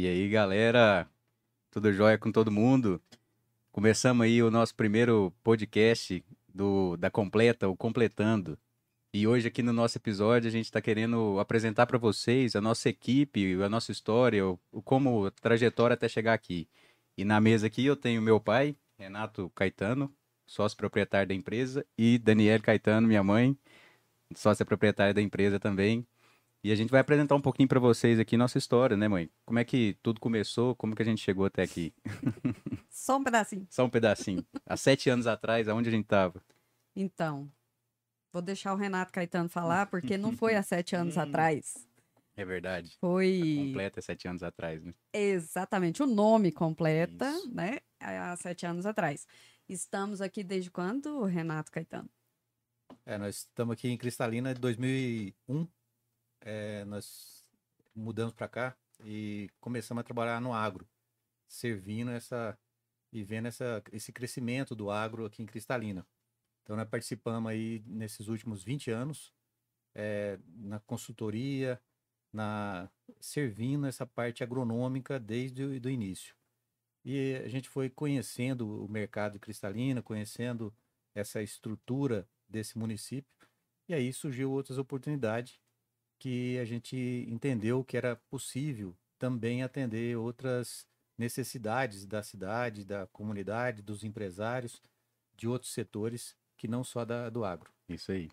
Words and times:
E 0.00 0.06
aí, 0.06 0.28
galera, 0.28 1.10
tudo 1.72 1.92
jóia 1.92 2.16
com 2.16 2.30
todo 2.30 2.52
mundo? 2.52 3.02
Começamos 3.72 4.24
aí 4.24 4.40
o 4.40 4.48
nosso 4.48 4.72
primeiro 4.72 5.34
podcast 5.42 6.24
do 6.46 6.96
da 6.96 7.10
Completa, 7.10 7.68
o 7.68 7.76
Completando. 7.76 8.56
E 9.12 9.26
hoje 9.26 9.48
aqui 9.48 9.60
no 9.60 9.72
nosso 9.72 9.98
episódio 9.98 10.46
a 10.46 10.52
gente 10.52 10.66
está 10.66 10.80
querendo 10.80 11.40
apresentar 11.40 11.84
para 11.86 11.98
vocês 11.98 12.54
a 12.54 12.60
nossa 12.60 12.88
equipe, 12.88 13.60
a 13.60 13.68
nossa 13.68 13.90
história, 13.90 14.46
o, 14.46 14.56
como 14.84 15.26
a 15.26 15.32
trajetória 15.32 15.94
até 15.94 16.08
chegar 16.08 16.32
aqui. 16.32 16.68
E 17.16 17.24
na 17.24 17.40
mesa 17.40 17.66
aqui 17.66 17.84
eu 17.84 17.96
tenho 17.96 18.22
meu 18.22 18.38
pai, 18.38 18.76
Renato 18.96 19.50
Caetano, 19.52 20.14
sócio 20.46 20.78
proprietário 20.78 21.26
da 21.26 21.34
empresa, 21.34 21.84
e 21.98 22.18
Daniel 22.18 22.62
Caetano, 22.62 23.08
minha 23.08 23.24
mãe, 23.24 23.58
sócia 24.32 24.64
proprietária 24.64 25.12
da 25.12 25.20
empresa 25.20 25.58
também. 25.58 26.06
E 26.62 26.72
a 26.72 26.74
gente 26.74 26.90
vai 26.90 27.00
apresentar 27.00 27.36
um 27.36 27.40
pouquinho 27.40 27.68
para 27.68 27.78
vocês 27.78 28.18
aqui 28.18 28.36
nossa 28.36 28.58
história, 28.58 28.96
né, 28.96 29.06
mãe? 29.06 29.30
Como 29.46 29.60
é 29.60 29.64
que 29.64 29.96
tudo 30.02 30.20
começou, 30.20 30.74
como 30.74 30.94
que 30.94 31.02
a 31.02 31.04
gente 31.04 31.22
chegou 31.22 31.44
até 31.44 31.62
aqui? 31.62 31.94
Só 32.90 33.16
um 33.16 33.22
pedacinho. 33.22 33.66
Só 33.70 33.84
um 33.84 33.90
pedacinho. 33.90 34.44
Há 34.66 34.76
sete 34.76 35.08
anos 35.08 35.28
atrás, 35.28 35.68
aonde 35.68 35.88
a 35.88 35.92
gente 35.92 36.04
estava? 36.04 36.42
Então, 36.96 37.48
vou 38.32 38.42
deixar 38.42 38.72
o 38.74 38.76
Renato 38.76 39.12
Caetano 39.12 39.48
falar, 39.48 39.86
porque 39.86 40.18
não 40.18 40.32
foi 40.32 40.56
há 40.56 40.62
sete 40.62 40.96
anos 40.96 41.16
atrás. 41.18 41.86
É 42.36 42.44
verdade. 42.44 42.96
Foi. 43.00 43.40
Completa 43.68 44.00
sete 44.00 44.26
anos 44.26 44.42
atrás, 44.42 44.82
né? 44.82 44.92
Exatamente. 45.12 46.02
O 46.02 46.06
nome 46.06 46.50
completa, 46.50 47.30
Isso. 47.30 47.54
né? 47.54 47.78
Há 48.00 48.36
sete 48.36 48.66
anos 48.66 48.84
atrás. 48.84 49.26
Estamos 49.68 50.20
aqui 50.20 50.42
desde 50.42 50.70
quando, 50.70 51.22
Renato 51.24 51.70
Caetano? 51.70 52.08
É, 53.06 53.16
nós 53.16 53.38
estamos 53.38 53.72
aqui 53.72 53.88
em 53.88 53.96
Cristalina 53.96 54.54
de 54.54 54.60
2001. 54.60 55.66
É, 56.40 56.84
nós 56.84 57.46
mudamos 57.94 58.34
para 58.34 58.48
cá 58.48 58.76
e 59.00 59.50
começamos 59.60 60.00
a 60.00 60.04
trabalhar 60.04 60.40
no 60.40 60.52
agro, 60.52 60.88
servindo 61.46 62.10
essa 62.10 62.58
e 63.12 63.22
vendo 63.22 63.48
essa, 63.48 63.82
esse 63.92 64.12
crescimento 64.12 64.74
do 64.74 64.90
agro 64.90 65.24
aqui 65.24 65.42
em 65.42 65.46
Cristalina. 65.46 66.06
Então, 66.62 66.76
nós 66.76 66.88
participamos 66.88 67.50
aí 67.50 67.82
nesses 67.86 68.28
últimos 68.28 68.62
20 68.62 68.90
anos 68.90 69.32
é, 69.94 70.38
na 70.54 70.78
consultoria, 70.80 71.80
na 72.32 72.90
servindo 73.18 73.86
essa 73.86 74.06
parte 74.06 74.44
agronômica 74.44 75.18
desde 75.18 75.64
o 75.64 75.90
início. 75.90 76.34
E 77.04 77.36
a 77.36 77.48
gente 77.48 77.68
foi 77.68 77.88
conhecendo 77.88 78.84
o 78.84 78.88
mercado 78.88 79.32
de 79.32 79.38
Cristalina, 79.38 80.02
conhecendo 80.02 80.74
essa 81.14 81.42
estrutura 81.42 82.28
desse 82.46 82.78
município, 82.78 83.32
e 83.88 83.94
aí 83.94 84.12
surgiu 84.12 84.50
outras 84.52 84.76
oportunidades 84.76 85.58
que 86.18 86.58
a 86.58 86.64
gente 86.64 87.26
entendeu 87.28 87.84
que 87.84 87.96
era 87.96 88.16
possível 88.30 88.94
também 89.18 89.62
atender 89.62 90.16
outras 90.16 90.86
necessidades 91.16 92.06
da 92.06 92.22
cidade, 92.22 92.84
da 92.84 93.06
comunidade, 93.08 93.82
dos 93.82 94.04
empresários, 94.04 94.80
de 95.36 95.48
outros 95.48 95.72
setores 95.72 96.36
que 96.56 96.68
não 96.68 96.84
só 96.84 97.04
da, 97.04 97.28
do 97.28 97.44
agro. 97.44 97.70
Isso 97.88 98.12
aí. 98.12 98.28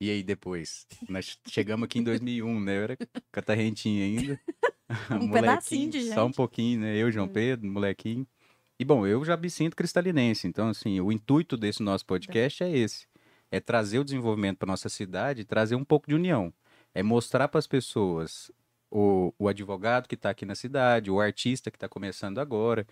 E 0.00 0.10
aí 0.10 0.22
depois? 0.22 0.86
Nós 1.08 1.38
chegamos 1.48 1.84
aqui 1.84 1.98
em 1.98 2.02
2001, 2.02 2.60
né? 2.60 2.76
Eu 2.76 2.82
era 2.82 2.98
catarrentinho 3.30 4.02
ainda. 4.02 4.40
Um 5.10 5.30
pedacinho 5.32 5.90
de 5.90 6.02
Só 6.12 6.24
um 6.24 6.26
gente. 6.26 6.36
pouquinho, 6.36 6.80
né? 6.80 6.94
Eu, 6.96 7.10
João 7.10 7.26
Pedro, 7.26 7.66
molequinho. 7.66 8.26
E 8.78 8.84
bom, 8.84 9.06
eu 9.06 9.24
já 9.24 9.38
me 9.38 9.48
sinto 9.48 9.74
cristalinense. 9.74 10.46
Então, 10.46 10.68
assim, 10.68 11.00
o 11.00 11.10
intuito 11.10 11.56
desse 11.56 11.82
nosso 11.82 12.04
podcast 12.04 12.62
é 12.62 12.70
esse. 12.76 13.06
É 13.50 13.58
trazer 13.58 14.00
o 14.00 14.04
desenvolvimento 14.04 14.58
para 14.58 14.66
nossa 14.66 14.90
cidade, 14.90 15.46
trazer 15.46 15.76
um 15.76 15.84
pouco 15.84 16.08
de 16.08 16.14
união. 16.14 16.52
É 16.94 17.02
mostrar 17.02 17.48
para 17.48 17.58
as 17.58 17.66
pessoas 17.66 18.50
o, 18.90 19.32
o 19.38 19.48
advogado 19.48 20.08
que 20.08 20.14
está 20.14 20.30
aqui 20.30 20.44
na 20.44 20.54
cidade, 20.54 21.10
o 21.10 21.20
artista 21.20 21.70
que 21.70 21.76
está 21.76 21.88
começando 21.88 22.38
agora, 22.38 22.86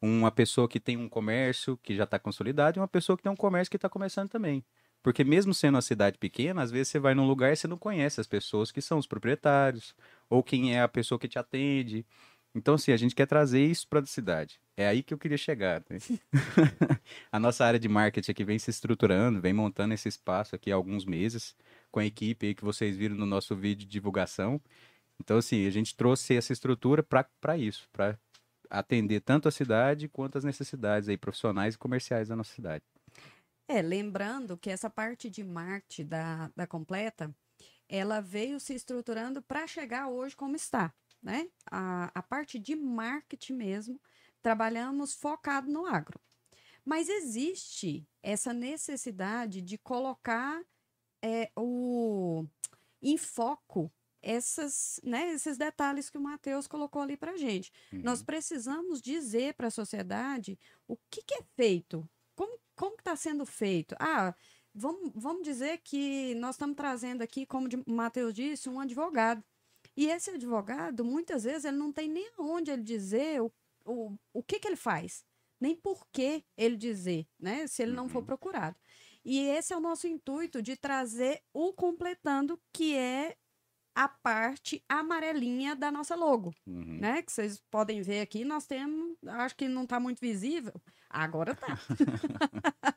uma 0.00 0.30
pessoa 0.30 0.68
que 0.68 0.80
tem 0.80 0.96
um 0.96 1.08
comércio 1.08 1.76
que 1.82 1.94
já 1.94 2.04
está 2.04 2.18
consolidado 2.18 2.78
e 2.78 2.80
uma 2.80 2.88
pessoa 2.88 3.16
que 3.16 3.22
tem 3.22 3.30
um 3.30 3.36
comércio 3.36 3.70
que 3.70 3.76
está 3.76 3.88
começando 3.88 4.28
também. 4.28 4.64
Porque 5.02 5.24
mesmo 5.24 5.52
sendo 5.52 5.74
uma 5.76 5.82
cidade 5.82 6.16
pequena, 6.18 6.62
às 6.62 6.70
vezes 6.70 6.88
você 6.88 6.98
vai 6.98 7.14
num 7.14 7.26
lugar 7.26 7.52
e 7.52 7.56
você 7.56 7.66
não 7.66 7.76
conhece 7.76 8.20
as 8.20 8.26
pessoas 8.26 8.70
que 8.70 8.80
são 8.80 8.98
os 8.98 9.06
proprietários, 9.06 9.94
ou 10.30 10.42
quem 10.42 10.74
é 10.74 10.80
a 10.80 10.88
pessoa 10.88 11.18
que 11.18 11.28
te 11.28 11.38
atende. 11.38 12.06
Então, 12.54 12.74
assim, 12.74 12.92
a 12.92 12.96
gente 12.96 13.14
quer 13.14 13.26
trazer 13.26 13.64
isso 13.64 13.88
para 13.88 14.00
a 14.00 14.06
cidade. 14.06 14.60
É 14.76 14.86
aí 14.86 15.02
que 15.02 15.12
eu 15.12 15.18
queria 15.18 15.38
chegar. 15.38 15.82
né? 15.88 15.98
a 17.32 17.40
nossa 17.40 17.64
área 17.64 17.80
de 17.80 17.88
marketing 17.88 18.30
aqui 18.30 18.44
vem 18.44 18.58
se 18.58 18.70
estruturando, 18.70 19.40
vem 19.40 19.52
montando 19.52 19.94
esse 19.94 20.08
espaço 20.08 20.54
aqui 20.54 20.70
há 20.70 20.74
alguns 20.74 21.04
meses, 21.04 21.56
com 21.92 22.00
a 22.00 22.04
equipe 22.06 22.46
aí 22.46 22.54
que 22.54 22.64
vocês 22.64 22.96
viram 22.96 23.14
no 23.14 23.26
nosso 23.26 23.54
vídeo 23.54 23.86
de 23.86 23.92
divulgação. 23.92 24.60
Então, 25.20 25.36
assim, 25.36 25.66
a 25.66 25.70
gente 25.70 25.94
trouxe 25.94 26.34
essa 26.34 26.52
estrutura 26.52 27.02
para 27.02 27.56
isso, 27.56 27.88
para 27.92 28.18
atender 28.68 29.20
tanto 29.20 29.46
a 29.46 29.52
cidade 29.52 30.08
quanto 30.08 30.38
as 30.38 30.44
necessidades 30.44 31.08
aí 31.08 31.16
profissionais 31.16 31.74
e 31.74 31.78
comerciais 31.78 32.28
da 32.28 32.34
nossa 32.34 32.52
cidade. 32.52 32.82
É, 33.68 33.80
lembrando 33.80 34.56
que 34.56 34.70
essa 34.70 34.90
parte 34.90 35.30
de 35.30 35.44
marketing 35.44 36.06
da, 36.06 36.50
da 36.56 36.66
completa, 36.66 37.32
ela 37.88 38.20
veio 38.20 38.58
se 38.58 38.74
estruturando 38.74 39.42
para 39.42 39.66
chegar 39.66 40.08
hoje 40.08 40.34
como 40.34 40.56
está, 40.56 40.92
né? 41.22 41.48
A, 41.70 42.10
a 42.14 42.22
parte 42.22 42.58
de 42.58 42.74
marketing 42.74 43.52
mesmo, 43.52 44.00
trabalhamos 44.40 45.12
focado 45.12 45.70
no 45.70 45.86
agro. 45.86 46.18
Mas 46.84 47.08
existe 47.08 48.06
essa 48.22 48.52
necessidade 48.52 49.62
de 49.62 49.78
colocar 49.78 50.60
é, 51.22 51.50
o, 51.56 52.44
em 53.02 53.16
foco 53.16 53.92
essas, 54.22 55.00
né, 55.02 55.32
esses 55.32 55.58
detalhes 55.58 56.08
que 56.08 56.16
o 56.18 56.20
Matheus 56.20 56.66
colocou 56.68 57.02
ali 57.02 57.16
para 57.16 57.36
gente. 57.36 57.72
Nós 57.92 58.20
Uhum. 58.20 58.26
precisamos 58.26 59.00
dizer 59.02 59.54
para 59.54 59.66
a 59.68 59.70
sociedade 59.70 60.58
o 60.86 60.96
que, 61.10 61.22
que 61.22 61.34
é 61.34 61.42
feito, 61.56 62.08
como 62.36 62.58
como 62.76 62.96
está 62.96 63.14
sendo 63.16 63.44
feito. 63.46 63.94
Ah, 64.00 64.34
vamos, 64.74 65.12
vamos 65.14 65.42
dizer 65.42 65.78
que 65.84 66.34
nós 66.36 66.54
estamos 66.54 66.76
trazendo 66.76 67.22
aqui, 67.22 67.44
como 67.46 67.68
o 67.86 67.92
Matheus 67.92 68.32
disse, 68.34 68.68
um 68.68 68.80
advogado. 68.80 69.44
E 69.96 70.06
esse 70.08 70.30
advogado, 70.30 71.04
muitas 71.04 71.44
vezes, 71.44 71.64
ele 71.66 71.76
não 71.76 71.92
tem 71.92 72.08
nem 72.08 72.32
onde 72.38 72.70
ele 72.70 72.82
dizer 72.82 73.42
o, 73.42 73.52
o, 73.84 74.16
o 74.32 74.42
que, 74.42 74.58
que 74.58 74.66
ele 74.68 74.76
faz, 74.76 75.24
nem 75.60 75.76
por 75.76 76.06
que 76.10 76.44
ele 76.56 76.76
dizer, 76.76 77.26
né? 77.38 77.66
Se 77.66 77.82
ele 77.82 77.92
não 77.92 78.08
for 78.08 78.20
Uhum. 78.20 78.24
procurado. 78.24 78.76
E 79.24 79.38
esse 79.40 79.72
é 79.72 79.76
o 79.76 79.80
nosso 79.80 80.06
intuito 80.06 80.60
de 80.62 80.76
trazer 80.76 81.40
o 81.52 81.72
completando, 81.72 82.60
que 82.72 82.96
é 82.96 83.36
a 83.94 84.08
parte 84.08 84.82
amarelinha 84.88 85.76
da 85.76 85.92
nossa 85.92 86.14
logo 86.14 86.52
Uhum. 86.66 86.98
né? 86.98 87.22
Que 87.22 87.30
vocês 87.30 87.62
podem 87.70 88.00
ver 88.02 88.20
aqui, 88.22 88.44
nós 88.44 88.66
temos, 88.66 89.16
acho 89.26 89.54
que 89.54 89.68
não 89.68 89.84
está 89.84 90.00
muito 90.00 90.18
visível, 90.20 90.72
agora 91.10 91.54
tá. 91.54 91.78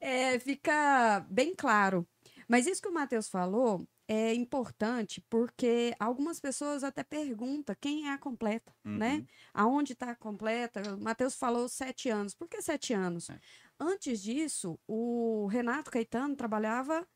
É, 0.00 0.38
fica 0.38 1.20
bem 1.30 1.54
claro. 1.54 2.06
Mas 2.48 2.66
isso 2.66 2.82
que 2.82 2.88
o 2.88 2.92
Matheus 2.92 3.28
falou 3.28 3.86
é 4.08 4.34
importante 4.34 5.20
porque 5.30 5.94
algumas 5.98 6.40
pessoas 6.40 6.82
até 6.84 7.02
perguntam 7.02 7.74
quem 7.80 8.08
é 8.08 8.12
a 8.12 8.18
completa, 8.18 8.74
né? 8.84 9.16
Uhum. 9.16 9.26
Aonde 9.54 9.92
está 9.92 10.10
a 10.10 10.16
completa? 10.16 10.94
O 10.94 11.00
Matheus 11.00 11.34
falou 11.34 11.68
sete 11.68 12.08
anos. 12.08 12.34
Por 12.34 12.48
que 12.48 12.60
sete 12.60 12.92
anos? 12.92 13.30
É. 13.30 13.40
Antes 13.78 14.20
disso, 14.22 14.78
o 14.86 15.46
Renato 15.46 15.90
Caetano 15.90 16.36
trabalhava 16.36 17.06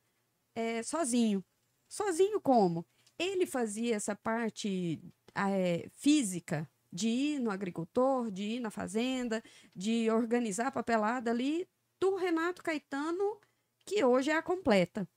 é, 0.55 0.83
sozinho. 0.83 1.45
Sozinho 1.89 2.41
como? 2.41 2.87
Ele 3.19 3.47
fazia 3.47 3.97
essa 3.97 4.15
parte 4.15 5.01
é, 5.35 5.89
física 5.95 6.69
de 6.93 7.09
ir 7.09 7.41
no 7.41 7.51
agricultor, 7.51 8.31
de 8.31 8.43
ir 8.43 8.61
na 8.61 8.71
fazenda, 8.71 9.43
de 9.75 10.11
organizar 10.11 10.69
a 10.69 10.73
papelada 10.73 11.31
ali 11.31 11.69
do 12.01 12.17
Renato 12.17 12.63
Caetano, 12.63 13.39
que 13.85 14.03
hoje 14.05 14.31
é 14.31 14.37
a 14.37 14.43
completa. 14.43 15.09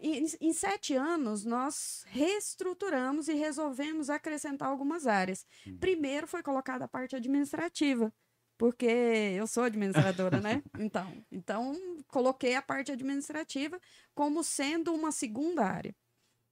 Em, 0.00 0.26
em 0.40 0.52
sete 0.52 0.94
anos, 0.94 1.44
nós 1.44 2.04
reestruturamos 2.08 3.28
e 3.28 3.34
resolvemos 3.34 4.10
acrescentar 4.10 4.68
algumas 4.68 5.06
áreas. 5.06 5.46
Uhum. 5.66 5.78
Primeiro 5.78 6.26
foi 6.26 6.42
colocada 6.42 6.86
a 6.86 6.88
parte 6.88 7.14
administrativa, 7.14 8.12
porque 8.58 8.86
eu 8.86 9.46
sou 9.46 9.64
administradora, 9.64 10.40
né? 10.40 10.62
Então, 10.80 11.24
então, 11.30 11.76
coloquei 12.08 12.54
a 12.54 12.62
parte 12.62 12.90
administrativa 12.90 13.80
como 14.14 14.42
sendo 14.42 14.92
uma 14.92 15.12
segunda 15.12 15.64
área. 15.64 15.94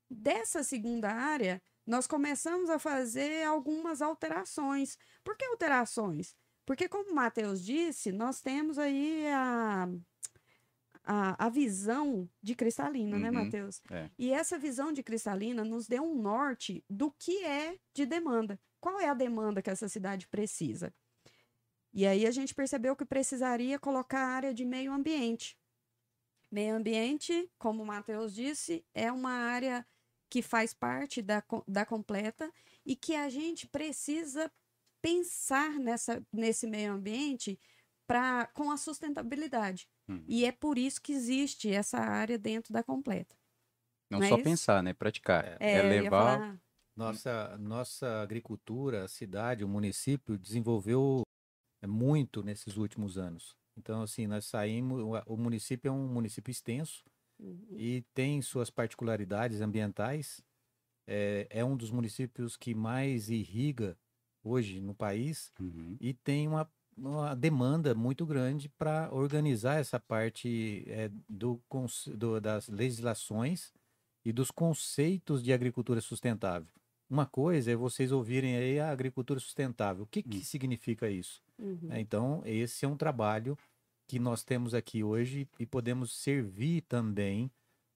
Dessa 0.09 0.63
segunda 0.63 1.11
área, 1.11 1.63
nós 1.87 2.07
começamos 2.07 2.71
a 2.71 2.79
fazer 2.79 3.45
algumas 3.45 4.03
alterações. 4.03 4.97
Por 5.25 5.37
que 5.37 5.45
alterações? 5.45 6.37
Porque, 6.67 6.89
como 6.89 7.11
o 7.11 7.15
Matheus 7.15 7.65
disse, 7.65 8.13
nós 8.13 8.41
temos 8.41 8.79
aí 8.79 9.27
a, 9.29 9.89
a, 11.13 11.47
a 11.47 11.49
visão 11.49 12.31
de 12.41 12.55
cristalina, 12.55 13.19
né, 13.19 13.29
Uhum, 13.31 13.35
Matheus? 13.35 13.83
é. 13.91 14.09
E 14.17 14.31
essa 14.33 14.57
visão 14.57 14.93
de 14.93 15.03
cristalina 15.03 15.65
nos 15.65 15.89
deu 15.89 16.05
um 16.05 16.15
norte 16.15 16.85
do 16.89 17.11
que 17.11 17.45
é 17.45 17.77
de 17.93 18.07
demanda. 18.07 18.61
Qual 18.81 19.01
é 19.01 19.09
a 19.09 19.15
demanda 19.15 19.61
que 19.61 19.69
essa 19.71 19.89
cidade 19.89 20.29
precisa? 20.29 20.95
E 21.93 22.07
aí 22.07 22.25
a 22.27 22.31
gente 22.31 22.55
percebeu 22.55 22.95
que 22.95 23.05
precisaria 23.05 23.77
colocar 23.77 24.21
a 24.21 24.29
área 24.29 24.55
de 24.55 24.65
meio 24.65 24.93
ambiente. 24.93 25.59
Meio 26.49 26.77
ambiente, 26.77 27.51
como 27.59 27.83
o 27.83 27.87
Matheus 27.87 28.33
disse, 28.33 28.85
é 28.95 29.11
uma 29.11 29.33
área 29.33 29.85
que 30.29 30.43
faz 30.43 30.73
parte 30.73 31.21
da, 31.21 31.43
da 31.67 31.85
completa 31.85 32.53
e 32.87 32.95
que 32.95 33.17
a 33.17 33.29
gente 33.29 33.67
precisa 33.67 34.49
pensar 35.03 35.73
nessa, 35.81 36.25
nesse 36.33 36.69
meio 36.69 36.93
ambiente 36.93 37.59
pra, 38.07 38.47
com 38.55 38.71
a 38.71 38.77
sustentabilidade. 38.77 39.89
Uhum. 40.11 40.25
E 40.27 40.45
é 40.45 40.53
por 40.53 40.77
isso 40.79 41.01
que 41.01 41.13
existe 41.13 41.71
essa 41.73 41.99
área 41.99 42.39
dentro 42.39 42.73
da 42.73 42.83
completa. 42.83 43.37
Não 44.11 44.19
Não 44.19 44.27
é 44.27 44.29
só 44.29 44.35
isso? 44.37 44.45
pensar, 44.45 44.83
né? 44.83 44.93
Praticar. 44.93 45.45
É. 45.45 45.57
É, 45.61 45.77
ia 45.77 46.03
levar. 46.03 46.39
falar- 46.39 46.61
Nossa, 46.97 47.57
nossa 47.59 48.21
agricultura, 48.23 49.05
a 49.05 49.09
cidade, 49.09 49.65
o 49.65 49.69
município 49.69 50.37
desenvolveu 50.37 51.23
é, 51.83 51.87
muito 51.87 52.43
nesses 52.43 52.77
últimos 52.77 53.17
anos. 53.17 53.57
Então, 53.77 54.03
assim, 54.03 54.27
nós 54.27 54.45
saímos. 54.47 55.01
o- 55.01 55.33
O 55.33 55.37
município 55.37 55.89
é 55.89 55.93
um 55.93 56.07
município 56.09 56.51
extenso 56.51 57.03
Uhum. 57.39 57.69
e 57.79 58.05
tem 58.13 58.43
suas 58.43 58.69
particularidades 58.71 59.61
ambientais. 59.63 60.43
É, 61.07 61.47
é 61.51 61.65
um 61.65 61.77
dos 61.77 61.91
municípios 61.91 62.57
que 62.57 62.75
mais 62.75 63.31
irriga 63.31 63.97
hoje 64.45 64.81
no 64.81 64.95
país 64.95 65.53
Uhum. 65.59 65.97
e 66.01 66.13
tem 66.15 66.47
uma, 66.49 66.71
uma 67.01 67.35
demanda 67.35 67.95
muito 67.95 68.27
grande 68.27 68.69
para 68.69 69.09
organizar 69.13 69.77
essa 69.81 69.99
parte 69.99 70.85
é, 70.87 71.11
do, 71.29 71.61
do- 72.17 72.41
das 72.41 72.69
legislações 72.69 73.73
e 74.25 74.33
dos 74.33 74.51
conceitos 74.51 75.43
de 75.43 75.53
agricultura 75.53 76.01
sustentável. 76.01 76.69
Uma 77.09 77.27
coisa 77.27 77.73
é 77.73 77.77
vocês 77.77 78.13
ouvirem 78.13 78.57
aí 78.57 78.79
a 78.79 78.91
agricultura 78.91 79.41
sustentável. 79.41 80.05
O 80.05 80.07
que, 80.07 80.23
que 80.23 80.39
Hum. 80.39 80.43
significa 80.43 81.09
isso? 81.09 81.43
Uhum. 81.59 81.89
É, 81.91 82.01
Então, 82.01 82.43
esse 82.45 82.85
é 82.85 82.89
um 82.89 82.97
trabalho 82.97 83.57
que 84.07 84.19
nós 84.19 84.45
temos 84.45 84.75
aqui 84.75 85.03
hoje 85.03 85.49
e 85.59 85.65
podemos 85.67 86.13
servir 86.13 86.83
também 86.83 87.51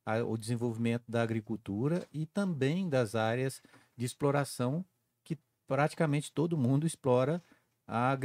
a- 0.06 0.22
o 0.24 0.36
desenvolvimento 0.36 1.04
da 1.08 1.22
agricultura 1.22 2.06
e 2.12 2.26
também 2.26 2.88
das 2.88 3.14
áreas 3.14 3.62
de 3.96 4.04
exploração 4.04 4.84
que 5.22 5.38
praticamente 5.66 6.32
todo 6.32 6.56
mundo 6.58 6.86
explora 6.86 7.42
a, 7.86 8.16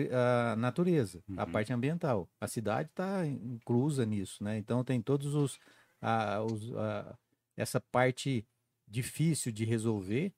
a 0.52 0.56
natureza, 0.56 1.24
a 1.38 1.44
Uhum. 1.46 1.52
parte 1.52 1.74
ambiental. 1.74 2.30
A 2.40 2.48
cidade 2.48 2.90
está 2.90 3.26
inclusa 3.26 4.06
nisso, 4.06 4.44
né? 4.44 4.58
Então 4.58 4.84
tem 4.84 5.02
todos 5.02 5.36
os, 5.36 5.60
a- 6.02 6.42
os- 6.44 6.74
a- 6.76 7.18
essa 7.58 7.80
parte 7.82 8.48
difícil 8.88 9.52
de 9.52 9.66
resolver, 9.66 10.34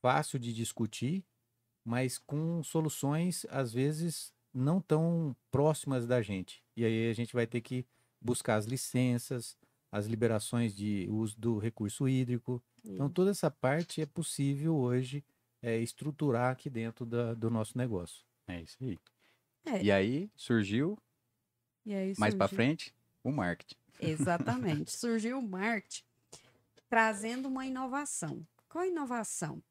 fácil 0.00 0.38
de 0.38 0.52
discutir, 0.52 1.24
mas 1.84 2.18
com 2.18 2.62
soluções 2.62 3.46
às 3.50 3.72
vezes 3.72 4.32
não 4.52 4.80
tão 4.80 5.36
próximas 5.50 6.06
da 6.06 6.20
gente. 6.22 6.62
E 6.76 6.84
aí 6.84 7.10
a 7.10 7.12
gente 7.14 7.32
vai 7.34 7.46
ter 7.46 7.60
que 7.60 7.86
buscar 8.20 8.56
as 8.56 8.66
licenças, 8.66 9.56
as 9.90 10.06
liberações 10.06 10.74
de 10.74 11.06
uso 11.10 11.38
do 11.38 11.58
recurso 11.58 12.08
hídrico. 12.08 12.62
Então 12.84 13.08
toda 13.08 13.30
essa 13.30 13.50
parte 13.50 14.00
é 14.00 14.06
possível 14.06 14.76
hoje 14.76 15.24
é, 15.62 15.78
estruturar 15.78 16.52
aqui 16.52 16.68
dentro 16.70 17.04
da- 17.06 17.34
do 17.34 17.50
nosso 17.50 17.76
negócio. 17.76 18.24
É 18.46 18.60
isso 18.62 18.76
aí. 18.80 18.98
É. 19.64 19.82
E 19.82 19.92
aí 19.92 20.30
surgiu, 20.36 20.98
E 21.84 21.94
aí 21.94 22.14
mais 22.18 22.34
pra 22.34 22.46
surgiu- 22.48 22.56
frente, 22.64 22.94
o 23.22 23.30
marketing. 23.30 23.76
Exatamente. 24.00 24.90
Surgiu 24.92 25.38
o 25.38 25.42
marketing 25.42 26.04
trazendo 26.88 27.48
uma 27.48 27.66
inovação. 27.66 28.46
Qual 28.68 28.82
a 28.84 28.86
inovação? 28.86 29.62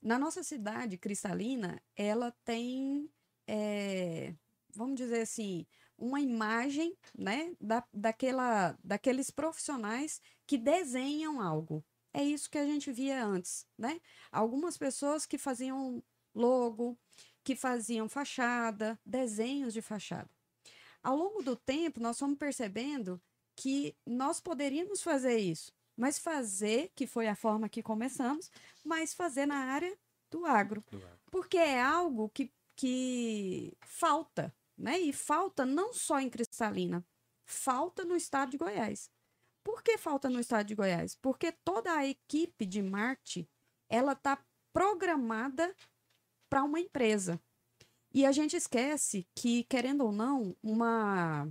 Na 0.00 0.18
nossa 0.18 0.42
cidade 0.42 0.96
cristalina, 0.96 1.82
ela 1.96 2.30
tem, 2.44 3.10
é, 3.46 4.32
vamos 4.74 4.96
dizer 4.96 5.22
assim, 5.22 5.66
uma 5.98 6.20
imagem 6.20 6.96
né, 7.18 7.52
da, 7.60 7.84
daquela, 7.92 8.78
daqueles 8.82 9.30
profissionais 9.30 10.22
que 10.46 10.56
desenham 10.56 11.40
algo. 11.40 11.84
É 12.12 12.22
isso 12.22 12.50
que 12.50 12.58
a 12.58 12.64
gente 12.64 12.90
via 12.90 13.24
antes, 13.24 13.66
né? 13.76 14.00
Algumas 14.32 14.76
pessoas 14.76 15.26
que 15.26 15.38
faziam 15.38 16.02
logo, 16.34 16.98
que 17.44 17.54
faziam 17.54 18.08
fachada, 18.08 18.98
desenhos 19.04 19.72
de 19.72 19.82
fachada. 19.82 20.28
Ao 21.02 21.16
longo 21.16 21.42
do 21.42 21.56
tempo, 21.56 22.00
nós 22.00 22.18
fomos 22.18 22.38
percebendo 22.38 23.20
que 23.56 23.96
nós 24.06 24.40
poderíamos 24.40 25.02
fazer 25.02 25.38
isso, 25.38 25.72
mas 25.96 26.18
fazer, 26.18 26.92
que 26.94 27.06
foi 27.06 27.26
a 27.26 27.34
forma 27.34 27.68
que 27.68 27.82
começamos, 27.82 28.50
mas 28.84 29.14
fazer 29.14 29.46
na 29.46 29.56
área 29.56 29.96
do 30.30 30.44
agro. 30.44 30.84
Porque 31.30 31.58
é 31.58 31.80
algo 31.80 32.28
que, 32.28 32.52
que 32.76 33.76
falta, 33.80 34.54
né? 34.76 34.98
E 34.98 35.12
falta 35.12 35.66
não 35.66 35.92
só 35.92 36.20
em 36.20 36.30
Cristalina, 36.30 37.04
falta 37.44 38.04
no 38.04 38.16
estado 38.16 38.50
de 38.50 38.58
Goiás. 38.58 39.10
Por 39.68 39.82
que 39.82 39.98
falta 39.98 40.30
no 40.30 40.40
estado 40.40 40.66
de 40.66 40.74
Goiás? 40.74 41.14
Porque 41.14 41.52
toda 41.52 41.92
a 41.92 42.06
equipe 42.06 42.64
de 42.64 42.82
marketing, 42.82 43.46
ela 43.86 44.12
está 44.12 44.42
programada 44.72 45.76
para 46.48 46.64
uma 46.64 46.80
empresa. 46.80 47.38
E 48.10 48.24
a 48.24 48.32
gente 48.32 48.56
esquece 48.56 49.28
que, 49.34 49.64
querendo 49.64 50.06
ou 50.06 50.10
não, 50.10 50.56
uma, 50.62 51.46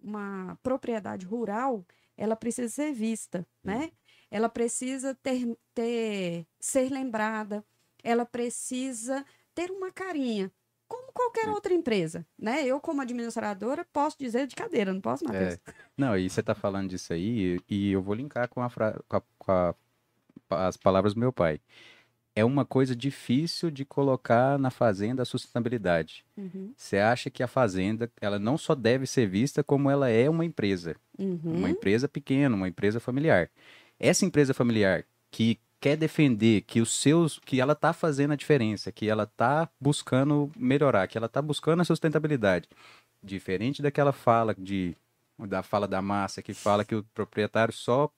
uma 0.00 0.58
propriedade 0.64 1.24
rural, 1.24 1.86
ela 2.16 2.34
precisa 2.34 2.68
ser 2.68 2.92
vista, 2.92 3.46
né? 3.62 3.92
Ela 4.32 4.48
precisa 4.48 5.14
ter, 5.22 5.56
ter, 5.72 6.48
ser 6.58 6.90
lembrada, 6.90 7.64
ela 8.02 8.26
precisa 8.26 9.24
ter 9.54 9.70
uma 9.70 9.92
carinha, 9.92 10.52
como 10.90 11.12
qualquer 11.12 11.48
outra 11.48 11.72
empresa, 11.72 12.26
né? 12.38 12.64
Eu, 12.66 12.80
como 12.80 13.00
administradora, 13.00 13.86
posso 13.92 14.18
dizer 14.18 14.46
de 14.46 14.56
cadeira, 14.56 14.92
não 14.92 15.00
posso, 15.00 15.24
Matheus? 15.24 15.58
Não, 15.96 16.16
e 16.18 16.28
você 16.28 16.42
tá 16.42 16.54
falando 16.54 16.90
disso 16.90 17.12
aí, 17.12 17.58
e 17.68 17.92
eu 17.92 18.02
vou 18.02 18.14
linkar 18.14 18.48
com, 18.48 18.60
a 18.60 18.68
com, 18.68 19.16
a- 19.16 19.22
com 19.38 19.52
a- 19.52 19.74
as 20.50 20.76
palavras 20.76 21.14
do 21.14 21.20
meu 21.20 21.32
pai. 21.32 21.60
É 22.34 22.44
uma 22.44 22.64
coisa 22.64 22.94
difícil 22.96 23.70
de 23.70 23.84
colocar 23.84 24.58
na 24.58 24.70
fazenda 24.70 25.22
a 25.22 25.24
sustentabilidade. 25.26 26.24
Uhum, 26.36 26.72
Você 26.76 26.98
acha 26.98 27.28
que 27.30 27.42
a 27.42 27.46
fazenda, 27.48 28.10
ela 28.20 28.38
não 28.38 28.56
só 28.58 28.74
deve 28.74 29.06
ser 29.06 29.26
vista 29.28 29.62
como 29.62 29.90
ela 29.90 30.08
é 30.08 30.28
uma 30.30 30.44
empresa. 30.44 30.96
uhum, 31.18 31.38
Uma 31.44 31.70
empresa 31.70 32.08
pequena, 32.08 32.54
uma 32.56 32.68
empresa 32.68 32.98
familiar. 33.00 33.50
Essa 33.98 34.24
empresa 34.24 34.54
familiar 34.54 35.04
que 35.30 35.58
quer 35.80 35.96
defender 35.96 36.60
que 36.62 36.80
os 36.80 36.92
seus, 36.92 37.38
que 37.38 37.60
ela 37.60 37.74
tá 37.74 37.92
fazendo 37.92 38.32
a 38.32 38.36
diferença, 38.36 38.92
que 38.92 39.08
ela 39.08 39.26
tá 39.26 39.68
buscando 39.80 40.50
melhorar, 40.56 41.06
que 41.08 41.16
ela 41.16 41.28
tá 41.28 41.40
buscando 41.40 41.80
a 41.80 41.84
sustentabilidade, 41.84 42.68
diferente 43.22 43.82
daquela 43.82 44.12
fala 44.12 44.54
de 44.56 44.94
da 45.38 45.62
fala 45.62 45.88
da 45.88 46.02
massa 46.02 46.42
que 46.42 46.52
fala 46.52 46.84
que 46.84 46.94
o 46.94 47.02
proprietário 47.14 47.72
só 47.72 48.10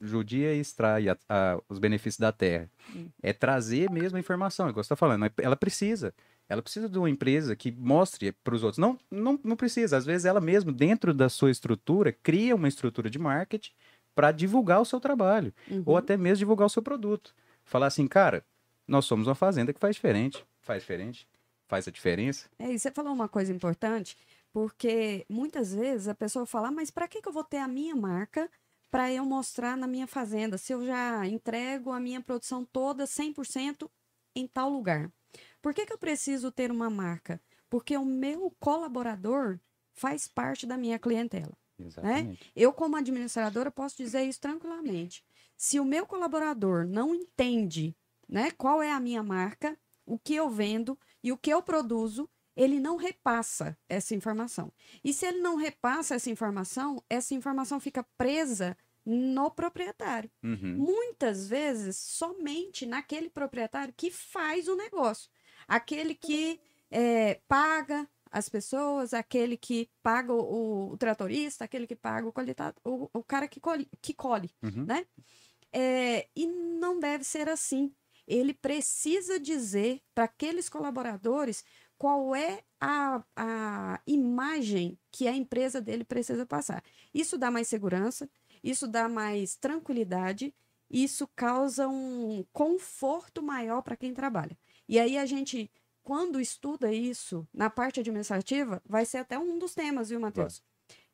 judia 0.00 0.54
e 0.54 0.60
extrai 0.60 1.08
a- 1.08 1.16
a- 1.28 1.58
os 1.68 1.78
benefícios 1.80 2.20
da 2.20 2.30
terra. 2.30 2.70
Hum. 2.94 3.08
É 3.22 3.32
trazer 3.32 3.90
mesmo 3.90 4.16
a 4.16 4.20
informação, 4.20 4.68
igual 4.68 4.82
você 4.84 4.86
está 4.86 4.96
falando. 4.96 5.30
Ela 5.38 5.56
precisa. 5.56 6.14
Ela 6.48 6.62
precisa 6.62 6.88
de 6.88 6.98
uma 6.98 7.10
empresa 7.10 7.54
que 7.56 7.70
mostre 7.72 8.32
para 8.44 8.54
os 8.54 8.62
outros. 8.62 8.78
Não, 8.78 8.98
não, 9.10 9.38
não 9.42 9.56
precisa. 9.56 9.96
Às 9.96 10.04
vezes 10.04 10.24
ela 10.24 10.40
mesmo, 10.40 10.72
dentro 10.72 11.12
da 11.14 11.28
sua 11.28 11.50
estrutura, 11.50 12.12
cria 12.12 12.54
uma 12.54 12.68
estrutura 12.68 13.10
de 13.10 13.18
marketing 13.18 13.72
para 14.20 14.32
divulgar 14.32 14.82
o 14.82 14.84
seu 14.84 15.00
trabalho. 15.00 15.50
uhum. 15.70 15.82
Ou 15.86 15.96
até 15.96 16.14
mesmo 16.14 16.40
divulgar 16.40 16.66
o 16.66 16.68
seu 16.68 16.82
produto. 16.82 17.34
Falar 17.64 17.86
assim, 17.86 18.06
cara, 18.06 18.44
nós 18.86 19.06
somos 19.06 19.26
uma 19.26 19.34
fazenda 19.34 19.72
que 19.72 19.80
faz 19.80 19.96
diferente. 19.96 20.44
Faz 20.60 20.82
diferente. 20.82 21.26
Faz 21.66 21.88
a 21.88 21.90
diferença. 21.90 22.50
É, 22.58 22.70
e 22.70 22.78
você 22.78 22.90
falou 22.90 23.14
uma 23.14 23.30
coisa 23.30 23.50
importante, 23.50 24.18
porque 24.52 25.24
muitas 25.26 25.74
vezes 25.74 26.06
a 26.06 26.14
pessoa 26.14 26.44
fala, 26.44 26.68
"Ah, 26.68 26.70
mas 26.70 26.90
para 26.90 27.08
que, 27.08 27.22
que 27.22 27.28
eu 27.28 27.32
vou 27.32 27.42
ter 27.42 27.56
a 27.56 27.66
minha 27.66 27.96
marca 27.96 28.50
para 28.90 29.10
eu 29.10 29.24
mostrar 29.24 29.74
na 29.74 29.86
minha 29.86 30.06
fazenda, 30.06 30.58
se 30.58 30.70
eu 30.70 30.84
já 30.84 31.26
entrego 31.26 31.90
a 31.90 31.98
minha 31.98 32.20
produção 32.20 32.62
toda 32.62 33.06
100% 33.06 33.90
em 34.36 34.46
tal 34.46 34.68
lugar? 34.68 35.10
Por 35.62 35.72
que, 35.72 35.86
que 35.86 35.94
eu 35.94 35.98
preciso 35.98 36.52
ter 36.52 36.70
uma 36.70 36.90
marca? 36.90 37.40
Porque 37.70 37.96
o 37.96 38.04
meu 38.04 38.54
colaborador 38.60 39.58
faz 39.94 40.28
parte 40.28 40.66
da 40.66 40.76
minha 40.76 40.98
clientela. 40.98 41.56
Exatamente. 41.86 42.52
Eu, 42.54 42.72
como 42.72 42.96
administradora, 42.96 43.70
posso 43.70 43.96
dizer 43.96 44.22
isso 44.22 44.40
tranquilamente. 44.40 45.24
Se 45.56 45.78
o 45.78 45.84
meu 45.84 46.06
colaborador 46.06 46.86
não 46.86 47.14
entende 47.14 47.94
né, 48.28 48.50
qual 48.52 48.82
é 48.82 48.92
a 48.92 49.00
minha 49.00 49.22
marca, 49.22 49.78
o 50.06 50.18
que 50.18 50.34
eu 50.34 50.48
vendo 50.48 50.98
e 51.22 51.32
o 51.32 51.36
que 51.36 51.50
eu 51.50 51.62
produzo, 51.62 52.28
ele 52.56 52.80
não 52.80 52.96
repassa 52.96 53.76
essa 53.88 54.14
informação. 54.14 54.72
E 55.04 55.12
se 55.12 55.26
ele 55.26 55.40
não 55.40 55.56
repassa 55.56 56.14
essa 56.14 56.30
informação, 56.30 57.02
essa 57.08 57.34
informação 57.34 57.78
fica 57.80 58.04
presa 58.16 58.76
no 59.04 59.50
proprietário. 59.50 60.30
Uhum. 60.42 60.76
Muitas 60.76 61.48
vezes, 61.48 61.96
somente 61.96 62.86
naquele 62.86 63.30
proprietário 63.30 63.94
que 63.96 64.10
faz 64.10 64.68
o 64.68 64.76
negócio. 64.76 65.30
Aquele 65.66 66.14
que 66.14 66.60
é, 66.90 67.40
paga 67.48 68.08
as 68.30 68.48
pessoas, 68.48 69.12
aquele 69.12 69.56
que 69.56 69.90
paga 70.02 70.32
o, 70.32 70.92
o 70.92 70.96
tratorista, 70.96 71.64
aquele 71.64 71.86
que 71.86 71.96
paga 71.96 72.28
o 72.28 72.32
colheitado, 72.32 72.76
o, 72.84 73.08
o 73.12 73.22
cara 73.22 73.48
que 73.48 73.60
colhe, 73.60 73.88
que 74.00 74.14
colhe. 74.14 74.50
Uhum. 74.62 74.86
É, 75.72 76.28
e 76.34 76.46
não 76.46 76.98
deve 76.98 77.24
ser 77.24 77.48
assim. 77.48 77.92
Ele 78.26 78.54
precisa 78.54 79.40
dizer 79.40 80.00
para 80.14 80.24
aqueles 80.24 80.68
colaboradores 80.68 81.64
qual 81.98 82.34
é 82.34 82.62
a, 82.80 83.22
a 83.36 84.00
imagem 84.06 84.98
que 85.10 85.26
a 85.26 85.34
empresa 85.34 85.80
dele 85.80 86.04
precisa 86.04 86.46
passar. 86.46 86.82
Isso 87.12 87.36
dá 87.36 87.50
mais 87.50 87.68
segurança, 87.68 88.30
isso 88.62 88.86
dá 88.86 89.08
mais 89.08 89.56
tranquilidade 89.56 90.54
isso 90.90 91.28
causa 91.36 91.88
um 91.88 92.44
conforto 92.52 93.42
maior 93.42 93.80
para 93.80 93.96
quem 93.96 94.12
trabalha. 94.12 94.58
E 94.88 94.98
aí 94.98 95.16
a 95.16 95.24
gente, 95.24 95.70
quando 96.02 96.40
estuda 96.40 96.92
isso 96.92 97.46
na 97.52 97.68
parte 97.70 98.00
administrativa, 98.00 98.82
vai 98.86 99.04
ser 99.04 99.18
até 99.18 99.38
um 99.38 99.58
dos 99.58 99.74
temas, 99.74 100.08
viu, 100.10 100.20
Matheus? 100.20 100.62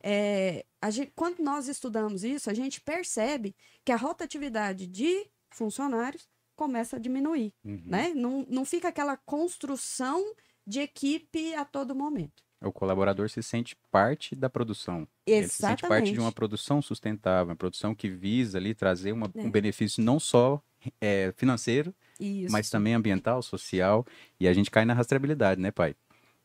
É, 0.03 0.65
gente, 0.91 1.13
quando 1.15 1.41
nós 1.41 1.69
estudamos 1.69 2.23
isso, 2.25 2.49
a 2.51 2.55
gente 2.55 2.81
percebe 2.81 3.55
que 3.85 3.93
a 3.93 3.97
rotatividade 3.97 4.87
de 4.87 5.27
funcionários 5.51 6.29
começa 6.55 6.97
a 6.97 6.99
diminuir, 6.99 7.53
Uhum. 7.65 7.83
né? 7.85 8.13
Não, 8.15 8.47
não 8.49 8.65
fica 8.65 8.89
aquela 8.89 9.17
construção 9.17 10.25
de 10.67 10.81
equipe 10.81 11.55
a 11.55 11.65
todo 11.65 11.95
momento. 11.95 12.43
O 12.63 12.73
colaborador 12.73 13.29
se 13.29 13.43
sente 13.43 13.77
parte 13.91 14.35
da 14.35 14.49
produção. 14.49 15.07
Ele 15.27 15.47
se 15.49 15.57
sente 15.57 15.83
parte 15.87 16.05
de 16.07 16.13
uma 16.13 16.29
Exatamente. 16.29 16.35
produção 16.35 16.81
sustentável, 16.81 17.51
uma 17.51 17.57
produção 17.57 17.95
que 17.95 18.09
visa 18.09 18.57
ali 18.59 18.75
trazer 18.75 19.13
uma- 19.13 19.31
É. 19.35 19.43
um 19.43 19.51
benefício 19.51 20.03
não 20.03 20.19
só 20.19 20.63
é, 21.01 21.33
financeiro, 21.37 21.95
Isso. 22.21 22.53
mas 22.53 22.71
também 22.71 22.95
ambiental, 22.95 23.43
social. 23.43 24.07
E 24.41 24.47
a 24.49 24.53
gente 24.53 24.71
cai 24.71 24.85
na 24.85 24.95
rastreabilidade, 24.95 25.61
né, 25.61 25.71
pai? 25.71 25.95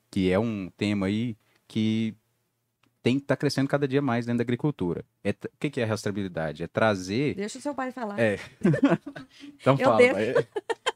Que 0.09 0.29
é 0.31 0.37
um 0.39 0.69
tema 0.77 1.05
aí 1.07 1.37
que 1.67 2.13
tem 3.03 3.17
que 3.17 3.23
estar 3.23 3.35
crescendo 3.37 3.67
cada 3.67 3.87
dia 3.87 4.01
mais 4.01 4.25
dentro 4.25 4.39
da 4.39 4.43
agricultura. 4.43 5.03
É 5.23 5.31
o 5.31 5.35
que, 5.59 5.69
que 5.71 5.81
é 5.81 5.85
rastreabilidade? 5.85 6.63
É 6.63 6.67
trazer. 6.67 7.33
Deixa 7.35 7.57
o 7.57 7.61
seu 7.61 7.73
pai 7.73 7.91
falar. 7.91 8.19
É. 8.19 8.37
Então 9.59 9.75
Eu 9.79 9.85
fala. 9.85 9.97
devo. 9.97 10.47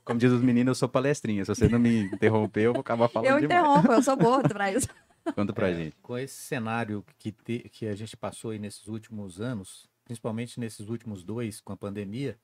Como 0.03 0.19
diz 0.19 0.31
os 0.31 0.41
meninos, 0.41 0.69
eu 0.71 0.75
sou 0.75 0.89
palestrinha. 0.89 1.43
Se 1.45 1.49
você 1.55 1.67
não 1.67 1.79
me 1.79 2.01
interromper, 2.03 2.61
eu 2.65 2.73
vou 2.73 2.81
acabar 2.81 3.07
falando 3.07 3.29
eu 3.31 3.39
demais. 3.39 3.59
interrompo, 3.61 3.91
eu 3.91 4.03
sou 4.03 4.15
boa 4.15 4.41
pra 4.43 4.71
isso. 4.71 4.87
Conta 5.35 5.51
pra 5.53 5.69
É, 5.69 5.73
gente. 5.75 5.95
Com 6.01 6.17
esse 6.17 6.35
cenário 6.35 7.03
que, 7.17 7.31
te- 7.31 7.67
que 7.71 7.87
a 7.87 7.95
gente 7.95 8.15
passou 8.15 8.51
aí 8.51 8.59
nesses 8.59 8.87
últimos 8.87 9.41
anos, 9.41 9.87
principalmente 10.03 10.59
nesses 10.59 10.87
últimos 10.89 11.23
dois 11.23 11.59
com 11.59 11.73
a 11.73 11.77
pandemia, 11.77 12.37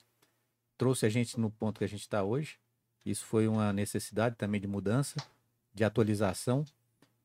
trouxe 0.82 1.06
a 1.06 1.10
gente 1.10 1.40
no 1.40 1.52
ponto 1.52 1.78
que 1.78 1.84
a 1.84 1.88
gente 1.88 2.02
está 2.02 2.24
hoje. 2.24 2.58
Isso 3.06 3.24
foi 3.24 3.48
uma 3.48 3.72
necessidade 3.72 4.36
também 4.36 4.60
de 4.60 4.66
mudança, 4.66 5.16
de 5.72 5.84
atualização, 5.84 6.66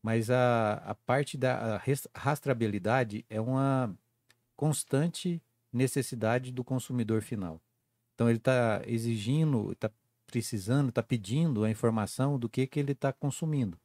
mas 0.03 0.29
a, 0.29 0.75
a 0.75 0.95
parte 0.95 1.39
da 1.39 1.77
a 1.77 2.19
rastreabilidade 2.19 3.25
é 3.31 3.41
uma 3.41 3.97
constante 4.55 5.41
necessidade 5.73 6.53
do 6.53 6.63
consumidor 6.63 7.23
final. 7.23 7.59
Então 8.15 8.29
ele 8.29 8.37
está 8.37 8.83
exigindo, 8.87 9.73
está 9.73 9.91
precisando, 10.27 10.91
está 10.91 11.03
pedindo 11.03 11.65
a 11.65 11.71
informação 11.71 12.39
do 12.39 12.51
que, 12.51 12.67
que 12.67 12.79
ele 12.79 12.93
está 12.93 13.11
consumindo. 13.11 13.79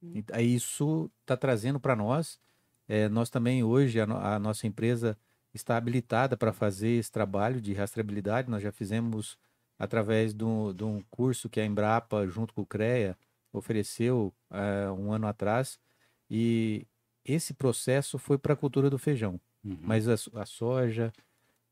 Uhum. 0.00 0.24
E 0.38 0.42
isso 0.42 1.10
está 1.20 1.36
trazendo 1.36 1.78
para 1.78 1.94
nós. 1.94 2.40
eh, 2.88 3.10
nós 3.10 3.28
também 3.28 3.62
hoje, 3.62 4.00
a, 4.00 4.04
a 4.04 4.38
nossa 4.38 4.66
empresa 4.66 5.14
está 5.54 5.76
habilitada 5.76 6.36
para 6.36 6.52
fazer 6.52 6.90
esse 6.98 7.10
trabalho 7.10 7.60
de 7.60 7.72
rastreabilidade. 7.72 8.50
Nós 8.50 8.62
já 8.62 8.72
fizemos 8.72 9.38
através 9.78 10.34
de 10.34 10.44
um, 10.44 11.02
curso 11.10 11.48
que 11.48 11.60
a 11.60 11.64
Embrapa, 11.64 12.26
junto 12.26 12.52
com 12.54 12.62
o 12.62 12.66
CREA, 12.66 13.16
ofereceu 13.52 14.32
eh, 14.50 14.90
um 14.90 15.12
ano 15.12 15.26
atrás. 15.26 15.78
E 16.30 16.86
esse 17.24 17.54
processo 17.54 18.18
foi 18.18 18.38
para 18.38 18.54
a 18.54 18.56
cultura 18.56 18.90
do 18.90 18.98
feijão. 18.98 19.40
Uhum. 19.64 19.78
Mas 19.80 20.08
a, 20.08 20.14
a 20.40 20.46
soja, 20.46 21.12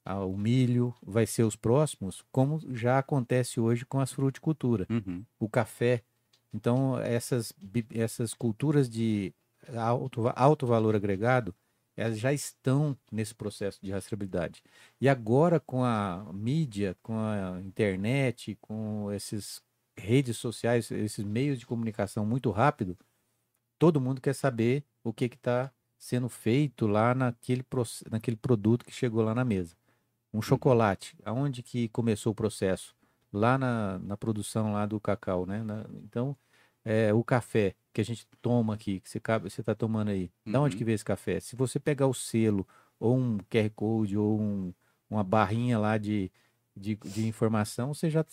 a- 0.04 0.24
o 0.24 0.36
milho, 0.36 0.94
vai 1.02 1.26
ser 1.26 1.44
os 1.44 1.56
próximos, 1.56 2.22
como 2.32 2.60
já 2.74 2.98
acontece 2.98 3.60
hoje 3.60 3.84
com 3.86 4.00
as 4.00 4.12
fruticultura 4.12 4.86
Uhum. 4.90 5.24
o 5.38 5.48
café. 5.48 6.02
Então, 6.54 6.98
essas, 6.98 7.52
essas 7.94 8.34
culturas 8.34 8.88
de 8.88 9.32
alto, 9.76 10.28
alto 10.34 10.66
valor 10.66 10.94
agregado, 10.94 11.54
elas 11.96 12.18
já 12.18 12.32
estão 12.32 12.96
nesse 13.10 13.34
processo 13.34 13.78
de 13.82 13.90
rastreabilidade. 13.92 14.62
E 15.00 15.08
agora, 15.08 15.60
com 15.60 15.84
a 15.84 16.30
mídia, 16.32 16.96
com 17.02 17.18
a 17.18 17.60
internet, 17.62 18.56
com 18.60 19.10
esses 19.12 19.62
redes 19.98 20.36
sociais, 20.38 20.90
esses 20.90 21.24
meios 21.24 21.58
de 21.58 21.66
comunicação 21.66 22.24
muito 22.26 22.50
rápido, 22.50 22.96
todo 23.78 24.00
mundo 24.00 24.20
quer 24.20 24.34
saber 24.34 24.84
o 25.04 25.12
que 25.12 25.26
está 25.26 25.72
sendo 25.98 26.28
feito 26.28 26.86
lá 26.86 27.14
naquele, 27.14 27.64
naquele 28.10 28.36
produto 28.36 28.84
que 28.84 28.92
chegou 28.92 29.22
lá 29.22 29.34
na 29.34 29.44
mesa. 29.44 29.76
Um 30.32 30.42
chocolate, 30.42 31.16
aonde 31.24 31.62
que 31.62 31.88
começou 31.90 32.32
o 32.32 32.36
processo? 32.36 32.94
Lá 33.32 33.58
na, 33.58 33.98
na 34.00 34.16
produção 34.16 34.72
lá 34.72 34.86
do 34.86 35.00
cacau, 35.00 35.46
né? 35.46 35.62
Na- 35.64 35.86
então, 36.04 36.36
é, 36.84 37.12
o 37.14 37.22
café 37.22 37.74
que 37.92 38.00
a 38.00 38.04
gente 38.04 38.26
toma 38.40 38.74
aqui, 38.74 39.00
que 39.00 39.08
você 39.10 39.18
está 39.60 39.74
tomando 39.74 40.08
aí, 40.10 40.30
da 40.46 40.60
onde 40.60 40.74
Uhum. 40.74 40.78
que 40.78 40.84
veio 40.84 40.94
esse 40.94 41.04
café? 41.04 41.40
Se 41.40 41.54
você 41.56 41.78
pegar 41.78 42.06
o 42.06 42.14
selo, 42.14 42.66
ou 42.98 43.16
um 43.16 43.38
QR 43.50 43.70
Code, 43.70 44.16
ou 44.16 44.40
um- 44.40 44.72
uma 45.10 45.22
barrinha 45.24 45.78
lá 45.78 45.98
de, 45.98 46.30
de, 46.76 46.96
de 46.96 47.26
informação, 47.26 47.92
você 47.92 48.08
já 48.08 48.24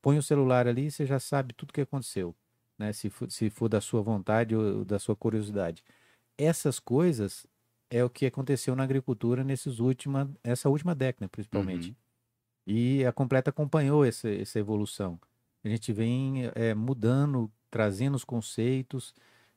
põe 0.00 0.18
o 0.18 0.22
celular 0.22 0.66
ali 0.68 0.86
e 0.86 0.90
você 0.90 1.04
já 1.04 1.18
sabe 1.18 1.52
tudo 1.52 1.72
que 1.72 1.80
aconteceu, 1.80 2.34
né? 2.78 2.92
Se 2.92 3.10
for, 3.10 3.30
se 3.30 3.50
for 3.50 3.68
da 3.68 3.80
sua 3.80 4.02
vontade 4.02 4.54
ou 4.54 4.84
da 4.84 4.98
sua 4.98 5.16
curiosidade. 5.16 5.82
Essas 6.38 6.78
coisas 6.78 7.46
é 7.90 8.04
o 8.04 8.10
que 8.10 8.26
aconteceu 8.26 8.76
na 8.76 8.84
agricultura 8.84 9.42
nesses 9.42 9.80
última, 9.80 10.30
essa 10.44 10.68
última 10.68 10.94
década, 10.94 11.28
principalmente. 11.28 11.88
Uhum. 11.90 11.96
E 12.66 13.04
a 13.04 13.12
Completa 13.12 13.50
acompanhou 13.50 14.04
essa, 14.04 14.28
essa 14.28 14.58
evolução. 14.58 15.18
A 15.64 15.68
gente 15.68 15.92
vem 15.92 16.50
eh, 16.54 16.74
mudando, 16.74 17.50
trazendo 17.76 18.14
os 18.14 18.24
conceitos 18.24 19.14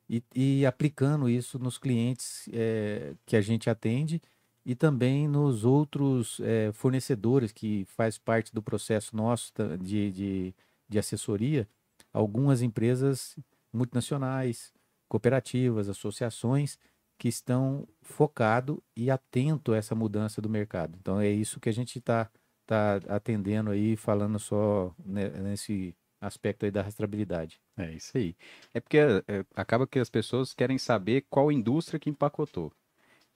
e, 0.09 0.21
e 0.35 0.65
aplicando 0.65 1.29
isso 1.29 1.57
nos 1.57 1.77
clientes 1.77 2.49
eh, 2.51 3.13
que 3.25 3.37
a 3.37 3.41
gente 3.41 3.69
atende 3.69 4.21
e 4.65 4.75
também 4.75 5.25
nos 5.25 5.63
outros 5.63 6.37
eh, 6.41 6.69
fornecedores 6.73 7.53
que 7.53 7.85
faz 7.85 8.17
parte 8.17 8.53
do 8.53 8.61
processo 8.61 9.15
nosso 9.15 9.53
de, 9.81 10.11
de, 10.11 10.55
de 10.89 10.99
assessoria. 10.99 11.65
Algumas 12.11 12.61
empresas 12.61 13.37
multinacionais, 13.71 14.73
cooperativas, 15.07 15.87
associações 15.87 16.77
que 17.17 17.29
estão 17.29 17.87
focado 18.01 18.83
e 18.97 19.09
atento 19.09 19.71
a 19.71 19.77
essa 19.77 19.95
mudança 19.95 20.41
do 20.41 20.49
mercado. 20.49 20.97
Então 20.99 21.21
é 21.21 21.29
isso 21.29 21.57
que 21.57 21.69
a 21.69 21.73
gente 21.73 21.99
está 21.99 22.29
tá 22.65 22.99
atendendo 23.07 23.69
aí, 23.71 23.95
falando 23.95 24.37
só 24.39 24.93
ne- 25.05 25.29
nesse 25.29 25.95
aspecto 26.19 26.65
aí 26.65 26.71
da 26.71 26.81
rastreabilidade. 26.81 27.59
É 27.77 27.91
isso 27.93 28.17
aí. 28.17 28.35
É 28.73 28.79
porque 28.79 28.97
é, 28.97 29.45
acaba 29.55 29.87
que 29.87 29.99
as 29.99 30.09
pessoas 30.09 30.53
querem 30.53 30.77
saber 30.77 31.25
qual 31.29 31.51
indústria 31.51 31.99
que 31.99 32.09
empacotou. 32.09 32.71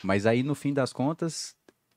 Mas 0.04 0.26
aí, 0.26 0.44
no 0.44 0.56
fim 0.56 0.74
das 0.74 0.92
contas, 0.92 1.56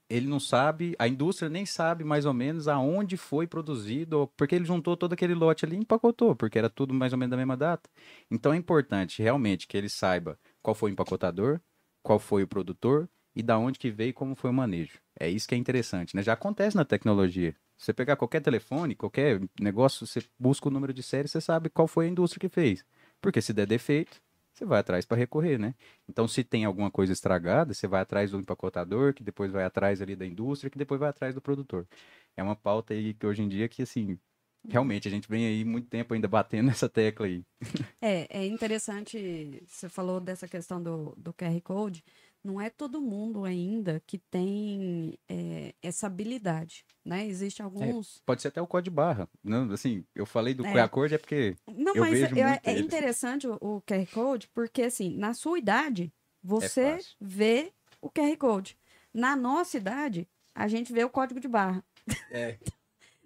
ele 0.09 0.29
não 0.29 0.39
sabe, 0.39 0.95
a 0.99 1.09
indústria 1.09 1.49
nem 1.49 1.67
sabe 1.67 2.05
mais 2.05 2.25
ou 2.25 2.33
menos 2.33 2.69
aonde 2.69 3.17
foi 3.17 3.47
produzido, 3.47 4.31
porque 4.37 4.55
ele 4.55 4.65
juntou 4.65 4.97
todo 4.97 5.13
aquele 5.13 5.35
lote 5.35 5.65
ali 5.65 5.77
e 5.77 5.81
empacotou, 5.81 6.37
porque 6.37 6.59
era 6.59 6.71
tudo 6.71 6.95
mais 6.95 7.13
ou 7.13 7.19
menos 7.19 7.31
da 7.31 7.37
mesma 7.37 7.57
data. 7.57 7.91
Então 8.31 8.53
é 8.53 8.57
importante 8.57 9.23
realmente 9.23 9.67
que 9.67 9.77
ele 9.77 9.89
saiba 9.89 10.39
qual 10.63 10.75
foi 10.75 10.91
o 10.91 10.93
empacotador, 10.93 11.61
qual 12.03 12.19
foi 12.19 12.45
o 12.45 12.49
produtor 12.49 13.09
e 13.35 13.43
da 13.43 13.59
onde 13.59 13.79
que 13.79 13.91
veio 13.91 14.11
e 14.11 14.13
como 14.13 14.37
foi 14.37 14.51
o 14.51 14.55
manejo. 14.55 14.99
É 15.19 15.29
isso 15.29 15.49
que 15.49 15.55
é 15.55 15.59
interessante, 15.59 16.15
né? 16.15 16.23
Já 16.23 16.35
acontece 16.35 16.77
na 16.77 16.85
tecnologia. 16.85 17.55
Você 17.77 17.93
pegar 17.93 18.17
qualquer 18.17 18.41
telefone, 18.41 18.95
qualquer 18.95 19.41
negócio, 19.61 20.07
você 20.07 20.23
busca 20.39 20.69
o 20.69 20.71
número 20.71 20.95
de 20.95 21.03
série, 21.03 21.29
você 21.29 21.41
sabe 21.41 21.69
qual 21.69 21.87
foi 21.87 22.07
a 22.07 22.09
indústria 22.09 22.41
que 22.41 22.49
fez. 22.49 22.85
Porque 23.21 23.43
se 23.43 23.53
der 23.53 23.67
defeito, 23.67 24.21
você 24.53 24.65
vai 24.65 24.81
atrás 24.81 25.05
para 25.05 25.19
recorrer, 25.19 25.59
né? 25.59 25.75
Então, 26.09 26.27
se 26.27 26.43
tem 26.43 26.65
alguma 26.65 26.91
coisa 26.91 27.13
estragada, 27.13 27.75
você 27.75 27.87
vai 27.87 28.01
atrás 28.01 28.31
do 28.31 28.39
empacotador, 28.39 29.13
que 29.13 29.23
depois 29.23 29.53
vai 29.53 29.65
atrás 29.65 30.01
ali 30.01 30.17
da 30.17 30.25
indústria, 30.27 30.71
que 30.71 30.79
depois 30.79 30.99
vai 30.99 31.11
atrás 31.11 31.35
do 31.35 31.43
produtor. 31.43 31.87
É 32.35 32.43
uma 32.43 32.57
pauta 32.57 32.95
aí 32.95 33.13
que 33.13 33.27
hoje 33.27 33.43
em 33.43 33.49
dia 33.49 33.69
que, 33.69 33.83
assim, 33.83 34.19
realmente 34.67 35.07
a 35.07 35.11
gente 35.11 35.29
vem 35.29 35.47
aí 35.47 35.65
muito 35.65 35.89
tempo 35.89 36.15
ainda 36.15 36.27
batendo 36.27 36.67
nessa 36.69 36.89
tecla 36.89 37.27
aí. 37.27 37.45
É, 38.01 38.41
é 38.41 38.47
interessante, 38.47 39.63
você 39.67 39.89
falou 39.89 40.21
dessa 40.21 40.49
questão 40.49 40.83
do, 40.83 41.15
do 41.17 41.35
QR 41.35 41.61
Code, 41.63 42.03
não 42.47 42.61
é 42.61 42.71
todo 42.71 43.01
mundo 43.01 43.45
ainda 43.45 44.01
que 44.07 44.19
tem 44.19 45.19
é, 45.29 45.75
essa 45.83 46.07
habilidade, 46.07 46.85
né? 47.05 47.27
Existem 47.27 47.65
alguns... 47.65 48.23
Pode 48.25 48.41
ser 48.41 48.49
até 48.49 48.63
o 48.63 48.67
código 48.67 48.93
de 48.93 48.97
barra. 48.97 49.29
Não, 49.43 49.73
assim, 49.73 50.05
eu 50.15 50.25
falei 50.25 50.55
do 50.55 50.65
É. 50.65 50.73
QR 50.73 50.89
Code 50.89 51.15
é 51.15 51.19
porque 51.19 51.57
Não, 51.67 51.95
eu 51.95 52.01
mas 52.03 52.13
vejo 52.21 52.39
é, 52.39 52.61
é 52.65 52.79
interessante 52.79 53.49
o, 53.49 53.55
o 53.61 53.83
QR 53.83 54.07
Code, 54.13 54.49
porque 54.55 54.83
assim, 54.83 55.17
na 55.17 55.35
sua 55.35 55.59
idade, 55.59 56.13
você 56.43 56.93
fácil. 56.93 57.17
vê 57.21 57.73
o 58.01 58.09
QR 58.09 58.37
Code. 58.39 58.79
Na 59.13 59.35
nossa 59.35 59.77
idade, 59.77 60.29
a 60.55 60.69
gente 60.69 60.93
vê 60.93 61.03
o 61.03 61.11
código 61.11 61.41
de 61.41 61.49
barra. 61.49 61.85
É. 62.31 62.57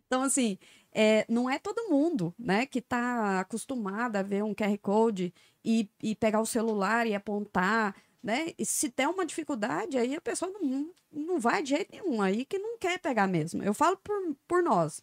Então, 0.07 0.23
assim, 0.23 0.59
é, 0.93 1.25
não 1.29 1.49
é 1.49 1.57
todo 1.57 1.89
mundo, 1.89 2.35
né, 2.37 2.67
que 2.67 2.81
está 2.81 3.39
acostumado 3.39 4.17
a 4.17 4.23
ver 4.23 4.43
um 4.43 4.53
QR 4.53 4.77
Code 4.79 5.33
e, 5.65 5.89
e 6.03 6.17
pegar 6.17 6.41
o 6.41 6.47
celular 6.47 7.07
e 7.07 7.15
apontar, 7.15 7.95
né? 8.23 8.53
E 8.59 8.65
se 8.65 8.91
tem 8.91 9.07
uma 9.07 9.25
dificuldade, 9.25 9.97
aí 9.97 10.15
a 10.15 10.21
pessoa 10.21 10.51
não, 10.51 10.91
não 11.13 11.41
vai 11.41 11.63
de 11.63 11.71
jeito 11.71 11.93
nenhum, 11.93 12.21
aí 12.21 12.45
que 12.45 12.59
não 12.59 12.79
quer 12.79 12.99
pegar 12.99 13.27
mesmo. 13.27 13.63
Eu 13.63 13.75
falo 13.75 13.97
por, 13.97 14.37
por 14.47 14.63
nós. 14.63 15.03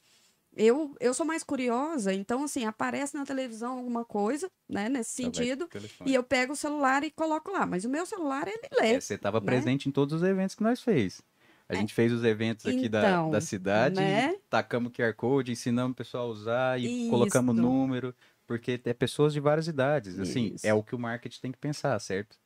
Eu, 0.55 0.95
eu 1.00 1.13
sou 1.13 1.25
mais 1.25 1.43
curiosa, 1.43 2.12
então, 2.12 2.43
assim, 2.43 2.65
aparece 2.65 3.15
na 3.15 3.24
televisão 3.24 3.77
alguma 3.77 4.03
coisa, 4.03 4.50
né, 4.67 4.89
nesse 4.89 5.12
sentido, 5.12 5.69
e 6.03 6.15
eu 6.15 6.24
pego 6.24 6.53
o 6.53 6.55
celular 6.55 7.03
e 7.03 7.12
coloco 7.12 7.51
lá. 7.51 7.63
Mas 7.65 7.86
o 7.86 7.89
meu 7.89 8.07
celular, 8.07 8.47
ele 8.47 8.67
lê. 8.79 8.95
É, 8.95 9.00
você 9.00 9.13
estava 9.13 9.39
né? 9.39 9.45
presente 9.45 9.88
em 9.88 9.91
todos 9.91 10.15
os 10.21 10.27
eventos 10.27 10.55
que 10.55 10.63
nós 10.63 10.81
fez. 10.81 11.21
A 11.69 11.75
gente 11.75 11.93
fez 11.93 12.13
os 12.13 12.24
eventos 12.24 12.65
aqui 12.65 12.88
da, 12.88 13.00
Então, 13.00 13.29
da 13.29 13.41
cidade, 13.41 14.00
né? 14.00 14.36
tacamos 14.50 14.91
QR 14.93 15.13
Code, 15.13 15.51
ensinamos 15.51 15.91
o 15.91 15.95
pessoal 15.95 16.27
a 16.27 16.31
usar 16.31 16.79
e 16.79 17.03
Isso. 17.03 17.09
colocamos 17.09 17.55
número, 17.55 18.15
porque 18.47 18.79
é 18.86 18.93
pessoas 18.93 19.33
de 19.33 19.39
várias 19.39 19.67
idades. 19.67 20.17
Assim, 20.17 20.53
Isso. 20.55 20.65
é 20.65 20.74
o 20.74 20.81
que 20.81 20.95
o 20.95 21.00
marketing 21.00 21.41
tem 21.41 21.51
que 21.51 21.57
pensar, 21.57 22.00
certo? 22.00 22.38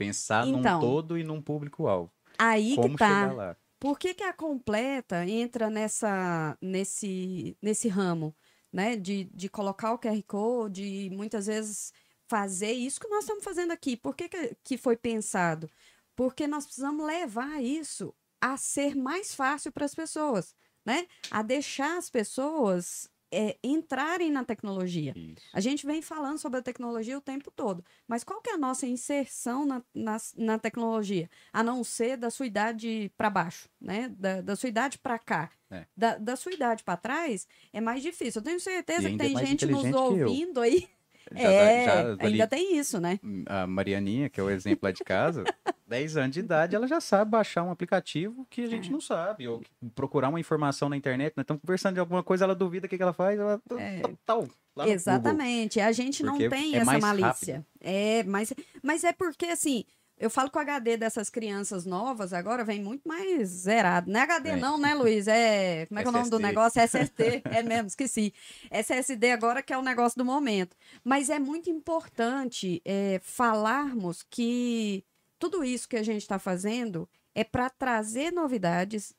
Pensar 0.00 0.46
Então, 0.46 0.80
num 0.80 0.80
todo 0.80 1.18
e 1.18 1.22
num 1.22 1.42
público-alvo. 1.42 2.10
Aí 2.38 2.74
Como 2.74 2.88
que 2.88 2.96
tá. 2.96 3.06
chegar 3.06 3.34
lá? 3.34 3.56
Por 3.78 3.98
que, 3.98 4.14
que 4.14 4.22
a 4.22 4.32
completa 4.32 5.26
entra 5.26 5.68
nessa, 5.68 6.56
nesse, 6.60 7.54
nesse 7.60 7.86
ramo, 7.86 8.34
né? 8.72 8.96
De, 8.96 9.24
de 9.24 9.48
colocar 9.50 9.92
o 9.92 9.98
QR 9.98 10.22
Code 10.26 10.82
e 10.82 11.10
muitas 11.10 11.46
vezes 11.46 11.92
fazer 12.26 12.72
isso 12.72 12.98
que 12.98 13.08
nós 13.08 13.24
estamos 13.24 13.44
fazendo 13.44 13.72
aqui. 13.72 13.94
Por 13.94 14.16
que, 14.16 14.28
que, 14.28 14.56
que 14.64 14.78
foi 14.78 14.96
pensado? 14.96 15.70
Porque 16.16 16.46
nós 16.46 16.64
precisamos 16.64 17.06
levar 17.06 17.62
isso 17.62 18.14
a 18.40 18.56
ser 18.56 18.96
mais 18.96 19.34
fácil 19.34 19.70
para 19.70 19.84
as 19.84 19.94
pessoas, 19.94 20.54
né? 20.82 21.06
A 21.30 21.42
deixar 21.42 21.98
as 21.98 22.08
pessoas 22.08 23.06
é, 23.32 23.56
entrarem 23.62 24.30
na 24.30 24.44
tecnologia. 24.44 25.12
Isso. 25.16 25.46
A 25.52 25.60
gente 25.60 25.86
vem 25.86 26.02
falando 26.02 26.38
sobre 26.38 26.58
a 26.58 26.62
tecnologia 26.62 27.16
o 27.16 27.20
tempo 27.20 27.50
todo, 27.50 27.84
mas 28.06 28.24
qual 28.24 28.40
que 28.40 28.50
é 28.50 28.54
a 28.54 28.58
nossa 28.58 28.86
inserção 28.86 29.64
na, 29.64 29.82
na, 29.94 30.16
na 30.36 30.58
tecnologia? 30.58 31.30
A 31.52 31.62
não 31.62 31.84
ser 31.84 32.16
da 32.16 32.30
sua 32.30 32.46
idade 32.46 33.10
para 33.16 33.30
baixo, 33.30 33.68
né? 33.80 34.08
Da, 34.08 34.40
da 34.40 34.56
sua 34.56 34.68
idade 34.68 34.98
para 34.98 35.18
cá. 35.18 35.50
É. 35.70 35.86
Da, 35.96 36.18
da 36.18 36.34
sua 36.34 36.52
idade 36.52 36.82
para 36.82 36.96
trás 36.96 37.46
é 37.72 37.80
mais 37.80 38.02
difícil. 38.02 38.40
Eu 38.40 38.44
tenho 38.44 38.58
certeza 38.58 39.08
que 39.08 39.14
é 39.14 39.18
tem 39.18 39.32
mais 39.32 39.48
gente 39.48 39.66
nos 39.66 39.84
ouvindo 39.92 40.60
aí. 40.60 40.88
Já 41.32 41.48
é, 41.50 41.86
dá- 41.86 42.16
já 42.16 42.26
ainda 42.28 42.46
tem 42.46 42.76
isso, 42.76 42.98
né? 43.00 43.18
a 43.46 43.66
Marianinha, 43.66 44.28
que 44.28 44.40
é 44.40 44.42
o 44.42 44.50
exemplo 44.50 44.80
lá 44.82 44.90
de 44.92 45.04
casa, 45.04 45.44
10 45.86 46.16
anos 46.16 46.32
de 46.32 46.40
idade, 46.40 46.74
ela 46.76 46.86
já 46.86 47.00
sabe 47.00 47.30
baixar 47.30 47.62
um 47.62 47.70
aplicativo 47.70 48.46
que 48.48 48.62
a 48.62 48.66
gente 48.66 48.88
É. 48.88 48.92
não 48.92 49.00
sabe, 49.00 49.46
ou 49.48 49.62
procurar 49.94 50.28
uma 50.28 50.40
informação 50.40 50.88
na 50.88 50.96
internet, 50.96 51.32
nós 51.36 51.44
estamos 51.44 51.60
conversando 51.60 51.94
de 51.94 52.00
alguma 52.00 52.22
coisa, 52.22 52.44
ela 52.44 52.54
duvida 52.54 52.86
o 52.86 52.88
que, 52.90 52.96
que 52.96 53.02
ela 53.02 53.12
faz, 53.12 53.38
ela 53.38 53.60
É. 53.78 54.00
tal, 54.00 54.12
tal, 54.24 54.38
lá 54.40 54.46
no 54.46 54.50
Google. 54.84 54.94
Exatamente. 54.94 55.80
A 55.80 55.92
gente 55.92 56.22
não 56.22 56.32
Porque 56.34 56.48
tem 56.48 56.74
é 56.74 56.78
essa 56.78 56.98
malícia. 56.98 57.66
É, 57.80 58.22
mas, 58.24 58.52
mas 58.82 59.04
é 59.04 59.12
porque, 59.12 59.46
assim, 59.46 59.84
eu 60.20 60.28
falo 60.28 60.50
que 60.50 60.58
o 60.58 60.60
HD 60.60 60.98
dessas 60.98 61.30
crianças 61.30 61.86
novas 61.86 62.32
agora 62.34 62.62
vem 62.62 62.80
muito 62.82 63.08
mais 63.08 63.48
zerado. 63.48 64.10
Não 64.10 64.20
é 64.20 64.22
HD, 64.24 64.50
É. 64.50 64.56
não, 64.56 64.76
né, 64.76 64.94
Luiz? 64.94 65.26
É. 65.26 65.86
Como 65.86 65.98
é 65.98 66.02
que 66.02 66.08
é 66.08 66.10
o 66.10 66.12
nome 66.12 66.28
do 66.30 66.38
negócio? 66.38 66.78
SSD. 66.80 67.40
é 67.46 67.62
mesmo, 67.62 67.88
esqueci. 67.88 68.32
SSD 68.70 69.32
agora 69.32 69.62
que 69.62 69.72
é 69.72 69.78
o 69.78 69.82
negócio 69.82 70.18
do 70.18 70.24
momento. 70.24 70.76
Mas 71.02 71.30
é 71.30 71.38
muito 71.38 71.70
importante 71.70 72.82
é, 72.84 73.18
falarmos 73.24 74.22
que 74.22 75.02
tudo 75.38 75.64
isso 75.64 75.88
que 75.88 75.96
a 75.96 76.02
gente 76.02 76.20
está 76.20 76.38
fazendo 76.38 77.08
é 77.34 77.42
para 77.42 77.70
trazer 77.70 78.30
novidades, 78.30 79.14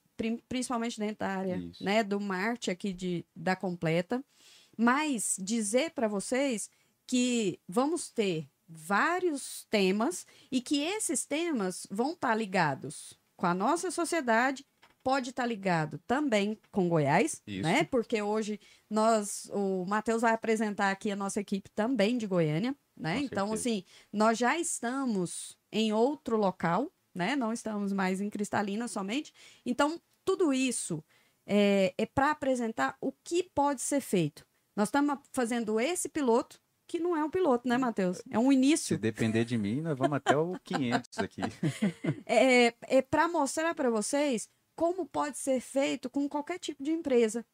principalmente 0.47 0.99
dentro 0.99 1.17
da 1.19 1.29
área 1.29 1.55
Isso. 1.55 1.83
né, 1.83 2.03
do 2.03 2.19
Marte 2.19 2.69
aqui 2.69 2.93
de, 2.93 3.25
da 3.35 3.55
Completa, 3.55 4.23
mas 4.77 5.35
dizer 5.39 5.91
para 5.91 6.07
vocês 6.07 6.69
que 7.07 7.59
vamos 7.67 8.11
ter 8.11 8.47
vários 8.73 9.65
temas 9.69 10.25
e 10.51 10.61
que 10.61 10.81
esses 10.81 11.25
temas 11.25 11.87
vão 11.89 12.11
estar 12.13 12.35
ligados 12.35 13.17
com 13.35 13.45
a 13.45 13.53
nossa 13.53 13.89
sociedade, 13.91 14.65
pode 15.03 15.31
estar 15.31 15.45
ligado 15.45 15.99
também 16.05 16.57
com 16.71 16.87
Goiás, 16.87 17.41
Isso. 17.47 17.63
né? 17.63 17.83
Porque 17.83 18.21
hoje 18.21 18.59
nós, 18.89 19.49
o 19.51 19.85
Matheus 19.85 20.21
vai 20.21 20.33
apresentar 20.33 20.91
aqui 20.91 21.11
a 21.11 21.15
nossa 21.15 21.39
equipe 21.39 21.69
também 21.71 22.17
de 22.17 22.27
Goiânia, 22.27 22.75
né? 22.95 23.17
Com 23.19 23.25
Então, 23.25 23.47
certeza. 23.47 23.69
assim, 23.69 23.83
nós 24.13 24.37
já 24.37 24.57
estamos 24.59 25.57
em 25.71 25.91
outro 25.91 26.37
local, 26.37 26.91
né? 27.15 27.35
Não 27.35 27.51
estamos 27.51 27.91
mais 27.93 28.21
em 28.21 28.29
Cristalina 28.29 28.87
somente. 28.87 29.33
Então, 29.65 29.99
tudo 30.23 30.53
isso 30.53 31.03
é, 31.47 31.93
é 31.97 32.05
para 32.05 32.31
apresentar 32.31 32.95
o 33.01 33.11
que 33.23 33.43
pode 33.43 33.81
ser 33.81 34.01
feito. 34.01 34.45
Nós 34.75 34.87
estamos 34.87 35.17
fazendo 35.33 35.79
esse 35.79 36.07
piloto, 36.07 36.61
que 36.91 36.99
não 36.99 37.15
é 37.15 37.23
um 37.23 37.29
piloto, 37.29 37.67
né, 37.69 37.77
Matheus? 37.77 38.21
É 38.29 38.37
um 38.37 38.49
Se 38.49 38.53
início. 38.53 38.99
depender 38.99 39.45
de 39.45 39.57
mim, 39.57 39.79
nós 39.79 39.97
vamos 39.97 40.17
até 40.17 40.35
o 40.35 40.59
500 40.61 41.19
aqui. 41.19 41.41
É, 42.25 42.73
é 42.81 43.01
para 43.01 43.29
mostrar 43.29 43.73
para 43.73 43.89
vocês 43.89 44.49
como 44.75 45.05
pode 45.05 45.37
ser 45.37 45.61
feito 45.61 46.09
com 46.09 46.27
qualquer 46.27 46.59
tipo 46.59 46.83
de 46.83 46.91
empresa. 46.91 47.45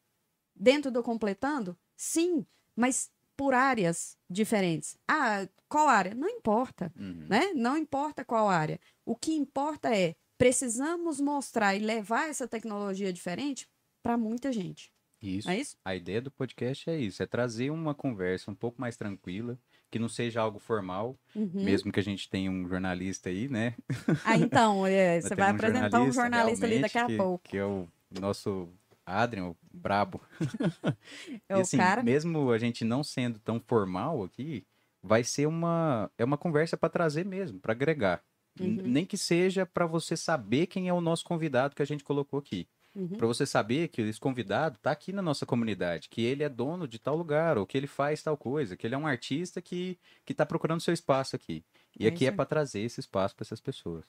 Dentro 0.55 0.89
do 0.89 1.03
Completando, 1.03 1.77
sim, 1.95 2.43
mas 2.75 3.11
por 3.35 3.53
áreas 3.53 4.17
diferentes. 4.27 4.97
Ah, 5.07 5.47
qual 5.69 5.87
área? 5.87 6.15
Não 6.15 6.27
importa. 6.27 6.91
Uhum. 6.99 7.27
né? 7.29 7.51
Não 7.53 7.77
importa 7.77 8.25
qual 8.25 8.49
área. 8.49 8.79
O 9.05 9.15
que 9.15 9.33
importa 9.35 9.95
é 9.95 10.15
precisamos 10.35 11.21
mostrar 11.21 11.75
e 11.75 11.79
levar 11.79 12.27
essa 12.27 12.47
tecnologia 12.47 13.13
diferente 13.13 13.67
para 14.01 14.17
muita 14.17 14.51
gente. 14.51 14.91
Isso. 15.27 15.49
É 15.49 15.57
isso? 15.59 15.75
A 15.83 15.95
ideia 15.95 16.21
do 16.21 16.31
podcast 16.31 16.89
é 16.89 16.97
isso, 16.97 17.21
é 17.21 17.25
trazer 17.25 17.69
uma 17.69 17.93
conversa 17.93 18.49
um 18.49 18.55
pouco 18.55 18.79
mais 18.79 18.95
tranquila, 18.97 19.57
que 19.91 19.99
não 19.99 20.09
seja 20.09 20.41
algo 20.41 20.59
formal, 20.59 21.17
Uhum. 21.35 21.49
mesmo 21.53 21.91
que 21.91 21.99
a 21.99 22.03
gente 22.03 22.29
tenha 22.29 22.49
um 22.51 22.67
jornalista 22.67 23.29
aí, 23.29 23.47
né? 23.47 23.73
Ah, 24.25 24.37
então, 24.37 24.85
é, 24.87 25.19
você 25.21 25.35
vai 25.35 25.49
apresentar 25.51 26.01
um 26.01 26.11
jornalista 26.11 26.65
ali 26.65 26.79
daqui 26.79 26.97
a 26.97 27.05
que- 27.07 27.17
pouco. 27.17 27.49
Que 27.49 27.57
é 27.57 27.65
o 27.65 27.87
nosso 28.19 28.67
Adrian, 29.05 29.47
o 29.49 29.57
brabo. 29.71 30.21
É 31.49 31.55
o 31.55 31.61
assim, 31.61 31.77
cara. 31.77 32.03
mesmo 32.03 32.51
a 32.51 32.57
gente 32.57 32.83
não 32.83 33.03
sendo 33.03 33.39
tão 33.39 33.59
formal 33.59 34.23
aqui, 34.23 34.65
vai 35.01 35.23
ser 35.23 35.45
uma 35.47 36.11
é 36.17 36.25
uma 36.25 36.37
conversa 36.37 36.75
para 36.77 36.89
trazer 36.89 37.25
mesmo, 37.25 37.59
para 37.59 37.71
agregar. 37.73 38.21
Uhum. 38.59 38.81
Nem 38.83 39.05
que 39.05 39.17
seja 39.17 39.65
para 39.65 39.85
você 39.85 40.17
saber 40.17 40.65
quem 40.67 40.87
é 40.89 40.93
o 40.93 40.99
nosso 41.01 41.23
convidado 41.23 41.75
que 41.75 41.81
a 41.81 41.85
gente 41.85 42.03
colocou 42.03 42.39
aqui. 42.39 42.67
Uhum. 42.97 43.09
Para 43.17 43.27
você 43.27 43.45
saber 43.45 43.89
que 43.89 44.01
esse 44.01 44.19
convidado 44.19 44.79
tá 44.79 44.91
aqui 44.91 45.11
na 45.13 45.21
nossa 45.21 45.45
comunidade, 45.45 46.09
que 46.09 46.21
ele 46.21 46.43
é 46.43 46.49
dono 46.49 46.87
de 46.87 46.99
tal 46.99 47.15
lugar, 47.15 47.57
ou 47.57 47.65
que 47.67 47.77
ele 47.77 47.87
faz 47.87 48.23
tal 48.23 48.37
coisa, 48.37 48.75
que 48.77 48.87
ele 48.87 48.95
é 48.95 48.97
um 48.97 49.07
artista 49.07 49.61
que 49.61 49.99
que 50.25 50.33
tá 50.33 50.45
procurando 50.45 50.81
seu 50.81 50.93
espaço 50.93 51.35
aqui. 51.35 51.63
E 51.99 52.05
É 52.05 52.07
aqui 52.07 52.25
é 52.27 52.31
para 52.31 52.45
trazer 52.45 52.81
esse 52.81 52.99
espaço 52.99 53.35
para 53.35 53.43
essas 53.43 53.61
pessoas. 53.61 54.05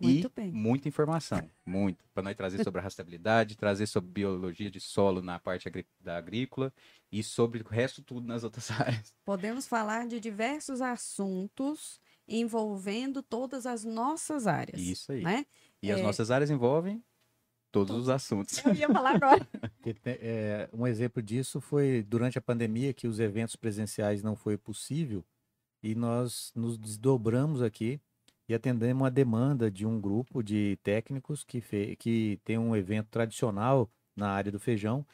Muito 0.00 0.28
e 0.28 0.32
bem. 0.34 0.52
muita 0.52 0.88
informação, 0.88 1.50
muito. 1.64 2.04
Para 2.12 2.22
nós 2.24 2.36
trazer 2.36 2.58
sobre 2.60 2.80
a 2.80 2.84
rastreabilidade, 2.84 3.56
trazer 3.56 3.86
sobre 3.86 4.10
biologia 4.10 4.70
de 4.70 4.80
solo 4.80 5.22
na 5.22 5.38
parte 5.38 5.68
da 6.00 6.16
agrícola 6.16 6.72
e 7.12 7.22
sobre 7.22 7.60
o 7.62 7.68
resto 7.68 8.02
tudo 8.02 8.26
nas 8.26 8.44
outras 8.44 8.70
áreas. 8.72 9.14
Podemos 9.24 9.66
falar 9.66 10.06
de 10.06 10.20
diversos 10.20 10.80
assuntos 10.82 12.00
envolvendo 12.28 13.22
todas 13.22 13.66
as 13.66 13.84
nossas 13.84 14.46
áreas. 14.46 14.80
Isso 14.80 15.12
aí. 15.12 15.22
Né? 15.22 15.46
E 15.82 15.90
as 15.92 16.00
É. 16.00 16.02
nossas 16.02 16.30
áreas 16.30 16.50
envolvem 16.50 17.02
todos 17.74 17.96
os 17.96 18.08
assuntos. 18.08 18.64
Eu 18.64 18.74
ia 18.74 18.88
falar 18.88 19.16
agora. 19.16 19.46
É, 20.06 20.68
um 20.72 20.86
exemplo 20.86 21.22
disso 21.22 21.60
foi 21.60 22.02
durante 22.02 22.38
a 22.38 22.40
pandemia 22.40 22.94
que 22.94 23.06
os 23.06 23.20
eventos 23.20 23.54
presenciais 23.54 24.22
não 24.22 24.34
foi 24.34 24.56
possível 24.56 25.22
e 25.82 25.94
nós 25.94 26.50
nos 26.54 26.78
desdobramos 26.78 27.60
aqui 27.60 28.00
e 28.48 28.54
atendemos 28.54 29.06
a 29.06 29.10
demanda 29.10 29.70
de 29.70 29.84
um 29.84 30.00
grupo 30.00 30.42
de 30.42 30.78
técnicos 30.82 31.44
que, 31.44 31.60
fe- 31.60 31.96
que 31.96 32.40
tem 32.44 32.56
um 32.58 32.74
evento 32.74 33.08
tradicional 33.10 33.90
na 34.16 34.30
área 34.30 34.50
do 34.50 34.58
feijão 34.58 35.04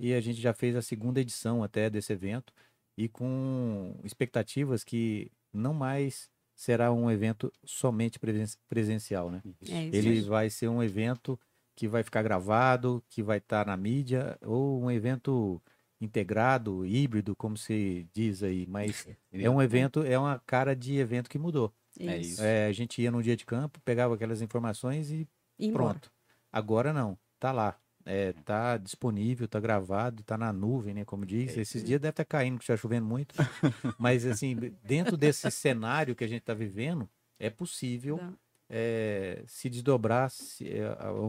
e 0.00 0.14
a 0.14 0.20
gente 0.22 0.40
já 0.40 0.54
fez 0.54 0.74
a 0.74 0.80
segunda 0.82 1.20
edição 1.20 1.62
até 1.62 1.90
desse 1.90 2.12
evento 2.12 2.50
e 2.96 3.06
com 3.08 3.94
expectativas 4.04 4.82
que 4.84 5.30
não 5.52 5.74
mais 5.74 6.30
será 6.54 6.90
um 6.92 7.10
evento 7.10 7.52
somente 7.64 8.18
presen- 8.18 8.56
presencial, 8.68 9.30
né? 9.30 9.42
É 9.68 9.84
isso 9.86 9.96
Ele 9.96 10.20
vai 10.22 10.48
ser 10.48 10.68
um 10.68 10.82
evento 10.82 11.38
que 11.74 11.88
vai 11.88 12.02
ficar 12.02 12.22
gravado, 12.22 13.02
que 13.08 13.22
vai 13.22 13.38
estar 13.38 13.66
na 13.66 13.76
mídia, 13.76 14.38
ou 14.42 14.82
um 14.82 14.90
evento 14.90 15.60
integrado, 16.00 16.84
híbrido, 16.84 17.34
como 17.34 17.56
se 17.56 18.06
diz 18.12 18.42
aí. 18.42 18.66
Mas 18.66 19.06
é 19.32 19.50
um 19.50 19.60
evento, 19.60 20.02
é 20.02 20.18
uma 20.18 20.38
cara 20.46 20.74
de 20.74 20.96
evento 20.98 21.28
que 21.28 21.38
mudou. 21.38 21.74
É 21.98 22.18
isso. 22.18 22.42
É, 22.42 22.66
a 22.66 22.72
gente 22.72 23.00
ia 23.00 23.10
no 23.10 23.22
dia 23.22 23.36
de 23.36 23.44
campo, 23.46 23.80
pegava 23.84 24.14
aquelas 24.14 24.42
informações 24.42 25.10
e 25.10 25.28
embora. 25.58 25.84
pronto. 25.84 26.12
Agora 26.52 26.92
não, 26.92 27.18
tá 27.38 27.52
lá. 27.52 27.78
É, 28.06 28.34
tá 28.44 28.76
disponível, 28.76 29.48
tá 29.48 29.58
gravado, 29.58 30.22
tá 30.24 30.36
na 30.36 30.52
nuvem, 30.52 30.92
né? 30.92 31.04
Como 31.06 31.24
diz. 31.24 31.56
É 31.56 31.62
Esses 31.62 31.82
dias 31.82 31.98
deve 31.98 32.10
estar 32.10 32.24
caindo, 32.24 32.56
porque 32.56 32.70
está 32.70 32.76
chovendo 32.76 33.06
muito. 33.06 33.34
Mas, 33.98 34.26
assim, 34.26 34.54
dentro 34.82 35.16
desse 35.16 35.50
cenário 35.50 36.14
que 36.14 36.22
a 36.22 36.26
gente 36.26 36.40
está 36.40 36.52
vivendo, 36.52 37.08
é 37.38 37.48
possível 37.48 38.18
Dá. 38.18 38.32
É, 38.68 39.42
se 39.46 39.68
desdobrar. 39.70 40.30
se- 40.30 40.68
é, 40.68 40.84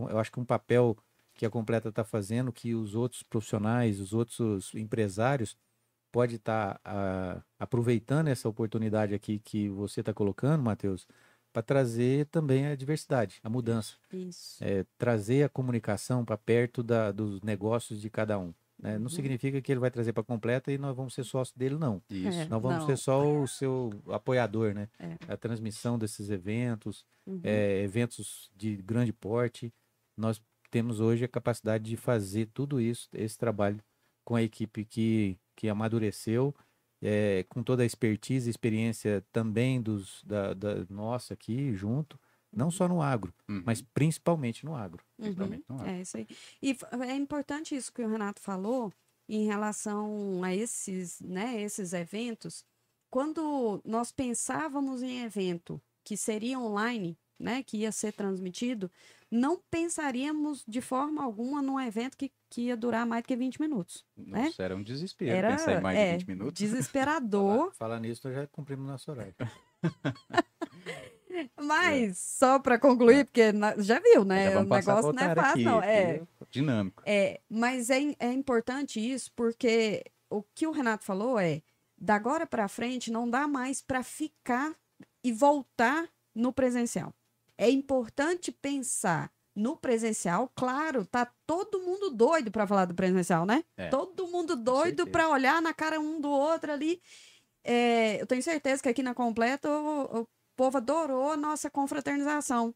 eu 0.09 0.17
acho 0.19 0.31
que 0.31 0.39
um 0.39 0.45
papel 0.45 0.97
que 1.33 1.45
a 1.45 1.49
Completa 1.49 1.89
está 1.89 2.03
fazendo, 2.03 2.51
que 2.51 2.73
os 2.75 2.95
outros 2.95 3.23
profissionais, 3.23 3.99
os 3.99 4.13
outros 4.13 4.73
empresários, 4.75 5.57
pode 6.11 6.35
estar 6.35 6.79
aproveitando 7.59 8.29
essa 8.29 8.47
oportunidade 8.47 9.13
aqui 9.13 9.39
que 9.39 9.67
você 9.69 9.99
está 9.99 10.13
colocando, 10.13 10.63
Matheus, 10.63 11.05
para 11.51 11.61
trazer 11.61 12.25
também 12.27 12.67
a 12.67 12.75
diversidade, 12.75 13.39
a 13.43 13.49
mudança, 13.49 13.95
é, 14.61 14.85
trazer 14.97 15.43
a 15.43 15.49
comunicação 15.49 16.23
para 16.25 16.37
perto 16.37 16.81
da- 16.83 17.11
dos 17.11 17.41
negócios 17.41 17.99
de 18.01 18.09
cada 18.09 18.39
um. 18.39 18.53
Né? 18.85 18.97
Não 18.97 19.03
Uhum. 19.03 19.09
significa 19.09 19.61
que 19.61 19.71
ele 19.71 19.79
vai 19.79 19.89
trazer 19.91 20.13
para 20.13 20.23
completa 20.23 20.71
e 20.71 20.77
nós 20.77 20.95
vamos 20.95 21.13
ser 21.13 21.23
sócios 21.23 21.55
dele, 21.57 21.75
não. 21.77 22.01
Isso. 22.09 22.39
É. 22.39 22.45
Nós 22.47 22.61
vamos 22.61 22.79
Não. 22.79 22.85
ser 22.85 22.97
só 22.97 23.41
o 23.41 23.47
seu 23.47 23.89
apoiador, 24.09 24.73
né? 24.73 24.87
É. 24.99 25.17
A 25.33 25.37
transmissão 25.37 25.97
desses 25.97 26.29
eventos, 26.29 27.05
Uhum. 27.25 27.39
é, 27.43 27.81
eventos 27.83 28.49
de 28.55 28.75
grande 28.77 29.11
porte, 29.11 29.73
nós 30.17 30.41
temos 30.69 30.99
hoje 30.99 31.25
a 31.25 31.27
capacidade 31.27 31.83
de 31.83 31.97
fazer 31.97 32.47
tudo 32.53 32.79
isso, 32.79 33.07
esse 33.13 33.37
trabalho 33.37 33.79
com 34.23 34.35
a 34.35 34.41
equipe 34.43 34.83
que, 34.85 35.37
que 35.55 35.69
amadureceu, 35.69 36.53
é, 37.01 37.43
com 37.49 37.61
toda 37.63 37.83
a 37.83 37.85
expertise, 37.85 38.49
experiência 38.49 39.23
também 39.31 39.81
dos 39.81 40.23
da, 40.25 40.53
da 40.53 40.85
nossa 40.89 41.33
aqui 41.33 41.73
junto, 41.73 42.19
não 42.55 42.71
só 42.71 42.87
no 42.87 43.01
agro, 43.01 43.33
Uhum. 43.49 43.61
mas 43.65 43.81
principalmente 43.81 44.65
no 44.65 44.73
agro. 44.75 45.03
Uhum. 45.17 45.25
Principalmente 45.25 45.65
no 45.69 45.75
agro. 45.75 45.89
É 45.89 46.01
isso 46.01 46.17
aí. 46.17 46.27
E 46.61 46.77
é 47.07 47.15
importante 47.15 47.75
isso 47.75 47.91
que 47.93 48.01
o 48.01 48.07
Renato 48.09 48.41
falou 48.41 48.91
em 49.27 49.45
relação 49.45 50.41
a 50.43 50.55
esses, 50.55 51.19
né, 51.21 51.61
esses 51.61 51.93
eventos. 51.93 52.63
Quando 53.09 53.81
nós 53.85 54.11
pensávamos 54.11 55.01
em 55.03 55.23
evento 55.23 55.81
que 56.03 56.15
seria 56.15 56.59
online, 56.59 57.17
né, 57.39 57.63
que 57.63 57.77
ia 57.77 57.91
ser 57.91 58.13
transmitido, 58.13 58.89
não 59.31 59.59
pensaríamos 59.69 60.63
de 60.67 60.79
forma 60.79 61.23
alguma 61.23 61.61
num 61.61 61.79
evento 61.79 62.15
que, 62.15 62.31
que 62.49 62.61
ia 62.63 62.77
durar 62.77 63.05
mais 63.05 63.23
do 63.23 63.27
que 63.27 63.35
20 63.35 63.59
minutos. 63.59 64.05
Nossa, 64.15 64.63
era 64.63 64.75
um 64.75 64.83
desespero 64.83 65.35
Era 65.35 65.49
pensar 65.49 65.79
em 65.79 65.81
mais 65.81 65.97
é, 65.97 66.11
de 66.17 66.25
20 66.25 66.27
minutos. 66.27 66.53
desesperador. 66.59 67.57
Falar, 67.57 67.71
falar 67.73 67.99
nisso, 67.99 68.21
nós 68.25 68.35
já 68.35 68.47
cumprimos 68.47 68.87
nosso 68.87 69.09
horário. 69.11 69.35
Mas, 71.59 72.17
só 72.17 72.59
para 72.59 72.79
concluir, 72.79 73.25
porque 73.25 73.51
já 73.77 73.99
viu, 73.99 74.23
né? 74.23 74.51
Já 74.51 74.59
O 74.61 74.63
negócio 74.63 75.13
não 75.13 75.23
é 75.23 75.35
fácil, 75.35 75.51
aqui, 75.51 75.63
não. 75.63 75.81
É, 75.81 76.21
dinâmico. 76.49 77.03
É, 77.05 77.39
mas 77.49 77.89
é, 77.89 78.15
é 78.19 78.31
importante 78.31 78.99
isso 78.99 79.31
porque 79.35 80.03
o 80.29 80.43
que 80.43 80.67
o 80.67 80.71
Renato 80.71 81.05
falou 81.05 81.39
é 81.39 81.61
da 81.97 82.15
agora 82.15 82.45
para 82.45 82.67
frente 82.67 83.11
não 83.11 83.29
dá 83.29 83.47
mais 83.47 83.81
para 83.81 84.03
ficar 84.03 84.75
e 85.23 85.31
voltar 85.31 86.07
no 86.33 86.51
presencial. 86.51 87.13
É 87.57 87.69
importante 87.69 88.51
pensar 88.51 89.31
no 89.55 89.77
presencial, 89.77 90.51
claro, 90.53 91.05
tá 91.05 91.31
todo 91.47 91.79
mundo 91.79 92.09
doido 92.09 92.51
para 92.51 92.67
falar 92.67 92.85
do 92.85 92.93
presencial, 92.93 93.45
né? 93.45 93.63
É, 93.77 93.87
todo 93.87 94.27
mundo 94.27 94.55
doido 94.55 95.07
para 95.07 95.29
olhar 95.29 95.61
na 95.61 95.73
cara 95.73 95.99
um 95.99 96.19
do 96.19 96.29
outro 96.29 96.73
ali. 96.73 97.01
É, 97.63 98.21
eu 98.21 98.27
tenho 98.27 98.43
certeza 98.43 98.83
que 98.83 98.89
aqui 98.89 99.01
na 99.01 99.15
Completa 99.15 99.69
o 99.69 100.27
povo 100.55 100.77
adorou 100.77 101.31
a 101.31 101.37
nossa 101.37 101.69
confraternização. 101.69 102.73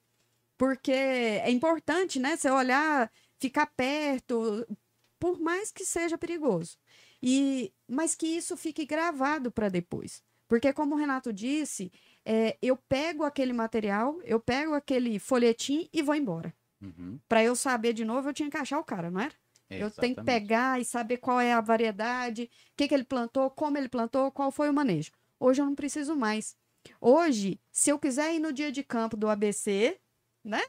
Porque 0.58 0.92
é 0.92 1.50
importante, 1.50 2.20
né? 2.20 2.36
Você 2.36 2.50
olhar, 2.50 3.12
ficar 3.40 3.68
perto, 3.68 4.68
por 5.20 5.40
mais 5.40 5.72
que 5.72 5.86
seja 5.86 6.18
perigoso. 6.18 6.78
E, 7.22 7.74
mas 7.88 8.16
que 8.16 8.28
isso 8.28 8.56
fique 8.58 8.86
gravado 8.86 9.52
para 9.52 9.70
depois. 9.70 10.24
Porque, 10.48 10.74
como 10.74 10.96
o 10.96 10.98
Renato 10.98 11.32
disse, 11.32 11.92
é, 12.26 12.58
eu 12.62 12.76
pego 12.76 13.24
aquele 13.24 13.54
material, 13.54 14.20
eu 14.24 14.40
pego 14.40 14.74
aquele 14.74 15.20
folhetim 15.20 15.88
e 15.94 16.02
vou 16.02 16.16
embora. 16.16 16.54
Uhum, 16.82 17.20
Para 17.28 17.44
eu 17.44 17.56
saber 17.56 17.94
de 17.94 18.04
novo, 18.06 18.30
eu 18.30 18.34
tinha 18.34 18.50
que 18.50 18.58
achar 18.58 18.80
o 18.80 18.84
cara, 18.84 19.12
não 19.12 19.22
era? 19.22 19.34
Eu 19.70 19.92
tenho 19.92 20.16
que 20.16 20.24
pegar 20.24 20.82
e 20.82 20.86
saber 20.86 21.18
qual 21.18 21.40
é 21.40 21.54
a 21.54 21.62
variedade, 21.62 22.50
o 22.74 22.78
que, 22.78 22.88
que 22.88 22.94
ele 22.94 23.04
plantou, 23.04 23.52
como 23.52 23.78
ele 23.78 23.88
plantou, 23.88 24.32
qual 24.32 24.52
foi 24.52 24.70
o 24.70 24.74
manejo. 24.74 25.12
Hoje 25.40 25.62
eu 25.62 25.66
não 25.66 25.76
preciso 25.76 26.16
mais. 26.16 26.58
Hoje, 27.00 27.60
se 27.72 27.92
eu 27.92 28.00
quiser 28.00 28.34
ir 28.34 28.40
no 28.40 28.54
dia 28.54 28.72
de 28.72 28.84
campo 28.84 29.16
do 29.16 29.30
ABC, 29.30 30.00
né? 30.44 30.62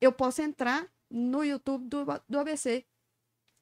Eu 0.00 0.12
posso 0.12 0.40
entrar 0.40 0.86
no 1.10 1.42
YouTube 1.42 1.88
do, 1.88 2.04
do 2.28 2.38
ABC 2.38 2.84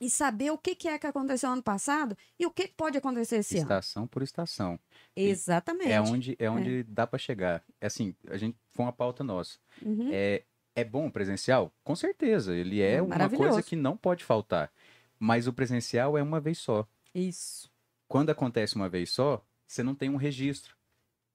e 0.01 0.11
saber 0.11 0.51
o 0.51 0.59
que, 0.59 0.75
que 0.75 0.89
é 0.89 0.99
que 0.99 1.07
aconteceu 1.07 1.51
ano 1.51 1.63
passado 1.63 2.17
e 2.39 2.45
o 2.45 2.51
que 2.51 2.69
pode 2.69 2.99
acontecer 2.99 3.37
esse 3.37 3.57
ano. 3.57 3.65
Estação 3.65 4.07
por 4.07 4.23
estação. 4.23 4.79
Exatamente. 5.15 5.91
É 5.91 6.01
onde, 6.01 6.37
é 6.39 6.51
onde 6.51 6.83
dá 6.83 7.07
para 7.07 7.19
chegar. 7.19 7.65
É 7.81 7.87
Assim, 7.87 8.15
a 8.29 8.37
gente 8.37 8.57
foi 8.69 8.85
uma 8.85 8.93
pauta 8.93 9.25
nossa. 9.25 9.59
Uhum. 9.81 10.11
É, 10.13 10.43
é 10.75 10.85
bom 10.85 11.07
o 11.07 11.13
presencial? 11.13 11.73
Com 11.83 11.97
certeza. 11.97 12.55
Ele 12.55 12.81
é 12.83 12.97
É 12.97 13.03
uma 13.03 13.31
coisa 13.31 13.63
que 13.63 13.75
não 13.75 13.97
pode 13.97 14.23
faltar. 14.23 14.71
Mas 15.19 15.47
o 15.47 15.53
presencial 15.53 16.19
é 16.19 16.23
uma 16.23 16.41
vez 16.41 16.59
só. 16.59 16.87
Isso. 17.15 17.71
Quando 18.07 18.31
acontece 18.31 18.77
uma 18.77 18.89
vez 18.89 19.11
só, 19.11 19.43
você 19.67 19.83
não 19.83 19.95
tem 19.95 20.11
um 20.11 20.17
registro. 20.17 20.76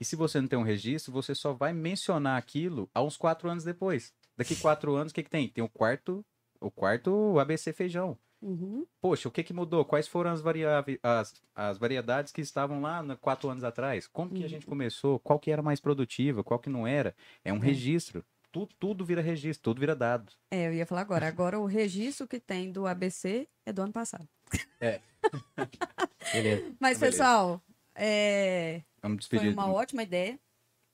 E 0.02 0.04
se 0.04 0.16
você 0.16 0.42
não 0.42 0.48
tem 0.48 0.58
um 0.58 0.64
registro, 0.64 1.12
você 1.14 1.36
só 1.36 1.54
vai 1.54 1.72
mencionar 1.72 2.36
aquilo 2.36 2.90
há 2.92 3.04
uns 3.04 3.16
quatro 3.18 3.48
anos 3.48 3.64
depois. 3.64 4.12
Daqui 4.36 4.56
quatro 4.56 4.96
anos, 4.96 5.12
o 5.12 5.14
que, 5.16 5.22
que 5.22 5.30
tem? 5.30 5.48
Tem 5.48 5.64
o 5.64 5.70
quarto, 5.70 6.26
o 6.60 6.72
quarto 6.72 7.38
ABC 7.38 7.72
feijão. 7.72 8.18
Uhum. 8.42 8.84
Poxa, 9.00 9.30
o 9.30 9.32
que, 9.32 9.44
que 9.44 9.54
mudou? 9.54 9.86
Quais 9.86 10.08
foram 10.08 10.32
as, 10.32 10.42
variáveis, 10.42 10.98
as, 11.04 11.36
as 11.54 11.78
variedades 11.78 12.32
que 12.34 12.42
estavam 12.42 12.82
lá 12.82 13.04
na- 13.04 13.16
quatro 13.16 13.48
anos 13.48 13.64
atrás? 13.64 14.08
Como 14.08 14.32
que 14.32 14.40
a 14.40 14.42
Uhum. 14.42 14.48
gente 14.50 14.66
começou? 14.66 15.20
Qual 15.20 15.38
que 15.38 15.52
era 15.52 15.62
mais 15.62 15.80
produtiva? 15.80 16.44
Qual 16.44 16.60
que 16.60 16.68
não 16.68 16.88
era? 16.88 17.16
É 17.46 17.54
um 17.54 17.58
É. 17.58 17.60
registro. 17.60 18.26
Tudo, 18.52 18.74
tudo 18.80 19.06
vira 19.06 19.22
registro, 19.22 19.64
tudo 19.66 19.80
vira 19.80 19.96
dado. 19.96 20.34
É, 20.50 20.68
eu 20.68 20.74
ia 20.74 20.86
falar 20.88 21.02
agora. 21.02 21.28
Agora 21.28 21.60
o 21.60 21.66
registro 21.68 22.28
que 22.28 22.40
tem 22.40 22.72
do 22.72 22.88
ABC 22.88 23.48
é 23.68 23.72
do 23.72 23.84
ano 23.84 23.94
passado. 23.94 24.28
Beleza. 26.34 26.76
Mas, 26.80 26.98
Beleza. 26.98 27.00
pessoal, 27.00 27.62
é, 27.96 28.82
Vamos 29.02 29.28
foi 29.28 29.50
uma 29.50 29.72
ótima 29.72 30.04
ideia. 30.04 30.40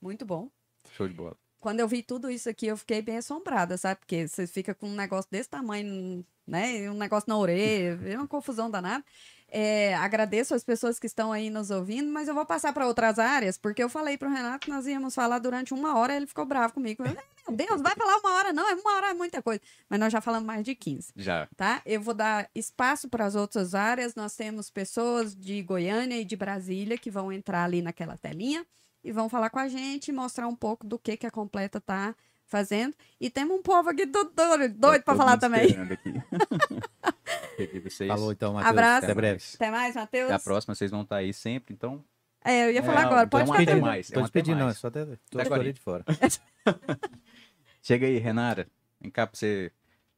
Muito 0.02 0.26
bom. 0.26 0.50
Show 0.92 1.08
de 1.08 1.14
bola. 1.14 1.38
Quando 1.60 1.80
eu 1.80 1.88
vi 1.88 2.04
tudo 2.04 2.30
isso 2.30 2.50
aqui, 2.50 2.68
eu 2.68 2.78
fiquei 2.78 3.02
bem 3.02 3.18
assombrada, 3.18 3.78
sabe? 3.78 4.00
Porque 4.00 4.28
você 4.28 4.46
fica 4.46 4.76
com 4.76 4.88
um 4.88 4.96
negócio 4.96 5.30
desse 5.30 5.50
tamanho, 5.50 6.26
né? 6.46 6.90
Um 6.90 6.94
negócio 6.94 7.28
na 7.28 7.38
orelha, 7.38 8.00
é 8.08 8.18
uma 8.18 8.28
confusão 8.28 8.70
danada. 8.70 9.04
É, 9.50 9.96
agradeço 9.96 10.54
as 10.54 10.64
pessoas 10.64 11.00
que 11.00 11.06
estão 11.08 11.32
aí 11.32 11.50
nos 11.50 11.72
ouvindo, 11.72 12.12
mas 12.12 12.28
eu 12.28 12.34
vou 12.36 12.46
passar 12.46 12.74
para 12.74 12.86
outras 12.86 13.18
áreas, 13.18 13.58
porque 13.58 13.82
eu 13.82 13.88
falei 13.88 14.18
para 14.18 14.28
o 14.28 14.32
Renato 14.32 14.66
que 14.66 14.70
nós 14.72 14.86
íamos 14.86 15.16
falar 15.16 15.40
durante 15.40 15.74
uma 15.74 15.98
hora, 15.98 16.14
ele 16.16 16.28
ficou 16.28 16.46
bravo 16.46 16.74
comigo. 16.74 17.02
Eu, 17.04 17.16
Meu 17.48 17.56
Deus, 17.66 17.82
vai 17.82 17.96
falar 17.96 18.18
uma 18.18 18.34
hora? 18.34 18.52
Não, 18.52 18.70
é 18.70 18.76
uma 18.76 18.96
hora 18.98 19.10
é 19.12 19.14
muita 19.14 19.42
coisa. 19.42 19.62
Mas 19.90 20.00
nós 20.02 20.12
já 20.12 20.20
falamos 20.20 20.46
mais 20.46 20.66
de 20.66 20.76
15 20.76 21.14
Já. 21.16 21.48
tá? 21.56 21.82
Eu 21.86 22.02
vou 22.02 22.14
dar 22.14 22.50
espaço 22.54 23.08
para 23.08 23.26
as 23.26 23.36
outras 23.36 23.74
áreas. 23.74 24.16
Nós 24.16 24.36
temos 24.36 24.70
pessoas 24.70 25.34
de 25.34 25.62
Goiânia 25.64 26.20
e 26.20 26.26
de 26.26 26.36
Brasília 26.36 26.98
que 26.98 27.10
vão 27.10 27.32
entrar 27.32 27.64
ali 27.64 27.82
naquela 27.82 28.18
telinha 28.18 28.66
e 29.02 29.14
vão 29.14 29.30
falar 29.30 29.50
com 29.50 29.60
a 29.60 29.70
gente 29.70 30.12
mostrar 30.12 30.48
um 30.50 30.56
pouco 30.56 30.86
do 30.86 31.00
que, 31.00 31.16
que 31.16 31.26
a 31.26 31.32
Completa 31.32 31.80
tá 31.80 32.14
fazendo. 32.48 32.94
E 33.20 33.30
temos 33.30 33.58
um 33.58 33.62
povo 33.62 33.90
aqui 33.90 34.06
do- 34.06 34.26
doido, 34.26 34.74
doido 34.78 35.04
para 35.04 35.14
Tá 35.14 35.16
falar 35.16 35.38
também. 35.38 35.68
Peguei 37.58 37.80
vocês. 37.80 38.08
Falou 38.08 38.32
então, 38.32 38.54
Matheus. 38.54 38.70
Abraço. 38.72 39.06
Até 39.06 39.14
breve. 39.14 39.44
Até 39.56 39.72
mais, 39.72 39.96
Matheus? 39.96 40.26
Até 40.26 40.36
a 40.36 40.40
próxima, 40.40 40.76
vocês 40.76 40.92
vão 40.92 41.02
estar 41.02 41.18
aí 41.18 41.34
sempre, 41.34 41.74
então. 41.74 42.04
É, 42.44 42.66
eu 42.66 42.72
ia 42.72 42.84
falar 42.84 43.02
Não, 43.02 43.08
agora. 43.08 43.26
então 43.28 43.40
Pode 43.40 43.50
um 43.50 43.54
fazer. 43.54 43.72
até 43.72 43.82
mais. 43.82 44.10
é 44.10 44.14
Tô 44.14 44.20
até 44.20 44.24
despedindo, 44.26 44.56
não, 44.56 44.64
é 44.64 44.66
mais. 44.66 44.78
só 44.78 44.88
até. 44.88 45.06
Tô 45.30 45.42
agora 45.42 45.74
de 45.74 45.80
fora. 45.80 46.06
Chega 47.82 48.06
aí, 48.08 48.18
Renara. 48.18 48.68
Vem 49.00 49.12
cá 49.12 49.28
pra 49.28 49.38
você 49.38 49.72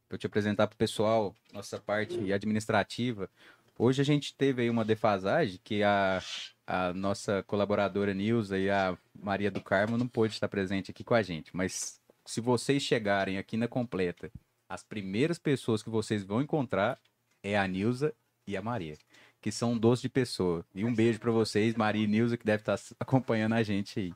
pra 0.08 0.16
eu 0.16 0.18
te 0.18 0.26
apresentar 0.26 0.66
pro 0.66 0.76
pessoal 0.76 1.34
nossa 1.52 1.78
parte 1.78 2.32
administrativa. 2.32 3.28
Hoje 3.78 4.02
a 4.02 4.04
gente 4.04 4.34
teve 4.34 4.62
aí 4.62 4.70
uma 4.70 4.84
defasagem 4.84 5.58
que 5.62 5.82
a, 5.82 6.20
a 6.66 6.92
nossa 6.92 7.42
colaboradora 7.44 8.12
Nilza 8.12 8.58
e 8.58 8.68
a 8.68 8.96
Maria 9.18 9.50
do 9.50 9.60
Carmo 9.62 9.96
não 9.96 10.06
pôde 10.06 10.34
estar 10.34 10.48
presente 10.48 10.90
aqui 10.90 11.02
com 11.02 11.14
a 11.14 11.22
gente. 11.22 11.50
Mas 11.56 12.00
se 12.26 12.40
vocês 12.40 12.82
chegarem 12.82 13.38
aqui 13.38 13.56
na 13.56 13.66
completa, 13.68 14.30
as 14.70 14.84
primeiras 14.84 15.36
pessoas 15.36 15.82
que 15.82 15.90
vocês 15.90 16.22
vão 16.22 16.40
encontrar 16.40 17.00
é 17.42 17.58
a 17.58 17.66
Nilza 17.66 18.14
e 18.46 18.56
a 18.56 18.62
Maria, 18.62 18.96
que 19.40 19.50
são 19.50 19.72
um 19.72 19.78
doce 19.78 20.02
de 20.02 20.08
pessoa. 20.08 20.64
E 20.72 20.84
um 20.84 20.94
beijo 20.94 21.18
pra 21.18 21.32
vocês, 21.32 21.74
Maria 21.74 22.04
e 22.04 22.06
Nilza, 22.06 22.36
que 22.36 22.46
deve 22.46 22.62
estar 22.62 22.78
acompanhando 23.00 23.54
a 23.54 23.64
gente 23.64 23.98
aí. 23.98 24.14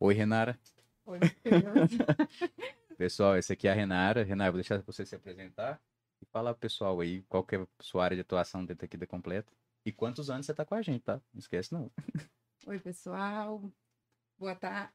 Oi, 0.00 0.14
Renara. 0.14 0.58
Oi. 1.06 1.20
Pessoal, 2.98 3.38
esse 3.38 3.52
aqui 3.52 3.68
é 3.68 3.70
a 3.70 3.74
Renara. 3.74 4.24
Renara, 4.24 4.50
vou 4.50 4.58
deixar 4.58 4.82
você 4.82 5.06
se 5.06 5.14
apresentar 5.14 5.80
e 6.20 6.26
falar 6.26 6.52
pro 6.52 6.62
pessoal 6.62 7.00
aí 7.00 7.22
qual 7.28 7.44
que 7.44 7.54
é 7.54 7.60
a 7.60 7.66
sua 7.78 8.02
área 8.02 8.16
de 8.16 8.22
atuação 8.22 8.64
dentro 8.64 8.84
aqui 8.84 8.96
da 8.96 9.06
Completa. 9.06 9.52
E 9.86 9.92
quantos 9.92 10.28
anos 10.28 10.46
você 10.46 10.52
tá 10.52 10.64
com 10.64 10.74
a 10.74 10.82
gente, 10.82 11.02
tá? 11.02 11.20
Não 11.32 11.38
esquece 11.38 11.72
não. 11.72 11.88
Oi, 12.66 12.80
pessoal. 12.80 13.62
Boa 14.36 14.56
tarde. 14.56 14.92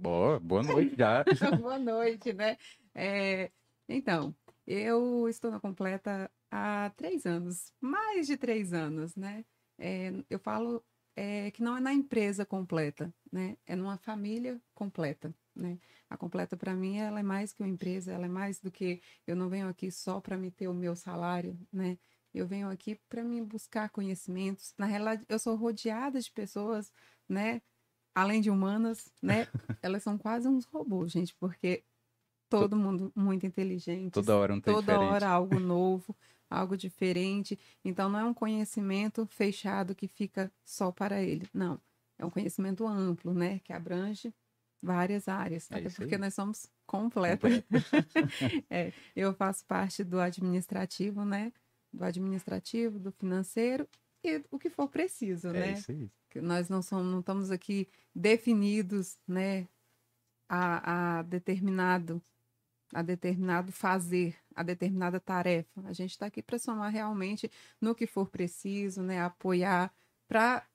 Boa, 0.00 0.40
boa 0.40 0.62
noite 0.62 0.96
já. 0.96 1.22
Boa 1.60 1.78
noite, 1.78 2.32
né? 2.32 2.56
É, 2.94 3.50
então, 3.86 4.34
eu 4.66 5.28
estou 5.28 5.50
na 5.50 5.60
Completa 5.60 6.30
há 6.50 6.90
três 6.96 7.26
anos, 7.26 7.70
mais 7.78 8.26
de 8.26 8.38
três 8.38 8.72
anos, 8.72 9.14
né? 9.14 9.44
É, 9.78 10.10
eu 10.30 10.38
falo 10.38 10.82
é, 11.14 11.50
que 11.50 11.62
não 11.62 11.76
é 11.76 11.80
na 11.80 11.92
empresa 11.92 12.46
completa, 12.46 13.12
né? 13.30 13.58
É 13.66 13.76
numa 13.76 13.98
família 13.98 14.58
completa, 14.74 15.34
né? 15.54 15.78
A 16.08 16.16
Completa, 16.16 16.56
para 16.56 16.74
mim, 16.74 16.96
ela 16.96 17.20
é 17.20 17.22
mais 17.22 17.52
que 17.52 17.62
uma 17.62 17.68
empresa, 17.68 18.10
ela 18.12 18.24
é 18.24 18.28
mais 18.28 18.58
do 18.58 18.70
que... 18.70 19.02
Eu 19.26 19.36
não 19.36 19.50
venho 19.50 19.68
aqui 19.68 19.90
só 19.90 20.18
para 20.18 20.36
me 20.36 20.50
ter 20.50 20.66
o 20.66 20.74
meu 20.74 20.96
salário, 20.96 21.58
né? 21.70 21.98
Eu 22.32 22.46
venho 22.46 22.70
aqui 22.70 22.98
para 23.08 23.22
me 23.22 23.42
buscar 23.42 23.90
conhecimentos. 23.90 24.72
Na 24.78 24.86
realidade, 24.86 25.26
eu 25.28 25.38
sou 25.38 25.56
rodeada 25.56 26.18
de 26.18 26.30
pessoas, 26.32 26.90
né? 27.28 27.60
Além 28.14 28.40
de 28.40 28.50
humanas, 28.50 29.12
né? 29.22 29.46
Elas 29.82 30.02
são 30.02 30.18
quase 30.18 30.48
uns 30.48 30.64
robôs, 30.64 31.12
gente, 31.12 31.34
porque 31.36 31.84
todo 32.48 32.76
mundo 32.76 33.12
muito 33.14 33.46
inteligente. 33.46 34.12
Toda 34.12 34.36
hora 34.36 34.54
um 34.54 34.60
Toda 34.60 34.80
diferente. 34.80 35.12
hora 35.12 35.28
algo 35.28 35.58
novo, 35.60 36.16
algo 36.48 36.76
diferente. 36.76 37.58
Então, 37.84 38.08
não 38.08 38.18
é 38.18 38.24
um 38.24 38.34
conhecimento 38.34 39.24
fechado 39.26 39.94
que 39.94 40.08
fica 40.08 40.52
só 40.64 40.90
para 40.90 41.22
ele. 41.22 41.46
Não. 41.54 41.80
É 42.18 42.24
um 42.26 42.30
conhecimento 42.30 42.86
amplo, 42.86 43.32
né? 43.32 43.60
Que 43.60 43.72
abrange 43.72 44.34
várias 44.82 45.28
áreas, 45.28 45.70
É 45.70 45.76
até 45.78 45.90
porque 45.90 46.14
aí. 46.16 46.20
nós 46.20 46.34
somos 46.34 46.66
completos. 46.86 47.50
Completo. 47.62 47.68
É, 48.68 48.92
eu 49.14 49.32
faço 49.34 49.64
parte 49.66 50.02
do 50.02 50.18
administrativo, 50.20 51.24
né? 51.24 51.52
Do 51.92 52.04
administrativo, 52.04 52.98
do 52.98 53.12
financeiro 53.12 53.88
e 54.24 54.42
o 54.50 54.58
que 54.58 54.68
for 54.70 54.88
preciso, 54.88 55.48
É 55.48 55.52
né? 55.52 55.72
isso 55.72 55.90
aí. 55.90 56.10
Nós 56.38 56.68
não 56.68 56.82
somos, 56.82 57.06
não 57.10 57.20
estamos 57.20 57.50
aqui 57.50 57.88
definidos, 58.14 59.18
né, 59.26 59.66
a, 60.48 61.20
a 61.20 61.22
determinado, 61.22 62.22
a 62.92 63.02
determinado 63.02 63.72
fazer, 63.72 64.36
a 64.54 64.62
determinada 64.62 65.18
tarefa. 65.18 65.80
A 65.86 65.92
gente 65.92 66.10
está 66.10 66.26
aqui 66.26 66.42
para 66.42 66.58
somar 66.58 66.92
realmente 66.92 67.50
no 67.80 67.94
que 67.94 68.06
for 68.06 68.28
preciso, 68.28 69.02
né, 69.02 69.22
apoiar, 69.22 69.92
para 70.28 70.66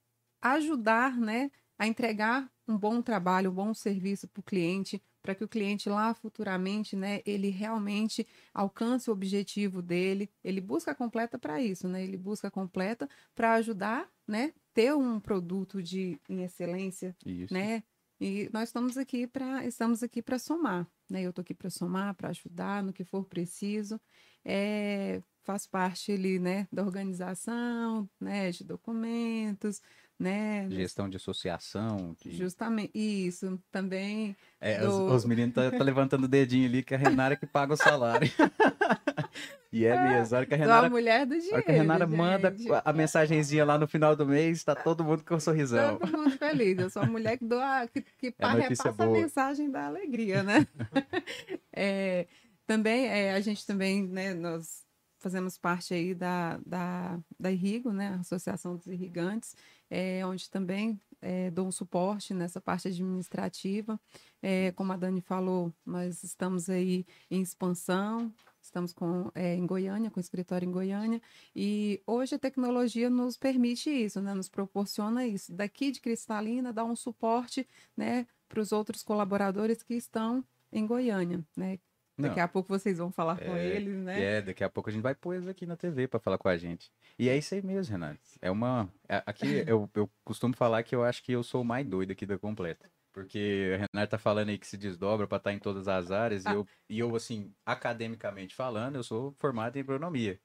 ajudar, 0.42 1.18
né, 1.18 1.52
a 1.78 1.86
entregar 1.88 2.50
um 2.68 2.78
bom 2.78 3.02
trabalho, 3.02 3.52
um 3.52 3.54
bom 3.54 3.74
serviço 3.74 4.28
para 4.28 4.40
o 4.40 4.44
cliente, 4.44 5.02
para 5.22 5.36
que 5.36 5.44
o 5.44 5.48
cliente 5.48 5.90
lá 5.90 6.14
futuramente, 6.14 6.96
né, 6.96 7.22
ele 7.26 7.50
realmente 7.50 8.28
alcance 8.54 9.10
o 9.10 9.14
objetivo 9.14 9.82
dele. 9.82 10.30
Ele 10.44 10.62
busca 10.62 10.94
completa 10.94 11.38
para 11.38 11.60
isso, 11.60 11.88
né? 11.88 12.04
Ele 12.04 12.18
busca 12.18 12.50
completa 12.52 13.10
para 13.34 13.54
ajudar, 13.54 14.08
né, 14.28 14.54
ter 14.76 14.94
um 14.94 15.20
produto 15.20 15.82
de 15.82 16.20
em 16.30 16.44
excelência, 16.44 17.16
Isso. 17.26 17.52
né? 17.54 17.82
E 18.22 18.50
nós 18.54 18.70
estamos 18.70 18.98
aqui 18.98 19.26
para 19.26 19.66
estamos 19.66 20.04
aqui 20.04 20.22
para 20.22 20.38
somar, 20.38 20.88
né? 21.10 21.22
Eu 21.24 21.30
estou 21.32 21.42
aqui 21.42 21.54
para 21.54 21.70
somar, 21.70 22.14
para 22.14 22.30
ajudar 22.30 22.84
no 22.84 22.94
que 22.94 23.04
for 23.04 23.26
preciso. 23.26 24.00
É, 24.44 25.22
faço 25.44 25.70
parte 25.70 26.12
ali, 26.12 26.40
né, 26.40 26.68
da 26.72 26.84
organização, 26.84 28.08
né, 28.20 28.52
de 28.52 28.64
documentos, 28.64 29.82
né? 30.20 30.68
Gestão 30.70 31.10
de 31.10 31.18
associação. 31.18 32.16
de- 32.22 32.32
Justamente 32.36 32.92
isso 32.98 33.60
também. 33.72 34.36
É, 34.62 34.80
do- 34.80 35.06
os, 35.08 35.14
os 35.14 35.26
meninos 35.26 35.54
tá, 35.56 35.72
tá 35.72 35.84
levantando 35.84 36.26
o 36.26 36.28
dedinho 36.28 36.68
ali 36.68 36.84
que 36.84 36.94
a 36.96 36.98
Renara 36.98 37.36
que 37.36 37.46
paga 37.46 37.74
o 37.74 37.78
salário. 37.78 38.28
e 39.80 39.86
é 39.86 40.02
mesmo. 40.02 40.36
A 40.36 40.40
hora 40.40 40.46
que 40.46 40.54
a 40.54 40.58
Sou 40.58 40.64
a 40.64 40.68
Renara, 40.68 40.90
mulher 40.90 41.26
do 41.26 41.34
a 41.34 41.38
dinheiro. 41.38 41.56
hora 41.56 41.64
que 41.64 41.72
a 41.72 41.74
Renara 41.76 42.08
manda 42.08 42.52
gente. 42.56 42.70
a 42.84 42.94
mensagenzinha 42.94 43.66
lá 43.66 43.78
no 43.78 43.88
final 43.88 44.16
do 44.16 44.26
mês, 44.26 44.64
tá 44.64 44.76
todo 44.76 45.04
mundo 45.04 45.24
com 45.24 45.36
um 45.36 45.40
sorrisão. 45.40 45.98
Todo 45.98 46.18
mundo 46.18 46.32
feliz. 46.38 46.78
Eu 46.80 46.90
sou 46.90 47.02
a 47.02 47.06
mulher 47.06 47.38
que, 47.38 47.46
dou 47.46 47.60
a, 47.60 47.88
que, 47.88 48.02
que 48.02 48.34
É 48.38 48.48
repassa 48.54 48.90
a 48.90 48.92
boa. 48.92 49.12
mensagem 49.12 49.70
da 49.70 49.86
alegria, 49.88 50.44
né? 50.44 50.66
É, 51.78 52.28
também, 52.66 53.08
é, 53.08 53.34
a 53.34 53.42
gente 53.42 53.66
também, 53.66 54.08
né, 54.08 54.34
nós 54.34 54.84
fazemos 55.20 55.58
parte 55.58 55.94
aí 55.94 56.14
da, 56.14 56.58
da, 56.66 57.20
da 57.40 57.52
Irrigo, 57.52 57.92
né, 57.92 58.10
a 58.10 58.20
Associação 58.22 58.76
dos 58.76 58.88
Irrigantes, 58.88 59.56
é, 59.90 60.26
onde 60.26 60.50
também 60.50 61.00
é, 61.22 61.50
dou 61.52 61.68
um 61.68 61.72
suporte 61.72 62.34
nessa 62.34 62.62
parte 62.62 62.88
administrativa. 62.88 64.00
É, 64.42 64.72
como 64.74 64.94
a 64.94 64.98
Dani 64.98 65.22
falou, 65.22 65.74
nós 65.86 66.24
estamos 66.24 66.70
aí 66.70 67.06
em 67.30 67.42
expansão, 67.42 68.32
estamos 68.66 68.94
com, 68.94 69.32
é, 69.34 69.56
em 69.56 69.66
Goiânia, 69.66 70.10
com 70.12 70.20
escritório 70.20 70.68
em 70.68 70.72
Goiânia, 70.72 71.22
e 71.56 72.02
hoje 72.06 72.36
a 72.36 72.40
tecnologia 72.40 73.10
nos 73.10 73.38
permite 73.38 73.90
isso, 73.90 74.22
né? 74.22 74.34
Nos 74.34 74.50
proporciona 74.50 75.26
isso. 75.26 75.54
Daqui 75.54 75.92
de 75.92 76.02
Cristalina, 76.02 76.74
dá 76.74 76.84
um 76.84 76.96
suporte, 76.96 77.68
né, 77.96 78.26
para 78.48 78.60
os 78.60 78.72
outros 78.72 79.04
colaboradores 79.04 79.82
que 79.84 79.94
estão 79.94 80.44
em 80.72 80.86
Goiânia, 80.86 81.44
né? 81.56 81.80
Daqui 82.18 82.38
Não, 82.38 82.46
a 82.46 82.48
pouco 82.48 82.70
vocês 82.70 82.98
vão 82.98 83.12
falar 83.12 83.38
com 83.38 83.54
É, 83.56 83.68
eles, 83.68 83.98
né? 83.98 84.22
É, 84.38 84.42
daqui 84.42 84.64
a 84.64 84.70
pouco 84.70 84.90
a 84.90 84.94
gente 84.94 85.02
vai 85.02 85.14
pôr 85.14 85.34
eles 85.34 85.48
aqui 85.50 85.66
na 85.66 85.76
TV 85.76 86.08
para 86.08 86.18
falar 86.20 86.38
com 86.38 86.48
a 86.48 86.56
gente. 86.56 86.90
E 87.20 87.28
é 87.28 87.38
isso 87.38 87.54
aí 87.54 87.62
mesmo, 87.62 87.92
Renato. 87.92 88.20
É 88.42 88.50
uma. 88.50 88.90
é- 89.10 89.22
Aqui 89.26 89.66
eu, 89.68 89.90
eu 89.94 90.10
costumo 90.24 90.56
falar 90.56 90.82
que 90.84 90.96
eu 90.96 91.04
acho 91.04 91.22
que 91.22 91.34
eu 91.34 91.44
sou 91.44 91.62
o 91.62 91.66
mais 91.66 91.86
doido 91.86 92.12
aqui 92.12 92.26
da 92.26 92.38
completa. 92.38 92.90
Porque 93.16 93.72
a 93.74 93.78
Renata 93.78 94.08
tá 94.12 94.18
falando 94.18 94.50
aí 94.50 94.58
que 94.58 94.68
se 94.68 94.76
desdobra 94.76 95.26
para 95.26 95.38
estar 95.38 95.54
em 95.54 95.58
todas 95.58 95.88
as 95.88 96.12
áreas, 96.12 96.44
e, 96.46 96.52
eu, 96.52 96.68
e 96.90 97.00
eu, 97.00 97.16
assim, 97.16 97.50
academicamente 97.66 98.54
falando, 98.54 98.98
eu 98.98 99.04
sou 99.04 99.34
formado 99.40 99.78
em 99.78 99.80
agronomia. 99.80 100.38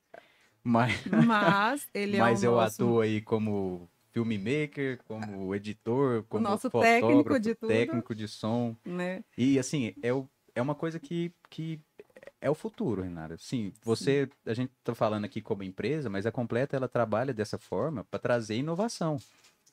Mas, 0.63 0.93
Mas 1.27 1.89
ele 1.93 2.17
mas 2.17 2.45
é 2.45 2.49
o 2.49 2.53
eu 2.53 2.61
nosso... 2.61 2.85
atuo 2.85 3.01
aí 3.01 3.21
como 3.21 3.91
filmmaker, 4.13 4.99
como 5.03 5.53
editor, 5.53 6.23
como 6.29 6.45
nosso 6.45 6.71
fotógrafo, 6.71 7.01
técnico 7.01 7.41
de 7.41 7.55
tudo. 7.57 7.69
técnico 7.69 8.15
de 8.15 8.29
som. 8.29 8.77
né? 8.85 9.25
E 9.37 9.59
assim, 9.59 9.93
é, 10.01 10.13
o- 10.13 10.29
é 10.55 10.63
uma 10.63 10.77
coisa 10.77 11.01
que, 11.01 11.33
que 11.49 11.81
é 12.41 12.49
o 12.49 12.55
futuro, 12.55 13.03
Renata. 13.03 13.37
Sim, 13.37 13.73
você, 13.83 14.29
a 14.47 14.55
gente 14.55 14.73
tá 14.85 14.95
falando 14.95 15.25
aqui 15.25 15.43
como 15.43 15.65
empresa, 15.65 16.09
mas 16.09 16.25
a 16.25 16.31
Completa 16.31 16.77
ela 16.77 16.89
trabalha 16.89 17.35
dessa 17.35 17.59
forma 17.59 18.05
para 18.05 18.21
trazer 18.21 18.55
inovação. 18.57 19.19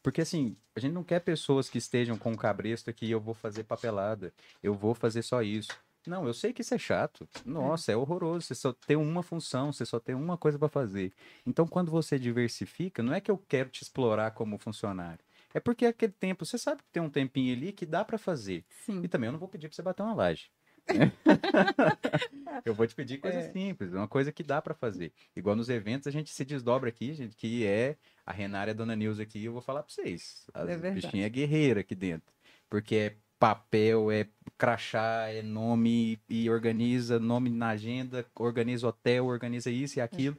Porque 0.07 0.21
assim, 0.21 0.55
a 0.73 0.79
gente 0.79 0.93
não 0.93 1.03
quer 1.03 1.19
pessoas 1.19 1.69
que 1.69 1.77
estejam 1.77 2.17
com 2.17 2.31
o 2.31 2.37
cabresto 2.37 2.89
aqui, 2.89 3.11
eu 3.11 3.19
vou 3.19 3.33
fazer 3.33 3.65
papelada, 3.65 4.33
eu 4.63 4.73
vou 4.73 4.95
fazer 4.95 5.21
só 5.21 5.41
isso. 5.41 5.67
Não, 6.07 6.25
eu 6.25 6.33
sei 6.33 6.53
que 6.53 6.61
isso 6.61 6.73
é 6.73 6.77
chato. 6.77 7.27
Nossa, 7.45 7.91
é 7.91 7.97
horroroso. 7.97 8.47
Você 8.47 8.55
só 8.55 8.71
tem 8.71 8.95
uma 8.95 9.21
função, 9.21 9.73
você 9.73 9.85
só 9.85 9.99
tem 9.99 10.15
uma 10.15 10.37
coisa 10.37 10.57
para 10.57 10.69
fazer. 10.69 11.11
Então, 11.45 11.67
quando 11.67 11.91
você 11.91 12.17
diversifica, 12.17 13.03
não 13.03 13.13
é 13.13 13.19
que 13.19 13.29
eu 13.29 13.37
quero 13.37 13.67
te 13.67 13.83
explorar 13.83 14.31
como 14.31 14.57
funcionário. 14.57 15.25
É 15.53 15.59
porque 15.59 15.85
aquele 15.85 16.13
tempo, 16.13 16.45
você 16.45 16.57
sabe 16.57 16.83
que 16.83 16.89
tem 16.89 17.03
um 17.03 17.09
tempinho 17.09 17.53
ali 17.53 17.73
que 17.73 17.85
dá 17.85 18.05
para 18.05 18.17
fazer. 18.17 18.63
Sim. 18.85 19.01
E 19.03 19.09
também 19.09 19.27
eu 19.27 19.33
não 19.33 19.39
vou 19.39 19.49
pedir 19.49 19.67
pra 19.67 19.75
você 19.75 19.81
bater 19.81 20.03
uma 20.03 20.15
laje. 20.15 20.49
eu 22.65 22.73
vou 22.73 22.87
te 22.87 22.95
pedir 22.95 23.17
coisa 23.19 23.39
É. 23.39 23.51
simples, 23.51 23.93
uma 23.93 24.07
coisa 24.07 24.31
que 24.31 24.43
dá 24.43 24.61
pra 24.61 24.73
fazer. 24.73 25.11
Igual 25.35 25.55
nos 25.55 25.69
eventos 25.69 26.07
a 26.07 26.11
gente 26.11 26.29
se 26.31 26.45
desdobra 26.45 26.89
aqui, 26.89 27.13
gente, 27.13 27.35
que 27.35 27.65
é 27.65 27.95
a 28.25 28.31
Renara 28.31 28.69
e 28.69 28.71
a 28.71 28.73
Dona 28.73 28.95
Nilza 28.95 29.23
aqui, 29.23 29.43
eu 29.45 29.53
vou 29.53 29.61
falar 29.61 29.83
pra 29.83 29.91
vocês. 29.93 30.45
As 30.53 30.69
É 30.69 30.91
bichinhas 30.91 31.25
é 31.25 31.29
guerreira 31.29 31.81
aqui 31.81 31.95
dentro. 31.95 32.31
Porque 32.69 32.95
é 32.95 33.15
papel, 33.39 34.11
é 34.11 34.27
crachá, 34.57 35.27
é 35.29 35.41
nome 35.41 36.19
e 36.27 36.49
organiza 36.49 37.19
nome 37.19 37.49
na 37.49 37.69
agenda, 37.69 38.25
organiza 38.35 38.87
hotel, 38.87 39.25
organiza 39.27 39.69
isso 39.69 39.99
e 39.99 40.01
aquilo 40.01 40.35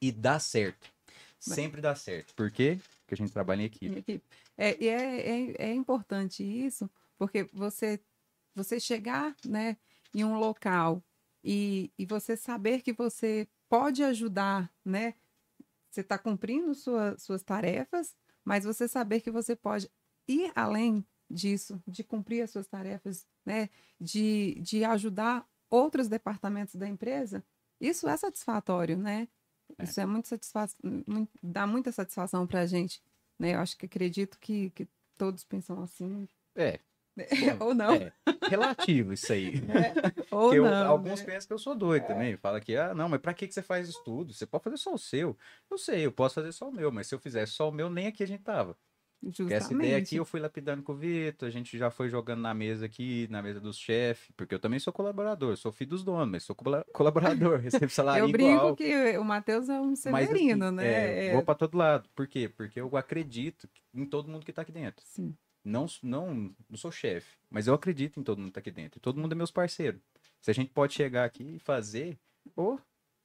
e 0.00 0.12
dá 0.12 0.38
certo. 0.38 0.92
Mas- 1.46 1.54
Sempre 1.56 1.80
dá 1.80 1.94
certo. 1.94 2.34
Por 2.34 2.50
quê? 2.50 2.78
Porque 3.00 3.14
a 3.14 3.16
gente 3.16 3.32
trabalha 3.32 3.62
em 3.62 3.66
equipe. 3.66 3.86
Em 3.94 3.98
equipe. 3.98 4.24
É, 4.56 4.76
e 4.82 4.88
é, 4.88 5.28
é, 5.28 5.54
é 5.70 5.74
importante 5.74 6.42
isso, 6.44 6.88
porque 7.18 7.48
você, 7.52 7.98
você 8.54 8.78
chegar 8.78 9.34
né, 9.44 9.76
em 10.14 10.24
um 10.24 10.38
local 10.38 11.02
e, 11.42 11.92
e 11.98 12.06
você 12.06 12.36
saber 12.36 12.82
que 12.82 12.92
você 12.92 13.48
pode 13.68 14.02
ajudar, 14.02 14.72
né? 14.84 15.14
Você 15.90 16.00
está 16.00 16.18
cumprindo 16.18 16.74
sua, 16.74 17.16
suas 17.18 17.42
tarefas, 17.42 18.16
mas 18.44 18.64
você 18.64 18.88
saber 18.88 19.20
que 19.20 19.30
você 19.30 19.54
pode 19.54 19.90
ir 20.26 20.50
além 20.54 21.04
disso, 21.30 21.82
de 21.86 22.02
cumprir 22.02 22.42
as 22.42 22.50
suas 22.50 22.66
tarefas, 22.66 23.26
né? 23.44 23.68
De, 24.00 24.58
de 24.60 24.84
ajudar 24.84 25.46
outros 25.70 26.08
departamentos 26.08 26.76
da 26.76 26.88
empresa, 26.88 27.44
isso 27.80 28.08
é 28.08 28.16
satisfatório, 28.16 28.96
né? 28.96 29.28
É. 29.78 29.84
Isso 29.84 30.00
é 30.00 30.06
muito 30.06 30.28
satisfação, 30.28 30.78
dá 31.42 31.66
muita 31.66 31.90
satisfação 31.90 32.46
para 32.46 32.60
a 32.60 32.66
gente 32.66 33.02
né? 33.38 33.54
Eu 33.54 33.60
acho 33.60 33.76
que 33.76 33.86
acredito 33.86 34.38
que, 34.38 34.70
que 34.70 34.88
todos 35.16 35.44
pensam 35.44 35.82
assim. 35.82 36.28
É, 36.54 36.80
Ou 37.60 37.74
não. 37.74 37.92
é 37.94 38.12
relativo 38.48 39.12
isso 39.12 39.32
aí. 39.32 39.54
Ou 40.30 40.40
Porque 40.48 40.58
eu- 40.58 40.64
não. 40.64 40.88
alguns 40.88 41.20
né? 41.20 41.26
pensam 41.26 41.46
que 41.48 41.54
eu 41.54 41.58
sou 41.58 41.74
doido 41.74 42.06
também. 42.06 42.36
Fala 42.36 42.60
que, 42.60 42.76
ah, 42.76 42.94
não, 42.94 43.08
mas 43.08 43.20
pra 43.20 43.32
que, 43.34 43.46
que 43.46 43.54
você 43.54 43.62
faz 43.62 43.88
estudo? 43.88 44.32
Você 44.32 44.46
pode 44.46 44.64
fazer 44.64 44.76
só 44.78 44.92
o 44.94 44.98
seu. 44.98 45.36
Eu 45.70 45.78
sei, 45.78 46.04
eu 46.06 46.12
posso 46.12 46.34
fazer 46.34 46.52
só 46.52 46.68
o 46.68 46.72
meu, 46.72 46.90
mas 46.90 47.06
se 47.06 47.14
eu 47.14 47.18
fizesse 47.18 47.52
só 47.52 47.68
o 47.68 47.72
meu, 47.72 47.88
nem 47.88 48.06
aqui 48.08 48.22
a 48.22 48.26
gente 48.26 48.42
tava. 48.42 48.76
Porque 49.22 49.54
essa 49.54 49.72
ideia 49.72 49.96
aqui 49.96 50.00
Justamente. 50.00 50.16
eu 50.16 50.24
fui 50.26 50.38
lapidando 50.38 50.82
com 50.82 50.92
o 50.92 50.96
Vitor, 50.96 51.48
a 51.48 51.50
gente 51.50 51.78
já 51.78 51.90
foi 51.90 52.10
jogando 52.10 52.42
na 52.42 52.52
mesa 52.52 52.84
aqui, 52.84 53.26
na 53.30 53.40
mesa 53.40 53.58
dos 53.58 53.78
chefes, 53.78 54.30
porque 54.36 54.54
eu 54.54 54.58
também 54.58 54.78
sou 54.78 54.92
colaborador, 54.92 55.56
sou 55.56 55.72
filho 55.72 55.90
dos 55.90 56.04
donos, 56.04 56.28
mas 56.30 56.42
sou 56.42 56.54
colabora- 56.54 56.84
colaborador, 56.92 57.56
recebo 57.86 57.88
salário 57.90 58.24
Eu 58.26 58.28
brinco 58.30 58.50
igual. 58.52 58.76
que 58.76 59.16
o 59.16 59.24
Matheus 59.24 59.70
é 59.70 59.80
um 59.80 59.86
Mas, 59.90 60.00
severino, 60.00 60.66
assim, 60.66 60.74
né? 60.76 61.28
é, 61.28 61.32
vou 61.32 61.42
pra 61.42 61.54
todo 61.54 61.78
lado. 61.78 62.06
Por 62.14 62.26
quê? 62.26 62.50
Porque 62.54 62.78
eu 62.78 62.94
acredito 62.98 63.66
em 63.94 64.04
todo 64.04 64.28
mundo 64.28 64.44
que 64.44 64.52
tá 64.52 64.60
aqui 64.60 64.72
dentro. 64.72 65.02
Sim. 65.06 65.34
Não, 65.64 65.86
não, 66.02 66.54
não 66.68 66.76
sou 66.76 66.92
chefe, 66.92 67.36
mas 67.50 67.66
eu 67.66 67.74
acredito 67.74 68.20
em 68.20 68.22
todo 68.22 68.38
mundo 68.38 68.48
que 68.48 68.54
tá 68.54 68.60
aqui 68.60 68.70
dentro. 68.70 68.98
E 68.98 69.00
todo 69.00 69.18
mundo 69.18 69.32
é 69.32 69.34
meus 69.34 69.50
parceiros. 69.50 70.00
Se 70.40 70.50
a 70.50 70.54
gente 70.54 70.70
pode 70.70 70.92
chegar 70.92 71.24
aqui 71.24 71.56
e 71.56 71.58
fazer, 71.58 72.18
pô, 72.54 72.78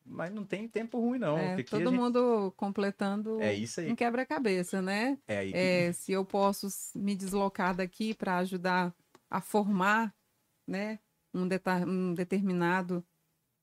mas 0.06 0.34
não 0.34 0.46
tem 0.46 0.68
tempo 0.68 1.00
ruim, 1.00 1.20
não. 1.20 1.38
É, 1.38 1.62
todo 1.64 1.80
gente- 1.84 1.92
mundo 1.94 2.54
completando 2.56 3.42
É 3.42 3.54
isso 3.54 3.82
aí. 3.82 3.92
um 3.92 3.96
quebra-cabeça, 3.96 4.82
né? 4.82 5.18
É 5.28 5.40
aí 5.40 5.52
que- 5.52 5.58
É, 5.58 5.92
se 5.92 6.14
eu 6.14 6.24
posso 6.24 6.68
me 6.96 7.14
deslocar 7.16 7.76
daqui 7.76 8.14
para 8.14 8.38
ajudar 8.38 8.96
a 9.30 9.42
formar, 9.42 10.16
né, 10.66 10.98
um, 11.34 11.48
um 11.88 12.14
determinado 12.14 13.06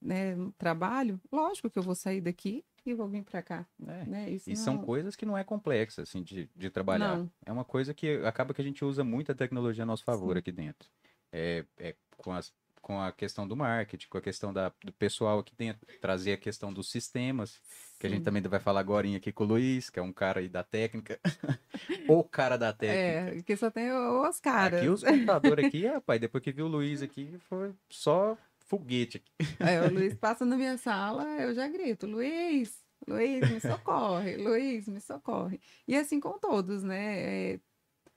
né, 0.02 0.36
trabalho, 0.58 1.18
lógico 1.32 1.70
que 1.70 1.78
eu 1.78 1.82
vou 1.82 1.94
sair 1.94 2.20
daqui 2.20 2.62
e 2.90 2.94
vou 2.94 3.08
vir 3.08 3.22
para 3.22 3.42
cá, 3.42 3.66
é. 3.86 4.04
né? 4.04 4.30
Isso 4.30 4.50
E 4.50 4.56
são 4.56 4.74
não- 4.74 4.82
coisas 4.82 5.16
que 5.16 5.26
não 5.26 5.36
é 5.36 5.44
complexa, 5.44 6.02
assim, 6.02 6.22
de, 6.22 6.48
de 6.54 6.70
trabalhar. 6.70 7.16
Não. 7.16 7.30
É 7.44 7.52
uma 7.52 7.64
coisa 7.64 7.92
que 7.94 8.16
acaba 8.24 8.54
que 8.54 8.60
a 8.60 8.64
gente 8.64 8.84
usa 8.84 9.02
muito 9.04 9.32
a 9.32 9.34
tecnologia 9.34 9.82
a 9.82 9.86
nosso 9.86 10.04
favor 10.04 10.34
Sim. 10.34 10.38
aqui 10.38 10.52
dentro. 10.52 10.88
É, 11.32 11.64
é 11.78 11.94
com, 12.16 12.32
as, 12.32 12.52
com 12.80 13.00
a 13.00 13.10
questão 13.12 13.46
do 13.46 13.56
marketing, 13.56 14.08
com 14.08 14.18
a 14.18 14.22
questão 14.22 14.52
da, 14.52 14.72
do 14.84 14.92
pessoal 14.92 15.40
aqui 15.40 15.54
dentro, 15.56 15.86
trazer 16.00 16.34
a 16.34 16.36
questão 16.36 16.72
dos 16.72 16.90
sistemas, 16.90 17.60
que 17.98 18.06
a 18.06 18.10
gente 18.10 18.22
também 18.22 18.42
vai 18.42 18.60
falar 18.60 18.80
agora 18.80 19.06
aqui 19.16 19.32
com 19.32 19.44
o 19.44 19.46
Luiz, 19.46 19.90
que 19.90 19.98
é 19.98 20.02
um 20.02 20.12
cara 20.12 20.40
aí 20.40 20.48
da 20.48 20.62
técnica. 20.62 21.18
o 22.08 22.22
cara 22.22 22.56
da 22.56 22.72
técnica. 22.72 23.38
É, 23.38 23.42
que 23.42 23.56
só 23.56 23.70
tem 23.70 23.90
os 23.90 24.38
caras. 24.38 24.80
Aqui 24.80 24.88
os 24.88 25.02
computadores 25.02 25.64
aqui, 25.64 25.86
rapaz, 25.86 26.20
depois 26.20 26.44
que 26.44 26.52
viu 26.52 26.66
o 26.66 26.68
Luiz 26.68 27.02
aqui, 27.02 27.36
foi 27.48 27.72
só 27.88 28.36
foguete 28.66 29.16
aqui. 29.18 29.32
Aí 29.60 29.78
o 29.80 29.90
Luiz 29.94 30.14
passa 30.14 30.44
na 30.44 30.56
minha 30.56 30.76
sala, 30.76 31.24
eu 31.40 31.54
já 31.54 31.66
grito, 31.68 32.06
Luiz, 32.06 32.84
Luiz, 33.06 33.50
me 33.50 33.60
socorre, 33.60 34.36
Luiz, 34.36 34.88
me 34.88 35.00
socorre. 35.00 35.60
E 35.86 35.96
assim 35.96 36.20
com 36.20 36.38
todos, 36.38 36.82
né? 36.82 37.52
É, 37.54 37.60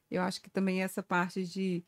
eu 0.09 0.21
acho 0.21 0.41
que 0.41 0.49
também 0.49 0.81
essa 0.81 1.03
parte 1.03 1.43
de, 1.45 1.83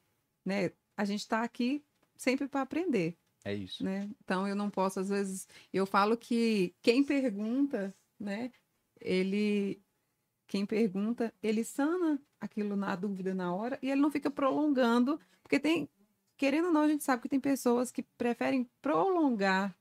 né, 0.45 0.71
a 0.95 1.03
gente 1.05 1.21
está 1.21 1.43
aqui 1.43 1.83
sempre 2.15 2.47
para 2.47 2.61
aprender, 2.61 3.17
É 3.43 3.53
isso. 3.53 3.83
né? 3.83 4.09
Então 4.23 4.47
eu 4.47 4.55
não 4.55 4.69
posso, 4.69 4.99
às 4.99 5.09
vezes, 5.09 5.47
eu 5.73 5.85
falo 5.87 6.15
que 6.15 6.75
quem 6.81 7.03
pergunta, 7.03 7.95
né, 8.19 8.51
ele, 8.99 9.81
quem 10.47 10.65
pergunta, 10.65 11.33
ele 11.41 11.63
sana 11.63 12.21
aquilo 12.39 12.75
na 12.75 12.95
dúvida 12.95 13.33
na 13.33 13.53
hora 13.55 13.79
e 13.81 13.89
ele 13.89 14.01
não 14.01 14.11
fica 14.11 14.29
prolongando, 14.29 15.19
porque 15.41 15.59
tem, 15.59 15.89
querendo 16.41 16.69
ou 16.69 16.73
não, 16.73 16.81
a 16.81 16.87
gente 16.87 17.03
sabe 17.03 17.21
que 17.21 17.29
tem 17.29 17.39
pessoas 17.39 17.91
que 17.91 18.01
preferem 18.17 18.67
prolongar, 18.81 19.75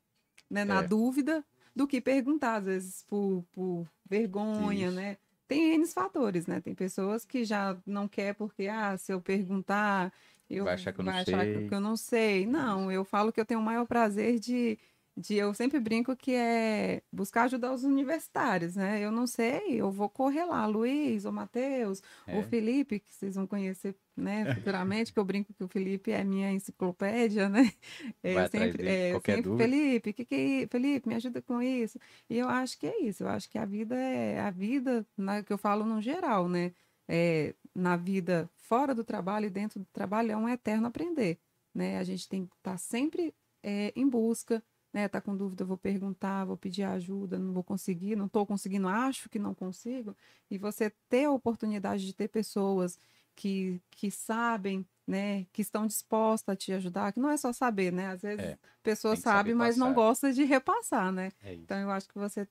né, 0.50 0.62
na 0.62 0.82
É. 0.82 0.86
dúvida 0.86 1.42
do 1.74 1.86
que 1.86 2.02
perguntar, 2.02 2.56
às 2.56 2.66
vezes 2.66 3.02
por, 3.04 3.46
por 3.50 3.88
vergonha, 4.06 4.88
Isso. 4.88 4.94
né? 4.94 5.16
Tem 5.48 5.72
N 5.72 5.86
fatores, 5.86 6.46
né? 6.46 6.60
Tem 6.60 6.74
pessoas 6.74 7.24
que 7.24 7.46
já 7.46 7.78
não 7.86 8.06
quer 8.06 8.34
porque, 8.34 8.68
ah, 8.68 8.94
se 8.98 9.10
eu 9.10 9.22
perguntar, 9.22 10.12
eu 10.50 10.64
Vai 10.64 10.74
achar 10.74 10.92
que 10.92 11.00
eu 11.00 11.04
não 11.06 11.24
sei. 11.24 11.68
que 11.68 11.74
eu 11.74 11.80
não 11.80 11.96
sei. 11.96 12.46
Não, 12.46 12.92
eu 12.92 13.06
falo 13.06 13.32
que 13.32 13.40
eu 13.40 13.46
tenho 13.46 13.58
o 13.60 13.62
maior 13.62 13.86
prazer 13.86 14.38
de, 14.38 14.78
de 15.16 15.36
eu 15.36 15.54
sempre 15.54 15.80
brinco 15.80 16.14
que 16.14 16.34
é 16.34 17.02
buscar 17.10 17.44
ajudar 17.44 17.72
os 17.72 17.84
universitários, 17.84 18.76
né? 18.76 19.00
Eu 19.00 19.10
não 19.10 19.26
sei, 19.26 19.80
eu 19.80 19.90
vou 19.90 20.10
correr 20.10 20.44
lá, 20.44 20.66
Luiz, 20.66 21.24
o 21.24 21.32
Matheus, 21.32 22.02
É. 22.26 22.38
o 22.38 22.42
Felipe, 22.42 23.00
que 23.00 23.14
vocês 23.14 23.34
vão 23.34 23.46
conhecer, 23.46 23.96
né, 24.20 24.54
futuramente, 24.54 25.12
que 25.12 25.18
eu 25.18 25.24
brinco 25.24 25.52
que 25.54 25.64
o 25.64 25.68
Felipe 25.68 26.10
é 26.10 26.22
minha 26.22 26.52
enciclopédia, 26.52 27.48
né? 27.48 27.72
É, 28.22 28.48
sempre, 28.48 28.88
é, 28.88 29.12
sempre, 29.12 29.42
dúvida. 29.42 29.64
Felipe, 29.64 30.12
que 30.12 30.24
que 30.24 30.62
é 30.64 30.66
Felipe, 30.66 31.08
me 31.08 31.14
ajuda 31.14 31.40
com 31.40 31.62
isso. 31.62 31.98
E 32.28 32.36
eu 32.36 32.48
acho 32.48 32.78
que 32.78 32.86
é 32.86 33.02
isso, 33.02 33.22
eu 33.22 33.28
acho 33.28 33.48
que 33.48 33.58
a 33.58 33.64
vida 33.64 33.94
é 33.94 34.40
a 34.40 34.50
vida, 34.50 35.06
na, 35.16 35.42
que 35.42 35.52
eu 35.52 35.58
falo 35.58 35.84
no 35.84 36.00
geral, 36.00 36.48
né? 36.48 36.72
É, 37.08 37.54
na 37.74 37.96
vida 37.96 38.48
fora 38.54 38.94
do 38.94 39.02
trabalho 39.02 39.46
e 39.46 39.50
dentro 39.50 39.80
do 39.80 39.86
trabalho 39.92 40.30
é 40.32 40.36
um 40.36 40.48
eterno 40.48 40.86
aprender, 40.86 41.38
né? 41.74 41.98
A 41.98 42.04
gente 42.04 42.28
tem 42.28 42.46
que 42.46 42.54
estar 42.56 42.78
sempre 42.78 43.34
é, 43.62 43.92
em 43.96 44.08
busca, 44.08 44.62
né? 44.92 45.08
Tá 45.08 45.20
com 45.20 45.36
dúvida, 45.36 45.64
vou 45.64 45.76
perguntar, 45.76 46.44
vou 46.44 46.56
pedir 46.56 46.82
ajuda, 46.84 47.38
não 47.38 47.52
vou 47.52 47.64
conseguir, 47.64 48.16
não 48.16 48.26
estou 48.26 48.46
conseguindo, 48.46 48.88
acho 48.88 49.28
que 49.28 49.38
não 49.38 49.54
consigo. 49.54 50.16
E 50.50 50.58
você 50.58 50.90
ter 51.08 51.24
a 51.24 51.32
oportunidade 51.32 52.04
de 52.04 52.14
ter 52.14 52.28
pessoas 52.28 52.98
que, 53.36 53.80
que 53.90 54.10
sabem, 54.10 54.86
né? 55.06 55.46
Que 55.52 55.62
estão 55.62 55.86
dispostas 55.86 56.52
a 56.52 56.56
te 56.56 56.72
ajudar, 56.72 57.12
que 57.12 57.20
não 57.20 57.30
é 57.30 57.36
só 57.36 57.52
saber, 57.52 57.92
né? 57.92 58.08
Às 58.08 58.22
vezes 58.22 58.44
É, 58.44 58.52
a 58.52 58.58
pessoa 58.82 59.16
sabe, 59.16 59.54
mas 59.54 59.76
não 59.76 59.88
passar. 59.88 59.94
gosta 59.94 60.32
de 60.32 60.44
repassar, 60.44 61.10
né? 61.12 61.30
É. 61.42 61.54
Então 61.54 61.78
eu 61.78 61.90
acho 61.90 62.08
que 62.08 62.18
você 62.18 62.46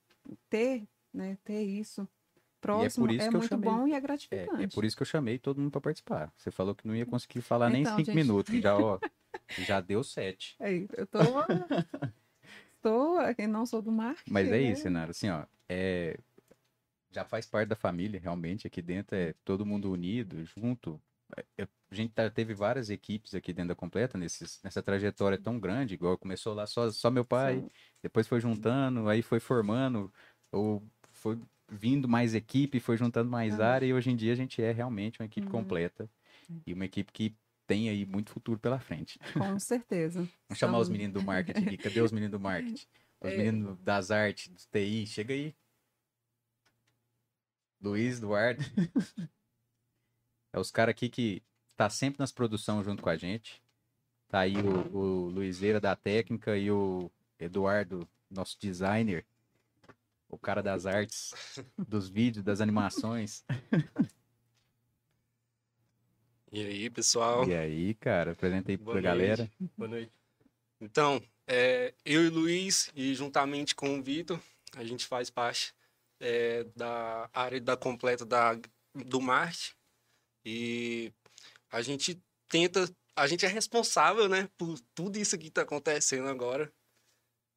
ter, 0.50 0.88
né? 1.14 1.38
Ter 1.44 1.62
isso 1.64 2.08
próximo 2.62 3.06
por 3.08 3.12
isso 3.14 3.24
é 3.24 3.28
eu 3.28 3.32
muito 3.32 3.48
chamei- 3.48 3.70
bom 3.70 3.88
e 3.88 3.94
é 3.94 3.96
É, 3.96 4.00
gratificante. 4.02 4.64
é 4.64 4.68
por 4.68 4.84
isso 4.84 4.96
que 4.96 5.02
eu 5.02 5.08
chamei 5.08 5.40
todo 5.40 5.60
mundo 5.62 5.72
para 5.72 5.82
participar. 5.82 6.34
Você 6.38 6.52
falou 6.52 6.76
que 6.76 6.86
não 6.88 6.96
ia 6.96 7.06
conseguir 7.06 7.42
falar 7.42 7.70
nem 7.70 7.82
Então, 7.84 7.96
cinco 7.98 8.06
gente. 8.08 8.16
minutos. 8.16 8.54
Já, 8.62 8.76
ó, 8.78 9.00
já 9.78 9.80
deu 9.82 10.04
sete. 10.04 10.56
É, 10.60 10.74
eu 10.98 11.08
tô. 11.08 11.20
Estou, 12.76 13.20
eu 13.38 13.48
não 13.50 13.66
sou 13.66 13.82
do 13.82 13.92
marketing. 13.92 14.32
Mas 14.32 14.48
é 14.48 14.52
né? 14.52 14.62
isso, 14.72 14.90
Nara. 14.90 15.12
Assim, 15.12 15.30
ó, 15.30 15.44
é, 15.68 16.18
já 17.12 17.24
faz 17.26 17.46
parte 17.46 17.70
da 17.70 17.76
família, 17.76 18.20
realmente. 18.20 18.68
Aqui 18.68 18.82
dentro 18.82 19.16
é 19.16 19.34
todo 19.44 19.66
mundo 19.66 19.92
unido, 19.92 20.44
junto. 20.46 21.02
É, 21.38 21.44
eu- 21.58 21.68
a 21.92 21.96
gente 21.96 22.12
tá- 22.14 22.30
teve 22.30 22.54
várias 22.54 22.90
equipes 22.90 23.34
aqui 23.36 23.52
dentro 23.54 23.70
da 23.70 23.76
Completa, 23.76 24.18
nesses, 24.18 24.60
nessa 24.64 24.82
trajetória 24.82 25.38
tão 25.38 25.60
grande, 25.60 25.94
igual 25.94 26.18
começou 26.18 26.54
lá 26.54 26.66
só, 26.66 26.90
só 26.92 27.10
meu 27.12 27.26
pai, 27.26 27.60
Sim. 27.62 27.70
depois 28.02 28.28
foi 28.28 28.40
juntando, 28.40 29.08
aí 29.10 29.22
foi 29.22 29.40
formando, 29.40 30.12
ou 30.52 30.84
foi 31.12 31.40
vindo 31.72 32.08
mais 32.08 32.34
equipe, 32.34 32.80
foi 32.80 32.98
juntando 32.98 33.30
mais 33.30 33.60
Ah. 33.60 33.74
área, 33.74 33.86
e 33.86 33.94
hoje 33.94 34.10
em 34.10 34.16
dia 34.16 34.34
a 34.34 34.36
gente 34.36 34.62
é 34.62 34.72
realmente 34.72 35.20
uma 35.22 35.26
equipe 35.26 35.46
Uhum. 35.46 35.52
completa. 35.52 36.10
E 36.66 36.74
uma 36.74 36.86
equipe 36.86 37.12
que 37.12 37.36
tem 37.68 37.90
aí 37.90 38.04
muito 38.08 38.32
futuro 38.32 38.60
pela 38.60 38.80
frente. 38.80 39.20
Com 39.20 39.20
certeza. 39.62 40.22
Vamos 40.50 40.58
chamar 40.58 40.80
os 40.80 40.90
meninos 40.90 41.14
do 41.14 41.24
marketing 41.24 41.66
aqui. 41.66 41.78
Cadê 41.78 42.02
os 42.02 42.12
meninos 42.12 42.32
do 42.32 42.40
marketing? 42.40 42.86
Os 43.22 43.32
É. 43.34 43.38
meninos 43.38 43.78
das 43.82 44.10
artes, 44.12 44.48
do 44.48 44.56
TI, 44.72 45.06
chega 45.06 45.34
aí. 45.34 45.54
Luiz, 47.82 48.18
Eduardo. 48.18 48.62
é 50.54 50.60
os 50.60 50.72
caras 50.72 50.92
aqui 50.92 51.10
que 51.10 51.42
tá 51.76 51.90
sempre 51.90 52.20
nas 52.20 52.32
produções 52.32 52.86
junto 52.86 53.02
com 53.02 53.10
a 53.10 53.16
gente. 53.16 53.62
Tá 54.28 54.42
aí 54.42 54.56
o, 54.58 54.96
o 54.96 55.30
Luizeira 55.30 55.80
da 55.80 55.96
técnica 55.96 56.58
e 56.58 56.70
o 56.70 57.10
Eduardo, 57.40 58.08
nosso 58.30 58.58
designer. 58.60 59.26
O 60.28 60.38
cara 60.38 60.62
das 60.62 60.86
artes, 60.86 61.34
dos 61.78 62.08
vídeos, 62.10 62.44
das 62.44 62.62
animações. 62.62 63.44
E 66.52 66.66
aí, 66.66 66.90
pessoal? 66.90 67.48
E 67.48 67.56
aí, 67.56 67.94
cara, 67.96 68.32
apresenta 68.32 68.72
aí 68.72 68.78
Boa 68.78 69.00
pra 69.00 69.02
noite. 69.02 69.04
galera. 69.04 69.52
Boa 69.78 69.88
noite. 69.88 70.12
Então, 70.82 71.22
é, 71.48 71.94
eu 72.06 72.26
e 72.26 72.28
o 72.28 72.34
Luiz, 72.34 72.92
e 72.96 73.16
juntamente 73.16 73.74
com 73.74 73.98
o 73.98 74.04
Vitor, 74.04 74.40
a 74.76 74.84
gente 74.84 75.06
faz 75.06 75.30
parte 75.30 75.74
é, 76.20 76.66
da 76.76 77.30
área 77.34 77.60
da 77.62 77.78
completa 77.78 78.26
da, 78.26 78.60
do 78.94 79.22
marketing. 79.22 79.74
E 80.46 81.14
a 81.72 81.82
gente 81.82 82.22
tenta, 82.48 82.90
a 83.16 83.28
gente 83.28 83.46
é 83.46 83.50
responsável, 83.50 84.28
né, 84.28 84.50
por 84.58 84.80
tudo 84.94 85.18
isso 85.18 85.38
que 85.38 85.48
está 85.48 85.62
acontecendo 85.62 86.28
agora, 86.28 86.72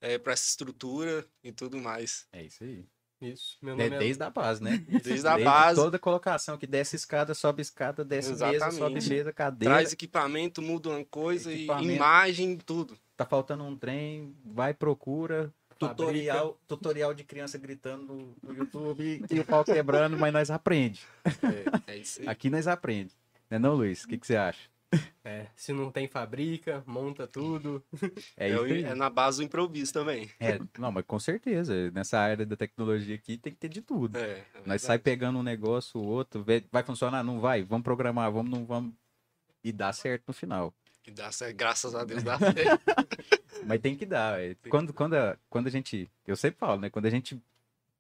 é, 0.01 0.19
para 0.19 0.33
essa 0.33 0.49
estrutura 0.49 1.27
e 1.43 1.53
tudo 1.53 1.79
mais. 1.79 2.27
É 2.33 2.45
isso 2.45 2.65
aí. 2.65 2.87
Isso. 3.23 3.57
Meu 3.63 3.75
É 3.75 3.85
nome 3.85 3.97
é, 3.97 3.99
desde 4.01 4.23
a 4.25 4.31
base, 4.31 4.61
né? 4.61 4.85
Desde 5.05 5.29
a 5.29 5.39
base, 5.39 5.81
Toda 5.81 5.97
colocação 5.97 6.59
que 6.59 6.67
desce 6.67 6.97
escada, 6.97 7.35
sobe 7.35 7.63
escada, 7.63 8.05
desce 8.05 8.31
mesa, 8.31 8.47
sobe 8.49 8.57
Exatamente. 8.57 9.09
mesa, 9.09 9.33
cadeira. 9.33 9.75
traz 9.77 9.93
equipamento, 9.93 10.61
muda 10.61 10.89
uma 10.89 11.05
coisa, 11.05 11.53
e 11.53 11.67
imagem, 11.67 12.57
tudo. 12.59 12.99
Tá 13.17 13.25
faltando 13.25 13.63
um 13.63 13.77
trem, 13.77 14.37
vai, 14.45 14.75
procura. 14.75 15.55
Tutorial, 15.89 16.61
tutorial 16.67 17.15
de 17.15 17.25
criança 17.25 17.59
gritando 17.59 18.37
no, 18.43 18.55
YouTube 18.55 19.25
e 19.31 19.41
o 19.41 19.45
pau 19.45 19.65
quebrando, 19.65 20.19
mas 20.19 20.33
nós 20.33 20.51
aprende. 20.51 21.07
É, 21.87 21.93
é 21.93 21.97
isso 21.97 22.21
aí. 22.21 22.29
Aqui 22.29 22.51
nós 22.51 22.67
aprende. 22.67 23.13
Não 23.51 23.57
é 23.57 23.59
não, 23.59 23.75
Luiz? 23.75 24.05
O 24.05 24.09
que, 24.09 24.19
que 24.19 24.27
você 24.27 24.37
acha? 24.37 24.71
é, 25.25 25.47
se 25.57 25.73
não 25.73 25.91
tem 25.91 26.07
fabrica, 26.07 26.83
monta 26.87 27.27
tudo. 27.27 27.83
É, 28.37 28.51
É, 28.51 28.51
isso 28.51 28.87
é 28.87 28.95
na 28.95 29.09
base 29.09 29.39
do 29.39 29.45
improviso 29.45 29.93
também. 29.93 30.31
É, 30.39 30.59
não, 30.79 30.93
mas 30.93 31.05
com 31.07 31.19
certeza. 31.19 31.91
Nessa 31.91 32.19
área 32.19 32.45
da 32.45 32.57
tecnologia 32.57 33.15
aqui 33.15 33.39
tem 33.39 33.53
que 33.53 33.59
ter 33.59 33.69
de 33.69 33.81
tudo. 33.81 34.19
É, 34.19 34.45
é 34.55 34.63
Nós 34.67 34.83
sai 34.83 34.99
pegando 34.99 35.39
um 35.39 35.43
negócio, 35.43 36.01
o 36.01 36.05
outro, 36.05 36.43
vê- 36.43 36.65
vai 36.71 36.83
funcionar? 36.83 37.23
Não 37.23 37.41
vai? 37.41 37.63
Vamos 37.63 37.85
programar, 37.85 38.31
vamos, 38.31 38.51
não 38.51 38.65
vamos. 38.65 38.93
E 39.65 39.73
dá 39.73 39.93
certo 39.93 40.25
no 40.29 40.35
final. 40.35 40.75
E 41.07 41.11
dá 41.11 41.31
certo, 41.33 41.57
graças 41.57 41.95
a 41.95 42.05
Deus 42.05 42.23
dá 42.23 42.39
certo. 42.39 42.83
Mas 43.67 43.81
tem 43.81 43.97
que 43.97 44.05
dar. 44.07 44.41
é. 44.41 44.55
Quando, 44.69 44.93
quando, 44.93 45.15
a, 45.15 45.37
quando 45.49 45.67
a 45.67 45.71
gente. 45.71 46.09
Eu 46.27 46.37
sempre 46.37 46.59
falo, 46.59 46.81
né? 46.81 46.91
Quando 46.91 47.07
a 47.07 47.11
gente 47.11 47.41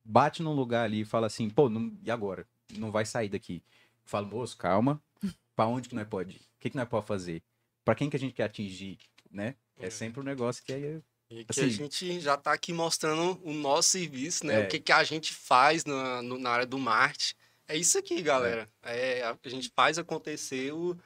bate 0.04 0.42
num 0.42 0.54
lugar 0.54 0.84
ali 0.84 1.00
e 1.02 1.04
fala 1.04 1.26
assim, 1.26 1.48
pô, 1.48 1.68
não, 1.68 1.92
e 2.04 2.10
agora? 2.10 2.46
Não 2.76 2.90
vai 2.90 3.04
sair 3.04 3.28
daqui. 3.28 3.62
Falo, 4.04 4.26
moço, 4.26 4.56
calma. 4.56 5.00
Pra 5.54 5.66
onde 5.66 5.88
que 5.88 5.94
nós 5.94 6.06
pode 6.08 6.36
ir? 6.36 6.40
O 6.40 6.60
que, 6.60 6.70
que 6.70 6.76
nós 6.76 6.88
pode 6.88 7.06
fazer? 7.06 7.42
Pra 7.84 7.94
quem 7.94 8.08
que 8.10 8.16
a 8.16 8.18
gente 8.18 8.32
quer 8.34 8.44
atingir, 8.44 8.98
né? 9.30 9.54
É 9.78 9.86
É. 9.86 9.90
sempre 9.90 10.20
um 10.20 10.24
negócio 10.24 10.62
que 10.64 10.72
é. 10.72 11.00
E 11.30 11.44
que 11.44 11.50
Assim- 11.50 11.64
a 11.64 11.68
gente 11.68 12.20
já 12.20 12.34
está 12.34 12.52
aqui 12.52 12.72
mostrando 12.72 13.40
o 13.42 13.52
nosso 13.52 13.90
serviço, 13.90 14.44
né? 14.46 14.60
É. 14.62 14.64
O 14.64 14.68
que, 14.68 14.78
que 14.80 14.92
a 14.92 15.02
gente 15.04 15.32
faz 15.32 15.84
na, 15.84 16.20
no- 16.22 16.38
na 16.38 16.50
área 16.50 16.66
do 16.66 16.78
marketing. 16.78 17.34
É 17.68 17.76
isso 17.76 17.96
aqui, 17.98 18.20
galera. 18.20 18.68
É, 18.82 19.22
a, 19.22 19.36
a 19.42 19.48
gente 19.48 19.70
faz 19.74 19.98
acontecer 19.98 20.72
o, 20.72 20.96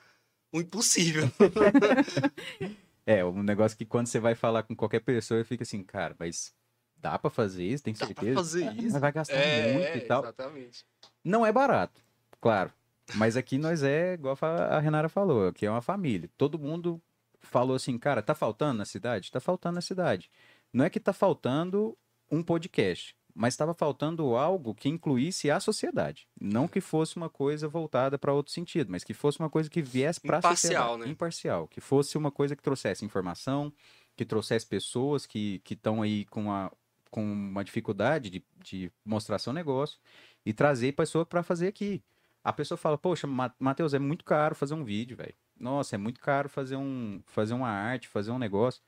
o 0.52 0.60
impossível. 0.60 1.24
É, 3.06 3.24
um 3.24 3.42
negócio 3.42 3.78
que 3.78 3.86
quando 3.86 4.08
você 4.08 4.18
vai 4.18 4.34
falar 4.34 4.64
com 4.64 4.74
qualquer 4.74 5.00
pessoa, 5.00 5.44
fica 5.44 5.62
assim, 5.62 5.82
cara, 5.84 6.14
mas 6.18 6.52
dá 6.96 7.16
pra 7.18 7.30
fazer 7.30 7.64
isso? 7.64 7.84
Tem 7.84 7.94
Dá 7.94 8.04
certeza? 8.06 8.32
pra 8.34 8.42
fazer 8.42 8.64
Mas 8.64 8.84
isso. 8.84 9.00
vai 9.00 9.12
gastar 9.12 9.34
É, 9.34 9.72
muito 9.72 9.98
e 9.98 10.00
tal. 10.02 10.22
exatamente. 10.24 10.84
Não 11.24 11.46
é 11.46 11.52
barato, 11.52 12.02
claro. 12.40 12.72
Mas 13.14 13.36
aqui 13.36 13.56
nós 13.58 13.84
é, 13.84 14.14
igual 14.14 14.36
a 14.42 14.80
Renara 14.80 15.08
falou, 15.08 15.46
aqui 15.48 15.64
é 15.64 15.70
uma 15.70 15.80
família. 15.80 16.28
Todo 16.36 16.58
mundo 16.58 17.00
falou 17.40 17.76
assim, 17.76 17.96
cara, 17.96 18.20
tá 18.20 18.34
faltando 18.34 18.78
na 18.78 18.84
cidade? 18.84 19.30
Tá 19.30 19.38
faltando 19.38 19.76
na 19.76 19.80
cidade. 19.80 20.28
Não 20.72 20.84
é 20.84 20.90
que 20.90 20.98
tá 20.98 21.12
faltando 21.12 21.96
um 22.28 22.42
podcast. 22.42 23.14
Mas 23.38 23.52
estava 23.52 23.74
faltando 23.74 24.34
algo 24.34 24.74
que 24.74 24.88
incluísse 24.88 25.50
a 25.50 25.60
sociedade. 25.60 26.26
Não 26.40 26.66
que 26.66 26.80
fosse 26.80 27.16
uma 27.16 27.28
coisa 27.28 27.68
voltada 27.68 28.18
para 28.18 28.32
outro 28.32 28.50
sentido, 28.50 28.90
mas 28.90 29.04
que 29.04 29.12
fosse 29.12 29.38
uma 29.38 29.50
coisa 29.50 29.68
que 29.68 29.82
viesse 29.82 30.18
para 30.20 30.36
a 30.36 30.38
Imparcial, 30.38 30.56
sociedade. 30.56 30.98
né? 31.00 31.08
Imparcial. 31.08 31.68
Que 31.68 31.80
fosse 31.80 32.16
uma 32.16 32.30
coisa 32.30 32.56
que 32.56 32.62
trouxesse 32.62 33.04
informação, 33.04 33.70
que 34.16 34.24
trouxesse 34.24 34.64
pessoas 34.66 35.26
que 35.26 35.60
estão 35.68 36.00
aí 36.00 36.24
com 36.24 36.44
uma, 36.44 36.72
com 37.10 37.22
uma 37.22 37.62
dificuldade 37.62 38.30
de, 38.30 38.42
de 38.64 38.90
mostrar 39.04 39.38
seu 39.38 39.52
negócio 39.52 39.98
e 40.44 40.54
trazer 40.54 40.92
pessoa 40.92 41.26
para 41.26 41.42
fazer 41.42 41.68
aqui. 41.68 42.02
A 42.42 42.52
pessoa 42.54 42.78
fala, 42.78 42.96
poxa, 42.96 43.26
Ma- 43.26 43.54
Matheus, 43.58 43.92
é 43.92 43.98
muito 43.98 44.24
caro 44.24 44.54
fazer 44.54 44.72
um 44.72 44.84
vídeo, 44.84 45.16
velho. 45.16 45.34
Nossa, 45.58 45.94
é 45.94 45.98
muito 45.98 46.20
caro 46.20 46.48
fazer, 46.48 46.76
um, 46.76 47.20
fazer 47.26 47.52
uma 47.52 47.68
arte, 47.68 48.08
fazer 48.08 48.30
um 48.30 48.38
negócio. 48.38 48.80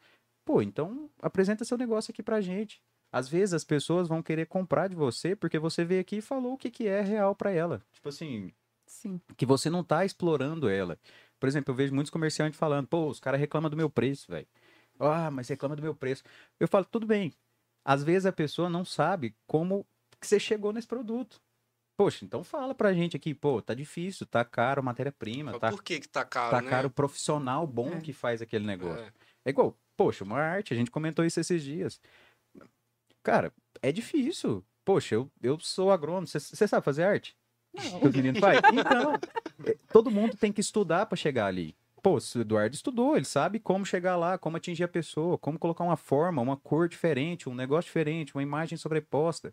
Pô, 0.45 0.63
então 0.63 1.11
apresenta 1.21 1.65
seu 1.65 1.77
negócio 1.77 2.11
aqui 2.11 2.23
pra 2.23 2.41
gente. 2.41 2.81
Às 3.11 3.29
vezes 3.29 3.55
as 3.55 3.65
pessoas 3.65 4.07
vão 4.09 4.23
querer 4.23 4.47
comprar 4.47 4.89
de 4.89 4.95
você 4.97 5.35
porque 5.35 5.59
você 5.59 5.85
veio 5.85 6.01
aqui 6.01 6.17
e 6.17 6.23
falou 6.23 6.55
o 6.55 6.59
que, 6.59 6.71
que 6.71 6.87
é 6.87 7.01
real 7.01 7.35
pra 7.35 7.51
ela. 7.51 7.81
Tipo 7.93 8.09
assim, 8.11 8.53
Sim. 8.87 9.21
que 9.37 9.47
você 9.47 9.71
não 9.71 9.83
tá 9.83 10.05
explorando 10.05 10.69
ela. 10.69 10.99
Por 11.41 11.49
exemplo, 11.49 11.73
eu 11.73 11.77
vejo 11.77 11.95
muitos 11.95 12.11
comerciantes 12.11 12.59
falando, 12.59 12.87
pô, 12.87 13.07
os 13.09 13.21
caras 13.21 13.41
reclamam 13.41 13.71
do 13.71 13.77
meu 13.77 13.89
preço, 13.89 14.31
velho. 14.31 14.47
Ah, 14.99 15.31
mas 15.31 15.49
reclama 15.49 15.77
do 15.77 15.83
meu 15.83 15.95
preço. 15.95 16.23
Eu 16.59 16.67
falo, 16.69 16.85
tudo 16.85 17.07
bem. 17.07 17.33
Às 17.85 18.03
vezes 18.03 18.27
a 18.27 18.33
pessoa 18.33 18.69
não 18.69 18.85
sabe 18.85 19.35
como 19.47 19.87
que 20.21 20.27
você 20.27 20.39
chegou 20.41 20.73
nesse 20.73 20.87
produto. 20.89 21.41
Poxa, 21.97 22.25
então 22.25 22.45
fala 22.45 22.75
pra 22.75 22.93
gente 22.93 23.17
aqui, 23.17 23.35
pô, 23.35 23.61
tá 23.63 23.75
difícil, 23.75 24.27
tá 24.27 24.45
caro 24.45 24.81
a 24.81 24.83
matéria-prima, 24.85 25.53
Mas 25.53 25.61
tá, 25.61 25.71
Por 25.71 25.83
que 25.83 25.99
que 26.01 26.09
tá 26.09 26.25
caro, 26.25 26.51
tá 26.51 26.61
né? 26.63 26.71
caro 26.71 26.89
o 26.89 26.91
profissional 26.91 27.67
bom 27.67 27.91
É. 27.95 28.01
que 28.01 28.13
faz 28.13 28.41
aquele 28.43 28.67
negócio. 28.67 29.05
É. 29.05 29.13
É 29.47 29.51
igual, 29.51 29.77
poxa, 29.97 30.23
uma 30.25 30.39
arte, 30.39 30.73
a 30.75 30.77
gente 30.77 30.91
comentou 30.91 31.25
isso 31.25 31.41
esses 31.41 31.63
dias. 31.63 32.01
Cara, 33.23 33.53
é 33.83 33.93
difícil. 33.93 34.65
Poxa, 34.85 35.15
eu, 35.17 35.31
eu 35.43 35.59
sou 35.61 35.91
agrônomo, 35.91 36.27
você 36.27 36.67
sabe 36.67 36.85
fazer 36.85 37.05
arte? 37.05 37.37
Não. 37.75 38.03
Os 38.05 38.13
meninos 38.15 38.41
fazem? 38.41 38.61
Então, 38.79 39.15
é, 39.67 39.77
todo 39.93 40.11
mundo 40.11 40.37
tem 40.37 40.51
que 40.53 40.61
estudar 40.61 41.07
para 41.07 41.17
chegar 41.17 41.47
ali. 41.47 41.77
Pô, 42.03 42.19
se 42.21 42.39
o 42.39 42.41
Eduardo 42.41 42.75
estudou, 42.75 43.17
ele 43.17 43.25
sabe 43.27 43.59
como 43.59 43.85
chegar 43.85 44.17
lá, 44.17 44.39
como 44.39 44.57
atingir 44.57 44.85
a 44.85 44.89
pessoa, 44.89 45.37
como 45.37 45.59
colocar 45.59 45.85
uma 45.85 45.97
forma, 45.97 46.41
uma 46.41 46.57
cor 46.57 46.89
diferente, 46.89 47.49
um 47.49 47.55
negócio 47.55 47.89
diferente, 47.89 48.35
uma 48.35 48.43
imagem 48.43 48.79
sobreposta. 48.79 49.51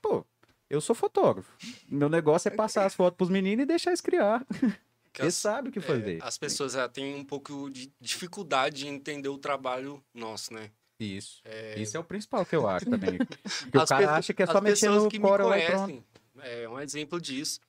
Pô, 0.00 0.24
eu 0.68 0.80
sou 0.80 0.96
fotógrafo. 0.96 1.54
Meu 1.88 2.08
negócio 2.08 2.48
é 2.48 2.50
passar 2.50 2.86
as 2.86 2.94
fotos 2.94 3.16
pros 3.16 3.28
meninos 3.30 3.62
e 3.62 3.66
deixar 3.66 3.90
eles 3.90 4.00
criar. 4.00 4.44
Que 5.14 5.20
Eles 5.20 5.34
as- 5.34 5.40
sabem 5.42 5.68
o 5.68 5.72
que 5.72 5.78
é, 5.78 5.82
fazer. 5.82 6.18
as 6.22 6.38
pessoas 6.38 6.72
já 6.72 6.88
têm 6.88 7.14
um 7.14 7.22
pouco 7.24 7.68
de 7.68 7.92
dificuldade 8.00 8.76
de 8.76 8.88
entender 8.88 9.28
o 9.28 9.36
trabalho 9.36 10.02
nosso, 10.14 10.54
né? 10.54 10.70
Isso. 11.04 11.42
Isso 11.76 11.96
é 11.96 12.00
o 12.00 12.04
principal 12.04 12.44
que 12.46 12.54
eu 12.56 12.68
acho 12.68 12.86
também. 12.88 13.18
Porque 13.18 13.78
o 13.78 13.80
As 13.80 13.88
cara 13.88 14.00
pessoas- 14.02 14.18
acha 14.18 14.34
que 14.34 14.42
é 14.42 14.46
só 14.46 14.60
mexer 14.60 14.88
no 14.90 15.08
que 15.08 15.18
me 15.18 15.24
Corel 15.28 15.48
lá 15.48 15.58
e 15.58 15.66
pronto. 15.66 15.80
conhecem, 15.84 16.04
é 16.42 16.68
um 16.68 16.80
exemplo 16.80 17.20
disso. 17.20 17.60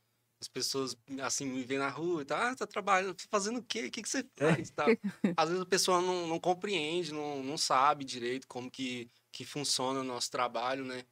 As 0.42 0.48
pessoas, 0.50 0.98
assim, 1.22 1.46
me 1.46 1.64
veem 1.64 1.80
na 1.80 1.88
rua 1.90 2.22
e 2.22 2.26
tá, 2.26 2.50
ah, 2.52 2.56
tá 2.56 2.68
trabalhando, 2.68 3.14
tá 3.14 3.24
fazendo 3.32 3.60
o 3.60 3.64
quê? 3.64 3.86
O 3.86 3.92
que, 3.92 4.02
que 4.02 4.10
você 4.10 4.26
É. 4.38 4.54
faz? 4.56 4.70
Tá. 4.72 4.86
Às 5.38 5.48
vezes 5.50 5.62
a 5.64 5.66
pessoa 5.66 6.02
não, 6.02 6.28
não 6.28 6.38
compreende, 6.40 7.14
não, 7.14 7.42
não 7.42 7.58
sabe 7.58 8.04
direito 8.04 8.46
como 8.48 8.70
que, 8.70 9.08
que 9.32 9.46
funciona 9.46 10.02
o 10.02 10.04
nosso 10.04 10.30
trabalho, 10.30 10.84
né? 10.84 11.04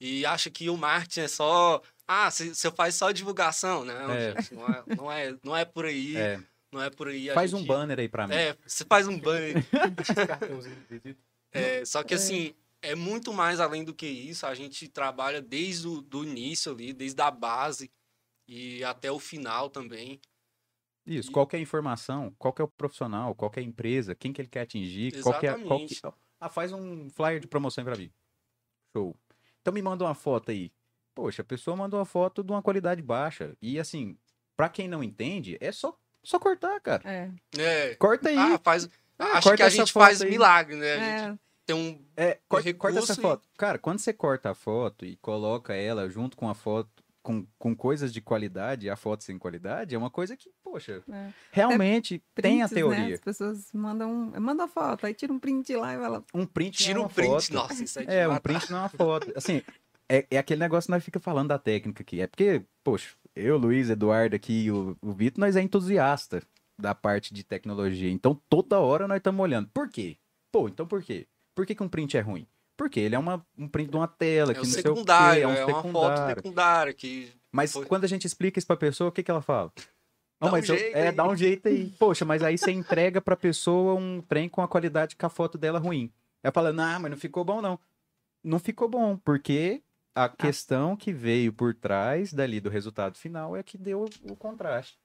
E 0.00 0.26
acha 0.26 0.50
que 0.50 0.68
o 0.68 0.76
marketing 0.76 1.20
é 1.20 1.28
só, 1.28 1.80
ah, 2.08 2.28
você 2.28 2.72
faz 2.72 2.96
só 2.96 3.12
divulgação. 3.12 3.84
Não, 3.84 4.10
É. 4.10 4.34
gente, 4.34 4.54
não 4.54 4.66
é, 4.66 4.82
não, 4.96 5.12
é, 5.12 5.36
não 5.44 5.56
é 5.56 5.64
por 5.64 5.84
aí, 5.84 6.16
É, 6.16 6.40
não 6.72 6.82
é 6.82 6.90
por 6.90 7.06
aí. 7.06 7.30
faz 7.32 7.52
um 7.52 7.58
gente- 7.58 7.68
banner 7.68 8.00
aí 8.00 8.08
pra 8.08 8.26
mim. 8.26 8.34
É, 8.34 8.56
você 8.66 8.84
faz 8.84 9.06
um 9.06 9.16
banner. 9.16 9.64
É, 11.52 11.84
só 11.84 12.02
que 12.02 12.14
assim, 12.14 12.54
é 12.80 12.94
muito 12.94 13.32
mais 13.32 13.60
além 13.60 13.84
do 13.84 13.94
que 13.94 14.06
isso. 14.06 14.46
A 14.46 14.54
gente 14.54 14.88
trabalha 14.88 15.40
desde 15.40 15.86
o 15.86 16.00
do 16.00 16.24
início 16.24 16.72
ali, 16.72 16.92
desde 16.92 17.20
a 17.20 17.30
base 17.30 17.90
e 18.48 18.82
até 18.84 19.10
o 19.10 19.18
final 19.18 19.68
também. 19.70 20.20
Isso, 21.04 21.30
E- 21.30 21.32
qual 21.32 21.46
que 21.46 21.56
é 21.56 21.58
a 21.58 21.62
informação, 21.62 22.34
qual 22.38 22.52
que 22.52 22.62
é 22.62 22.64
o 22.64 22.68
profissional, 22.68 23.34
qual 23.34 23.50
que 23.50 23.58
é 23.58 23.62
a 23.62 23.66
empresa, 23.66 24.14
quem 24.14 24.32
que 24.32 24.40
ele 24.40 24.48
quer 24.48 24.62
atingir, 24.62 25.20
qual 25.22 25.38
que 25.38 25.46
é... 25.46 25.50
Qual 25.58 25.78
que... 25.80 25.92
Exatamente. 25.94 26.18
Ah, 26.40 26.48
faz 26.48 26.72
um 26.72 27.08
flyer 27.10 27.40
de 27.40 27.46
promoção 27.46 27.84
pra 27.84 27.96
mim. 27.96 28.10
Show. 28.96 29.16
Então 29.60 29.72
me 29.72 29.82
manda 29.82 30.04
uma 30.04 30.14
foto 30.14 30.50
aí. 30.50 30.72
Poxa, 31.14 31.42
a 31.42 31.44
pessoa 31.44 31.76
mandou 31.76 31.98
uma 32.00 32.06
foto 32.06 32.42
de 32.42 32.50
uma 32.50 32.62
qualidade 32.62 33.02
baixa. 33.02 33.56
E 33.60 33.78
assim, 33.78 34.16
pra 34.56 34.68
quem 34.68 34.88
não 34.88 35.02
entende, 35.04 35.56
é 35.60 35.70
só, 35.70 35.96
só 36.24 36.38
cortar, 36.38 36.80
cara. 36.80 37.02
É. 37.08 37.30
É. 37.58 37.94
Corta 37.96 38.28
aí. 38.28 38.36
Ah, 38.36 38.58
faz. 38.58 38.88
Acho 39.24 39.42
corta 39.48 39.56
que 39.56 39.62
a 39.62 39.68
gente 39.68 39.92
faz 39.92 40.20
aí. 40.22 40.30
milagre, 40.30 40.76
né? 40.76 40.92
A 40.92 40.96
É, 40.96 41.18
gente 41.28 41.40
tem 41.66 41.76
um. 41.76 42.04
É, 42.16 42.38
corta, 42.48 42.74
corta 42.74 42.98
essa 42.98 43.12
e- 43.12 43.16
foto. 43.16 43.46
Cara, 43.56 43.78
quando 43.78 43.98
você 43.98 44.12
corta 44.12 44.50
a 44.50 44.54
foto 44.54 45.04
e 45.04 45.16
coloca 45.16 45.74
ela 45.74 46.08
junto 46.08 46.36
com 46.36 46.48
a 46.48 46.54
foto, 46.54 46.90
com, 47.22 47.46
com 47.58 47.74
coisas 47.74 48.12
de 48.12 48.20
qualidade, 48.20 48.90
a 48.90 48.96
foto 48.96 49.22
sem 49.22 49.38
qualidade, 49.38 49.94
é 49.94 49.98
uma 49.98 50.10
coisa 50.10 50.36
que, 50.36 50.50
poxa, 50.62 51.02
É. 51.10 51.28
realmente 51.52 52.20
tem 52.34 52.62
a 52.62 52.64
Né? 52.66 52.74
teoria. 52.74 53.14
As 53.14 53.20
pessoas 53.20 53.72
mandam, 53.72 54.32
manda 54.40 54.66
foto, 54.66 55.06
aí 55.06 55.14
tira 55.14 55.32
um 55.32 55.38
print 55.38 55.74
lá 55.76 55.94
e 55.94 55.98
fala. 55.98 56.24
Um 56.34 56.44
print 56.44 56.80
não 56.80 56.86
Tira 56.86 56.98
é 56.98 57.00
um 57.00 57.04
uma 57.04 57.08
print. 57.08 57.28
foto. 57.30 57.54
Nossa, 57.54 57.84
isso 57.84 58.00
é 58.00 58.04
de 58.04 58.10
É, 58.12 58.26
um 58.26 58.32
matar. 58.32 58.40
print 58.40 58.70
não 58.70 58.78
é 58.78 58.80
uma 58.82 58.88
foto. 58.88 59.32
Assim, 59.36 59.62
é, 60.08 60.26
é 60.32 60.38
aquele 60.38 60.58
negócio 60.60 60.88
que 60.88 60.92
nós 60.92 61.04
fica 61.04 61.20
falando 61.20 61.48
da 61.50 61.58
técnica 61.60 62.02
aqui. 62.02 62.20
É 62.20 62.26
porque, 62.26 62.62
poxa, 62.82 63.10
eu, 63.36 63.56
Luiz, 63.56 63.88
Eduardo 63.88 64.34
aqui 64.34 64.64
e 64.64 64.70
o, 64.72 64.96
o 65.00 65.12
Vitor, 65.12 65.38
nós 65.40 65.54
é 65.54 65.62
entusiasta 65.62 66.42
da 66.78 66.94
parte 66.94 67.32
de 67.34 67.42
tecnologia. 67.44 68.10
Então, 68.10 68.40
toda 68.48 68.78
hora 68.80 69.06
nós 69.06 69.18
estamos 69.18 69.40
olhando. 69.42 69.68
Por 69.72 69.88
quê? 69.88 70.16
Pô, 70.50 70.68
então 70.68 70.86
por 70.86 71.02
quê? 71.02 71.26
Por 71.54 71.66
que, 71.66 71.74
que 71.74 71.82
um 71.82 71.88
print 71.88 72.16
é 72.16 72.20
ruim? 72.20 72.46
Porque 72.76 72.98
ele 72.98 73.14
é 73.14 73.18
uma, 73.18 73.44
um 73.56 73.68
print 73.68 73.90
de 73.90 73.96
uma 73.96 74.08
tela, 74.08 74.52
É 74.52 74.54
que 74.54 74.60
um 74.60 74.64
não 74.64 74.70
sei 74.70 74.80
o 74.80 74.82
quê, 74.82 74.88
secundário, 74.90 75.42
é 75.42 75.46
um 75.46 75.52
é 75.52 75.64
uma 75.66 75.72
foto 75.82 75.82
secundário. 76.16 76.34
secundária 76.42 76.92
que. 76.94 77.32
Mas 77.52 77.72
Foi. 77.72 77.84
quando 77.86 78.04
a 78.04 78.08
gente 78.08 78.26
explica 78.26 78.58
isso 78.58 78.66
pra 78.66 78.76
pessoa, 78.76 79.08
o 79.08 79.12
que, 79.12 79.22
que 79.22 79.30
ela 79.30 79.42
fala? 79.42 79.70
Dá 80.40 80.48
um 80.48 80.50
mas 80.50 80.68
eu- 80.68 80.76
jeito 80.76 80.96
é, 80.96 81.08
aí. 81.08 81.14
dá 81.14 81.28
um 81.28 81.36
jeito 81.36 81.68
aí. 81.68 81.90
Poxa, 81.98 82.24
mas 82.24 82.42
aí 82.42 82.56
você 82.58 82.72
entrega 82.72 83.20
pra 83.20 83.36
pessoa 83.36 83.94
um 83.94 84.20
trem 84.22 84.48
com 84.48 84.62
a 84.62 84.66
qualidade 84.68 85.14
que 85.14 85.24
a 85.24 85.28
foto 85.28 85.56
dela 85.58 85.78
é 85.78 85.80
ruim. 85.82 86.10
Ela 86.42 86.52
fala, 86.52 86.72
não, 86.72 86.98
mas 87.00 87.10
não 87.10 87.18
ficou 87.18 87.44
bom, 87.44 87.60
não. 87.60 87.78
Não 88.42 88.58
ficou 88.58 88.88
bom, 88.88 89.16
porque 89.18 89.82
a 90.14 90.28
questão 90.28 90.96
que 90.96 91.12
veio 91.12 91.52
por 91.52 91.74
trás 91.74 92.32
dali 92.32 92.58
do 92.60 92.68
resultado 92.70 93.16
final 93.16 93.54
é 93.56 93.62
que 93.62 93.78
deu 93.78 94.06
o 94.28 94.34
contraste. 94.34 94.98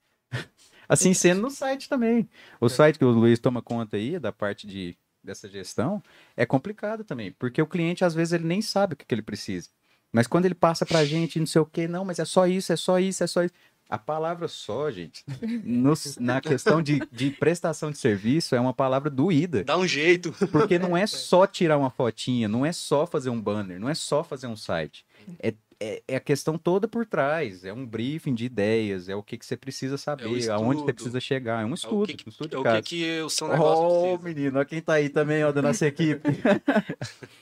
Assim 0.87 1.13
sendo 1.13 1.41
no 1.41 1.49
site 1.49 1.89
também. 1.89 2.29
O 2.59 2.69
site 2.69 2.97
que 2.97 3.05
o 3.05 3.09
Luiz 3.09 3.39
toma 3.39 3.61
conta 3.61 3.97
aí, 3.97 4.17
da 4.19 4.31
parte 4.31 4.65
de, 4.65 4.95
dessa 5.23 5.47
gestão, 5.49 6.01
é 6.35 6.45
complicado 6.45 7.03
também. 7.03 7.31
Porque 7.31 7.61
o 7.61 7.67
cliente, 7.67 8.05
às 8.05 8.13
vezes, 8.13 8.33
ele 8.33 8.45
nem 8.45 8.61
sabe 8.61 8.93
o 8.93 8.97
que, 8.97 9.05
que 9.05 9.13
ele 9.13 9.21
precisa. 9.21 9.69
Mas 10.11 10.25
quando 10.27 10.45
ele 10.45 10.55
passa 10.55 10.85
pra 10.85 11.03
gente, 11.03 11.39
não 11.39 11.45
sei 11.45 11.61
o 11.61 11.65
quê, 11.65 11.87
não, 11.87 12.05
mas 12.05 12.19
é 12.19 12.25
só 12.25 12.47
isso, 12.47 12.71
é 12.71 12.75
só 12.77 12.97
isso, 12.99 13.23
é 13.23 13.27
só 13.27 13.43
isso. 13.43 13.53
A 13.89 13.97
palavra 13.97 14.49
só, 14.49 14.91
gente, 14.91 15.23
no- 15.63 15.93
na 16.19 16.39
questão 16.41 16.81
de, 16.81 17.01
de 17.11 17.31
prestação 17.31 17.89
de 17.89 17.97
serviço, 17.97 18.53
é 18.55 18.59
uma 18.59 18.73
palavra 18.73 19.09
doída. 19.09 19.63
Dá 19.63 19.77
um 19.77 19.87
jeito. 19.87 20.33
Porque 20.51 20.77
não 20.77 20.95
é 20.95 21.07
só 21.07 21.47
tirar 21.47 21.77
uma 21.77 21.89
fotinha, 21.89 22.47
não 22.49 22.65
é 22.65 22.71
só 22.73 23.05
fazer 23.07 23.29
um 23.29 23.39
banner, 23.39 23.79
não 23.79 23.87
é 23.87 23.95
só 23.95 24.23
fazer 24.25 24.47
um 24.47 24.57
site. 24.57 25.05
É, 25.39 25.53
é, 25.79 26.03
é 26.07 26.15
a 26.15 26.19
questão 26.19 26.57
toda 26.57 26.87
por 26.87 27.05
trás. 27.05 27.63
É 27.65 27.71
um 27.73 27.85
briefing 27.85 28.33
de 28.33 28.45
ideias, 28.45 29.09
é 29.09 29.15
o 29.15 29.21
que, 29.23 29.37
que 29.37 29.45
você 29.45 29.55
precisa 29.57 29.97
saber, 29.97 30.25
aonde 30.25 30.43
você 30.45 30.49
estudo. 30.81 30.93
precisa 30.93 31.19
chegar. 31.19 31.61
É 31.61 31.65
um 31.65 31.69
É 31.69 31.71
o 31.71 31.73
estudo, 31.75 32.07
que, 32.17 32.27
um 32.27 32.29
estudo 32.29 32.49
de 32.49 32.55
é 32.55 32.59
o 32.59 32.63
caso. 32.63 32.83
que, 32.83 32.89
que 32.89 33.21
o 33.21 33.29
seu 33.29 33.47
negócio 33.47 33.83
Oh, 33.83 34.17
precisa. 34.17 34.23
menino, 34.35 34.57
olha 34.57 34.65
quem 34.65 34.81
tá 34.81 34.93
aí 34.93 35.09
também, 35.09 35.43
ó, 35.43 35.51
da 35.51 35.61
nossa 35.61 35.85
equipe. 35.87 36.21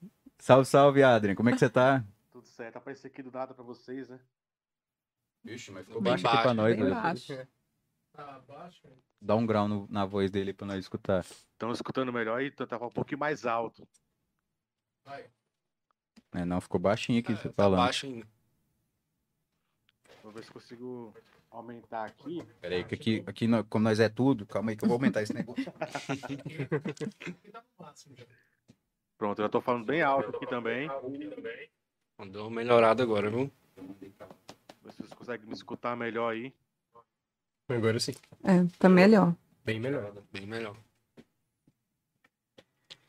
salve, 0.38 0.66
salve, 0.66 1.02
Adrian. 1.02 1.34
Como 1.34 1.48
é 1.48 1.52
que 1.52 1.58
você 1.58 1.68
tá? 1.70 2.04
Tudo 2.30 2.46
certo. 2.46 2.76
Apareceu 2.76 3.08
aqui 3.10 3.22
do 3.22 3.30
nada 3.30 3.54
pra 3.54 3.64
vocês, 3.64 4.08
né? 4.08 4.18
Vixe, 5.42 5.70
mas 5.70 5.86
ficou 5.86 6.02
Bem 6.02 6.12
baixo 6.12 6.26
aqui 6.26 6.36
pra 6.36 6.44
baixo, 6.44 6.56
nós, 6.56 6.76
bem 6.76 6.84
né? 6.84 6.90
baixo. 6.90 7.48
Tá 8.12 8.40
baixo. 8.46 8.82
Dá 9.22 9.36
um 9.36 9.46
grau 9.46 9.68
no- 9.68 9.86
na 9.90 10.04
voz 10.04 10.30
dele 10.30 10.52
pra 10.52 10.66
nós 10.66 10.78
escutar. 10.78 11.20
Estão 11.52 11.72
escutando 11.72 12.12
melhor 12.12 12.42
e 12.42 12.50
tava 12.50 12.86
um 12.86 12.90
pouquinho 12.90 13.18
mais 13.18 13.44
alto. 13.46 13.86
Vai. 15.04 15.24
É, 16.32 16.44
não, 16.44 16.60
ficou 16.60 16.78
baixinho 16.80 17.18
aqui, 17.18 17.34
você 17.34 17.48
Tá 17.48 17.64
falando. 17.64 17.78
baixo 17.80 18.06
ainda. 18.06 18.26
Vou 20.22 20.32
ver 20.32 20.44
se 20.44 20.50
consigo 20.50 21.12
aumentar 21.50 22.04
aqui. 22.04 22.44
Peraí, 22.60 22.84
que 22.84 22.94
aqui, 22.94 23.24
aqui 23.26 23.48
como 23.68 23.84
nós 23.84 23.98
é 23.98 24.08
tudo, 24.08 24.46
calma 24.46 24.70
aí 24.70 24.76
que 24.76 24.84
eu 24.84 24.88
vou 24.88 24.96
aumentar 24.96 25.22
esse 25.22 25.34
negócio. 25.34 25.64
Pronto, 29.18 29.40
eu 29.40 29.44
já 29.44 29.48
tô 29.48 29.60
falando 29.60 29.84
bem 29.84 30.02
alto 30.02 30.34
aqui 30.34 30.46
também. 30.46 30.88
Deu 32.30 32.42
uma 32.42 32.50
melhorada 32.50 33.02
agora, 33.02 33.30
viu? 33.30 33.50
Ver 33.76 34.92
se 34.92 34.98
vocês 34.98 35.12
conseguem 35.14 35.46
me 35.46 35.54
escutar 35.54 35.96
melhor 35.96 36.32
aí. 36.32 36.54
Agora 37.68 37.98
sim. 38.00 38.12
É, 38.44 38.64
tá 38.78 38.88
melhor. 38.88 39.34
Bem 39.64 39.78
melhor. 39.80 40.12
Bem 40.32 40.46
melhor. 40.46 40.76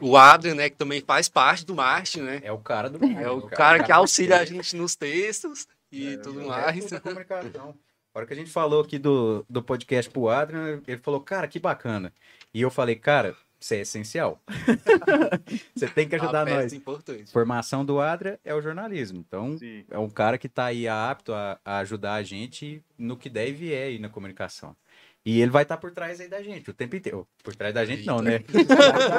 O 0.02 0.18
Adrian, 0.18 0.56
né, 0.56 0.70
que 0.70 0.76
também 0.76 1.02
faz 1.02 1.30
parte 1.30 1.66
do 1.66 1.76
marketing, 1.76 2.22
né? 2.22 2.42
É 2.44 2.52
o 2.52 2.58
cara 2.58 2.90
do 2.90 3.04
É 3.06 3.30
o 3.30 3.42
cara 3.44 3.84
que 3.84 3.92
auxilia 3.92 4.38
a 4.40 4.46
gente 4.46 4.76
nos 4.76 4.96
textos 4.96 5.68
e 5.92 6.18
tudo 6.18 6.46
mais. 6.46 6.90
Da 6.90 7.00
comunicação. 7.02 7.76
A 8.14 8.20
hora 8.20 8.28
que 8.28 8.34
a 8.34 8.36
gente 8.36 8.52
falou 8.52 8.82
aqui 8.82 8.98
do, 9.00 9.46
do 9.50 9.64
podcast 9.64 10.12
pro 10.12 10.28
Adrian, 10.28 10.82
ele 10.86 10.98
falou, 10.98 11.22
cara, 11.22 11.48
que 11.48 11.60
bacana. 11.60 12.12
E 12.54 12.62
eu 12.62 12.70
falei, 12.70 12.96
cara, 12.96 13.36
Você 13.58 13.76
é 13.78 13.82
essencial. 13.82 14.42
Você 15.76 15.88
tem 15.88 16.10
que 16.10 16.16
ajudar 16.16 16.46
nós. 16.46 16.74
importante. 16.74 17.32
Formação 17.32 17.86
do 17.86 18.02
Adria 18.02 18.40
é 18.44 18.54
o 18.56 18.62
jornalismo. 18.62 19.24
Então, 19.26 19.56
Sim. 19.58 19.86
é 19.90 20.00
um 20.00 20.10
cara 20.10 20.38
que 20.38 20.50
tá 20.50 20.66
aí 20.66 20.88
apto 20.88 21.32
a, 21.32 21.60
a 21.64 21.78
ajudar 21.78 22.16
a 22.16 22.24
gente 22.24 22.84
no 22.98 23.16
que 23.16 23.30
deve 23.30 23.68
e 23.68 23.74
é 23.74 23.84
aí 23.84 24.00
na 24.00 24.10
comunicação. 24.10 24.76
E 25.24 25.40
ele 25.40 25.52
vai 25.52 25.64
estar 25.64 25.78
por 25.78 25.92
trás 25.92 26.20
aí 26.20 26.28
da 26.28 26.42
gente 26.42 26.70
o 26.70 26.74
tempo 26.74 26.96
inteiro. 26.96 27.28
Por 27.44 27.56
trás 27.56 27.74
da 27.74 27.86
gente 27.86 28.06
não, 28.06 28.22
né? 28.22 28.38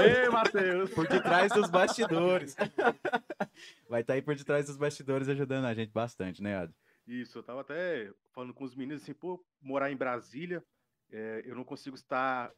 Ei, 0.05 0.29
Matheus! 0.29 0.91
por 0.91 1.07
detrás 1.07 1.53
dos 1.53 1.71
bastidores. 1.71 2.57
Vai 3.89 4.01
estar 4.01 4.15
aí 4.15 4.23
por 4.23 4.35
detrás 4.35 4.67
dos 4.67 4.77
bastidores 4.77 5.29
ajudando 5.29 5.67
a 5.67 5.75
gente 5.75 5.93
bastante, 5.93 6.43
né, 6.43 6.57
Adri? 6.57 6.75
Isso, 7.07 7.39
eu 7.39 7.43
tava 7.43 7.61
até 7.61 8.11
falando 8.33 8.55
com 8.55 8.65
os 8.65 8.75
meninos 8.75 9.03
assim, 9.03 9.13
pô, 9.13 9.45
morar 9.61 9.93
em 9.93 9.97
Brasília, 9.97 10.65
é, 11.11 11.43
eu 11.45 11.55
não 11.55 11.65
consigo 11.65 11.95
estar 11.95 12.53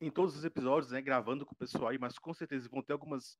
em 0.00 0.10
todos 0.10 0.36
os 0.36 0.44
episódios, 0.44 0.90
né, 0.92 1.00
gravando 1.00 1.46
com 1.46 1.54
o 1.54 1.58
pessoal 1.58 1.88
aí, 1.88 1.98
mas 1.98 2.18
com 2.18 2.34
certeza 2.34 2.68
vão 2.68 2.82
ter 2.82 2.92
algumas 2.92 3.38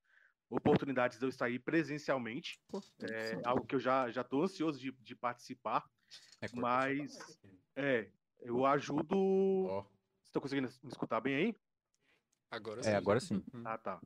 oportunidades 0.49 1.19
de 1.19 1.25
eu 1.25 1.29
estar 1.29 1.47
aí 1.47 1.59
presencialmente. 1.59 2.61
É 3.03 3.41
algo 3.45 3.67
que 3.67 3.75
eu 3.75 3.81
já 3.81 4.11
já 4.11 4.23
tô 4.23 4.43
ansioso 4.43 4.79
de, 4.79 4.93
de 4.93 5.17
participar, 5.17 5.85
É 6.41 6.47
mas 6.55 7.17
é, 7.75 8.09
eu 8.43 8.67
ajudo. 8.67 9.17
Ó, 9.17 9.83
Vocês 9.83 10.27
estão 10.27 10.43
conseguindo 10.43 10.69
me 10.83 10.91
escutar 10.91 11.21
bem 11.21 11.35
aí? 11.35 11.57
Agora 12.51 12.83
sim. 12.83 12.91
é, 12.91 12.97
agora 12.97 13.21
sim. 13.21 13.43
Ah, 13.65 13.79
tá. 13.79 14.01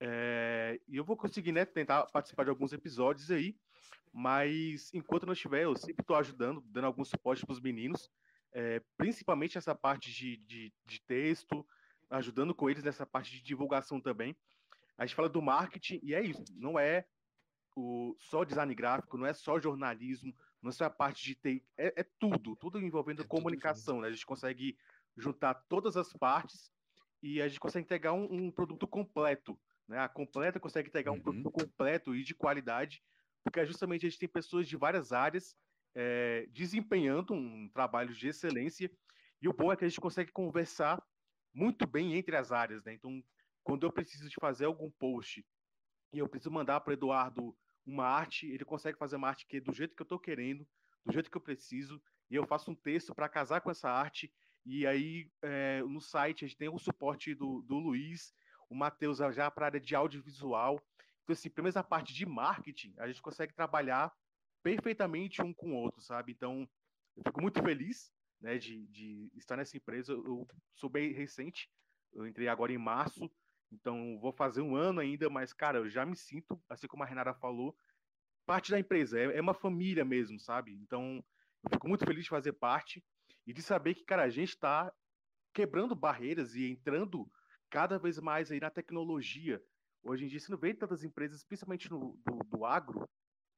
É, 0.00 0.80
e 0.86 0.96
eu 0.96 1.04
vou 1.04 1.16
conseguir, 1.16 1.52
né, 1.52 1.64
tentar 1.64 2.06
participar 2.06 2.44
de 2.44 2.50
alguns 2.50 2.72
episódios 2.72 3.30
aí, 3.30 3.56
mas 4.12 4.92
enquanto 4.94 5.26
não 5.26 5.32
estiver, 5.32 5.64
eu 5.64 5.76
sempre 5.76 6.02
estou 6.02 6.16
ajudando, 6.16 6.60
dando 6.66 6.86
algum 6.86 7.04
suporte 7.04 7.44
para 7.44 7.52
os 7.52 7.60
meninos, 7.60 8.10
é, 8.52 8.82
principalmente 8.96 9.58
essa 9.58 9.74
parte 9.74 10.10
de, 10.10 10.38
de, 10.38 10.72
de 10.84 11.00
texto, 11.02 11.66
ajudando 12.10 12.54
com 12.54 12.70
eles 12.70 12.84
nessa 12.84 13.04
parte 13.04 13.30
de 13.32 13.42
divulgação 13.42 14.00
também. 14.00 14.36
A 14.96 15.04
gente 15.04 15.14
fala 15.14 15.28
do 15.28 15.42
marketing 15.42 16.00
e 16.02 16.14
é 16.14 16.22
isso, 16.22 16.44
não 16.54 16.78
é 16.78 17.04
o, 17.74 18.16
só 18.18 18.44
design 18.44 18.74
gráfico, 18.74 19.18
não 19.18 19.26
é 19.26 19.34
só 19.34 19.60
jornalismo, 19.60 20.34
não 20.62 20.70
é 20.70 20.72
só 20.72 20.84
a 20.86 20.90
parte 20.90 21.24
de 21.24 21.34
TI, 21.34 21.68
é, 21.76 22.00
é 22.00 22.04
tudo, 22.18 22.56
tudo 22.56 22.78
envolvendo 22.80 23.24
É 23.24 23.28
tudo 23.28 23.56
comunicação, 23.58 24.00
né? 24.00 24.08
A 24.08 24.12
gente 24.12 24.26
consegue 24.26 24.76
juntar 25.16 25.54
todas 25.68 25.96
as 25.96 26.12
partes 26.12 26.72
e 27.22 27.40
a 27.40 27.48
gente 27.48 27.60
consegue 27.60 27.84
entregar 27.84 28.12
um, 28.12 28.24
um 28.32 28.50
produto 28.52 28.86
completo, 28.86 29.58
né? 29.88 29.98
A 29.98 30.08
completa 30.08 30.60
consegue 30.60 30.88
entregar 30.88 31.12
um 31.12 31.16
Uhum. 31.16 31.20
produto 31.20 31.50
completo 31.50 32.14
e 32.14 32.22
de 32.22 32.34
qualidade, 32.34 33.02
porque 33.44 33.60
é 33.60 33.66
justamente 33.66 34.06
a 34.06 34.08
gente 34.08 34.18
tem 34.18 34.28
pessoas 34.28 34.68
de 34.68 34.76
várias 34.76 35.12
áreas 35.12 35.56
eh, 35.94 36.46
desempenhando 36.50 37.32
um 37.34 37.68
trabalho 37.72 38.12
de 38.14 38.28
excelência 38.28 38.90
e 39.40 39.48
o 39.48 39.52
bom 39.52 39.72
é 39.72 39.76
que 39.76 39.84
a 39.84 39.88
gente 39.88 40.00
consegue 40.00 40.32
conversar 40.32 41.02
muito 41.54 41.86
bem 41.86 42.14
entre 42.14 42.36
as 42.36 42.52
áreas, 42.52 42.84
né? 42.84 42.92
Então, 42.94 43.22
quando 43.62 43.86
eu 43.86 43.92
preciso 43.92 44.28
de 44.28 44.36
fazer 44.40 44.66
algum 44.66 44.90
post 44.90 45.44
e 46.12 46.18
eu 46.18 46.28
preciso 46.28 46.50
mandar 46.52 46.80
para 46.80 46.90
o 46.90 46.94
Eduardo 46.94 47.56
uma 47.86 48.04
arte, 48.04 48.46
ele 48.46 48.64
consegue 48.64 48.98
fazer 48.98 49.16
uma 49.16 49.28
arte 49.28 49.46
que 49.46 49.58
é 49.58 49.60
do 49.60 49.72
jeito 49.72 49.94
que 49.94 50.02
eu 50.02 50.04
estou 50.04 50.18
querendo, 50.18 50.66
do 51.04 51.12
jeito 51.12 51.30
que 51.30 51.36
eu 51.36 51.40
preciso, 51.40 52.02
e 52.28 52.34
eu 52.34 52.44
faço 52.46 52.70
um 52.70 52.74
texto 52.74 53.14
para 53.14 53.28
casar 53.28 53.60
com 53.60 53.70
essa 53.70 53.88
arte. 53.88 54.32
E 54.64 54.84
aí, 54.84 55.30
eh, 55.42 55.82
no 55.84 56.00
site, 56.00 56.44
a 56.44 56.48
gente 56.48 56.58
tem 56.58 56.68
o 56.68 56.78
suporte 56.78 57.34
do, 57.34 57.62
do 57.62 57.78
Luiz, 57.78 58.34
o 58.68 58.74
Matheus 58.74 59.18
já 59.18 59.48
para 59.48 59.66
a 59.66 59.68
área 59.68 59.80
de 59.80 59.94
audiovisual. 59.94 60.82
Então, 61.22 61.32
assim, 61.32 61.48
pelo 61.48 61.64
menos 61.64 61.76
a 61.76 61.84
parte 61.84 62.12
de 62.12 62.26
marketing, 62.26 62.92
a 62.98 63.06
gente 63.06 63.22
consegue 63.22 63.54
trabalhar 63.54 64.12
perfeitamente 64.64 65.40
um 65.40 65.54
com 65.54 65.70
o 65.70 65.76
outro, 65.76 66.00
sabe? 66.00 66.32
Então, 66.32 66.68
eu 67.16 67.22
fico 67.24 67.40
muito 67.40 67.62
feliz 67.62 68.12
né, 68.40 68.58
de, 68.58 68.86
de 68.88 69.30
estar 69.36 69.56
nessa 69.56 69.76
empresa. 69.76 70.12
Eu, 70.12 70.24
eu 70.26 70.48
sou 70.74 70.90
bem 70.90 71.12
recente, 71.12 71.70
eu 72.12 72.26
entrei 72.26 72.48
agora 72.48 72.72
em 72.72 72.78
março, 72.78 73.30
então 73.72 74.18
vou 74.20 74.32
fazer 74.32 74.60
um 74.60 74.76
ano 74.76 75.00
ainda, 75.00 75.28
mas, 75.28 75.52
cara, 75.52 75.78
eu 75.78 75.88
já 75.88 76.04
me 76.06 76.16
sinto, 76.16 76.60
assim 76.68 76.86
como 76.86 77.02
a 77.02 77.06
Renata 77.06 77.34
falou, 77.34 77.76
parte 78.44 78.70
da 78.70 78.78
empresa, 78.78 79.18
é, 79.18 79.36
é 79.36 79.40
uma 79.40 79.54
família 79.54 80.04
mesmo, 80.04 80.38
sabe? 80.38 80.72
Então, 80.74 81.24
eu 81.64 81.70
fico 81.70 81.88
muito 81.88 82.04
feliz 82.04 82.24
de 82.24 82.30
fazer 82.30 82.52
parte 82.52 83.04
e 83.46 83.52
de 83.52 83.62
saber 83.62 83.94
que, 83.94 84.04
cara, 84.04 84.22
a 84.22 84.30
gente 84.30 84.50
está 84.50 84.92
quebrando 85.52 85.94
barreiras 85.94 86.54
e 86.54 86.70
entrando 86.70 87.30
cada 87.70 87.98
vez 87.98 88.18
mais 88.18 88.50
aí 88.50 88.60
na 88.60 88.70
tecnologia. 88.70 89.62
Hoje 90.02 90.24
em 90.24 90.28
dia, 90.28 90.38
você 90.38 90.50
não 90.50 90.58
vê 90.58 90.72
tantas 90.72 91.02
empresas, 91.02 91.44
principalmente 91.44 91.90
no, 91.90 92.16
do, 92.24 92.38
do 92.44 92.64
agro, 92.64 93.08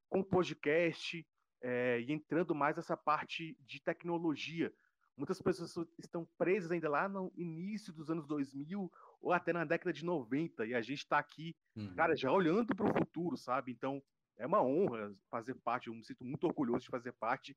com 0.09 0.23
podcast 0.23 1.27
eh, 1.61 2.01
e 2.01 2.13
entrando 2.13 2.55
mais 2.55 2.77
nessa 2.77 2.97
parte 2.97 3.57
de 3.61 3.83
tecnologia. 3.83 4.73
Muitas 5.17 5.43
pessoas 5.43 5.75
estão 5.99 6.27
presas 6.39 6.71
ainda 6.71 6.89
lá 6.89 7.09
no 7.09 7.33
início 7.37 7.93
dos 7.93 8.09
anos 8.09 8.27
2000 8.27 8.91
ou 9.21 9.33
até 9.33 9.53
na 9.53 9.65
década 9.65 9.93
de 9.93 10.05
90 10.05 10.67
e 10.67 10.75
a 10.75 10.81
gente 10.81 10.99
está 10.99 11.19
aqui, 11.19 11.55
Uhum. 11.77 11.95
cara, 11.95 12.17
já 12.17 12.31
olhando 12.33 12.75
para 12.75 12.91
o 12.91 12.95
futuro, 12.99 13.37
sabe? 13.37 13.73
Então, 13.73 14.03
é 14.37 14.47
uma 14.47 14.63
honra 14.63 15.13
fazer 15.31 15.55
parte, 15.55 15.89
eu 15.89 15.95
me 15.95 16.05
sinto 16.05 16.25
muito 16.25 16.45
orgulhoso 16.47 16.85
de 16.85 16.91
fazer 16.91 17.13
parte 17.13 17.57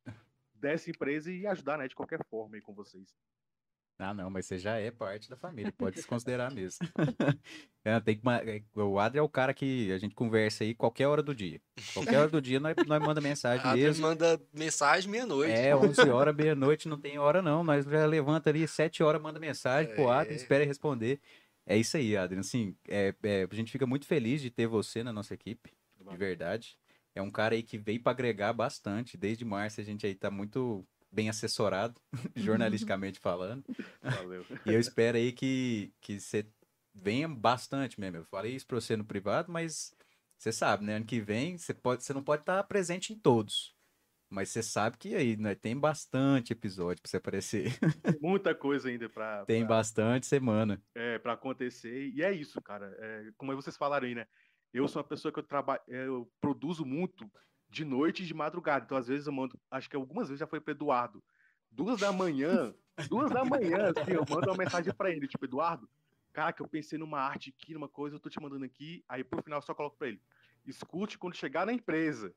dessa 0.53 0.89
empresa 0.89 1.31
e 1.31 1.45
ajudar, 1.47 1.77
né, 1.77 1.87
de 1.87 1.95
qualquer 1.95 2.19
forma 2.29 2.55
aí 2.55 2.61
com 2.61 2.73
vocês. 2.73 3.15
Ah, 4.03 4.15
não, 4.15 4.31
mas 4.31 4.47
você 4.47 4.57
já 4.57 4.79
é 4.79 4.89
parte 4.89 5.29
da 5.29 5.37
família, 5.37 5.71
pode 5.77 6.01
se 6.01 6.07
considerar 6.07 6.51
mesmo. 6.51 6.79
É, 7.83 7.99
tem 7.99 8.15
que, 8.15 8.21
é, 8.29 8.61
o 8.79 8.99
Adri 8.99 9.17
é 9.17 9.21
o 9.23 9.27
cara 9.29 9.55
que 9.55 9.91
a 9.91 9.97
gente 9.97 10.13
conversa 10.13 10.63
aí 10.63 10.75
qualquer 10.75 11.07
hora 11.07 11.23
do 11.23 11.33
dia. 11.33 11.59
Qualquer 11.95 12.19
hora 12.19 12.29
do 12.29 12.39
dia 12.39 12.59
nós, 12.59 12.75
nós 12.85 12.99
manda 13.03 13.19
mensagem 13.19 13.65
A 13.65 13.71
Adri 13.71 13.81
mesmo. 13.85 14.03
manda 14.07 14.39
mensagem 14.53 15.09
meia-noite. 15.09 15.51
É, 15.51 15.75
11 15.75 16.07
horas, 16.07 16.35
meia-noite, 16.35 16.87
não 16.87 16.99
tem 17.01 17.17
hora 17.17 17.41
não. 17.41 17.63
Nós 17.63 17.83
já 17.85 18.05
levanta 18.05 18.51
ali 18.51 18.67
7 18.67 19.01
horas, 19.01 19.19
manda 19.19 19.39
mensagem 19.39 19.95
pro 19.95 20.09
Adri, 20.11 20.33
É. 20.33 20.35
espera 20.37 20.63
responder. 20.63 21.19
É 21.65 21.77
isso 21.77 21.97
aí, 21.97 22.17
Adri. 22.17 22.39
Assim, 22.39 22.75
é, 22.87 23.13
é, 23.23 23.47
a 23.49 23.55
gente 23.55 23.71
fica 23.71 23.85
muito 23.85 24.05
feliz 24.05 24.41
de 24.41 24.49
ter 24.49 24.67
você 24.67 25.03
na 25.03 25.13
nossa 25.13 25.33
equipe, 25.33 25.71
de 26.09 26.17
verdade. 26.17 26.77
É 27.13 27.21
um 27.21 27.29
cara 27.29 27.55
aí 27.55 27.63
que 27.63 27.77
veio 27.77 28.01
para 28.01 28.11
agregar 28.11 28.53
bastante. 28.53 29.17
Desde 29.17 29.45
março 29.45 29.81
a 29.81 29.83
gente 29.83 30.05
aí 30.05 30.15
tá 30.15 30.31
muito 30.31 30.85
bem 31.11 31.29
assessorado, 31.29 31.99
jornalisticamente 32.35 33.19
falando. 33.19 33.63
Valeu. 34.01 34.45
E 34.65 34.73
eu 34.73 34.79
espero 34.79 35.17
aí 35.17 35.31
que, 35.31 35.91
que 35.99 36.19
você 36.19 36.45
venha 36.95 37.27
bastante 37.27 37.99
mesmo. 37.99 38.17
Eu 38.17 38.25
falei 38.25 38.55
isso 38.55 38.65
pra 38.65 38.79
você 38.79 38.95
no 38.95 39.03
privado, 39.03 39.51
mas 39.51 39.93
você 40.37 40.51
sabe, 40.51 40.85
né? 40.85 40.95
Ano 40.95 41.05
que 41.05 41.19
vem 41.19 41.57
você, 41.57 41.73
pode, 41.73 42.03
você 42.03 42.13
não 42.13 42.23
pode 42.23 42.43
estar 42.43 42.63
presente 42.63 43.13
em 43.13 43.19
todos. 43.19 43.75
Mas 44.31 44.47
você 44.47 44.63
sabe 44.63 44.97
que 44.97 45.13
aí 45.13 45.35
né, 45.35 45.53
tem 45.55 45.77
bastante 45.77 46.53
episódio 46.53 47.01
pra 47.01 47.09
você 47.09 47.17
aparecer. 47.17 47.77
Muita 48.21 48.55
coisa 48.55 48.87
ainda 48.87 49.09
para 49.09 49.43
Tem 49.43 49.65
bastante 49.65 50.25
semana. 50.25 50.81
é, 50.95 51.19
para 51.19 51.33
acontecer. 51.33 52.09
E 52.15 52.23
é 52.23 52.31
isso, 52.31 52.61
cara. 52.61 52.95
É, 52.97 53.29
como 53.37 53.53
vocês 53.53 53.75
falaram 53.75 54.07
aí, 54.07 54.15
né? 54.15 54.25
Eu 54.73 54.87
sou 54.87 55.01
uma 55.01 55.07
pessoa 55.07 55.33
que 55.33 55.39
eu 55.39 55.43
trabalho, 55.43 55.81
eu 55.85 56.31
produzo 56.39 56.85
muito 56.85 57.29
de 57.69 57.83
noite 57.83 58.23
e 58.23 58.25
de 58.25 58.33
madrugada. 58.33 58.85
Então, 58.85 58.97
às 58.97 59.09
vezes, 59.09 59.27
eu 59.27 59.33
mando, 59.33 59.59
acho 59.69 59.89
que 59.89 59.97
algumas 59.97 60.29
vezes 60.29 60.39
já 60.39 60.47
foi 60.47 60.61
para 60.61 60.71
Eduardo. 60.71 61.21
Duas 61.69 61.99
da 61.99 62.13
manhã, 62.13 62.73
duas 63.09 63.29
da 63.31 63.43
manhã, 63.43 63.91
assim, 63.93 64.13
eu 64.13 64.23
mando 64.29 64.49
uma 64.49 64.57
mensagem 64.57 64.93
para 64.93 65.11
ele, 65.11 65.27
tipo, 65.27 65.43
Eduardo, 65.43 65.89
cara, 66.31 66.53
que 66.53 66.61
eu 66.61 66.67
pensei 66.69 66.97
numa 66.97 67.19
arte 67.19 67.53
aqui, 67.53 67.73
numa 67.73 67.89
coisa, 67.89 68.15
eu 68.15 68.19
tô 68.19 68.29
te 68.29 68.41
mandando 68.41 68.63
aqui, 68.63 69.03
aí 69.09 69.25
pro 69.25 69.43
final 69.43 69.57
eu 69.59 69.63
só 69.63 69.73
coloco 69.73 69.97
para 69.97 70.07
ele. 70.07 70.21
Escute 70.65 71.17
quando 71.17 71.35
chegar 71.35 71.65
na 71.65 71.73
empresa. 71.73 72.33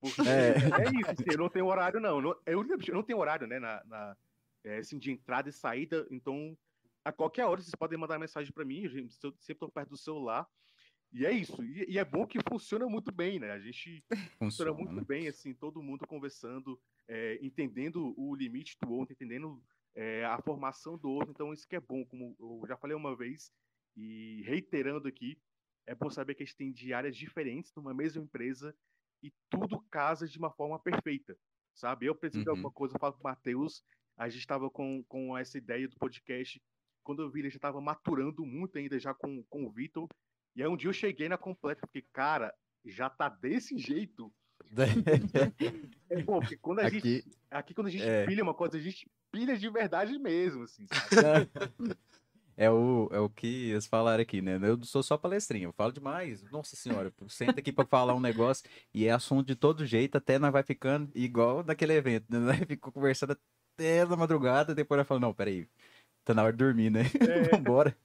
Porque 0.00 0.20
É. 0.22 0.50
é, 0.56 1.00
isso, 1.00 1.10
assim, 1.10 1.24
eu 1.32 1.38
não 1.38 1.48
tenho 1.48 1.66
horário, 1.66 2.00
não. 2.00 2.20
eu, 2.46 2.64
não 2.92 3.02
tenho 3.02 3.18
horário, 3.18 3.46
né, 3.46 3.58
na, 3.58 3.84
na, 3.84 4.16
é, 4.64 4.78
assim, 4.78 4.98
de 4.98 5.10
entrada 5.10 5.48
e 5.48 5.52
saída, 5.52 6.06
então 6.10 6.56
a 7.04 7.12
qualquer 7.12 7.44
hora 7.46 7.60
vocês 7.60 7.74
podem 7.74 7.98
mandar 7.98 8.18
mensagem 8.18 8.52
para 8.52 8.64
mim, 8.64 8.82
eu 8.84 8.90
sempre 9.08 9.34
estou 9.48 9.70
perto 9.70 9.90
do 9.90 9.96
celular. 9.96 10.46
E 11.12 11.24
é 11.24 11.30
isso. 11.30 11.62
E, 11.62 11.92
e 11.92 11.98
é 11.98 12.04
bom 12.04 12.26
que 12.26 12.38
funciona 12.48 12.86
muito 12.88 13.12
bem, 13.12 13.38
né? 13.38 13.52
A 13.52 13.60
gente 13.60 14.04
funciona 14.38 14.72
Funciona. 14.72 14.74
muito 14.74 15.06
bem, 15.06 15.28
assim, 15.28 15.54
todo 15.54 15.82
mundo 15.82 16.06
conversando, 16.06 16.80
é, 17.08 17.38
entendendo 17.40 18.12
o 18.18 18.34
limite 18.34 18.76
do 18.82 18.90
outro, 18.92 19.12
entendendo 19.14 19.62
é, 19.94 20.24
a 20.24 20.36
formação 20.42 20.98
do 20.98 21.08
outro. 21.08 21.30
Então, 21.30 21.52
isso 21.52 21.66
que 21.66 21.76
é 21.76 21.80
bom, 21.80 22.04
como 22.04 22.36
eu 22.40 22.66
já 22.66 22.76
falei 22.76 22.96
uma 22.96 23.16
vez, 23.16 23.52
e 23.96 24.42
reiterando 24.44 25.06
aqui, 25.06 25.38
é 25.86 25.94
bom 25.94 26.10
saber 26.10 26.34
que 26.34 26.42
a 26.42 26.46
gente 26.46 26.56
tem 26.56 26.72
de 26.72 26.92
áreas 26.92 27.16
diferentes 27.16 27.72
numa 27.74 27.94
mesma 27.94 28.20
empresa 28.22 28.76
e 29.26 29.32
tudo 29.50 29.80
casa 29.90 30.26
de 30.26 30.38
uma 30.38 30.50
forma 30.50 30.78
perfeita, 30.78 31.36
sabe? 31.74 32.06
Eu 32.06 32.14
preciso 32.14 32.42
de 32.44 32.48
Uhum. 32.50 32.56
alguma 32.56 32.70
coisa, 32.72 32.94
eu 32.94 33.00
falo 33.00 33.14
com 33.14 33.20
o 33.20 33.24
Matheus, 33.24 33.82
a 34.16 34.28
gente 34.28 34.40
estava 34.40 34.70
com, 34.70 35.02
com 35.04 35.36
essa 35.36 35.58
ideia 35.58 35.88
do 35.88 35.96
podcast, 35.96 36.62
quando 37.02 37.22
eu 37.22 37.30
vi 37.30 37.40
ele 37.40 37.50
já 37.50 37.56
estava 37.56 37.80
maturando 37.80 38.44
muito 38.44 38.78
ainda 38.78 38.98
já 38.98 39.12
com, 39.14 39.42
com 39.44 39.64
o 39.64 39.70
Vitor, 39.70 40.08
e 40.54 40.62
aí 40.62 40.68
um 40.68 40.76
dia 40.76 40.88
eu 40.88 40.92
cheguei 40.94 41.28
na 41.28 41.36
completa, 41.38 41.86
porque, 41.86 42.02
cara, 42.12 42.52
já 42.84 43.10
tá 43.10 43.28
desse 43.28 43.76
jeito. 43.78 44.32
É 46.10 46.22
bom, 46.22 46.40
porque 46.40 46.56
quando 46.56 46.80
a 46.80 46.86
Aqui- 46.86 47.00
gente. 47.00 47.30
Aqui, 47.50 47.74
quando 47.74 47.86
a 47.88 47.90
gente 47.90 48.04
é. 48.04 48.24
pilha 48.26 48.42
uma 48.42 48.54
coisa, 48.54 48.76
a 48.76 48.80
gente 48.80 49.08
pilha 49.30 49.56
de 49.56 49.68
verdade 49.68 50.18
mesmo, 50.18 50.62
assim? 50.64 50.86
É 52.56 52.70
o, 52.70 53.08
é 53.12 53.18
o 53.20 53.28
que 53.28 53.70
eles 53.70 53.86
falaram 53.86 54.22
aqui, 54.22 54.40
né? 54.40 54.58
Eu 54.62 54.82
sou 54.84 55.02
só 55.02 55.18
palestrinha, 55.18 55.66
eu 55.66 55.72
falo 55.72 55.92
demais. 55.92 56.42
Nossa 56.50 56.74
senhora, 56.74 57.12
senta 57.28 57.60
aqui 57.60 57.70
pra 57.70 57.84
falar 57.84 58.14
um 58.14 58.20
negócio 58.20 58.64
e 58.94 59.06
é 59.06 59.10
assunto 59.10 59.46
de 59.46 59.54
todo 59.54 59.84
jeito, 59.84 60.16
até 60.16 60.38
nós 60.38 60.52
vai 60.52 60.62
ficando 60.62 61.10
igual 61.14 61.62
naquele 61.62 61.92
evento, 61.92 62.26
né? 62.30 62.54
Ficou 62.66 62.90
conversando 62.92 63.36
até 63.76 64.04
na 64.06 64.16
madrugada, 64.16 64.74
depois 64.74 64.98
nós 64.98 65.06
falamos, 65.06 65.28
não, 65.28 65.34
peraí, 65.34 65.68
Tá 66.24 66.34
na 66.34 66.42
hora 66.42 66.52
de 66.52 66.58
dormir, 66.58 66.90
né? 66.90 67.02
É, 67.22 67.42
Vambora. 67.56 67.96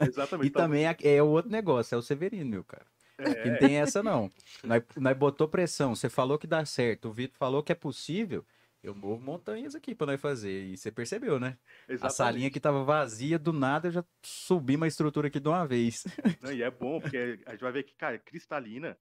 exatamente. 0.00 0.48
E 0.48 0.50
também 0.50 0.86
é, 0.86 0.96
é 1.02 1.22
o 1.22 1.28
outro 1.28 1.50
negócio, 1.50 1.94
é 1.94 1.98
o 1.98 2.02
Severino, 2.02 2.50
meu 2.50 2.64
cara. 2.64 2.84
Que 3.16 3.48
não 3.48 3.54
É, 3.54 3.58
tem 3.58 3.76
essa, 3.76 4.02
não. 4.02 4.30
Nós, 4.62 4.82
nós 4.96 5.16
botou 5.16 5.48
pressão, 5.48 5.94
você 5.94 6.08
falou 6.10 6.38
que 6.38 6.46
dá 6.46 6.64
certo, 6.64 7.08
o 7.08 7.12
Vitor 7.12 7.36
falou 7.38 7.62
que 7.62 7.72
é 7.72 7.74
possível. 7.74 8.44
Eu 8.84 8.94
movo 8.94 9.24
montanhas 9.24 9.74
aqui 9.74 9.94
pra 9.94 10.06
nós 10.06 10.20
fazer. 10.20 10.64
E 10.66 10.76
você 10.76 10.92
percebeu, 10.92 11.40
né? 11.40 11.58
A 11.98 12.10
exatamente. 12.10 12.10
salinha 12.10 12.50
que 12.50 12.60
tava 12.60 12.84
vazia, 12.84 13.38
do 13.38 13.50
nada 13.52 13.88
eu 13.88 13.92
já 13.92 14.04
subi 14.22 14.76
uma 14.76 14.86
estrutura 14.86 15.28
aqui 15.28 15.40
de 15.40 15.48
uma 15.48 15.66
vez. 15.66 16.04
Não, 16.40 16.52
e 16.52 16.62
é 16.62 16.70
bom, 16.70 17.00
porque 17.00 17.40
a 17.46 17.52
gente 17.52 17.60
vai 17.62 17.72
ver 17.72 17.84
que, 17.84 17.94
cara, 17.96 18.18
Cristalina 18.18 18.98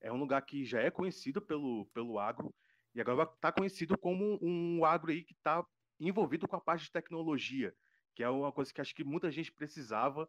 é 0.00 0.12
um 0.12 0.16
lugar 0.16 0.42
que 0.42 0.64
já 0.64 0.80
é 0.80 0.90
conhecido 0.90 1.42
pelo, 1.42 1.86
pelo 1.94 2.18
agro, 2.18 2.54
e 2.94 3.00
agora 3.00 3.28
estar 3.32 3.52
conhecido 3.52 3.98
como 3.98 4.38
um 4.42 4.84
agro 4.84 5.10
aí 5.10 5.24
que 5.24 5.34
está 5.34 5.64
envolvido 5.98 6.46
com 6.48 6.56
a 6.56 6.60
parte 6.60 6.84
de 6.84 6.92
tecnologia, 6.92 7.74
que 8.14 8.22
é 8.22 8.28
uma 8.28 8.52
coisa 8.52 8.72
que 8.72 8.80
acho 8.80 8.94
que 8.94 9.04
muita 9.04 9.30
gente 9.30 9.52
precisava, 9.52 10.28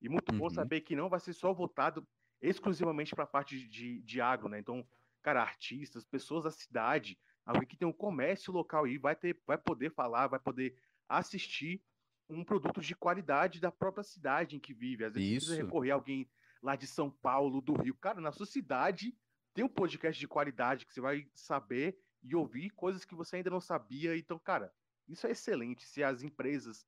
e 0.00 0.08
muito 0.08 0.32
bom 0.32 0.48
Uhum. 0.48 0.50
saber 0.50 0.82
que 0.82 0.96
não 0.96 1.08
vai 1.08 1.20
ser 1.20 1.32
só 1.34 1.52
voltado 1.52 2.06
exclusivamente 2.40 3.14
para 3.14 3.24
a 3.24 3.26
parte 3.28 3.68
de, 3.68 4.02
de 4.02 4.20
agro, 4.20 4.48
né? 4.48 4.58
Então, 4.58 4.86
cara, 5.22 5.42
artistas, 5.42 6.04
pessoas 6.04 6.44
da 6.44 6.50
cidade, 6.50 7.18
alguém 7.46 7.66
que 7.66 7.76
tem 7.76 7.86
um 7.86 7.92
comércio 7.92 8.52
local 8.52 8.84
aí, 8.84 8.98
vai, 8.98 9.14
ter, 9.14 9.40
vai 9.46 9.56
poder 9.56 9.90
falar, 9.92 10.26
vai 10.26 10.40
poder 10.40 10.76
assistir 11.08 11.82
um 12.28 12.44
produto 12.44 12.80
de 12.80 12.94
qualidade 12.94 13.60
da 13.60 13.70
própria 13.70 14.02
cidade 14.02 14.56
em 14.56 14.60
que 14.60 14.74
vive. 14.74 15.04
Às 15.04 15.14
vezes 15.14 15.30
precisa 15.30 15.54
Isso. 15.54 15.64
recorrer 15.64 15.92
a 15.92 15.94
alguém 15.94 16.28
lá 16.60 16.74
de 16.74 16.86
São 16.86 17.08
Paulo, 17.08 17.60
do 17.60 17.74
Rio. 17.74 17.94
Cara, 17.94 18.20
na 18.20 18.32
sua 18.32 18.46
cidade 18.46 19.16
tem 19.54 19.64
um 19.64 19.68
podcast 19.68 20.18
de 20.18 20.26
qualidade 20.26 20.84
que 20.84 20.92
você 20.92 21.00
vai 21.00 21.28
saber 21.34 21.98
e 22.22 22.34
ouvir 22.34 22.70
coisas 22.70 23.04
que 23.04 23.14
você 23.14 23.36
ainda 23.36 23.50
não 23.50 23.60
sabia. 23.60 24.16
Então, 24.16 24.38
cara, 24.38 24.74
isso 25.06 25.26
é 25.26 25.30
excelente. 25.30 25.86
Se 25.86 26.02
as 26.02 26.22
empresas 26.22 26.84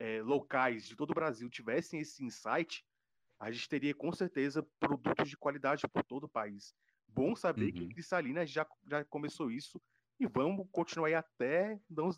eh, 0.00 0.20
locais 0.22 0.86
de 0.86 0.96
todo 0.96 1.12
o 1.12 1.14
Brasil 1.14 1.48
tivessem 1.48 2.00
esse 2.00 2.24
insight, 2.24 2.84
a 3.38 3.50
gente 3.52 3.68
teria 3.68 3.94
com 3.94 4.12
certeza 4.12 4.62
produtos 4.80 5.30
de 5.30 5.36
qualidade 5.36 5.86
por 5.88 6.02
todo 6.02 6.24
o 6.24 6.28
país. 6.28 6.74
Bom 7.06 7.36
saber 7.36 7.72
que 7.72 7.82
Uhum. 7.82 7.88
Cristalina 7.88 8.44
já, 8.44 8.66
já 8.86 9.04
começou 9.04 9.50
isso 9.50 9.80
e 10.20 10.26
vamos 10.26 10.66
continuar 10.70 11.08
aí 11.08 11.14
até 11.14 11.80
não 11.88 12.10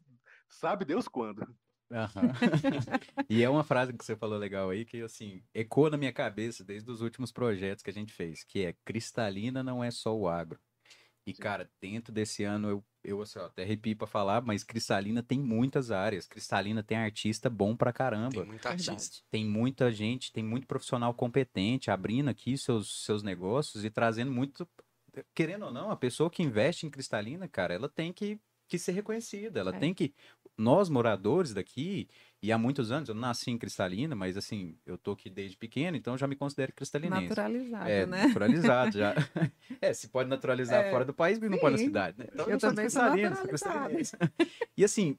sabe 0.48 0.84
Deus 0.84 1.08
quando. 1.08 1.46
Aham. 1.90 2.32
e 3.28 3.42
é 3.42 3.48
uma 3.48 3.62
frase 3.62 3.92
que 3.92 4.04
você 4.04 4.16
falou 4.16 4.38
legal 4.38 4.70
aí, 4.70 4.84
que 4.84 5.02
assim, 5.02 5.42
ecoa 5.54 5.90
na 5.90 5.96
minha 5.96 6.12
cabeça 6.12 6.64
desde 6.64 6.90
os 6.90 7.00
últimos 7.00 7.30
projetos 7.30 7.82
que 7.82 7.90
a 7.90 7.92
gente 7.92 8.12
fez, 8.12 8.42
que 8.44 8.64
é 8.64 8.74
cristalina 8.84 9.62
não 9.62 9.84
é 9.84 9.90
só 9.90 10.16
o 10.16 10.28
agro. 10.28 10.58
E, 11.26 11.32
Sim. 11.32 11.42
cara, 11.42 11.70
dentro 11.80 12.12
desse 12.12 12.42
ano 12.42 12.68
eu, 12.68 12.84
eu 13.04 13.22
assim, 13.22 13.38
ó, 13.38 13.46
até 13.46 13.62
arrepio 13.62 13.96
pra 13.96 14.06
falar, 14.06 14.42
mas 14.42 14.64
Cristalina 14.64 15.22
tem 15.22 15.38
muitas 15.38 15.90
áreas. 15.90 16.26
Cristalina 16.26 16.82
tem 16.82 16.98
artista 16.98 17.48
bom 17.48 17.76
pra 17.76 17.92
caramba. 17.92 18.40
Tem 18.40 18.44
muita 18.44 18.68
artista. 18.70 19.18
Tem 19.30 19.44
muita 19.44 19.92
gente, 19.92 20.32
tem 20.32 20.42
muito 20.42 20.66
profissional 20.66 21.14
competente 21.14 21.90
abrindo 21.90 22.28
aqui 22.28 22.58
seus, 22.58 23.04
seus 23.04 23.22
negócios 23.22 23.84
e 23.84 23.90
trazendo 23.90 24.32
muito. 24.32 24.68
Querendo 25.34 25.66
ou 25.66 25.72
não, 25.72 25.90
a 25.90 25.96
pessoa 25.96 26.30
que 26.30 26.42
investe 26.42 26.86
em 26.86 26.90
Cristalina, 26.90 27.46
cara, 27.48 27.74
ela 27.74 27.88
tem 27.88 28.12
que, 28.12 28.40
que 28.68 28.78
ser 28.78 28.92
reconhecida. 28.92 29.60
Ela 29.60 29.74
É. 29.74 29.78
tem 29.78 29.92
que. 29.92 30.14
Nós, 30.56 30.88
moradores 30.90 31.54
daqui, 31.54 32.08
e 32.42 32.52
há 32.52 32.58
muitos 32.58 32.90
anos, 32.92 33.08
eu 33.08 33.14
nasci 33.14 33.50
em 33.50 33.56
Cristalina, 33.58 34.14
mas 34.14 34.36
assim, 34.36 34.76
eu 34.84 34.98
tô 34.98 35.12
aqui 35.12 35.30
desde 35.30 35.56
pequeno, 35.56 35.96
então 35.96 36.12
eu 36.14 36.18
já 36.18 36.26
me 36.26 36.36
considero 36.36 36.72
cristalinense. 36.74 37.28
Naturalizado, 37.28 37.88
É, 37.90 38.06
né? 38.06 38.26
naturalizado 38.26 38.98
já. 38.98 39.14
É, 39.80 39.92
se 39.94 40.08
pode 40.08 40.28
naturalizar 40.28 40.84
É, 40.84 40.90
fora 40.90 41.04
do 41.04 41.14
país, 41.14 41.38
mas 41.38 41.50
não 41.50 41.58
pode 41.58 41.72
na 41.72 41.78
cidade, 41.78 42.18
né? 42.18 42.26
Então 42.32 42.48
Eu 42.48 42.60
sou 42.60 42.68
também 42.68 42.88
sou 42.90 43.02
cristalinense. 43.48 44.16
E 44.76 44.84
assim, 44.84 45.16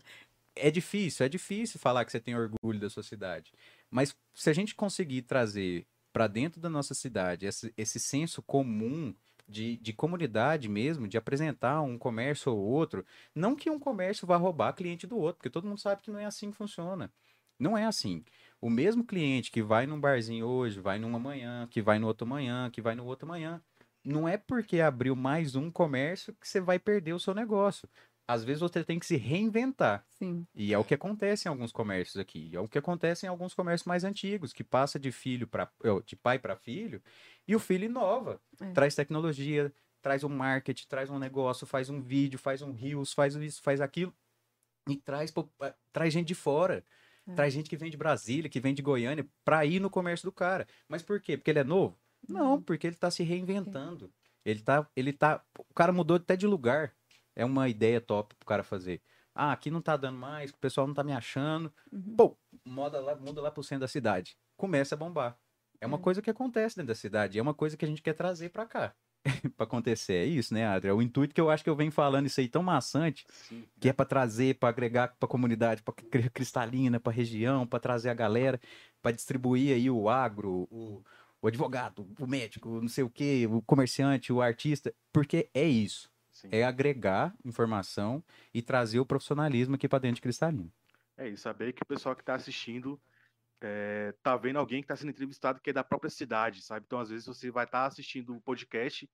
é 0.55 0.69
difícil, 0.69 1.25
é 1.25 1.29
difícil 1.29 1.79
falar 1.79 2.05
que 2.05 2.11
você 2.11 2.19
tem 2.19 2.35
orgulho 2.35 2.79
da 2.79 2.89
sua 2.89 3.03
cidade. 3.03 3.51
Mas 3.89 4.15
se 4.33 4.49
a 4.49 4.53
gente 4.53 4.75
conseguir 4.75 5.23
trazer 5.23 5.85
para 6.11 6.27
dentro 6.27 6.61
da 6.61 6.69
nossa 6.69 6.93
cidade 6.93 7.47
esse, 7.47 7.73
esse 7.75 7.99
senso 7.99 8.41
comum 8.43 9.13
de, 9.47 9.77
de 9.77 9.93
comunidade 9.93 10.69
mesmo, 10.69 11.07
de 11.07 11.17
apresentar 11.17 11.81
um 11.81 11.97
comércio 11.97 12.51
ou 12.51 12.59
outro, 12.59 13.05
não 13.35 13.55
que 13.55 13.69
um 13.69 13.79
comércio 13.79 14.27
vá 14.27 14.37
roubar 14.37 14.73
cliente 14.73 15.07
do 15.07 15.17
outro, 15.17 15.37
porque 15.37 15.49
todo 15.49 15.67
mundo 15.67 15.79
sabe 15.79 16.01
que 16.01 16.11
não 16.11 16.19
é 16.19 16.25
assim 16.25 16.51
que 16.51 16.57
funciona. 16.57 17.11
Não 17.59 17.77
é 17.77 17.85
assim. 17.85 18.23
O 18.59 18.69
mesmo 18.69 19.03
cliente 19.05 19.51
que 19.51 19.61
vai 19.61 19.85
num 19.85 19.99
barzinho 19.99 20.45
hoje, 20.45 20.79
vai 20.79 20.97
numa 20.99 21.19
manhã, 21.19 21.67
que 21.69 21.81
vai 21.81 21.99
no 21.99 22.07
outro 22.07 22.25
manhã, 22.25 22.69
que 22.69 22.81
vai 22.81 22.95
no 22.95 23.05
outro 23.05 23.27
manhã, 23.27 23.61
não 24.03 24.27
é 24.27 24.37
porque 24.37 24.81
abriu 24.81 25.15
mais 25.15 25.55
um 25.55 25.71
comércio 25.71 26.33
que 26.33 26.47
você 26.47 26.59
vai 26.59 26.77
perder 26.77 27.13
o 27.13 27.19
seu 27.19 27.33
negócio. 27.33 27.87
Às 28.27 28.43
vezes 28.43 28.61
você 28.61 28.83
tem 28.83 28.97
que 28.97 29.05
se 29.05 29.17
reinventar. 29.17 30.05
Sim. 30.07 30.47
E 30.55 30.73
é 30.73 30.77
o 30.77 30.83
que 30.83 30.93
acontece 30.93 31.47
em 31.47 31.51
alguns 31.51 31.73
comércios 31.73 32.17
aqui. 32.17 32.49
É 32.53 32.59
o 32.59 32.67
que 32.67 32.77
acontece 32.77 33.25
em 33.25 33.29
alguns 33.29 33.53
comércios 33.53 33.85
mais 33.85 34.03
antigos, 34.03 34.53
que 34.53 34.63
passa 34.63 34.97
de 34.97 35.11
filho 35.11 35.45
para 35.45 35.69
de 36.05 36.15
pai 36.15 36.39
para 36.39 36.55
filho, 36.55 37.01
e 37.47 37.55
o 37.55 37.59
filho 37.59 37.85
inova, 37.85 38.39
É. 38.61 38.71
traz 38.71 38.95
tecnologia, 38.95 39.73
traz 40.01 40.23
um 40.23 40.29
marketing, 40.29 40.87
traz 40.87 41.09
um 41.09 41.17
negócio, 41.19 41.65
faz 41.65 41.89
um 41.89 42.01
vídeo, 42.01 42.37
faz 42.39 42.61
um 42.61 42.71
reels, 42.73 43.13
faz 43.13 43.35
isso, 43.35 43.61
faz 43.61 43.79
aquilo 43.81 44.13
e 44.87 44.97
traz 44.97 45.33
eh, 45.61 45.73
traz 45.91 46.13
gente 46.13 46.27
de 46.27 46.35
fora. 46.35 46.83
É. 47.25 47.33
Traz 47.35 47.53
gente 47.53 47.69
que 47.69 47.77
vem 47.77 47.89
de 47.89 47.95
Brasília, 47.95 48.49
que 48.49 48.59
vem 48.59 48.73
de 48.73 48.81
Goiânia, 48.81 49.25
para 49.45 49.65
ir 49.65 49.79
no 49.79 49.89
comércio 49.89 50.25
do 50.27 50.31
cara. 50.31 50.67
Mas 50.89 51.01
por 51.01 51.21
quê? 51.21 51.37
Porque 51.37 51.51
ele 51.51 51.59
é 51.59 51.63
novo? 51.63 51.97
Não, 52.27 52.61
porque 52.61 52.87
ele 52.87 52.97
tá 52.97 53.09
se 53.09 53.23
reinventando. 53.23 54.11
Ele 54.43 54.61
tá, 54.61 54.85
ele 54.93 55.13
tá, 55.13 55.41
o 55.57 55.73
cara 55.73 55.93
mudou 55.93 56.17
até 56.17 56.35
de 56.35 56.45
lugar. 56.45 56.93
É 57.33 57.45
uma 57.45 57.69
ideia 57.69 58.01
top 58.01 58.35
pro 58.35 58.45
cara 58.45 58.61
fazer. 58.63 59.01
Ah, 59.33 59.53
aqui 59.53 59.71
não 59.71 59.81
tá 59.81 59.95
dando 59.97 60.17
mais, 60.17 60.51
o 60.51 60.57
pessoal 60.57 60.85
não 60.85 60.93
tá 60.93 61.03
me 61.03 61.13
achando. 61.13 61.73
Uhum. 61.91 62.15
Pô, 62.15 62.37
muda 62.65 62.99
lá, 62.99 63.15
muda 63.15 63.41
lá 63.41 63.49
pro 63.49 63.63
centro 63.63 63.81
da 63.81 63.87
cidade. 63.87 64.37
Começa 64.57 64.93
a 64.93 64.97
bombar. 64.97 65.37
É 65.83 65.85
uma 65.85 65.97
coisa 65.97 66.21
que 66.21 66.29
acontece 66.29 66.77
dentro 66.77 66.87
da 66.87 66.95
cidade, 66.95 67.37
é 67.37 67.41
uma 67.41 67.53
coisa 67.53 67.75
que 67.75 67.83
a 67.83 67.87
gente 67.87 68.01
quer 68.01 68.13
trazer 68.13 68.47
pra 68.49 68.65
cá. 68.65 68.95
pra 69.57 69.65
acontecer, 69.65 70.13
é 70.13 70.25
isso, 70.25 70.53
né, 70.53 70.65
Adria? 70.65 70.91
É 70.91 70.93
o 70.93 71.01
intuito 71.01 71.35
que 71.35 71.41
eu 71.41 71.49
acho 71.49 71.61
que 71.61 71.69
eu 71.69 71.75
venho 71.75 71.91
falando 71.91 72.25
isso 72.25 72.39
aí 72.39 72.47
tão 72.47 72.63
maçante, 72.63 73.25
Sim. 73.29 73.65
que 73.81 73.89
é 73.89 73.93
pra 73.93 74.05
trazer, 74.05 74.55
pra 74.55 74.69
agregar 74.69 75.13
pra 75.19 75.27
comunidade, 75.27 75.83
pra 75.83 75.93
criar 75.93 76.29
cristalina, 76.29 77.01
pra 77.01 77.11
região, 77.11 77.67
pra 77.67 77.81
trazer 77.81 78.09
a 78.09 78.13
galera, 78.13 78.61
pra 79.01 79.11
distribuir 79.11 79.75
aí 79.75 79.89
o 79.89 80.07
agro, 80.07 80.69
o, 80.71 81.03
o 81.41 81.47
advogado, 81.47 82.07
o 82.17 82.25
médico, 82.25 82.79
não 82.79 82.87
sei 82.87 83.03
o 83.03 83.09
quê, 83.09 83.45
o 83.51 83.61
comerciante, 83.61 84.31
o 84.31 84.41
artista, 84.41 84.93
porque 85.11 85.49
é 85.53 85.65
isso. 85.65 86.09
Sim. 86.31 86.47
É 86.49 86.63
agregar 86.63 87.35
informação 87.43 88.23
e 88.53 88.61
trazer 88.61 89.01
o 89.01 89.05
profissionalismo 89.05 89.75
aqui 89.75 89.89
pra 89.89 89.99
dentro 89.99 90.15
de 90.15 90.21
cristalina. 90.21 90.69
É 91.17 91.27
isso, 91.27 91.43
saber 91.43 91.73
que 91.73 91.83
o 91.83 91.85
pessoal 91.85 92.15
que 92.15 92.21
está 92.21 92.35
assistindo 92.35 92.97
é, 93.63 94.13
tá 94.21 94.35
vendo 94.35 94.57
alguém 94.59 94.81
que 94.81 94.85
está 94.85 94.95
sendo 94.95 95.09
entrevistado 95.09 95.61
que 95.61 95.69
é 95.69 95.73
da 95.73 95.83
própria 95.83 96.09
cidade, 96.09 96.61
sabe? 96.61 96.85
Então, 96.85 96.99
às 96.99 97.09
vezes, 97.09 97.25
você 97.25 97.49
vai 97.49 97.63
estar 97.65 97.85
assistindo 97.85 98.35
o 98.35 98.41
podcast 98.41 99.09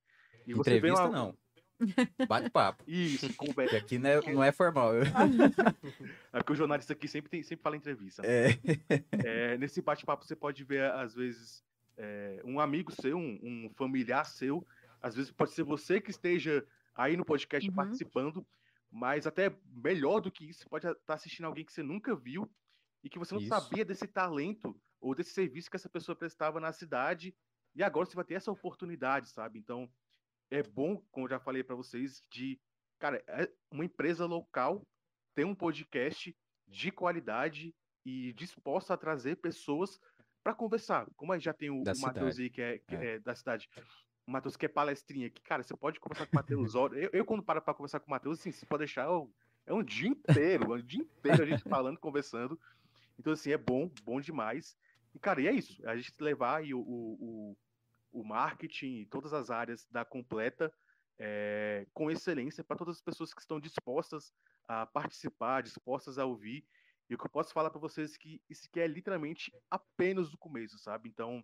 e 0.48 0.54
você 0.54 0.72
vê 0.72 0.78
Entrevista 0.78 1.06
uma... 1.06 1.12
não. 1.12 1.38
Bate-papo. 2.28 2.84
Isso, 2.86 3.34
conversa. 3.36 3.78
aqui 3.78 3.98
não 3.98 4.10
é, 4.10 4.34
não 4.34 4.44
é 4.44 4.52
formal. 4.52 4.92
É 6.34 6.40
porque 6.40 6.54
o 6.54 6.56
jornalista 6.56 6.94
aqui 6.94 7.08
sempre, 7.08 7.30
tem, 7.30 7.42
sempre 7.42 7.64
fala 7.64 7.78
entrevista. 7.78 8.22
né? 8.22 8.28
É. 8.28 9.54
É, 9.54 9.58
nesse 9.58 9.82
bate-papo 9.82 10.26
você 10.26 10.36
pode 10.36 10.64
ver, 10.64 10.92
às 10.92 11.16
vezes, 11.16 11.64
é, 11.98 12.42
um 12.44 12.60
amigo 12.60 12.92
seu, 12.92 13.18
um, 13.18 13.40
um 13.42 13.72
familiar 13.76 14.26
seu. 14.26 14.66
Às 15.02 15.16
vezes 15.16 15.32
pode 15.32 15.52
ser 15.52 15.64
você 15.64 16.02
que 16.02 16.12
esteja 16.12 16.66
aí 16.94 17.16
no 17.16 17.24
podcast 17.24 17.70
Uhum. 17.70 17.76
participando, 17.76 18.46
mas 18.92 19.26
até 19.26 19.56
melhor 19.72 20.20
do 20.20 20.32
que 20.32 20.50
isso, 20.50 20.64
você 20.64 20.70
pode 20.70 20.88
estar 20.88 21.14
assistindo 21.14 21.46
alguém 21.46 21.64
que 21.64 21.72
você 21.72 21.82
nunca 21.84 22.16
viu 22.16 22.50
e 23.04 23.10
que 23.10 23.20
você 23.20 23.34
não 23.34 23.42
Isso. 23.42 23.50
sabia 23.50 23.86
desse 23.86 24.08
talento 24.08 24.80
ou 25.00 25.16
desse 25.16 25.32
serviço 25.32 25.70
que 25.70 25.76
essa 25.76 25.90
pessoa 25.90 26.16
prestava 26.16 26.60
na 26.60 26.72
cidade. 26.72 27.34
E 27.76 27.84
agora 27.84 28.06
você 28.06 28.16
vai 28.16 28.26
ter 28.26 28.34
essa 28.36 28.52
oportunidade, 28.52 29.30
sabe? 29.30 29.60
Então, 29.60 29.90
é 30.52 30.62
bom, 30.64 31.02
como 31.12 31.26
eu 31.26 31.30
já 31.30 31.40
falei 31.40 31.64
para 31.64 31.76
vocês, 31.76 32.22
de, 32.32 32.60
cara, 32.98 33.24
é 33.28 33.50
uma 33.72 33.86
empresa 33.86 34.26
local 34.26 34.82
ter 35.36 35.46
um 35.46 35.56
podcast 35.56 36.36
de 36.68 36.92
qualidade 36.92 37.74
e 38.06 38.34
disposta 38.34 38.94
a 38.94 38.98
trazer 38.98 39.38
pessoas 39.38 40.00
para 40.44 40.54
conversar. 40.56 41.08
Como 41.16 41.32
aí 41.32 41.40
já 41.40 41.54
tem 41.54 41.70
o, 41.70 41.84
Da 41.84 41.94
o 41.94 42.00
Matheus 42.02 42.40
aí, 42.40 42.50
que 42.50 42.62
é, 42.62 42.80
que 42.80 42.96
É. 42.96 43.16
é 43.16 43.20
da 43.20 43.36
cidade. 43.36 43.70
O 44.28 44.32
Matheus 44.32 44.56
que 44.58 44.66
é 44.66 44.70
palestrinha, 44.70 45.30
que, 45.30 45.42
cara, 45.42 45.64
você 45.64 45.76
pode 45.76 46.00
conversar 46.00 46.26
com 46.26 46.34
o 46.34 46.36
Matheus. 46.36 46.74
eu, 46.76 47.10
eu, 47.14 47.26
quando 47.26 47.44
paro 47.44 47.62
para 47.62 47.74
conversar 47.74 48.00
com 48.00 48.08
o 48.08 48.12
Matheus, 48.12 48.40
assim, 48.40 48.52
você 48.52 48.66
pode 48.66 48.80
deixar. 48.80 49.06
eu- 49.06 49.32
é 49.66 49.74
um 49.74 49.84
dia 49.84 50.08
inteiro, 50.10 50.74
é 50.74 50.78
um 50.78 50.82
dia 50.82 51.02
inteiro 51.04 51.44
a 51.44 51.46
gente 51.46 51.64
falando, 51.64 52.00
conversando. 52.00 52.60
Então, 53.20 53.34
assim, 53.34 53.52
é 53.52 53.58
bom, 53.58 53.92
bom 54.04 54.22
demais. 54.22 54.78
E, 55.14 55.20
cara, 55.20 55.42
e 55.42 55.48
é 55.48 55.52
isso. 55.52 55.86
A 55.86 55.96
gente 55.98 56.14
levar 56.22 56.60
aí 56.60 56.74
o, 56.74 56.80
o, 56.80 57.58
o, 58.14 58.24
marketing 58.24 59.06
todas 59.12 59.34
as 59.34 59.52
áreas 59.52 59.86
da 59.92 60.06
completa 60.06 60.74
é, 61.20 61.86
com 61.94 62.10
excelência 62.10 62.64
para 62.64 62.78
todas 62.78 62.96
as 62.96 63.02
pessoas 63.02 63.34
que 63.34 63.42
estão 63.42 63.60
dispostas 63.60 64.34
a 64.68 64.86
participar, 64.86 65.62
dispostas 65.62 66.18
a 66.18 66.26
ouvir. 66.26 66.66
E 67.10 67.16
o 67.16 67.18
que 67.18 67.26
eu 67.26 67.30
posso 67.30 67.52
falar 67.52 67.70
para 67.70 67.80
vocês 67.80 68.16
é 68.16 68.18
que 68.18 68.42
isso 68.50 68.68
aqui 68.68 68.80
é 68.80 68.88
literalmente 68.88 69.52
apenas 69.70 70.34
o 70.34 70.38
começo, 70.38 70.78
sabe? 70.78 71.10
Então, 71.10 71.44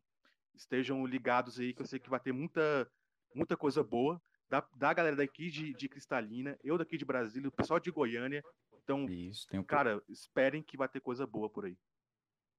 estejam 0.53 1.05
ligados 1.05 1.59
aí, 1.59 1.73
que 1.73 1.81
eu 1.81 1.85
sei 1.85 1.99
que 1.99 2.09
vai 2.09 2.19
ter 2.19 2.31
muita, 2.31 2.89
muita 3.33 3.57
coisa 3.57 3.83
boa 3.83 4.21
da, 4.47 4.65
da 4.75 4.93
galera 4.93 5.15
daqui 5.15 5.49
de, 5.49 5.73
de 5.73 5.89
Cristalina, 5.89 6.57
eu 6.63 6.77
daqui 6.77 6.97
de 6.97 7.03
Brasília, 7.03 7.49
o 7.49 7.51
pessoal 7.51 7.79
de 7.79 7.91
Goiânia. 7.91 8.43
Então, 8.85 9.09
Isso, 9.09 9.47
tem 9.47 9.59
um 9.59 9.63
cara, 9.63 10.01
esperem 10.07 10.61
que 10.61 10.77
vai 10.77 10.87
ter 10.87 10.99
coisa 10.99 11.25
boa 11.25 11.49
por 11.49 11.65
aí. 11.65 11.75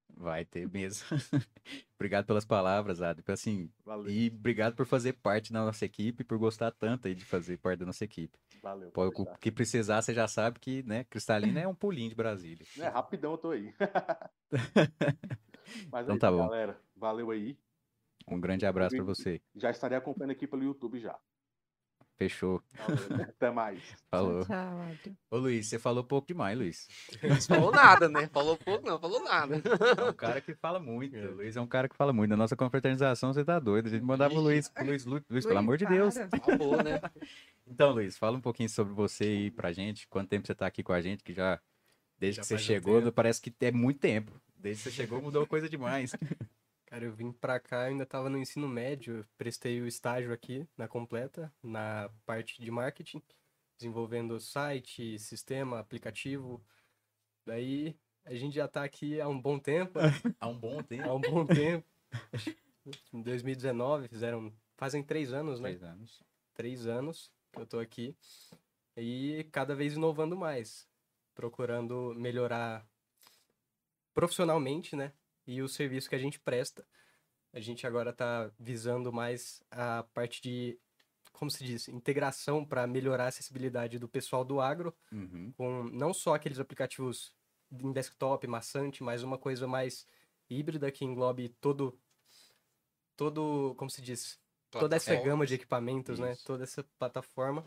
Vai 0.09 0.45
ter 0.45 0.69
mesmo. 0.69 1.07
obrigado 1.97 2.27
pelas 2.27 2.45
palavras, 2.45 3.03
Adri. 3.03 3.25
Assim, 3.29 3.71
Valeu. 3.85 4.11
e 4.11 4.29
obrigado 4.29 4.75
por 4.75 4.87
fazer 4.87 5.15
parte 5.15 5.53
da 5.53 5.65
nossa 5.65 5.85
equipe, 5.85 6.25
por 6.25 6.39
gostar 6.39 6.73
tanto 6.73 7.07
aí 7.07 7.15
de 7.15 7.25
fazer 7.25 7.59
parte 7.59 7.81
da 7.81 7.87
nossa 7.87 8.05
equipe. 8.05 8.37
Valeu. 8.63 8.91
Pode 8.91 9.21
o 9.21 9.37
que 9.39 9.53
precisar, 9.53 10.03
você 10.03 10.15
já 10.15 10.27
sabe 10.27 10.59
que, 10.59 10.83
né, 10.83 11.05
Cristalina 11.05 11.61
é 11.61 11.69
um 11.69 11.75
pulinho 11.75 12.09
de 12.09 12.15
Brasília. 12.15 12.67
É, 12.79 12.89
rapidão 12.89 13.33
eu 13.33 13.39
tô 13.39 13.51
aí. 13.51 13.73
Mas 15.93 16.05
Então 16.05 16.17
é 16.17 16.19
tá 16.19 16.31
bom. 16.31 16.39
galera. 16.39 16.81
Valeu 16.97 17.31
aí. 17.31 17.57
Um 18.29 18.41
grande 18.41 18.67
abraço 18.67 18.97
pra 18.97 19.05
você. 19.05 19.41
Já 19.55 19.71
estarei 19.71 19.97
acompanhando 19.97 20.33
aqui 20.33 20.47
pelo 20.47 20.65
YouTube 20.65 20.99
já. 20.99 21.17
Fechou. 22.17 22.63
Valeu. 22.79 23.23
Até 23.25 23.51
mais. 23.51 23.79
Falou. 24.11 24.45
Tchau, 24.45 24.57
tchau, 24.57 24.81
Adri. 24.81 25.17
Ô, 25.31 25.37
Luiz, 25.37 25.67
você 25.67 25.79
falou 25.79 26.03
pouco 26.03 26.27
demais, 26.27 26.57
Luiz. 26.57 26.89
Não 27.23 27.37
falou 27.43 27.71
nada, 27.71 28.09
né? 28.09 28.27
Falou 28.33 28.57
pouco, 28.57 28.87
não, 28.87 28.99
falou 28.99 29.23
nada. 29.23 29.57
É 29.57 30.09
um 30.09 30.13
cara 30.15 30.41
que 30.41 30.55
fala 30.55 30.81
muito. 30.81 31.15
O 31.15 31.35
Luiz 31.37 31.57
é 31.57 31.61
um 31.61 31.67
cara 31.67 31.89
que 31.89 31.95
fala 31.97 32.15
muito. 32.15 32.31
Na 32.31 32.37
nossa 32.37 32.57
confraternização, 32.57 33.35
você 33.35 33.45
tá 33.45 33.59
doido. 33.59 33.89
A 33.89 33.91
gente 33.91 34.03
mandava 34.03 34.33
o 34.35 34.41
Luiz, 34.41 34.73
Luiz, 34.81 35.05
Luiz, 35.05 35.25
Luiz, 35.29 35.45
pelo 35.45 35.59
amor 35.59 35.77
de 35.77 35.85
Deus. 35.85 36.15
para. 36.15 36.25
Acabou, 36.33 36.83
né? 36.83 37.01
Então, 37.69 37.91
Luiz, 37.91 38.17
fala 38.17 38.37
um 38.39 38.41
pouquinho 38.41 38.69
sobre 38.69 38.95
você 38.95 39.25
aí 39.25 39.51
pra 39.51 39.73
gente. 39.73 40.07
Quanto 40.09 40.29
tempo 40.29 40.47
você 40.47 40.55
tá 40.55 40.67
aqui 40.67 40.85
com 40.85 40.93
a 40.93 41.01
gente, 41.01 41.25
que 41.25 41.35
já, 41.35 41.61
desde 42.17 42.37
Já 42.37 42.43
que 42.43 42.49
você 42.49 42.55
um 42.55 42.59
chegou, 42.59 43.01
tempo. 43.01 43.13
parece 43.13 43.43
que 43.43 43.53
é 43.61 43.73
muito 43.73 43.99
tempo. 43.99 44.41
Desde 44.57 44.85
que 44.85 44.89
você 44.91 44.95
chegou, 44.95 45.21
mudou 45.21 45.47
coisa 45.47 45.69
demais. 45.69 46.13
Cara, 46.87 47.05
eu 47.05 47.13
vim 47.13 47.33
pra 47.33 47.59
cá, 47.59 47.83
eu 47.83 47.89
ainda 47.89 48.07
tava 48.07 48.31
no 48.31 48.39
ensino 48.39 48.69
médio, 48.69 49.27
prestei 49.37 49.81
o 49.81 49.89
estágio 49.89 50.33
aqui 50.33 50.67
na 50.77 50.87
Completa, 50.87 51.53
na 51.63 52.09
parte 52.25 52.63
de 52.63 52.71
marketing, 52.71 53.21
desenvolvendo 53.77 54.39
site, 54.39 55.19
sistema, 55.19 55.81
aplicativo. 55.81 56.65
Daí 57.45 57.99
a 58.25 58.35
gente 58.35 58.55
já 58.55 58.69
tá 58.69 58.85
aqui 58.85 59.21
há 59.21 59.29
um 59.29 59.41
bom 59.41 59.59
tempo, 59.59 59.99
Há 60.41 60.47
um 60.47 60.59
bom 60.59 60.81
tempo. 60.83 61.09
há 61.09 61.15
um 61.15 61.21
bom 61.21 61.45
tempo. 61.45 61.87
Em 63.13 63.21
2019, 63.21 64.07
fizeram, 64.07 64.53
fazem 64.77 65.03
três 65.03 65.33
anos, 65.33 65.59
né? 65.59 65.71
Três 65.71 65.83
anos. 65.83 66.23
três 66.55 66.87
anos 66.87 67.33
que 67.53 67.61
eu 67.61 67.67
tô 67.67 67.81
aqui 67.81 68.17
e 68.97 69.45
cada 69.51 69.75
vez 69.75 69.95
inovando 69.95 70.37
mais, 70.37 70.89
procurando 71.35 72.15
melhorar 72.17 72.89
profissionalmente, 74.15 74.95
né? 74.95 75.13
E 75.47 75.63
o 75.63 75.69
serviço 75.69 76.09
que 76.09 76.15
a 76.15 76.19
gente 76.19 76.39
presta. 76.41 76.87
A 77.53 77.61
gente 77.61 77.87
agora 77.87 78.11
está 78.11 78.51
visando 78.59 79.13
mais 79.13 79.63
a 79.71 80.03
parte 80.13 80.43
de, 80.43 80.79
como 81.33 81.51
se 81.51 81.65
diz, 81.65 81.89
integração 81.89 82.65
para 82.65 82.87
melhorar 82.87 83.25
a 83.25 83.29
acessibilidade 83.29 83.99
do 83.99 84.09
pessoal 84.09 84.45
do 84.45 84.61
agro, 84.61 84.95
Uhum. 85.13 85.53
com 85.57 85.85
não 85.85 86.13
só 86.13 86.35
aqueles 86.35 86.59
aplicativos 86.59 87.35
em 87.73 87.93
desktop, 87.93 88.47
maçante, 88.47 89.03
mas 89.03 89.23
uma 89.23 89.39
coisa 89.39 89.67
mais 89.67 90.07
híbrida 90.51 90.91
que 90.93 91.05
englobe 91.05 91.49
todo, 91.61 91.99
todo, 93.17 93.75
como 93.77 93.91
se 93.91 94.03
diz, 94.03 94.39
toda 94.71 94.97
essa 94.97 95.15
gama 95.17 95.47
de 95.47 95.55
equipamentos, 95.55 96.19
né? 96.19 96.33
Isso. 96.33 96.45
Toda 96.45 96.65
essa 96.65 96.85
plataforma 96.99 97.65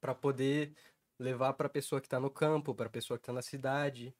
para 0.00 0.14
poder 0.14 0.74
levar 1.18 1.52
para 1.54 1.66
a 1.66 1.70
pessoa 1.70 2.00
que 2.00 2.06
está 2.06 2.20
no 2.20 2.30
campo, 2.30 2.74
para 2.74 2.86
a 2.86 2.90
pessoa 2.90 3.18
que 3.18 3.22
está 3.22 3.32
na 3.32 3.42
cidade, 3.42 4.14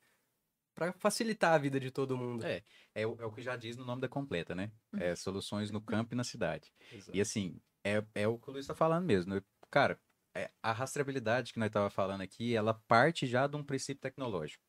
para 0.77 0.93
facilitar 0.93 1.55
a 1.55 1.59
vida 1.59 1.81
de 1.81 1.91
todo 1.91 2.17
mundo. 2.17 2.45
É. 2.47 2.63
É, 2.95 3.07
o- 3.07 3.17
é 3.21 3.25
o 3.25 3.33
que 3.33 3.43
já 3.43 3.57
diz 3.57 3.77
no 3.77 3.85
nome 3.85 4.01
da 4.03 4.09
completa, 4.09 4.55
né? 4.55 4.71
É 4.99 5.17
soluções 5.17 5.71
no 5.71 5.81
campo 5.81 6.15
e 6.15 6.17
na 6.17 6.23
cidade. 6.23 6.73
Exato. 6.93 7.17
E 7.17 7.21
assim, 7.21 7.59
é, 7.83 8.05
é 8.15 8.29
o 8.29 8.39
que 8.39 8.49
o 8.49 8.53
Luiz 8.53 8.67
tá 8.67 8.75
falando 8.75 9.05
mesmo. 9.05 9.35
né? 9.35 9.43
Cara, 9.71 9.99
é, 10.35 10.51
a 10.63 10.73
rastreabilidade 10.73 11.53
que 11.53 11.59
nós 11.59 11.71
tava 11.71 11.89
falando 11.91 12.21
aqui, 12.21 12.55
ela 12.55 12.75
parte 12.87 13.27
já 13.27 13.47
de 13.47 13.57
um 13.57 13.65
princípio 13.65 14.01
tecnológico. 14.03 14.63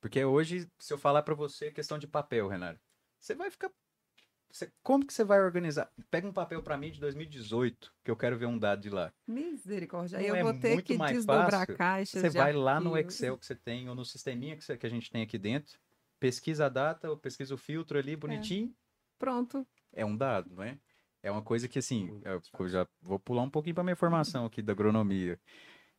Porque 0.00 0.24
hoje, 0.24 0.70
se 0.78 0.92
eu 0.92 0.98
falar 0.98 1.22
para 1.24 1.34
você 1.34 1.72
questão 1.72 1.98
de 1.98 2.06
papel, 2.06 2.46
Renato, 2.48 2.80
você 3.18 3.34
vai 3.34 3.50
ficar. 3.50 3.70
Você- 4.50 4.72
como 4.82 5.06
que 5.06 5.12
você 5.12 5.24
vai 5.24 5.40
organizar? 5.40 5.90
Pega 6.10 6.26
um 6.26 6.32
papel 6.32 6.62
para 6.62 6.76
mim 6.76 6.90
de 6.90 7.00
2018, 7.00 7.92
que 8.04 8.10
eu 8.10 8.16
quero 8.16 8.38
ver 8.38 8.46
um 8.46 8.58
dado 8.58 8.80
de 8.82 8.90
lá. 8.90 9.12
Misericórdia. 9.26 10.18
Aí 10.18 10.26
Não 10.28 10.34
eu 10.34 10.36
é 10.36 10.42
vou 10.42 10.54
ter 10.54 10.72
muito 10.74 10.86
que 10.86 10.96
mais 10.98 11.16
desdobrar 11.16 11.50
fácil? 11.50 11.76
caixas. 11.76 12.20
Você 12.20 12.30
vai 12.30 12.52
lá 12.52 12.80
no 12.80 12.94
arquivos. 12.94 13.14
Excel 13.14 13.38
que 13.38 13.46
você 13.46 13.54
tem, 13.54 13.88
ou 13.88 13.94
no 13.94 14.04
sisteminha 14.04 14.56
que, 14.56 14.64
você- 14.64 14.76
que 14.76 14.86
a 14.86 14.90
gente 14.90 15.10
tem 15.10 15.22
aqui 15.22 15.38
dentro, 15.38 15.78
pesquisa 16.18 16.66
a 16.66 16.68
data, 16.68 17.10
ou 17.10 17.16
pesquisa 17.16 17.54
o 17.54 17.58
filtro 17.58 17.98
ali 17.98 18.16
bonitinho, 18.16 18.74
Pronto. 19.18 19.66
é 19.92 20.04
um 20.04 20.16
dado, 20.16 20.54
não 20.54 20.62
é? 20.62 20.78
É 21.22 21.30
uma 21.30 21.42
coisa 21.42 21.66
que, 21.68 21.78
assim, 21.80 22.20
eu, 22.24 22.40
eu 22.58 22.68
já 22.68 22.86
vou 23.02 23.18
pular 23.18 23.42
um 23.42 23.50
pouquinho 23.50 23.74
para 23.74 23.84
minha 23.84 23.96
formação 23.96 24.46
aqui 24.46 24.62
da 24.62 24.72
agronomia. 24.72 25.38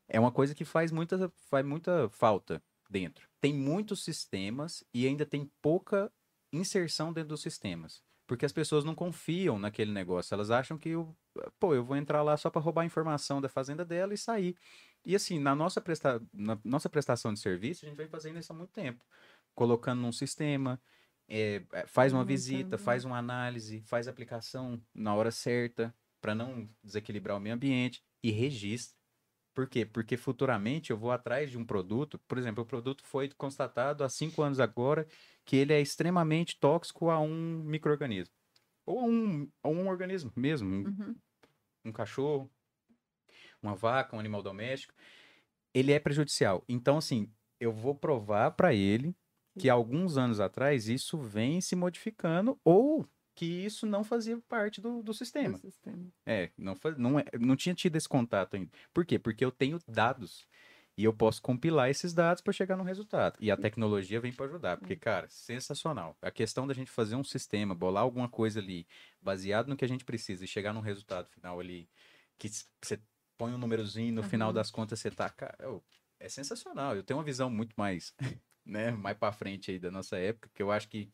É 0.08 0.20
uma 0.20 0.32
coisa 0.32 0.56
que 0.56 0.66
faz 0.66 0.92
muita, 0.92 1.30
faz 1.50 1.66
muita 1.66 2.10
falta 2.10 2.64
dentro. 2.90 3.28
Tem 3.40 3.54
muitos 3.54 4.04
sistemas 4.04 4.84
e 4.94 5.06
ainda 5.06 5.26
tem 5.26 5.52
pouca 5.62 6.12
inserção 6.52 7.14
dentro 7.14 7.30
dos 7.30 7.42
sistemas. 7.42 8.02
Porque 8.30 8.46
as 8.46 8.52
pessoas 8.52 8.86
não 8.86 8.94
confiam 8.94 9.58
naquele 9.58 9.92
negócio. 9.92 10.36
Elas 10.36 10.52
acham 10.52 10.78
que, 10.78 10.90
eu, 10.90 11.18
pô, 11.60 11.74
eu 11.74 11.84
vou 11.84 11.98
entrar 11.98 12.22
lá 12.22 12.38
só 12.38 12.48
para 12.48 12.62
roubar 12.62 12.84
a 12.84 12.86
informação 12.86 13.42
da 13.42 13.50
fazenda 13.50 13.84
dela 13.84 14.14
e 14.14 14.18
sair. 14.20 14.56
E 15.04 15.16
assim, 15.16 15.40
na 15.40 15.56
nossa, 15.56 15.82
presta... 15.82 16.22
na 16.32 16.56
nossa 16.64 16.88
prestação 16.88 17.34
de 17.34 17.40
serviço, 17.40 17.84
a 17.84 17.90
gente 17.90 17.98
vem 17.98 18.08
fazendo 18.08 18.38
isso 18.38 18.54
há 18.54 18.56
muito 18.56 18.70
tempo. 18.70 19.04
Colocando 19.56 20.02
num 20.02 20.12
sistema, 20.12 20.80
é, 21.28 21.64
é, 21.74 21.88
faz 21.88 22.14
uma 22.14 22.24
visita, 22.24 22.78
faz 22.78 23.04
uma 23.04 23.18
análise, 23.18 23.82
faz 23.82 24.08
aplicação 24.08 24.80
na 24.94 25.16
hora 25.16 25.32
certa, 25.32 25.92
para 26.22 26.36
não 26.36 26.70
desequilibrar 26.84 27.36
o 27.36 27.40
meio 27.40 27.56
ambiente 27.56 28.04
e 28.22 28.30
registra. 28.30 28.96
Por 29.60 29.68
quê? 29.68 29.86
Porque 29.86 30.16
futuramente 30.16 30.90
eu 30.90 30.98
vou 30.98 31.12
atrás 31.12 31.52
de 31.52 31.58
um 31.58 31.66
produto, 31.66 32.18
por 32.30 32.38
exemplo, 32.38 32.64
o 32.64 32.66
produto 32.66 33.04
foi 33.04 33.28
constatado 33.28 34.06
há 34.06 34.10
cinco 34.10 34.42
anos 34.42 34.58
agora 34.58 35.06
que 35.46 35.58
ele 35.58 35.74
é 35.74 35.82
extremamente 35.82 36.58
tóxico 36.58 37.10
a 37.10 37.20
um 37.20 37.62
microorganismo. 37.66 38.34
Ou 38.86 39.02
a 39.02 39.04
um, 39.04 39.52
a 39.62 39.68
um 39.68 39.90
organismo 39.90 40.32
mesmo, 40.34 40.70
um, 40.70 40.84
Uhum. 40.86 41.16
um 41.84 41.92
cachorro, 41.92 42.50
uma 43.62 43.76
vaca, 43.76 44.16
um 44.16 44.20
animal 44.20 44.42
doméstico, 44.42 44.94
ele 45.74 45.92
é 45.92 46.00
prejudicial. 46.00 46.64
Então, 46.70 46.98
assim, 46.98 47.30
eu 47.60 47.74
vou 47.74 47.94
provar 47.94 48.52
para 48.52 48.74
ele 48.74 49.14
que 49.58 49.70
alguns 49.70 50.18
anos 50.18 50.40
atrás 50.40 50.88
isso 50.88 51.18
vem 51.18 51.60
se 51.60 51.76
modificando 51.76 52.58
ou 52.64 53.06
que 53.40 53.46
isso 53.46 53.86
não 53.86 54.04
fazia 54.04 54.38
parte 54.50 54.82
do, 54.82 55.02
do 55.02 55.14
sistema. 55.14 55.58
Do 55.58 55.62
sistema. 55.62 56.12
É, 56.26 56.50
não, 56.58 56.76
fa- 56.76 56.92
não, 56.98 57.18
é, 57.18 57.24
não 57.40 57.56
tinha 57.56 57.74
tido 57.74 57.96
esse 57.96 58.10
contato 58.10 58.56
ainda. 58.56 58.70
Por 58.94 59.06
quê? 59.06 59.18
Porque 59.18 59.46
eu 59.46 59.50
tenho 59.52 59.80
dados. 59.88 60.46
E 60.98 61.06
eu 61.06 61.14
posso 61.14 61.42
compilar 61.42 61.90
esses 61.90 62.14
dados 62.14 62.42
para 62.42 62.52
chegar 62.52 62.76
no 62.76 62.84
resultado. 62.84 63.38
E 63.40 63.50
a 63.50 63.56
tecnologia 63.56 64.20
vem 64.20 64.34
para 64.34 64.46
ajudar. 64.48 64.76
Porque, 64.76 64.98
cara, 64.98 65.26
sensacional. 65.30 66.18
A 66.22 66.30
questão 66.30 66.68
da 66.68 66.74
gente 66.74 66.92
fazer 66.92 67.16
um 67.16 67.24
sistema, 67.24 67.74
bolar 67.74 68.04
alguma 68.04 68.28
coisa 68.28 68.60
ali, 68.60 68.86
baseado 69.22 69.70
no 69.70 69.78
que 69.78 69.86
a 69.86 69.88
gente 69.88 70.04
precisa, 70.04 70.44
e 70.44 70.48
chegar 70.48 70.74
num 70.74 70.82
resultado 70.82 71.30
final 71.30 71.58
ali, 71.62 71.88
que 72.38 72.50
você 72.84 73.00
põe 73.38 73.54
um 73.54 73.58
númerozinho, 73.58 74.14
no 74.14 74.24
final 74.24 74.50
Uhum. 74.50 74.54
das 74.56 74.70
contas 74.70 75.00
você 75.00 75.10
tá. 75.10 75.30
Cara, 75.30 75.56
é 76.20 76.28
sensacional. 76.28 76.94
Eu 76.94 77.04
tenho 77.04 77.18
uma 77.18 77.24
visão 77.26 77.50
muito 77.50 77.74
mais, 77.78 78.14
né, 78.66 78.92
mais 78.92 79.18
para 79.18 79.32
frente 79.32 79.72
aí 79.72 79.80
da 79.80 79.90
nossa 79.90 80.18
época, 80.18 80.50
que 80.54 80.62
eu 80.62 80.70
acho 80.70 80.90
que 80.90 81.10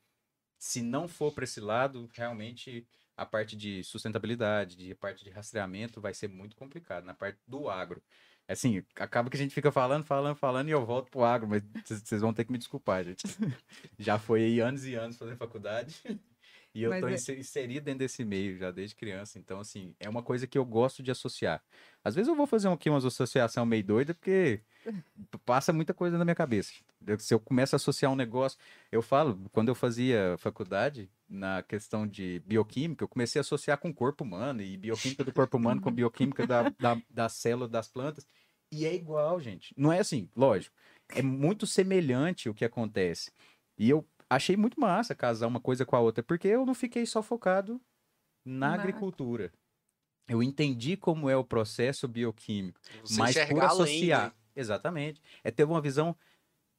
se 0.66 0.82
não 0.82 1.08
for 1.08 1.32
para 1.32 1.44
esse 1.44 1.62
lado, 1.62 2.10
realmente 2.12 2.88
a 3.16 3.24
parte 3.24 3.56
de 3.56 3.84
sustentabilidade, 3.84 4.76
de 4.76 4.96
parte 4.96 5.24
de 5.24 5.30
rastreamento 5.30 6.02
vai 6.02 6.12
ser 6.12 6.28
muito 6.28 6.56
complicado 6.56 7.06
na 7.06 7.14
parte 7.14 7.40
do 7.48 7.70
agro. 7.70 8.02
Assim, 8.48 8.84
acaba 8.96 9.30
que 9.30 9.38
a 9.38 9.40
gente 9.40 9.54
fica 9.54 9.72
falando, 9.72 10.04
falando, 10.06 10.36
falando 10.36 10.68
e 10.68 10.72
eu 10.72 10.84
volto 10.84 11.12
pro 11.12 11.24
agro, 11.24 11.48
mas 11.48 11.64
vocês 11.86 12.20
vão 12.20 12.34
ter 12.34 12.46
que 12.46 12.52
me 12.52 12.58
desculpar, 12.58 13.04
gente. 13.04 13.24
Já 14.00 14.18
foi 14.18 14.44
aí 14.44 14.60
anos 14.60 14.86
e 14.86 14.96
anos 14.96 15.18
fazendo 15.18 15.38
faculdade 15.38 16.02
e 16.76 16.84
eu 16.84 16.90
Mas 16.92 17.02
tô 17.02 17.08
é- 17.08 17.14
inse- 17.14 17.36
inserido 17.38 17.86
dentro 17.86 18.00
desse 18.00 18.24
meio 18.26 18.58
já 18.58 18.70
desde 18.70 18.96
criança, 18.96 19.40
então 19.40 19.60
assim, 19.60 19.96
é 20.00 20.10
uma 20.10 20.22
coisa 20.22 20.46
que 20.46 20.58
eu 20.58 20.66
gosto 20.66 21.02
de 21.02 21.10
associar. 21.10 21.64
Às 22.04 22.14
vezes 22.14 22.28
eu 22.28 22.36
vou 22.36 22.46
fazer 22.46 22.68
aqui 22.68 22.90
umas 22.90 23.06
associação 23.06 23.66
meio 23.66 23.84
doida 23.84 24.14
porque 24.14 24.62
passa 25.46 25.72
muita 25.74 25.94
coisa 25.94 26.18
na 26.18 26.26
minha 26.26 26.36
cabeça. 26.36 26.74
Eu- 27.08 27.20
Se 27.20 27.34
eu 27.34 27.40
começo 27.40 27.76
a 27.76 27.78
associar 27.78 28.12
um 28.12 28.16
negócio, 28.16 28.60
eu 28.92 29.02
falo, 29.02 29.40
quando 29.52 29.70
eu 29.70 29.76
fazia 29.76 30.36
faculdade, 30.38 31.10
na 31.28 31.64
questão 31.64 32.06
de 32.06 32.42
bioquímica, 32.46 33.04
eu 33.04 33.08
comecei 33.08 33.40
a 33.40 33.42
associar 33.42 33.78
com 33.80 33.90
o 33.90 33.94
corpo 33.94 34.24
humano, 34.24 34.62
e 34.62 34.78
bioquímica 34.78 35.24
do 35.24 35.32
corpo 35.34 35.58
humano 35.58 35.82
com 35.82 35.92
bioquímica 35.92 36.46
da, 36.46 36.70
da, 36.78 37.02
da 37.10 37.30
célula 37.30 37.68
das 37.68 37.88
plantas. 37.88 38.28
E 38.72 38.86
é 38.86 38.94
igual, 38.94 39.40
gente. 39.40 39.74
Não 39.78 39.92
é 39.92 40.00
assim, 40.00 40.30
lógico. 40.36 40.76
É 41.10 41.22
muito 41.22 41.66
semelhante 41.66 42.50
o 42.50 42.54
que 42.54 42.66
acontece. 42.66 43.32
E 43.78 43.90
eu 43.90 44.06
achei 44.30 44.58
muito 44.58 44.80
massa 44.80 45.16
casar 45.16 45.48
uma 45.48 45.60
coisa 45.62 45.86
com 45.86 45.96
a 45.96 46.00
outra, 46.00 46.24
porque 46.24 46.48
eu 46.48 46.66
não 46.66 46.74
fiquei 46.76 47.06
só 47.06 47.22
focado 47.24 47.82
na 48.46 48.70
Na- 48.70 48.74
agricultura. 48.76 49.52
Eu 50.28 50.44
entendi 50.44 50.98
como 50.98 51.30
é 51.30 51.38
o 51.38 51.44
processo 51.44 52.08
bioquímico 52.08 52.80
Você 53.02 53.14
mas 53.14 53.38
por 53.38 53.42
enxergar 53.42 53.70
além, 53.70 54.04
associar. 54.04 54.30
né? 54.30 54.34
Exatamente. 54.56 55.22
É 55.44 55.52
ter 55.52 55.64
uma 55.66 55.82
visão, 55.82 56.18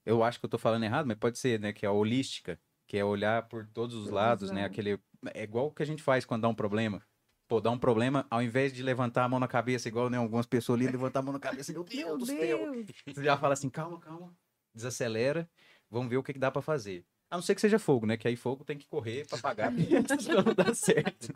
eu 0.05 0.23
acho 0.25 0.39
que 0.41 0.47
eu 0.47 0.51
tô 0.51 0.59
falando 0.59 0.85
errado, 0.85 1.07
mas 1.07 1.19
pode 1.19 1.39
ser, 1.39 1.61
né, 1.61 1.73
que 1.73 1.87
é 1.87 1.89
a 1.89 1.93
holística, 1.93 2.61
que 2.87 2.97
é 2.99 3.05
olhar 3.05 3.49
por 3.49 3.67
todos 3.67 3.95
os 3.97 4.11
lados, 4.11 4.51
né, 4.51 4.65
aquele 4.65 5.01
é 5.35 5.43
igual 5.43 5.67
o 5.69 5.73
que 5.73 5.83
a 5.83 5.87
gente 5.87 6.03
faz 6.03 6.25
quando 6.25 6.43
dá 6.43 6.49
um 6.49 6.55
problema. 6.55 7.03
Pô, 7.49 7.61
dá 7.61 7.71
um 7.71 7.79
problema, 7.79 8.27
ao 8.31 8.43
invés 8.43 8.73
de 8.73 8.83
levantar 8.83 9.25
a 9.25 9.29
mão 9.29 9.39
na 9.41 9.49
cabeça, 9.49 9.89
igual 9.89 10.11
né, 10.11 10.17
algumas 10.19 10.47
pessoas 10.47 10.79
ali 10.81 10.89
levantar 10.91 11.21
a 11.21 11.23
mão 11.23 11.33
na 11.33 11.41
cabeça, 11.41 11.73
meu 11.73 11.85
Deus 11.85 12.05
Meu 12.05 12.19
do 12.19 12.27
céu. 12.27 12.71
Deus. 12.73 12.87
Você 13.15 13.25
já 13.25 13.37
fala 13.39 13.55
assim, 13.55 13.71
calma, 13.71 14.01
calma, 14.01 14.37
desacelera, 14.75 15.49
vamos 15.91 16.09
ver 16.11 16.17
o 16.19 16.23
que, 16.23 16.33
que 16.33 16.39
dá 16.39 16.51
pra 16.51 16.63
fazer. 16.63 17.05
A 17.31 17.37
não 17.37 17.43
ser 17.43 17.55
que 17.57 17.61
seja 17.61 17.79
fogo, 17.79 18.07
né? 18.07 18.17
Que 18.17 18.29
aí 18.29 18.37
fogo 18.37 18.65
tem 18.65 18.79
que 18.79 18.87
correr 18.87 19.27
pra 19.27 19.39
pagar, 19.39 19.73
não 19.73 20.55
dá 20.55 20.73
certo. 20.75 21.35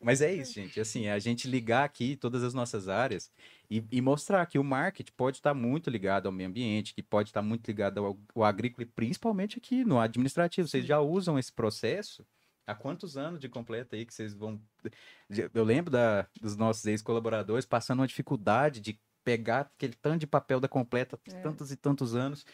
Mas 0.00 0.20
é 0.20 0.32
isso, 0.32 0.52
gente. 0.54 0.80
Assim, 0.80 1.06
é 1.06 1.12
a 1.12 1.18
gente 1.18 1.48
ligar 1.48 1.84
aqui 1.84 2.16
todas 2.16 2.42
as 2.42 2.54
nossas 2.54 2.88
áreas 2.88 3.30
e, 3.70 3.84
e 3.90 4.00
mostrar 4.00 4.44
que 4.46 4.58
o 4.58 4.64
marketing 4.64 5.12
pode 5.16 5.36
estar 5.38 5.54
muito 5.54 5.88
ligado 5.90 6.26
ao 6.26 6.32
meio 6.32 6.48
ambiente, 6.48 6.94
que 6.94 7.02
pode 7.02 7.28
estar 7.30 7.42
muito 7.42 7.66
ligado 7.66 7.98
ao, 8.04 8.18
ao 8.34 8.44
agrícola 8.44 8.82
e 8.82 8.86
principalmente 8.86 9.58
aqui 9.58 9.84
no 9.84 9.98
administrativo. 10.00 10.66
Vocês 10.68 10.84
já 10.84 10.98
usam 11.00 11.38
esse 11.38 11.52
processo 11.52 12.26
há 12.66 12.74
quantos 12.74 13.16
anos 13.16 13.38
de 13.40 13.48
completa 13.48 13.96
aí 13.96 14.04
que 14.06 14.14
vocês 14.14 14.34
vão. 14.34 14.60
Eu 15.54 15.64
lembro 15.64 15.90
da, 15.90 16.26
dos 16.40 16.56
nossos 16.56 16.84
ex-colaboradores 16.86 17.64
passando 17.66 18.00
uma 18.00 18.06
dificuldade 18.06 18.80
de 18.80 18.98
pegar 19.24 19.60
aquele 19.60 19.94
tanto 19.94 20.18
de 20.20 20.26
papel 20.26 20.58
da 20.58 20.68
completa, 20.68 21.18
É. 21.28 21.40
tantos 21.40 21.70
e 21.70 21.76
tantos 21.76 22.14
anos, 22.14 22.44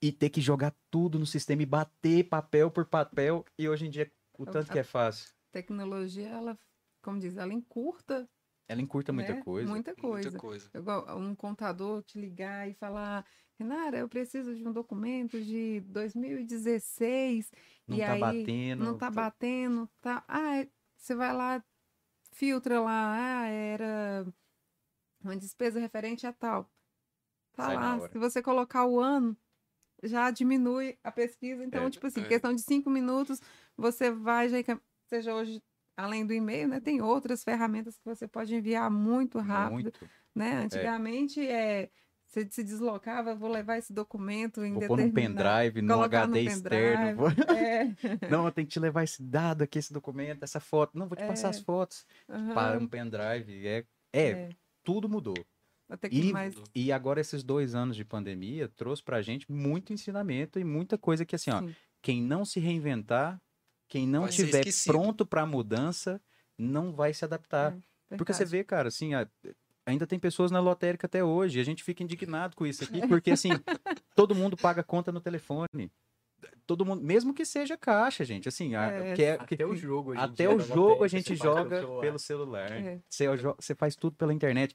e 0.00 0.12
ter 0.12 0.30
que 0.30 0.40
jogar 0.40 0.74
tudo 0.90 1.18
no 1.18 1.26
sistema 1.26 1.62
e 1.62 1.66
bater 1.66 2.28
papel 2.28 2.70
por 2.70 2.86
papel. 2.86 3.44
E 3.58 3.68
hoje 3.68 3.86
em 3.86 3.90
dia, 3.90 4.10
o 4.38 4.44
Eu- 4.44 4.52
tanto 4.52 4.70
que 4.70 4.78
é 4.78 4.84
fácil. 4.84 5.34
Tecnologia, 5.50 6.28
ela, 6.28 6.58
como 7.02 7.18
diz, 7.18 7.36
ela 7.36 7.52
encurta 7.52 8.28
Ela 8.68 8.82
encurta 8.82 9.12
muita 9.12 9.34
né, 9.34 9.42
coisa. 9.42 9.70
Muita 9.70 9.94
coisa. 9.94 10.30
Muita 10.30 10.38
coisa. 10.38 10.70
Igual 10.74 11.18
um 11.18 11.34
contador 11.34 12.02
te 12.02 12.18
ligar 12.20 12.68
e 12.68 12.74
falar, 12.74 13.24
Renara, 13.58 13.98
eu 13.98 14.08
preciso 14.08 14.54
de 14.54 14.66
um 14.66 14.72
documento 14.72 15.40
de 15.40 15.80
2016 15.82 17.50
Não 17.86 17.96
e 17.96 18.00
tá 18.00 18.12
aí 18.12 18.20
batendo. 18.20 18.84
não 18.84 18.98
tá 18.98 19.10
batendo, 19.10 19.88
tá? 20.00 20.24
Ah, 20.26 20.56
é- 20.58 20.68
você 20.96 21.14
vai 21.14 21.32
lá, 21.32 21.64
filtra 22.32 22.80
lá, 22.80 23.42
ah, 23.42 23.48
era 23.48 24.26
uma 25.22 25.36
despesa 25.36 25.78
referente 25.80 26.26
a 26.26 26.32
tal. 26.32 26.64
Tá 27.52 27.66
Sai 27.66 27.76
lá, 27.76 28.08
se 28.10 28.18
você 28.18 28.42
colocar 28.42 28.84
o 28.86 29.00
ano, 29.00 29.36
já 30.02 30.30
diminui 30.30 30.96
a 31.02 31.10
pesquisa. 31.10 31.64
Então, 31.64 31.86
É, 31.86 31.90
tipo 31.90 32.06
assim, 32.06 32.20
é. 32.22 32.24
questão 32.28 32.54
de 32.54 32.62
cinco 32.62 32.90
minutos, 32.90 33.40
você 33.76 34.10
vai, 34.10 34.48
já, 34.48 34.58
seja 35.06 35.34
hoje, 35.34 35.62
além 35.96 36.26
do 36.26 36.32
e-mail, 36.32 36.68
né? 36.68 36.80
Tem 36.80 37.00
outras 37.00 37.42
ferramentas 37.42 37.96
que 37.96 38.04
você 38.04 38.26
pode 38.28 38.54
enviar 38.54 38.90
muito 38.90 39.38
rápido 39.38 39.72
Muito. 39.74 40.10
né? 40.34 40.56
Antigamente 40.64 41.46
é. 41.46 41.90
Você 42.28 42.44
se 42.50 42.64
deslocava, 42.64 43.36
vou 43.36 43.48
levar 43.48 43.78
esse 43.78 43.92
documento 43.92 44.64
em 44.64 44.72
Vou 44.72 44.84
pôr 44.88 44.98
num 44.98 45.12
pendrive, 45.12 45.80
num 45.80 46.02
HD 46.02 46.40
externo. 46.42 47.16
vou- 47.16 47.28
É. 47.56 47.84
Não, 48.28 48.44
eu 48.46 48.50
tenho 48.52 48.66
que 48.66 48.72
te 48.72 48.80
levar 48.80 49.04
esse 49.04 49.22
dado 49.22 49.62
aqui, 49.62 49.78
esse 49.78 49.92
documento, 49.92 50.42
essa 50.42 50.58
foto. 50.58 50.98
Não, 50.98 51.06
vou 51.06 51.16
te 51.16 51.24
passar 51.24 51.46
É. 51.46 51.50
as 51.50 51.60
fotos 51.60 52.04
aham, 52.28 52.52
para 52.52 52.78
um 52.78 52.86
pendrive. 52.88 53.64
É, 53.66 53.84
é, 54.12 54.28
é. 54.30 54.48
tudo 54.82 55.08
mudou. 55.08 55.36
Até 55.88 56.08
que 56.08 56.16
E, 56.18 56.32
mais. 56.32 56.54
e 56.74 56.90
agora 56.90 57.20
esses 57.20 57.42
dois 57.44 57.74
anos 57.74 57.96
de 57.96 58.04
pandemia 58.04 58.68
trouxe 58.68 59.02
pra 59.02 59.22
gente 59.22 59.50
muito 59.50 59.92
ensinamento 59.92 60.58
e 60.58 60.64
muita 60.64 60.98
coisa 60.98 61.24
que 61.24 61.36
assim, 61.36 61.50
ó, 61.50 61.60
Sim. 61.60 61.74
quem 62.02 62.20
não 62.22 62.44
se 62.44 62.58
reinventar, 62.58 63.40
quem 63.88 64.06
não 64.06 64.22
Vai 64.22 64.30
tiver 64.32 64.64
pronto 64.84 65.24
pra 65.24 65.46
mudança, 65.46 66.20
não 66.58 66.92
vai 66.92 67.14
se 67.14 67.24
adaptar. 67.24 67.76
Porque 68.16 68.32
você 68.32 68.42
É, 68.42 68.46
vê, 68.46 68.64
cara, 68.64 68.88
assim, 68.88 69.14
a- 69.14 69.28
ainda 69.86 70.06
tem 70.06 70.18
pessoas 70.18 70.50
na 70.50 70.58
lotérica 70.58 71.06
até 71.06 71.22
hoje, 71.22 71.58
e 71.58 71.60
a 71.60 71.64
gente 71.64 71.84
fica 71.84 72.02
indignado 72.02 72.56
com 72.56 72.66
isso 72.66 72.82
aqui, 72.82 73.06
porque 73.06 73.30
assim, 73.30 73.50
todo 74.16 74.34
mundo 74.34 74.56
paga 74.56 74.82
conta 74.82 75.12
no 75.12 75.20
telefone. 75.20 75.90
Todo 76.66 76.84
mundo, 76.84 77.02
mesmo 77.02 77.32
que 77.32 77.44
seja 77.46 77.76
caixa, 77.76 78.24
gente, 78.24 78.48
assim, 78.48 78.74
a- 78.74 78.90
É, 78.90 79.14
que 79.14 79.22
é- 79.22 79.32
Até 79.34 79.56
que- 79.56 79.64
o 79.64 79.74
jogo 79.76 80.12
até 80.18 80.48
o 80.48 80.58
jogo 80.60 81.02
a 81.04 81.08
gente 81.08 81.34
joga 81.36 81.80
celular. 81.80 82.00
pelo 82.00 82.18
celular. 82.18 82.72
É. 82.72 83.00
Você, 83.08 83.26
você 83.56 83.74
faz 83.74 83.94
tudo 83.96 84.16
pela 84.16 84.34
internet. 84.34 84.74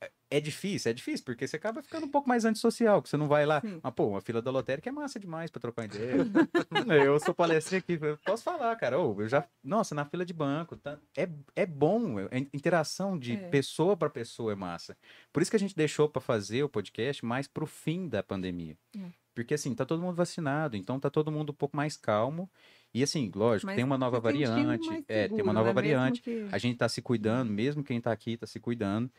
É- 0.00 0.10
É 0.30 0.40
difícil, 0.40 0.90
é 0.90 0.92
difícil, 0.92 1.24
porque 1.24 1.48
você 1.48 1.56
acaba 1.56 1.82
ficando 1.82 2.04
um 2.04 2.10
pouco 2.10 2.28
mais 2.28 2.44
antissocial, 2.44 3.00
que 3.02 3.08
você 3.08 3.16
não 3.16 3.26
vai 3.28 3.46
lá. 3.46 3.62
Sim. 3.62 3.80
Ah, 3.82 3.90
pô, 3.90 4.08
uma 4.08 4.20
fila 4.20 4.42
da 4.42 4.50
lotérica 4.50 4.90
é 4.90 4.92
massa 4.92 5.18
demais 5.18 5.50
pra 5.50 5.58
trocar 5.58 5.86
ideia. 5.86 6.16
eu 7.08 7.18
sou 7.18 7.34
palestrinha 7.34 7.78
aqui, 7.78 7.98
eu 8.00 8.18
posso 8.18 8.42
falar, 8.44 8.76
cara. 8.76 8.98
Ô, 9.00 9.18
eu 9.22 9.26
já. 9.28 9.46
Nossa, 9.64 9.94
na 9.94 10.04
fila 10.04 10.26
de 10.26 10.34
banco. 10.34 10.76
Tá, 10.76 10.98
é, 11.16 11.26
é 11.56 11.64
bom. 11.64 12.20
é- 12.20 12.28
interação 12.52 13.18
de 13.18 13.32
É. 13.32 13.48
pessoa 13.48 13.96
pra 13.96 14.10
pessoa 14.10 14.52
é 14.52 14.54
massa. 14.54 14.96
Por 15.32 15.40
isso 15.40 15.50
que 15.50 15.56
a 15.56 15.60
gente 15.60 15.74
deixou 15.74 16.08
pra 16.10 16.20
fazer 16.20 16.62
o 16.62 16.68
podcast 16.68 17.24
mais 17.24 17.48
pro 17.48 17.66
fim 17.66 18.06
da 18.06 18.22
pandemia. 18.22 18.76
É. 18.96 19.00
Porque 19.34 19.54
assim, 19.54 19.74
tá 19.74 19.86
todo 19.86 20.02
mundo 20.02 20.14
vacinado, 20.16 20.76
então 20.76 21.00
tá 21.00 21.08
todo 21.08 21.32
mundo 21.32 21.50
um 21.52 21.54
pouco 21.54 21.74
mais 21.76 21.96
calmo. 21.96 22.50
E 22.92 23.02
assim, 23.02 23.30
lógico, 23.34 23.66
Mas 23.66 23.76
tem 23.76 23.84
uma 23.84 23.96
nova 23.96 24.18
variante. 24.20 24.64
mais 24.66 24.80
É, 25.08 25.22
tem 25.22 25.28
seguro, 25.28 25.42
uma 25.44 25.52
nova 25.52 25.68
né? 25.68 25.72
Variante. 25.74 26.20
que- 26.20 26.46
A 26.50 26.58
gente 26.58 26.76
tá 26.76 26.88
se 26.88 27.00
cuidando, 27.00 27.50
mesmo 27.52 27.82
quem 27.84 28.00
tá 28.00 28.10
aqui 28.12 28.36
tá 28.36 28.46
se 28.46 28.58
cuidando. 28.60 29.10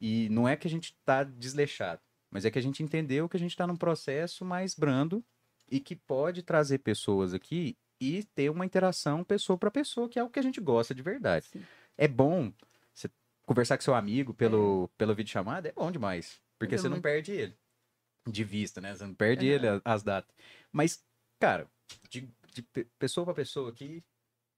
E 0.00 0.28
não 0.28 0.48
é 0.48 0.56
que 0.56 0.66
a 0.66 0.70
gente 0.70 0.96
tá 1.04 1.24
desleixado, 1.24 2.00
mas 2.30 2.44
é 2.44 2.50
que 2.50 2.58
a 2.58 2.62
gente 2.62 2.82
entendeu 2.82 3.28
que 3.28 3.36
a 3.36 3.40
gente 3.40 3.56
tá 3.56 3.66
num 3.66 3.76
processo 3.76 4.44
mais 4.44 4.74
brando 4.74 5.24
e 5.70 5.80
que 5.80 5.96
pode 5.96 6.42
trazer 6.42 6.78
pessoas 6.78 7.32
aqui 7.32 7.76
e 8.00 8.24
ter 8.34 8.50
uma 8.50 8.66
interação 8.66 9.24
pessoa 9.24 9.56
para 9.56 9.70
pessoa, 9.70 10.08
que 10.08 10.18
é 10.18 10.22
o 10.22 10.28
que 10.28 10.38
a 10.38 10.42
gente 10.42 10.60
gosta 10.60 10.94
de 10.94 11.02
verdade. 11.02 11.46
Sim. 11.46 11.64
É 11.96 12.08
bom 12.08 12.52
você 12.92 13.08
conversar 13.46 13.76
com 13.78 13.84
seu 13.84 13.94
amigo 13.94 14.34
pelo, 14.34 14.88
pelo 14.98 15.14
vídeo 15.14 15.30
chamada, 15.30 15.68
é 15.68 15.72
bom 15.72 15.90
demais, 15.90 16.40
porque 16.58 16.74
é 16.74 16.78
você 16.78 16.88
não 16.88 17.00
perde 17.00 17.32
ele 17.32 17.56
de 18.26 18.44
vista, 18.44 18.80
né? 18.80 18.94
Você 18.94 19.06
não 19.06 19.14
perde 19.14 19.46
Aham. 19.46 19.54
ele 19.54 19.82
as 19.84 20.02
datas. 20.02 20.34
Mas, 20.72 21.04
cara, 21.38 21.70
de, 22.10 22.28
de 22.52 22.62
pe- 22.62 22.86
pessoa 22.98 23.24
para 23.24 23.34
pessoa 23.34 23.70
aqui, 23.70 24.02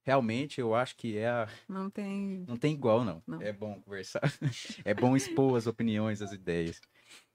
realmente 0.07 0.61
eu 0.61 0.73
acho 0.73 0.97
que 0.97 1.19
é 1.19 1.29
a, 1.29 1.49
Não 1.69 1.91
tem. 1.91 2.45
não 2.47 2.57
tem 2.57 2.73
igual, 2.73 3.05
não. 3.05 3.21
Não. 3.27 3.43
É 3.43 3.53
bom 3.53 3.81
conversar. 3.81 4.23
é 4.85 4.95
bom 4.95 5.17
expor 5.17 5.57
as 5.57 5.67
opiniões, 5.67 6.23
as 6.23 6.33
ideias. 6.33 6.81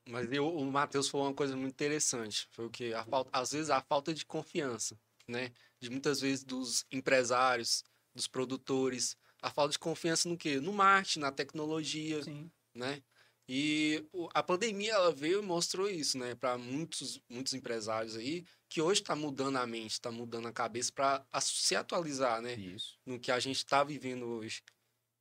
Mas 0.08 0.32
eu, 0.32 0.48
o 0.48 0.72
Matheus 0.72 1.10
falou 1.10 1.28
uma 1.28 1.34
coisa 1.34 1.56
muito 1.56 1.74
interessante. 1.74 2.48
Foi 2.52 2.66
o 2.66 2.70
que? 2.70 2.94
A 2.94 3.04
falta, 3.04 3.30
às 3.34 3.52
vezes 3.52 3.70
a 3.70 3.82
falta 3.82 4.14
de 4.14 4.26
confiança, 4.26 4.98
né? 5.28 5.52
De 5.82 5.90
muitas 5.90 6.22
vezes 6.22 6.46
dos 6.46 6.86
empresários, 6.90 7.84
dos 8.16 8.28
produtores. 8.28 9.18
A 9.42 9.50
falta 9.50 9.74
de 9.74 9.80
confiança 9.80 10.30
no 10.30 10.38
quê? 10.38 10.60
No 10.62 10.72
marketing, 10.72 11.20
na 11.20 11.32
tecnologia, 11.32 12.24
Sim. 12.24 12.50
né? 12.74 13.02
E 13.50 14.06
a 14.34 14.42
pandemia 14.42 14.94
ela 14.94 15.12
veio 15.12 15.40
e 15.44 15.46
mostrou 15.46 15.90
isso, 15.90 16.18
né, 16.18 16.36
para 16.36 16.58
muitos 16.58 17.20
muitos 17.28 17.54
empresários 17.54 18.16
aí 18.16 18.46
que 18.72 18.82
hoje 18.82 19.02
está 19.02 19.14
mudando 19.18 19.58
a 19.58 19.68
mente, 19.68 19.92
está 19.92 20.10
mudando 20.10 20.48
a 20.48 20.54
cabeça 20.54 20.94
para 20.94 21.26
se 21.42 21.76
atualizar, 21.76 22.42
né, 22.42 22.54
Isso. 22.56 22.98
no 23.06 23.20
que 23.20 23.30
a 23.30 23.38
gente 23.38 23.58
está 23.58 23.84
vivendo 23.84 24.26
hoje. 24.26 24.64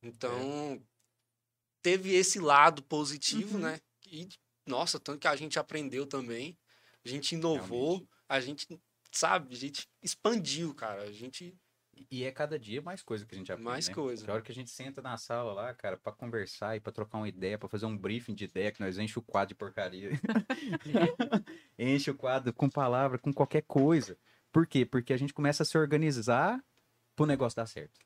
É. 0.01 0.07
Então 0.07 0.81
teve 1.81 2.13
esse 2.15 2.39
lado 2.39 2.81
positivo, 2.81 3.55
Uhum. 3.57 3.63
né? 3.63 3.81
E 4.07 4.29
nossa, 4.65 4.97
tanto 5.01 5.19
que 5.19 5.27
a 5.27 5.35
gente 5.35 5.59
aprendeu 5.59 6.05
também, 6.07 6.57
a 7.03 7.09
gente 7.09 7.33
inovou, 7.35 7.89
Realmente. 7.97 8.09
a 8.29 8.39
gente 8.39 8.81
sabe, 9.11 9.53
a 9.53 9.57
gente 9.57 9.89
expandiu, 10.01 10.73
cara, 10.73 11.01
a 11.01 11.11
gente 11.11 11.53
E 12.09 12.23
é 12.23 12.31
cada 12.31 12.57
dia 12.57 12.81
mais 12.81 13.03
coisa 13.03 13.25
que 13.25 13.35
a 13.35 13.37
gente 13.37 13.51
aprende. 13.51 13.69
Mais 13.69 13.87
né? 13.87 13.93
coisa. 13.93 14.29
A 14.29 14.33
hora 14.33 14.41
que 14.41 14.51
a 14.51 14.55
gente 14.55 14.69
senta 14.69 15.01
na 15.01 15.17
sala 15.17 15.53
lá, 15.53 15.73
cara, 15.73 15.97
pra 15.97 16.11
conversar 16.11 16.75
e 16.75 16.79
pra 16.79 16.91
trocar 16.91 17.17
uma 17.17 17.27
ideia, 17.27 17.57
pra 17.57 17.69
fazer 17.69 17.85
um 17.85 17.97
briefing 17.97 18.33
de 18.33 18.45
ideia, 18.45 18.71
que 18.71 18.79
nós 18.79 18.97
enche 18.97 19.19
o 19.19 19.21
quadro 19.21 19.49
de 19.49 19.55
porcaria. 19.55 20.11
enche 21.77 22.09
o 22.09 22.15
quadro 22.15 22.53
com 22.53 22.69
palavra, 22.69 23.17
com 23.17 23.33
qualquer 23.33 23.63
coisa. 23.63 24.17
Por 24.51 24.65
quê? 24.65 24.85
Porque 24.85 25.13
a 25.13 25.17
gente 25.17 25.33
começa 25.33 25.63
a 25.63 25.65
se 25.65 25.77
organizar 25.77 26.63
pro 27.15 27.25
negócio 27.25 27.55
dar 27.55 27.65
certo. 27.65 27.99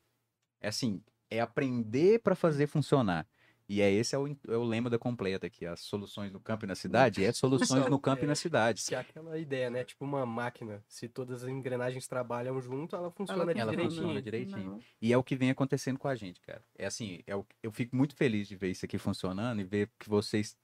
É 0.60 0.68
assim, 0.68 1.02
é 1.30 1.40
aprender 1.40 2.20
pra 2.20 2.34
fazer 2.34 2.66
funcionar. 2.66 3.26
E 3.68 3.80
é 3.80 3.90
esse 3.90 4.14
é 4.14 4.18
o, 4.18 4.28
é 4.28 4.56
o 4.56 4.62
lema 4.62 4.88
da 4.88 4.96
completa 4.98 5.46
aqui. 5.48 5.66
As 5.66 5.80
soluções 5.80 6.30
no 6.32 6.38
campo 6.38 6.64
e 6.64 6.68
na 6.68 6.76
cidade 6.76 7.24
é 7.24 7.32
soluções 7.32 7.88
no 7.90 7.98
campo 7.98 8.22
e 8.24 8.26
na 8.26 8.34
cidade. 8.36 8.82
Que 8.86 8.94
é 8.94 8.98
aquela 8.98 9.36
ideia, 9.38 9.68
né? 9.68 9.82
Tipo 9.82 10.04
uma 10.04 10.24
máquina. 10.24 10.84
Se 10.88 11.08
todas 11.08 11.42
as 11.42 11.48
engrenagens 11.48 12.06
trabalham 12.06 12.60
junto, 12.60 12.94
ela 12.94 13.10
funciona 13.10 13.42
Ela 13.42 13.52
direitinho. 13.72 13.90
funciona 13.90 14.22
direitinho. 14.22 14.70
Não. 14.72 14.80
E 15.02 15.12
é 15.12 15.18
o 15.18 15.22
que 15.24 15.34
vem 15.34 15.50
acontecendo 15.50 15.98
com 15.98 16.06
a 16.06 16.14
gente, 16.14 16.40
cara. 16.42 16.62
É 16.78 16.86
assim, 16.86 17.20
é 17.26 17.34
o- 17.34 17.44
eu 17.62 17.72
fico 17.72 17.96
muito 17.96 18.14
feliz 18.14 18.46
de 18.46 18.54
ver 18.54 18.70
isso 18.70 18.84
aqui 18.84 18.98
funcionando 18.98 19.60
e 19.60 19.64
ver 19.64 19.90
que 19.98 20.08
vocês 20.08 20.56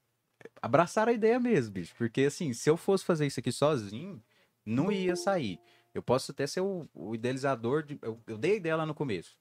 abraçaram 0.60 1.10
a 1.10 1.14
ideia 1.14 1.38
mesmo, 1.40 1.72
bicho. 1.72 1.94
Porque 1.96 2.22
assim, 2.22 2.52
se 2.52 2.70
eu 2.70 2.76
fosse 2.76 3.04
fazer 3.04 3.26
isso 3.26 3.40
aqui 3.40 3.50
sozinho, 3.50 4.22
não 4.64 4.92
ia 4.92 5.16
sair. 5.16 5.58
Eu 5.94 6.02
posso 6.02 6.30
até 6.32 6.46
ser 6.46 6.60
o, 6.60 6.88
o 6.94 7.14
idealizador 7.14 7.82
de. 7.82 7.98
Eu, 8.00 8.18
eu 8.26 8.38
dei 8.38 8.52
a 8.52 8.56
ideia 8.56 8.76
lá 8.76 8.86
no 8.86 8.94
começo. 8.94 9.36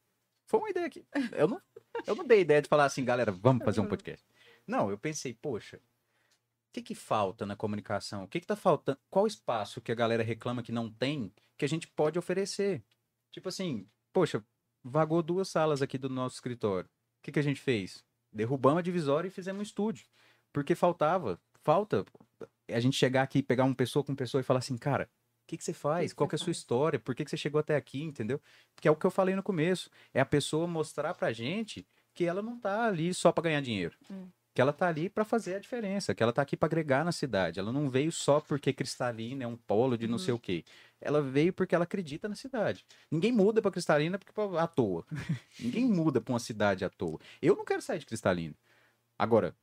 Foi 0.51 0.59
uma 0.59 0.69
ideia 0.69 0.89
que. 0.89 1.05
Eu 1.31 1.47
não, 1.47 1.61
eu 2.05 2.13
não 2.13 2.27
dei 2.27 2.41
ideia 2.41 2.61
de 2.61 2.67
falar 2.67 2.83
assim, 2.83 3.05
galera, 3.05 3.31
vamos 3.31 3.63
fazer 3.63 3.79
um 3.79 3.87
podcast. 3.87 4.25
Não, 4.67 4.89
eu 4.89 4.97
pensei, 4.97 5.33
poxa, 5.33 5.77
o 5.77 6.73
que 6.73 6.81
que 6.81 6.93
falta 6.93 7.45
na 7.45 7.55
comunicação? 7.55 8.25
O 8.25 8.27
que 8.27 8.41
que 8.41 8.45
tá 8.45 8.57
faltando? 8.57 8.99
Qual 9.09 9.25
espaço 9.25 9.79
que 9.79 9.93
a 9.93 9.95
galera 9.95 10.21
reclama 10.21 10.61
que 10.61 10.73
não 10.73 10.91
tem 10.91 11.33
que 11.57 11.63
a 11.63 11.69
gente 11.69 11.87
pode 11.87 12.19
oferecer? 12.19 12.83
Tipo 13.31 13.47
assim, 13.47 13.87
poxa, 14.11 14.43
vagou 14.83 15.23
duas 15.23 15.47
salas 15.47 15.81
aqui 15.81 15.97
do 15.97 16.09
nosso 16.09 16.35
escritório. 16.35 16.89
O 16.89 17.23
que, 17.23 17.31
que 17.31 17.39
a 17.39 17.43
gente 17.43 17.61
fez? 17.61 18.03
Derrubamos 18.29 18.79
a 18.79 18.83
divisória 18.83 19.29
e 19.29 19.31
fizemos 19.31 19.61
um 19.61 19.63
estúdio. 19.63 20.05
Porque 20.51 20.75
faltava, 20.75 21.39
falta 21.63 22.05
a 22.67 22.79
gente 22.81 22.97
chegar 22.97 23.21
aqui, 23.21 23.41
pegar 23.41 23.63
uma 23.63 23.75
pessoa 23.75 24.03
com 24.03 24.13
pessoa 24.13 24.41
e 24.41 24.43
falar 24.43 24.59
assim, 24.59 24.77
cara, 24.77 25.09
que, 25.51 25.57
que 25.57 25.63
você 25.63 25.73
faz? 25.73 26.11
que 26.11 26.17
Qual 26.17 26.27
que 26.27 26.35
é 26.35 26.37
a 26.37 26.39
sua 26.39 26.51
história? 26.51 26.97
Por 26.99 27.13
que, 27.13 27.23
que 27.25 27.29
você 27.29 27.37
chegou 27.37 27.59
até 27.59 27.75
aqui, 27.75 28.01
entendeu? 28.01 28.39
Que 28.79 28.87
é 28.87 28.91
o 28.91 28.95
que 28.95 29.05
eu 29.05 29.11
falei 29.11 29.35
no 29.35 29.43
começo. 29.43 29.89
É 30.13 30.21
a 30.21 30.25
pessoa 30.25 30.65
mostrar 30.67 31.13
pra 31.13 31.31
gente 31.33 31.85
que 32.13 32.25
ela 32.25 32.41
não 32.41 32.57
tá 32.59 32.85
ali 32.85 33.13
só 33.13 33.31
pra 33.31 33.43
ganhar 33.43 33.61
dinheiro. 33.61 33.95
Hum. 34.09 34.27
Que 34.53 34.59
ela 34.61 34.73
tá 34.73 34.87
ali 34.87 35.09
pra 35.09 35.23
fazer 35.23 35.55
a 35.55 35.59
diferença, 35.59 36.13
que 36.13 36.21
ela 36.21 36.33
tá 36.33 36.41
aqui 36.41 36.57
pra 36.57 36.67
agregar 36.67 37.05
na 37.05 37.11
cidade. 37.13 37.57
Ela 37.59 37.71
não 37.71 37.89
veio 37.89 38.11
só 38.11 38.41
porque 38.41 38.73
Cristalina 38.73 39.43
é 39.45 39.47
um 39.47 39.55
polo 39.55 39.97
de 39.97 40.07
não 40.07 40.13
Uhum. 40.15 40.19
sei 40.19 40.33
o 40.33 40.39
quê. 40.39 40.63
ela 40.99 41.21
veio 41.21 41.51
porque 41.53 41.73
ela 41.73 41.85
acredita 41.85 42.27
na 42.29 42.35
cidade. 42.35 42.85
Ninguém 43.09 43.31
muda 43.31 43.61
para 43.61 43.71
Cristalina 43.71 44.19
porque 44.19 44.33
à 44.59 44.67
toa. 44.67 45.05
Ninguém 45.59 45.85
muda 45.85 46.19
para 46.21 46.33
uma 46.33 46.39
cidade 46.39 46.83
à 46.85 46.89
toa. 46.89 47.17
Eu 47.41 47.55
não 47.55 47.65
quero 47.65 47.81
sair 47.81 47.99
de 47.99 48.05
Cristalina. 48.05 48.53
Agora, 49.17 49.55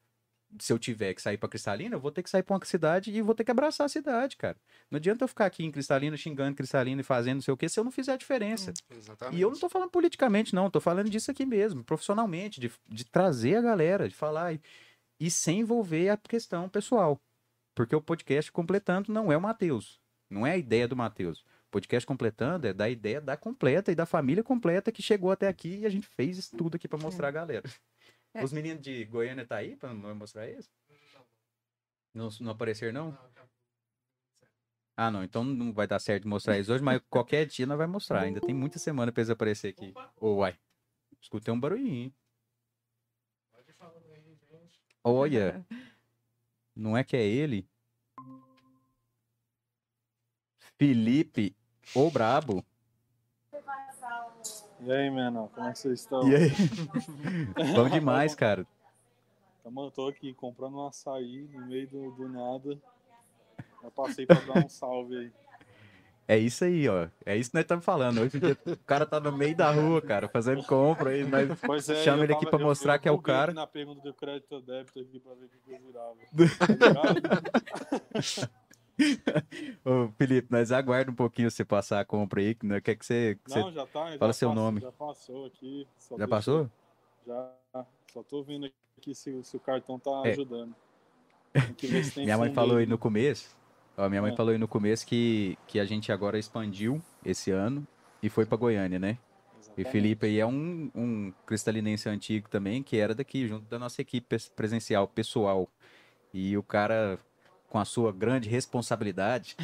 se 0.58 0.72
eu 0.72 0.78
tiver 0.78 1.12
que 1.14 1.20
sair 1.20 1.36
para 1.36 1.48
Cristalina, 1.48 1.96
eu 1.96 2.00
vou 2.00 2.10
ter 2.10 2.22
que 2.22 2.30
sair 2.30 2.42
para 2.42 2.56
uma 2.56 2.64
cidade 2.64 3.10
e 3.10 3.20
vou 3.20 3.34
ter 3.34 3.44
que 3.44 3.50
abraçar 3.50 3.84
a 3.84 3.88
cidade, 3.88 4.36
cara. 4.36 4.56
Não 4.90 4.96
adianta 4.96 5.24
eu 5.24 5.28
ficar 5.28 5.46
aqui 5.46 5.64
em 5.64 5.70
Cristalina 5.70 6.16
xingando 6.16 6.56
Cristalina 6.56 7.00
e 7.00 7.04
fazendo 7.04 7.36
não 7.36 7.42
sei 7.42 7.52
o 7.52 7.56
que 7.56 7.68
se 7.68 7.78
eu 7.78 7.84
não 7.84 7.90
fizer 7.90 8.12
a 8.12 8.16
diferença. 8.16 8.72
Exatamente. 8.90 9.38
E 9.38 9.42
eu 9.42 9.50
não 9.50 9.58
tô 9.58 9.68
falando 9.68 9.90
politicamente, 9.90 10.54
não, 10.54 10.70
tô 10.70 10.80
falando 10.80 11.10
disso 11.10 11.30
aqui 11.30 11.44
mesmo, 11.44 11.84
profissionalmente, 11.84 12.60
de, 12.60 12.72
de 12.88 13.04
trazer 13.04 13.56
a 13.56 13.60
galera, 13.60 14.08
de 14.08 14.14
falar 14.14 14.54
e, 14.54 14.60
e 15.20 15.30
sem 15.30 15.60
envolver 15.60 16.08
a 16.08 16.16
questão 16.16 16.68
pessoal. 16.68 17.20
Porque 17.74 17.94
o 17.94 18.02
podcast 18.02 18.50
completando 18.50 19.12
não 19.12 19.30
é 19.30 19.36
o 19.36 19.40
Matheus. 19.40 20.00
Não 20.30 20.46
é 20.46 20.52
a 20.52 20.56
ideia 20.56 20.88
do 20.88 20.96
Matheus. 20.96 21.40
O 21.68 21.70
podcast 21.70 22.06
completando 22.06 22.66
é 22.66 22.72
da 22.72 22.88
ideia 22.88 23.20
da 23.20 23.36
completa 23.36 23.92
e 23.92 23.94
da 23.94 24.06
família 24.06 24.42
completa 24.42 24.90
que 24.90 25.02
chegou 25.02 25.30
até 25.30 25.46
aqui 25.46 25.80
e 25.80 25.86
a 25.86 25.90
gente 25.90 26.06
fez 26.06 26.38
isso 26.38 26.56
tudo 26.56 26.76
aqui 26.76 26.88
para 26.88 26.98
mostrar 26.98 27.28
a 27.28 27.30
galera. 27.30 27.68
É. 28.38 28.44
Os 28.44 28.52
meninos 28.52 28.80
de 28.80 29.04
Goiânia 29.04 29.44
tá 29.44 29.56
aí 29.56 29.74
pra 29.74 29.92
não 29.92 30.14
mostrar 30.14 30.48
isso? 30.48 30.70
Não, 32.14 32.28
não 32.40 32.52
aparecer, 32.52 32.92
não? 32.92 33.18
Ah, 34.96 35.10
não. 35.10 35.24
Então 35.24 35.42
não 35.42 35.72
vai 35.72 35.88
dar 35.88 35.98
certo 35.98 36.28
mostrar 36.28 36.56
isso 36.56 36.72
hoje, 36.72 36.82
mas 36.82 37.00
qualquer 37.10 37.46
dia 37.46 37.66
nós 37.66 37.76
vai 37.76 37.88
mostrar. 37.88 38.20
Ainda 38.20 38.40
tem 38.40 38.54
muita 38.54 38.78
semana 38.78 39.10
pra 39.10 39.20
eles 39.20 39.30
aparecer 39.30 39.68
aqui. 39.68 39.92
Ô, 40.20 40.36
uai. 40.36 40.56
Escutei 41.20 41.52
um 41.52 41.58
barulhinho. 41.58 42.14
Olha. 45.02 45.66
Não 46.76 46.96
é 46.96 47.02
que 47.02 47.16
é 47.16 47.24
ele? 47.26 47.68
Felipe, 50.78 51.56
o 51.92 52.08
brabo. 52.08 52.64
E 54.80 54.92
aí, 54.92 55.10
menor, 55.10 55.48
como 55.48 55.66
é 55.68 55.72
que 55.72 55.78
vocês 55.78 56.00
estão? 56.00 56.28
E 56.28 56.36
aí? 56.36 56.50
Bom 57.74 57.88
demais, 57.88 58.34
cara. 58.34 58.66
Eu 59.64 59.90
tô 59.90 60.08
aqui 60.08 60.32
comprando 60.32 60.76
um 60.76 60.86
açaí 60.86 61.48
no 61.52 61.66
meio 61.66 61.86
do, 61.88 62.10
do 62.12 62.28
nada. 62.28 62.78
Eu 63.82 63.90
passei 63.90 64.24
pra 64.24 64.36
dar 64.40 64.64
um 64.64 64.68
salve 64.68 65.16
aí. 65.16 65.32
É 66.26 66.38
isso 66.38 66.64
aí, 66.64 66.88
ó. 66.88 67.08
É 67.24 67.36
isso 67.36 67.50
que 67.50 67.56
nós 67.56 67.64
estamos 67.64 67.84
falando. 67.84 68.20
Hoje 68.20 68.38
o 68.66 68.76
cara 68.84 69.06
tá 69.06 69.18
no 69.18 69.32
meio 69.32 69.56
da 69.56 69.70
rua, 69.70 70.00
cara, 70.00 70.28
fazendo 70.28 70.62
compra 70.64 71.10
aí. 71.10 71.24
Pois 71.66 71.88
é, 71.88 71.96
chama 72.02 72.18
eu 72.18 72.24
ele 72.24 72.32
aqui 72.34 72.44
tava- 72.44 72.56
pra 72.58 72.64
eu- 72.64 72.68
mostrar 72.68 72.94
eu 72.96 73.00
que 73.00 73.08
é 73.08 73.12
o 73.12 73.18
cara. 73.18 73.52
aqui 73.52 73.60
na 73.60 73.66
pergunta 73.66 74.02
do 74.02 74.14
crédito 74.14 74.60
débito 74.60 75.00
aqui 75.00 75.18
pra 75.20 75.34
ver 75.34 75.46
o 75.46 75.48
que 75.48 75.58
que 75.58 75.72
eu 75.72 75.80
virava. 75.86 76.16
Ô, 79.84 80.08
Felipe, 80.18 80.48
nós 80.50 80.72
aguarda 80.72 81.10
um 81.10 81.14
pouquinho 81.14 81.50
você 81.50 81.64
passar 81.64 82.00
a 82.00 82.04
compra 82.04 82.40
aí, 82.40 82.56
não 82.62 82.80
quer 82.80 82.96
que 82.96 83.04
você. 83.06 83.38
que 83.44 83.50
você- 83.50 83.60
Não, 83.60 83.72
já 83.72 83.86
tá. 83.86 84.10
já 84.10 84.18
Fala 84.18 84.32
seu 84.32 84.48
passou- 84.48 84.62
nome. 84.64 84.80
Já 84.80 84.92
passou 84.92 85.46
aqui. 85.46 85.86
Já 86.10 86.16
deixa- 86.16 86.28
passou? 86.28 86.70
Já. 87.26 87.52
Só 88.12 88.22
tô 88.22 88.42
vendo 88.42 88.70
aqui 88.98 89.14
se, 89.14 89.42
se 89.44 89.56
o 89.56 89.60
cartão 89.60 89.98
tá 89.98 90.22
É. 90.24 90.30
ajudando. 90.32 90.74
Minha 92.16 92.38
mãe 92.38 92.52
falou 92.52 92.76
aí 92.76 92.84
aí. 92.84 92.88
no 92.88 92.98
começo. 92.98 93.56
Ó, 93.96 94.08
minha 94.08 94.22
mãe 94.22 94.32
É. 94.32 94.36
falou 94.36 94.52
aí 94.52 94.58
no 94.58 94.68
começo 94.68 95.06
que, 95.06 95.58
que 95.66 95.80
a 95.80 95.84
gente 95.84 96.12
agora 96.12 96.38
expandiu 96.38 97.02
esse 97.24 97.50
ano 97.50 97.86
e 98.22 98.28
foi 98.28 98.46
pra 98.46 98.56
Goiânia, 98.56 98.98
né? 98.98 99.18
E. 99.76 99.84
Felipe 99.84 100.26
aí 100.26 100.38
é 100.40 100.46
um, 100.46 100.90
um 100.94 101.32
cristalinense 101.46 102.08
antigo 102.08 102.48
também, 102.48 102.82
que 102.82 102.96
era 102.96 103.14
daqui, 103.14 103.46
junto 103.46 103.64
da 103.66 103.78
nossa 103.78 104.00
equipe 104.02 104.36
presencial, 104.54 105.06
pessoal. 105.08 105.68
E 106.32 106.56
o 106.56 106.62
cara, 106.62 107.18
com 107.68 107.78
a 107.78 107.84
sua 107.84 108.12
grande 108.12 108.48
responsabilidade 108.48 109.56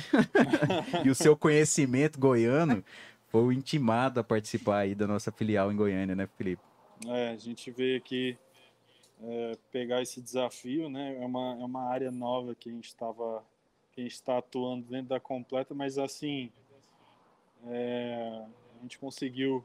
e 1.05 1.11
o 1.11 1.15
seu 1.15 1.37
conhecimento 1.37 2.19
goiano, 2.19 2.85
foi 3.29 3.55
intimado 3.55 4.21
a 4.21 4.25
participar 4.25 4.79
aí 4.81 4.95
da 4.95 5.07
nossa 5.07 5.33
filial 5.33 5.73
em 5.73 5.77
Goiânia, 5.77 6.15
né, 6.15 6.29
Felipe? 6.37 6.63
É, 7.07 7.31
a 7.31 7.37
gente 7.37 7.71
veio 7.71 7.99
aqui 7.99 8.39
é, 9.21 9.59
pegar 9.73 10.03
esse 10.03 10.21
desafio, 10.21 10.89
né? 10.89 11.17
É 11.21 11.27
uma, 11.27 11.59
é 11.61 11.65
uma 11.65 11.89
área 11.89 12.11
nova 12.11 12.55
que 12.55 12.69
a 12.69 12.73
gente 12.73 12.87
estava, 12.87 13.45
que 13.93 14.01
a 14.01 14.05
gente 14.05 14.15
está 14.15 14.39
atuando 14.39 14.87
dentro 14.87 15.09
da 15.09 15.19
completa, 15.19 15.75
mas 15.75 15.99
assim, 15.99 16.53
é, 17.67 18.45
a 18.79 18.83
gente 18.83 18.99
conseguiu, 18.99 19.65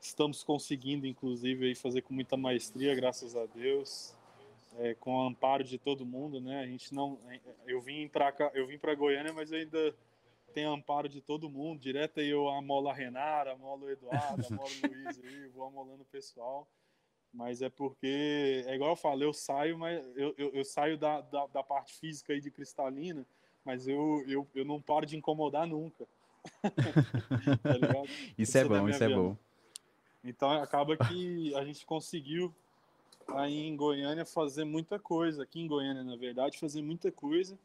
estamos 0.00 0.42
conseguindo, 0.42 1.06
inclusive, 1.06 1.66
aí 1.66 1.74
fazer 1.74 2.02
com 2.02 2.12
muita 2.12 2.36
maestria, 2.36 2.94
graças 2.94 3.36
a 3.36 3.46
Deus, 3.46 4.14
é, 4.76 4.94
com 4.94 5.16
o 5.16 5.26
amparo 5.26 5.64
de 5.64 5.78
todo 5.78 6.06
mundo, 6.06 6.40
né? 6.40 6.60
A 6.60 6.66
gente 6.66 6.94
não, 6.94 7.18
eu 7.66 7.80
vim 7.80 8.08
para 8.08 8.32
eu 8.54 8.66
vim 8.66 8.78
para 8.78 8.94
Goiânia, 8.94 9.32
mas 9.32 9.50
eu 9.50 9.58
ainda 9.58 9.94
tenho 10.52 10.70
amparo 10.70 11.08
de 11.08 11.20
todo 11.20 11.48
mundo. 11.48 11.80
Direto 11.80 12.20
aí 12.20 12.28
eu 12.28 12.48
amolo 12.48 12.88
a 12.88 12.94
Renara, 12.94 13.52
amolo 13.52 13.86
o 13.86 13.90
Eduardo, 13.90 14.46
amolo 14.50 14.68
o 14.68 14.86
Luiz 14.86 15.20
aí, 15.24 15.48
vou 15.48 15.64
amolando 15.66 16.02
o 16.02 16.06
pessoal. 16.06 16.66
Mas 17.32 17.60
é 17.60 17.68
porque, 17.68 18.64
é 18.66 18.74
igual 18.74 18.90
eu 18.90 18.96
falo, 18.96 19.22
eu 19.22 19.32
saio, 19.32 19.78
mas 19.78 20.04
eu, 20.16 20.34
eu, 20.38 20.50
eu 20.54 20.64
saio 20.64 20.96
da, 20.96 21.20
da, 21.20 21.46
da 21.46 21.62
parte 21.62 21.94
física 21.98 22.32
aí 22.32 22.40
de 22.40 22.50
cristalina, 22.50 23.26
mas 23.64 23.86
eu, 23.86 24.24
eu, 24.26 24.48
eu 24.54 24.64
não 24.64 24.80
paro 24.80 25.04
de 25.04 25.16
incomodar 25.16 25.66
nunca. 25.66 26.06
Tá? 26.62 28.02
Isso 28.38 28.56
é 28.56 28.58
Isso 28.58 28.58
é 28.58 28.64
bom, 28.64 28.88
isso 28.88 29.04
é 29.04 29.08
bom. 29.08 29.36
Então 30.24 30.50
acaba 30.50 30.96
que 30.96 31.54
a 31.54 31.64
gente 31.64 31.84
conseguiu 31.84 32.54
aí 33.34 33.66
em 33.66 33.76
Goiânia 33.76 34.24
fazer 34.24 34.64
muita 34.64 34.98
coisa, 34.98 35.42
aqui 35.42 35.60
em 35.60 35.66
Goiânia, 35.66 36.02
na 36.02 36.16
verdade, 36.16 36.58
fazer 36.58 36.82
muita 36.82 37.10
coisa. 37.12 37.58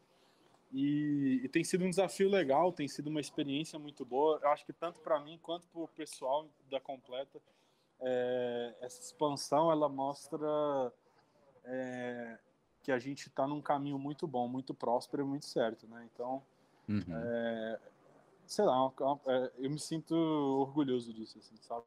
E, 0.72 1.42
e 1.44 1.50
tem 1.50 1.64
sido 1.64 1.86
um 1.86 1.90
desafio 1.90 2.30
legal, 2.30 2.72
tem 2.72 2.88
sido 2.88 3.08
uma 3.08 3.22
experiência 3.22 3.78
muito 3.78 4.04
boa. 4.04 4.40
Eu 4.42 4.50
acho 4.50 4.66
que 4.66 4.74
tanto 4.74 5.00
para 5.02 5.20
mim 5.20 5.40
quanto 5.42 5.68
para 5.68 5.82
o 5.82 5.88
pessoal 5.88 6.48
da 6.70 6.80
Completa, 6.80 7.40
é, 8.02 8.76
essa 8.82 9.00
expansão 9.00 9.72
ela 9.72 9.88
mostra 9.88 10.92
é, 11.64 12.40
que 12.82 12.92
a 12.92 12.98
gente 12.98 13.28
está 13.28 13.48
num 13.48 13.62
caminho 13.62 14.00
muito 14.00 14.28
bom, 14.28 14.48
muito 14.48 14.74
próspero 14.74 15.24
e 15.24 15.26
muito 15.26 15.46
certo, 15.46 15.88
né? 15.88 16.08
Então, 16.14 16.42
Uhum. 16.90 17.04
é, 17.08 17.80
sei 18.46 18.66
lá, 18.66 18.88
uma- 18.88 19.22
é, 19.28 19.52
eu 19.60 19.70
me 19.70 19.80
sinto 19.80 20.14
orgulhoso 20.16 21.14
disso, 21.14 21.38
assim, 21.38 21.56
sabe? 21.62 21.86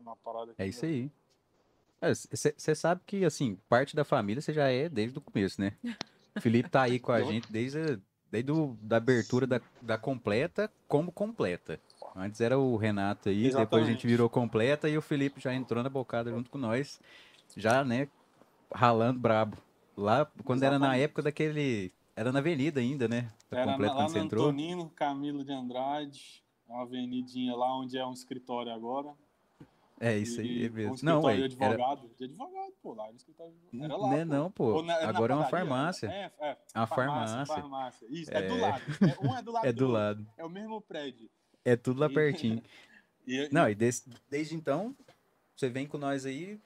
Uma 0.00 0.16
parada 0.16 0.54
É 0.58 0.66
isso 0.66 0.84
aí. 0.84 1.10
Você 2.02 2.74
sabe 2.74 3.02
que, 3.06 3.24
assim, 3.24 3.56
parte 3.68 3.94
da 3.94 4.04
família 4.04 4.40
você 4.40 4.52
já 4.52 4.68
é 4.68 4.88
desde 4.88 5.18
o 5.18 5.22
começo, 5.22 5.60
né? 5.60 5.72
O 6.36 6.40
Felipe 6.40 6.70
tá 6.70 6.82
aí 6.82 6.98
com 6.98 7.12
a 7.12 7.20
gente 7.22 7.50
desde, 7.52 7.78
a- 7.78 7.98
desde 8.30 8.50
o, 8.52 8.76
da 8.80 8.96
abertura 8.96 9.46
da, 9.46 9.60
da 9.82 9.98
completa 9.98 10.70
como 10.88 11.12
completa. 11.12 11.80
Antes 12.16 12.40
era 12.40 12.58
o 12.58 12.76
Renato 12.76 13.28
aí, 13.28 13.42
depois 13.42 13.84
a 13.84 13.90
gente 13.90 14.06
Exatamente. 14.06 14.06
virou 14.06 14.28
completa 14.28 14.88
e 14.88 14.96
o 14.96 15.02
Felipe 15.02 15.40
já 15.40 15.54
entrou 15.54 15.82
na 15.82 15.88
bocada 15.88 16.30
junto 16.30 16.50
com 16.50 16.58
nós, 16.58 16.98
já, 17.56 17.84
né, 17.84 18.08
ralando 18.74 19.20
brabo. 19.20 19.56
Lá, 19.96 20.24
quando 20.44 20.62
era 20.62 20.78
na 20.78 20.86
Exatamente. 20.86 21.04
época 21.04 21.22
daquele. 21.22 21.92
Era 22.16 22.32
na 22.32 22.38
avenida 22.38 22.80
ainda, 22.80 23.06
né? 23.06 23.30
Da 23.50 23.56
Era 23.58 23.66
completa 23.72 23.94
na, 23.94 24.00
lá 24.00 24.04
quando 24.06 24.12
você 24.12 24.18
entrou. 24.18 24.44
Antonino 24.48 24.90
Camilo 24.90 25.44
de 25.44 25.52
Andrade, 25.52 26.42
uma 26.68 26.82
avenidinha 26.82 27.54
lá 27.54 27.76
onde 27.78 27.98
é 27.98 28.06
um 28.06 28.12
escritório 28.12 28.72
agora. 28.72 29.14
É 30.02 30.16
isso 30.16 30.40
aí 30.40 30.66
Um 30.68 30.72
mesmo. 30.72 30.96
Não, 31.02 31.28
é. 31.28 31.34
de 31.46 31.62
Era... 31.62 31.74
advogado. 31.74 32.10
De 32.16 32.24
advogado, 32.24 32.72
pô, 32.82 32.94
lá 32.94 33.04
era 33.04 33.12
um 33.12 33.16
escritório 33.16 33.52
de 33.70 33.82
Era 33.84 33.96
lá, 33.96 34.08
Não 34.08 34.16
é 34.16 34.24
não, 34.24 34.50
pô. 34.50 34.82
Na- 34.82 34.96
era 34.96 35.08
Agora 35.10 35.34
é 35.34 35.36
uma 35.36 35.44
padaria, 35.44 35.68
farmácia. 35.68 36.06
É, 36.06 36.32
é. 36.40 36.56
É 36.74 36.78
uma 36.78 36.86
farmácia. 36.86 37.46
farmácia. 37.46 38.06
Isso, 38.08 38.30
é, 38.32 38.42
do 38.48 38.54
É. 38.54 38.60
lado. 38.60 38.82
É, 39.02 39.26
um 39.26 39.36
é 39.36 39.42
do 39.42 39.52
lado 39.52 39.66
É 39.68 39.72
do 39.72 39.86
lado. 39.88 40.26
É 40.38 40.44
o 40.44 40.48
mesmo 40.48 40.80
prédio. 40.80 41.28
É 41.64 41.76
tudo 41.76 42.00
lá 42.00 42.08
pertinho. 42.08 42.62
E, 43.26 43.48
Não, 43.52 43.68
e 43.68 43.74
desse- 43.74 44.08
desde 44.30 44.56
então, 44.56 44.96
você 45.54 45.68
vem 45.68 45.86
com 45.86 45.98
nós 45.98 46.24
aí 46.24 46.58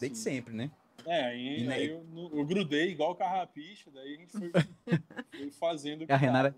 desde 0.00 0.16
Sim. 0.16 0.24
sempre, 0.24 0.54
né? 0.54 0.70
É, 1.06 1.26
aí, 1.26 1.60
E 1.60 1.64
na- 1.64 1.74
aí 1.74 1.88
eu, 1.90 2.04
eu 2.32 2.44
grudei 2.46 2.90
igual 2.90 3.12
o 3.12 3.14
carrapicho, 3.14 3.90
daí 3.90 4.14
a 4.14 4.18
gente 4.18 4.32
foi, 4.32 4.50
foi 5.30 5.50
fazendo 5.52 6.04
A 6.04 6.06
dava. 6.06 6.56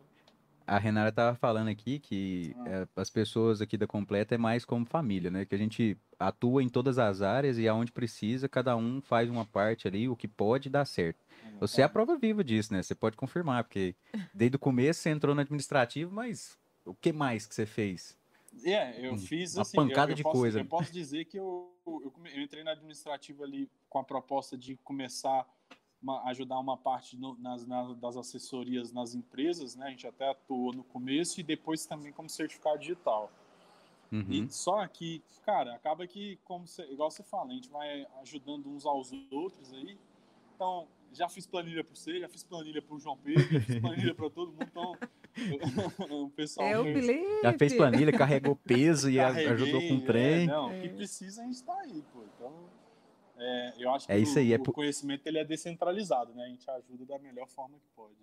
A 0.71 0.79
Renata 0.79 1.11
tava 1.11 1.37
falando 1.37 1.66
aqui 1.66 1.99
que 1.99 2.55
é, 2.64 2.87
as 2.95 3.11
pessoas 3.11 3.61
aqui 3.61 3.77
da 3.77 3.89
Completa 3.89 4.37
é 4.37 4.39
mais 4.39 4.64
como 4.64 4.87
família, 4.87 5.29
né? 5.29 5.45
Que 5.45 5.57
a 5.57 5.59
gente 5.59 5.99
atua 6.16 6.62
em 6.62 6.68
todas 6.68 6.97
as 6.97 7.23
áreas 7.23 7.59
e 7.59 7.66
aonde 7.66 7.91
precisa, 7.91 8.49
cada 8.49 8.77
um 8.77 9.03
faz 9.03 9.29
uma 9.29 9.45
parte 9.45 9.89
ali, 9.89 10.09
o 10.09 10.14
que 10.14 10.29
pode 10.29 10.71
dar 10.71 10.85
certo. 10.85 11.25
Você 11.59 11.81
é 11.81 11.85
a 11.85 11.89
prova 11.89 12.16
viva 12.16 12.45
disso, 12.45 12.73
né? 12.73 12.85
Você 12.85 12.95
pode 12.95 13.16
confirmar, 13.16 13.64
porque 13.64 13.97
desde 14.33 14.55
o 14.55 14.61
começo 14.61 15.01
você 15.01 15.11
entrou 15.11 15.35
no 15.35 15.41
administrativo, 15.41 16.14
mas 16.14 16.57
o 16.85 16.95
que 16.95 17.12
mais 17.12 17.49
que 17.49 17.55
você 17.57 17.66
fez? 17.66 18.16
É, 18.62 19.05
eu 19.05 19.16
fiz 19.16 19.57
uma 19.57 19.62
assim, 19.62 19.77
eu- 19.77 19.89
pancada 19.89 20.12
eu, 20.12 20.16
de 20.16 20.23
posso, 20.23 20.39
coisa. 20.39 20.61
Eu 20.61 20.66
posso 20.66 20.93
dizer 20.93 21.25
que 21.25 21.37
eu, 21.37 21.75
eu, 21.85 22.14
eu 22.33 22.43
entrei 22.43 22.62
na 22.62 22.71
administrativa 22.71 23.43
ali 23.43 23.68
com 23.89 23.99
a 23.99 24.05
proposta 24.05 24.57
de 24.57 24.77
começar 24.77 25.45
uma, 26.03 26.22
ajudar 26.30 26.59
uma 26.59 26.76
parte 26.76 27.16
no- 27.16 27.36
nas, 27.38 27.66
nas- 27.66 27.96
das 27.96 28.16
assessorias 28.16 28.92
nas 28.92 29.14
empresas, 29.14 29.76
né? 29.76 29.86
A 29.86 29.90
gente 29.90 30.07
até 30.07 30.30
atuou 30.30 30.72
no 30.72 30.82
começo 30.84 31.40
e 31.40 31.42
depois 31.42 31.84
também 31.86 32.12
como 32.12 32.28
certificado 32.28 32.78
digital. 32.78 33.30
Uhum. 34.12 34.24
E 34.28 34.51
só 34.51 34.86
que, 34.88 35.22
cara, 35.46 35.74
acaba 35.74 36.07
que, 36.07 36.38
como 36.44 36.66
você, 36.66 36.82
igual 36.90 37.11
você 37.11 37.22
fala, 37.22 37.51
a 37.51 37.55
gente 37.55 37.68
vai 37.68 38.07
ajudando 38.22 38.68
uns 38.68 38.84
aos 38.84 39.12
outros 39.30 39.72
aí. 39.72 39.96
Então, 40.57 40.86
já 41.12 41.28
fiz 41.28 41.46
planilha 41.46 41.82
para 41.84 41.94
você, 41.94 42.20
já 42.20 42.28
fiz 42.28 42.42
planilha 42.42 42.82
para 42.82 42.94
o 42.94 42.98
João 42.98 43.16
Pedro, 43.16 43.42
já 43.53 43.61
fiz 43.61 43.78
planilha 43.80 44.14
para 44.14 44.28
todo 44.30 44.51
mundo. 44.53 44.62
Então, 44.68 44.96
o 46.24 46.30
pessoal. 46.30 46.66
É 46.66 46.78
o 46.78 46.82
Felipe. 46.84 47.40
Já 47.42 47.53
fez 47.57 47.74
planilha, 47.74 48.12
carregou 48.12 48.57
peso 48.57 49.09
e 49.11 49.16
Carreguei, 49.16 49.48
ajudou 49.53 49.80
com 49.80 49.94
o 49.94 49.98
é, 49.98 50.05
trem. 50.07 50.46
não, 50.46 50.68
o 50.68 50.72
É. 50.72 50.80
que 50.80 50.88
precisa 50.90 51.42
a 51.42 51.44
gente 51.44 51.55
está 51.55 51.74
aí, 51.80 52.03
pô. 52.12 52.20
Então, 52.36 52.53
é, 53.41 53.74
eu 53.78 53.91
acho 53.95 54.07
que 54.07 54.12
É 54.12 54.18
isso 54.18 54.36
o, 54.36 54.38
aí, 54.38 54.53
é 54.53 54.57
o 54.57 54.62
por- 54.62 54.72
conhecimento 54.72 55.26
ele 55.26 55.38
é 55.38 55.45
descentralizado, 55.45 56.34
né? 56.34 56.45
A 56.45 56.49
gente 56.49 56.70
ajuda 56.70 57.05
da 57.07 57.18
melhor 57.18 57.49
forma 57.49 57.78
que 57.78 57.88
pode. 57.97 58.14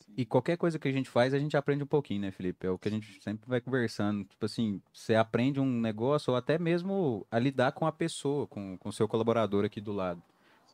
Sim. 0.00 0.14
E 0.16 0.24
qualquer 0.24 0.56
coisa 0.56 0.78
que 0.78 0.88
a 0.88 0.92
gente 0.92 1.08
faz, 1.10 1.34
a 1.34 1.38
gente 1.38 1.56
aprende 1.56 1.84
um 1.84 1.86
pouquinho, 1.86 2.22
né, 2.22 2.30
Felipe? 2.30 2.66
É 2.66 2.70
o 2.70 2.78
que 2.78 2.88
a 2.88 2.90
gente 2.90 3.22
sempre 3.22 3.46
vai 3.48 3.60
conversando. 3.60 4.24
Tipo 4.24 4.46
assim, 4.46 4.80
você 4.92 5.14
aprende 5.14 5.60
um 5.60 5.80
negócio 5.80 6.30
ou 6.30 6.36
até 6.36 6.58
mesmo 6.58 7.26
a 7.30 7.38
lidar 7.38 7.72
com 7.72 7.86
a 7.86 7.92
pessoa, 7.92 8.46
com 8.46 8.78
o 8.82 8.92
seu 8.92 9.06
colaborador 9.06 9.64
aqui 9.64 9.80
do 9.80 9.92
lado. 9.92 10.22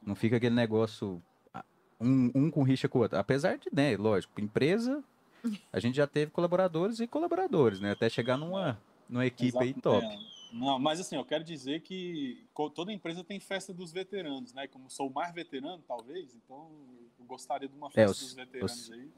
Não 0.00 0.14
fica 0.14 0.36
aquele 0.36 0.54
negócio, 0.54 1.20
ah, 1.52 1.64
um, 2.00 2.30
um 2.34 2.50
com 2.50 2.62
rixa 2.62 2.88
com 2.88 2.98
o 2.98 3.02
outro. 3.02 3.18
Apesar 3.18 3.58
de, 3.58 3.68
né, 3.72 3.96
lógico, 3.96 4.40
empresa, 4.40 5.02
a 5.72 5.80
gente 5.80 5.96
já 5.96 6.06
teve 6.06 6.30
colaboradores 6.30 7.00
e 7.00 7.06
colaboradores, 7.08 7.80
né? 7.80 7.90
Até 7.90 8.08
chegar 8.08 8.36
numa, 8.36 8.80
numa 9.08 9.26
equipe 9.26 9.58
aí 9.58 9.70
Exato, 9.70 9.80
top. 9.82 10.06
é. 10.06 10.35
Não, 10.58 10.78
mas 10.78 11.00
assim, 11.00 11.16
eu 11.16 11.24
quero 11.24 11.44
dizer 11.44 11.80
que 11.80 12.46
toda 12.74 12.92
empresa 12.92 13.22
tem 13.24 13.38
festa 13.40 13.72
dos 13.72 13.92
veteranos, 13.92 14.52
né? 14.52 14.66
Como 14.66 14.90
sou 14.90 15.08
o 15.08 15.12
mais 15.12 15.34
veterano, 15.34 15.82
talvez, 15.86 16.34
então 16.34 16.70
eu 17.18 17.24
gostaria 17.26 17.68
de 17.68 17.74
uma 17.76 17.88
festa 17.90 18.00
É, 18.00 18.06
os- 18.10 18.18
dos 18.20 18.34
veteranos 18.34 18.72
os- 18.88 18.92
aí. 18.92 19.10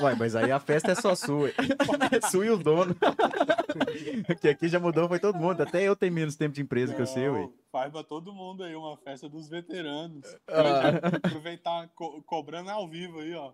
Uai, 0.00 0.14
mas 0.14 0.36
aí 0.36 0.52
a 0.52 0.60
festa 0.60 0.92
é 0.92 0.94
só 0.94 1.14
sua. 1.16 1.48
é 1.50 1.52
sua 2.30 2.46
e 2.46 2.50
o 2.50 2.56
dono. 2.56 2.94
Porque 4.26 4.48
aqui 4.48 4.68
já 4.68 4.78
mudou, 4.78 5.08
foi 5.08 5.18
todo 5.18 5.36
mundo. 5.36 5.60
Até 5.62 5.82
eu 5.82 5.96
tenho 5.96 6.12
menos 6.12 6.36
tempo 6.36 6.54
de 6.54 6.62
empresa 6.62 6.94
que 6.94 7.02
o 7.02 7.06
seu, 7.06 7.32
ué. 7.34 7.40
Não, 7.42 7.52
Faz 7.72 7.90
pra 7.92 8.04
todo 8.04 8.32
mundo 8.32 8.62
aí 8.62 8.74
uma 8.76 8.96
festa 8.96 9.28
dos 9.28 9.48
veteranos. 9.48 10.24
Ah. 10.48 11.16
Aproveitar 11.26 11.88
co- 11.88 12.22
cobrando 12.22 12.70
ao 12.70 12.88
vivo 12.88 13.18
aí, 13.18 13.34
ó. 13.34 13.52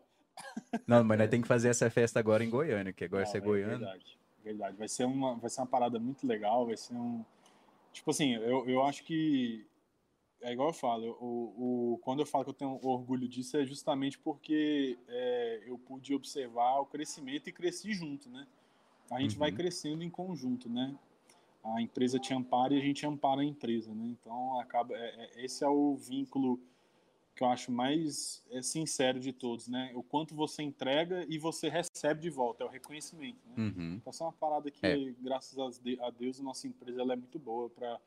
Não, 0.86 1.02
mas 1.02 1.18
nós 1.18 1.30
temos 1.30 1.44
que 1.44 1.48
fazer 1.48 1.68
essa 1.70 1.90
festa 1.90 2.20
agora 2.20 2.44
em 2.44 2.50
Goiânia, 2.50 2.92
que 2.92 3.04
agora 3.04 3.24
Não, 3.24 3.30
você 3.30 3.38
é 3.38 3.40
é 3.40 3.44
goiano. 3.44 3.78
Verdade, 3.78 4.18
verdade. 4.42 4.76
Vai 4.76 4.88
ser 4.88 5.04
uma, 5.04 5.34
vai 5.36 5.50
ser 5.50 5.60
uma 5.60 5.66
parada 5.66 5.98
muito 5.98 6.26
legal, 6.26 6.66
vai 6.66 6.76
ser 6.76 6.94
um... 6.94 7.24
Tipo 7.92 8.10
assim, 8.10 8.34
eu, 8.34 8.68
eu 8.68 8.82
acho 8.84 9.04
que... 9.04 9.66
É 10.42 10.52
igual 10.52 10.68
eu 10.68 10.72
falo, 10.72 11.18
o, 11.20 11.92
o, 11.94 11.98
quando 11.98 12.20
eu 12.20 12.26
falo 12.26 12.44
que 12.44 12.50
eu 12.50 12.54
tenho 12.54 12.80
orgulho 12.82 13.28
disso 13.28 13.58
é 13.58 13.64
justamente 13.66 14.18
porque 14.18 14.98
é, 15.06 15.64
eu 15.66 15.76
pude 15.78 16.14
observar 16.14 16.80
o 16.80 16.86
crescimento 16.86 17.48
e 17.48 17.52
cresci 17.52 17.92
junto, 17.92 18.30
né? 18.30 18.46
A 19.10 19.20
gente 19.20 19.36
vai 19.36 19.50
Uhum. 19.50 19.56
crescendo 19.56 20.02
em 20.02 20.08
conjunto, 20.08 20.66
né? 20.70 20.96
A 21.62 21.82
empresa 21.82 22.18
te 22.18 22.32
ampara 22.32 22.72
e 22.72 22.78
a 22.78 22.80
gente 22.80 23.04
ampara 23.04 23.42
a 23.42 23.44
empresa, 23.44 23.92
né? 23.94 24.06
Então, 24.06 24.58
acaba, 24.58 24.96
é- 24.96 25.24
é- 25.36 25.44
esse 25.44 25.62
é 25.62 25.68
o 25.68 25.94
vínculo 25.96 26.58
que 27.40 27.44
eu 27.44 27.48
acho 27.48 27.72
mais 27.72 28.44
é, 28.50 28.60
sincero 28.60 29.18
de 29.18 29.32
todos, 29.32 29.66
né? 29.66 29.90
O 29.94 30.02
quanto 30.02 30.34
você 30.34 30.62
entrega 30.62 31.24
e 31.26 31.38
você 31.38 31.70
recebe 31.70 32.20
de 32.20 32.28
volta, 32.28 32.62
é 32.62 32.66
o 32.66 32.68
reconhecimento, 32.68 33.38
né? 33.48 33.54
Uhum. 33.56 33.94
Então, 33.94 34.10
essa 34.10 34.24
é 34.24 34.26
uma 34.26 34.32
parada 34.34 34.70
que, 34.70 34.84
É. 34.86 35.14
graças 35.22 35.58
a 35.58 35.70
de- 35.82 35.98
a 36.02 36.10
Deus, 36.10 36.38
a 36.38 36.42
nossa 36.42 36.66
empresa 36.68 37.00
é 37.00 37.16
muito 37.16 37.38
boa 37.38 37.70
para 37.70 37.98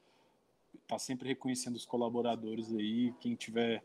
estar 0.84 1.00
sempre 1.00 1.28
reconhecendo 1.30 1.76
os 1.76 1.84
colaboradores 1.84 2.72
aí, 2.76 3.12
quem 3.20 3.34
tiver 3.34 3.84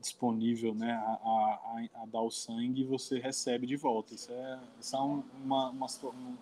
disponível, 0.00 0.74
né, 0.74 0.90
a, 0.94 1.12
a, 1.12 2.02
a- 2.02 2.06
dar 2.06 2.22
o 2.22 2.30
sangue, 2.32 2.82
você 2.82 3.20
recebe 3.20 3.68
de 3.68 3.76
volta. 3.76 4.14
Isso 4.14 4.32
é, 4.32 4.60
isso 4.80 4.96
é 4.96 5.00
um, 5.00 5.22
uma, 5.44 5.70
uma, 5.70 5.86
um, 5.86 6.36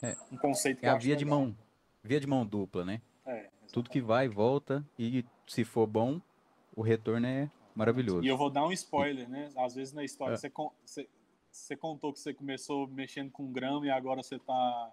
É. 0.00 0.16
um 0.32 0.38
conceito 0.38 0.78
que 0.80 0.86
É 0.86 0.88
a 0.88 0.96
via 0.96 1.14
de 1.14 1.26
legal. 1.26 1.38
mão, 1.40 1.56
via 2.02 2.18
de 2.18 2.26
mão 2.26 2.46
dupla, 2.46 2.82
né? 2.86 3.02
É, 3.26 3.50
Tudo 3.70 3.90
que 3.90 4.00
vai, 4.00 4.26
volta 4.26 4.82
e 4.98 5.22
se 5.46 5.66
for 5.66 5.86
bom, 5.86 6.18
o 6.74 6.80
retorno 6.80 7.26
é 7.26 7.50
maravilhoso. 7.78 8.24
E 8.24 8.28
eu 8.28 8.36
vou 8.36 8.50
dar 8.50 8.66
um 8.66 8.72
spoiler, 8.72 9.28
né? 9.28 9.50
Às 9.56 9.74
vezes 9.74 9.94
na 9.94 10.04
história 10.04 10.34
É. 10.34 10.36
você, 10.36 10.50
você, 10.84 11.08
você 11.50 11.76
contou 11.76 12.12
que 12.12 12.20
você 12.20 12.34
começou 12.34 12.86
mexendo 12.88 13.30
com 13.30 13.50
grama 13.52 13.86
e 13.86 13.90
agora 13.90 14.22
você 14.22 14.38
tá. 14.38 14.90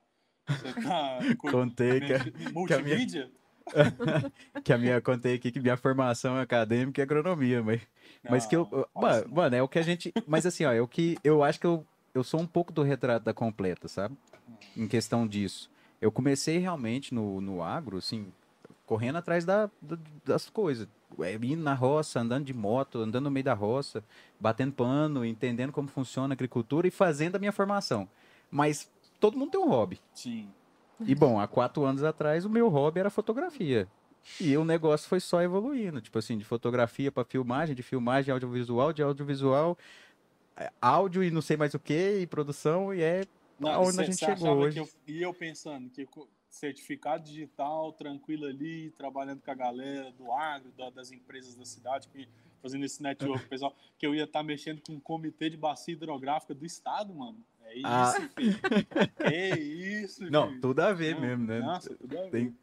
Você 0.48 0.74
tá 0.74 1.20
Contei 1.40 2.00
que, 2.00 2.08
mexe- 2.08 2.52
multimídia? 2.54 3.32
que 4.64 4.72
a 4.72 4.78
minha 4.78 5.02
contei 5.02 5.34
aqui 5.36 5.52
que 5.52 5.60
minha 5.60 5.76
formação 5.76 6.38
acadêmica 6.38 7.02
é 7.02 7.04
agronomia, 7.04 7.64
mas 7.64 7.82
Mas 8.30 8.46
que 8.46 8.56
eu. 8.56 8.68
Não, 8.72 8.86
fala 8.94 9.08
Mano, 9.16 9.28
não. 9.28 9.36
mano, 9.36 9.56
é 9.56 9.64
o 9.64 9.68
que 9.68 9.80
a 9.80 9.82
gente. 9.82 10.14
Mas 10.28 10.46
assim, 10.46 10.66
ó, 10.66 10.72
é 10.72 10.80
o 10.82 10.88
que. 10.88 11.18
Eu 11.24 11.44
acho 11.44 11.60
que 11.60 11.66
eu, 11.66 11.84
eu 12.14 12.24
sou 12.24 12.40
um 12.40 12.46
pouco 12.46 12.72
do 12.72 12.84
retrato 12.84 13.26
da 13.26 13.34
completa, 13.34 13.88
sabe? 13.88 14.16
Em 14.78 14.88
questão 14.88 15.28
disso. 15.28 15.70
Eu 16.00 16.12
comecei 16.12 16.60
realmente 16.60 17.12
no, 17.14 17.42
no 17.42 17.64
agro, 17.64 17.98
assim, 17.98 18.32
correndo 18.86 19.16
atrás 19.18 19.44
da- 19.46 19.70
das 20.24 20.48
coisas. 20.48 20.88
É, 21.20 21.34
indo 21.36 21.64
na 21.64 21.74
roça, 21.74 22.20
andando 22.20 22.46
de 22.46 22.54
moto, 22.54 23.00
andando 23.00 23.26
no 23.26 23.32
meio 23.32 23.44
da 23.44 23.54
roça, 23.54 24.04
batendo 24.40 24.74
pano, 24.74 25.26
entendendo 25.26 25.72
como 25.72 25.88
funciona 25.88 26.34
a 26.34 26.36
agricultura 26.36 26.88
e 26.88 26.92
fazendo 26.92 27.36
a 27.36 27.40
minha 27.40 27.52
formação. 27.52 28.08
Mas 28.52 28.92
todo 29.20 29.38
mundo 29.38 29.52
tem 29.52 29.60
um 29.60 29.68
hobby. 29.70 30.00
Sim. 30.14 30.50
E 31.06 31.14
bom, 31.14 31.40
há 31.40 31.48
quatro 31.48 31.84
anos 31.84 32.04
atrás 32.04 32.46
o 32.46 32.50
meu 32.50 32.70
hobby 32.70 33.00
era 33.00 33.10
fotografia. 33.10 33.88
E 34.40 34.58
o 34.58 34.66
negócio 34.66 35.08
foi 35.08 35.20
só 35.20 35.42
evoluindo, 35.42 36.02
tipo 36.02 36.18
assim, 36.18 36.38
de 36.38 36.44
fotografia 36.44 37.12
para 37.12 37.24
filmagem, 37.24 37.76
de 37.76 37.84
filmagem 37.84 38.32
audiovisual, 38.32 38.92
de 38.92 39.04
audiovisual, 39.04 39.78
é, 40.58 40.72
áudio 40.82 41.24
e 41.24 41.30
não 41.30 41.42
sei 41.42 41.58
mais 41.58 41.74
o 41.74 41.80
que, 41.80 42.20
e 42.22 42.26
produção, 42.28 42.94
e 42.94 43.02
é 43.02 43.26
Não, 43.60 43.70
aonde 43.70 43.94
cê- 43.94 44.02
a 44.02 44.06
gente 44.06 44.18
chegou 44.18 44.56
hoje. 44.58 44.80
eu- 44.80 44.90
e 45.06 45.22
eu 45.22 45.34
pensando 45.34 45.90
que 45.90 46.08
certificado 46.56 47.24
digital, 47.24 47.92
tranquilo 47.94 48.46
ali, 48.46 48.90
trabalhando 48.92 49.42
com 49.42 49.52
a 49.52 49.56
galera 49.56 50.12
do 50.14 50.32
agro, 50.32 50.72
da- 50.78 50.90
das 50.90 51.12
empresas 51.12 51.56
da 51.56 51.66
cidade, 51.66 52.08
que, 52.08 52.28
fazendo 52.62 52.86
esse 52.86 53.04
network, 53.04 53.46
pessoal, 53.50 53.76
que 54.00 54.08
eu 54.08 54.16
ia 54.16 54.24
estar 54.24 54.42
mexendo 54.42 54.82
com 54.82 54.94
o 54.96 55.02
comitê 55.02 55.50
de 55.50 55.58
bacia 55.58 55.94
hidrográfica 55.94 56.54
do 56.56 56.66
estado, 56.66 57.14
mano. 57.14 57.38
É 57.66 57.76
isso, 57.76 57.88
Ah. 57.88 58.14
filho. 58.36 58.60
É 59.20 59.60
isso, 59.60 60.32
Não, 60.32 60.48
filho. 60.50 60.62
tudo 60.62 60.80
a 60.80 60.94
ver 60.94 61.16
Não, 61.16 61.22
mesmo, 61.22 61.46
né? 61.46 61.60
Nossa, 61.60 61.94
tudo 61.96 62.18
a 62.18 62.22
ver. 62.24 62.30
Tem 62.32 62.58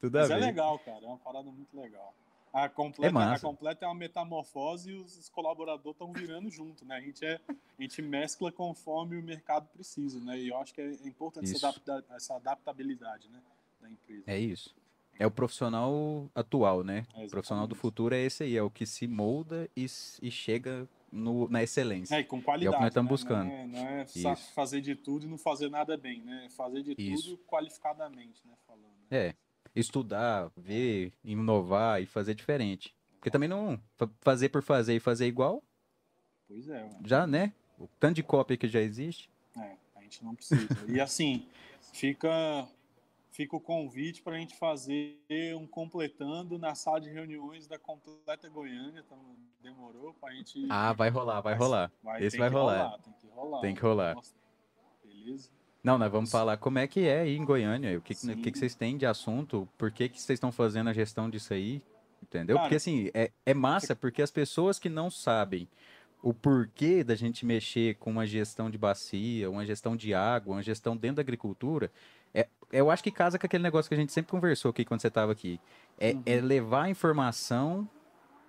tudo 0.00 0.16
a 0.16 0.20
Mas 0.22 0.30
é 0.30 0.34
ver. 0.34 0.40
legal, 0.40 0.78
cara. 0.80 1.04
É 1.04 1.08
uma 1.08 1.18
parada 1.18 1.50
muito 1.50 1.74
legal. 1.80 2.14
A 2.52 2.68
completa, 2.68 3.18
É 3.18 3.22
a 3.22 3.38
completa 3.38 3.84
é 3.84 3.88
uma 3.88 3.94
metamorfose 3.94 4.90
e 4.90 4.94
os, 4.94 5.28
colaboradores 5.28 5.94
estão 5.94 6.12
virando 6.12 6.50
junto, 6.50 6.84
né? 6.84 6.96
A 6.96 7.00
gente, 7.00 7.24
é, 7.24 7.40
a 7.48 7.82
gente 7.82 8.02
mescla 8.02 8.50
conforme 8.50 9.16
o 9.16 9.22
mercado 9.22 9.68
precisa, 9.68 10.18
né? 10.20 10.38
E 10.38 10.48
eu 10.48 10.56
acho 10.58 10.74
que 10.74 10.80
é 10.80 10.90
importante 11.04 11.50
essa, 11.50 11.68
adapta- 11.68 12.04
essa 12.10 12.36
adaptabilidade, 12.36 13.28
né? 13.28 13.40
Da 13.80 13.88
empresa. 13.88 14.24
É 14.26 14.38
isso. 14.38 14.74
É 15.18 15.26
o 15.26 15.30
profissional 15.30 16.28
atual, 16.34 16.82
né? 16.82 17.06
É, 17.14 17.26
o 17.26 17.28
profissional 17.28 17.66
do 17.66 17.74
futuro 17.74 18.14
é 18.14 18.20
esse 18.20 18.42
aí, 18.42 18.56
é 18.56 18.62
o 18.62 18.70
que 18.70 18.86
se 18.86 19.06
molda 19.06 19.68
e, 19.76 19.84
e 20.22 20.30
chega 20.30 20.88
no, 21.12 21.48
na 21.48 21.62
excelência. 21.62 22.16
É, 22.16 22.20
e 22.20 22.24
com 22.24 22.40
qualidade. 22.42 22.76
nós 22.78 22.88
estamos 22.88 23.10
né? 23.10 23.14
buscando. 23.14 23.48
Não 23.48 23.54
é, 23.54 24.06
não 24.16 24.30
é 24.30 24.36
fazer 24.36 24.80
de 24.80 24.94
tudo 24.94 25.26
e 25.26 25.28
não 25.28 25.38
fazer 25.38 25.68
nada 25.68 25.96
bem, 25.96 26.22
né? 26.22 26.48
Fazer 26.50 26.82
de 26.82 26.94
Isso. 26.98 27.36
tudo 27.36 27.42
qualificadamente, 27.46 28.40
né? 28.46 28.54
Falando. 28.66 28.82
né? 29.10 29.28
É, 29.28 29.34
estudar, 29.74 30.50
ver, 30.56 31.12
inovar 31.24 32.02
e 32.02 32.06
fazer 32.06 32.34
diferente. 32.34 32.94
Porque 33.14 33.30
também 33.30 33.48
não 33.48 33.80
fa- 33.96 34.10
fazer 34.20 34.48
por 34.48 34.62
fazer 34.62 34.94
e 34.96 35.00
fazer 35.00 35.26
igual, 35.26 35.62
Pois 36.48 36.68
é, 36.68 36.82
ué. 36.82 36.90
já, 37.04 37.26
né? 37.26 37.52
O 37.78 37.86
tanto 37.98 38.16
de 38.16 38.22
cópia 38.22 38.56
que 38.56 38.66
já 38.68 38.80
existe. 38.80 39.30
É, 39.56 39.76
a 39.96 40.02
gente 40.02 40.24
não 40.24 40.34
precisa. 40.34 40.66
E 40.88 41.00
assim, 41.00 41.46
fica, 41.92 42.68
fica 43.30 43.56
o 43.56 43.60
convite 43.60 44.22
para 44.22 44.36
a 44.36 44.38
gente 44.38 44.56
fazer 44.56 45.18
um 45.56 45.66
completando 45.66 46.58
na 46.58 46.74
sala 46.74 47.00
de 47.00 47.08
reuniões 47.10 47.66
da 47.66 47.78
Completa 47.78 48.48
Goiânia. 48.48 49.00
Então, 49.06 49.18
demorou 49.62 50.12
para 50.14 50.30
a 50.30 50.34
gente. 50.34 50.66
Ah, 50.68 50.92
vai 50.92 51.08
rolar, 51.10 51.40
vai 51.40 51.54
rolar. 51.54 51.92
Esse 52.18 52.30
tem 52.36 52.40
vai 52.40 52.48
que 52.50 52.56
rolar. 52.56 52.98
Tem 52.98 53.12
que 53.14 53.26
rolar. 53.28 53.60
Tem 53.60 53.74
que 53.74 53.80
rolar. 53.82 54.14
Nossa, 54.14 54.34
beleza? 55.04 55.50
Não, 55.82 55.96
nós 55.96 56.10
vamos 56.12 56.30
falar 56.30 56.56
como 56.58 56.78
é 56.78 56.86
que 56.86 57.00
é 57.06 57.20
aí 57.20 57.36
em 57.36 57.44
Goiânia, 57.44 57.96
o 57.98 58.02
que, 58.02 58.14
que, 58.14 58.20
Sim. 58.20 58.36
que 58.36 58.50
que 58.52 58.58
vocês 58.58 58.74
têm 58.74 58.96
de 58.98 59.06
assunto, 59.06 59.68
por 59.78 59.90
que, 59.90 60.08
que 60.08 60.20
vocês 60.20 60.36
estão 60.36 60.52
fazendo 60.52 60.90
a 60.90 60.92
gestão 60.92 61.30
disso 61.30 61.54
aí, 61.54 61.82
entendeu? 62.22 62.56
Cara, 62.56 62.66
porque 62.66 62.76
assim, 62.76 63.10
é, 63.14 63.30
é 63.46 63.54
massa 63.54 63.96
porque 63.96 64.20
as 64.20 64.30
pessoas 64.30 64.78
que 64.78 64.88
não 64.88 65.10
sabem 65.10 65.66
o 66.22 66.34
porquê 66.34 67.02
da 67.02 67.14
gente 67.14 67.46
mexer 67.46 67.94
com 67.96 68.10
uma 68.10 68.26
gestão 68.26 68.68
de 68.70 68.76
bacia, 68.76 69.50
uma 69.50 69.64
gestão 69.64 69.96
de 69.96 70.12
água, 70.12 70.54
uma 70.54 70.62
gestão 70.62 70.94
dentro 70.94 71.16
da 71.16 71.22
agricultura, 71.22 71.90
é, 72.34 72.46
eu 72.70 72.90
acho 72.90 73.02
que 73.02 73.10
casa 73.10 73.38
com 73.38 73.46
aquele 73.46 73.62
negócio 73.62 73.88
que 73.88 73.94
a 73.94 73.98
gente 73.98 74.12
sempre 74.12 74.30
conversou 74.30 74.70
aqui 74.70 74.84
quando 74.84 75.00
você 75.00 75.08
estava 75.08 75.32
aqui. 75.32 75.58
É, 75.98 76.12
Uhum. 76.12 76.22
é 76.26 76.40
levar 76.40 76.84
a 76.84 76.90
informação 76.90 77.88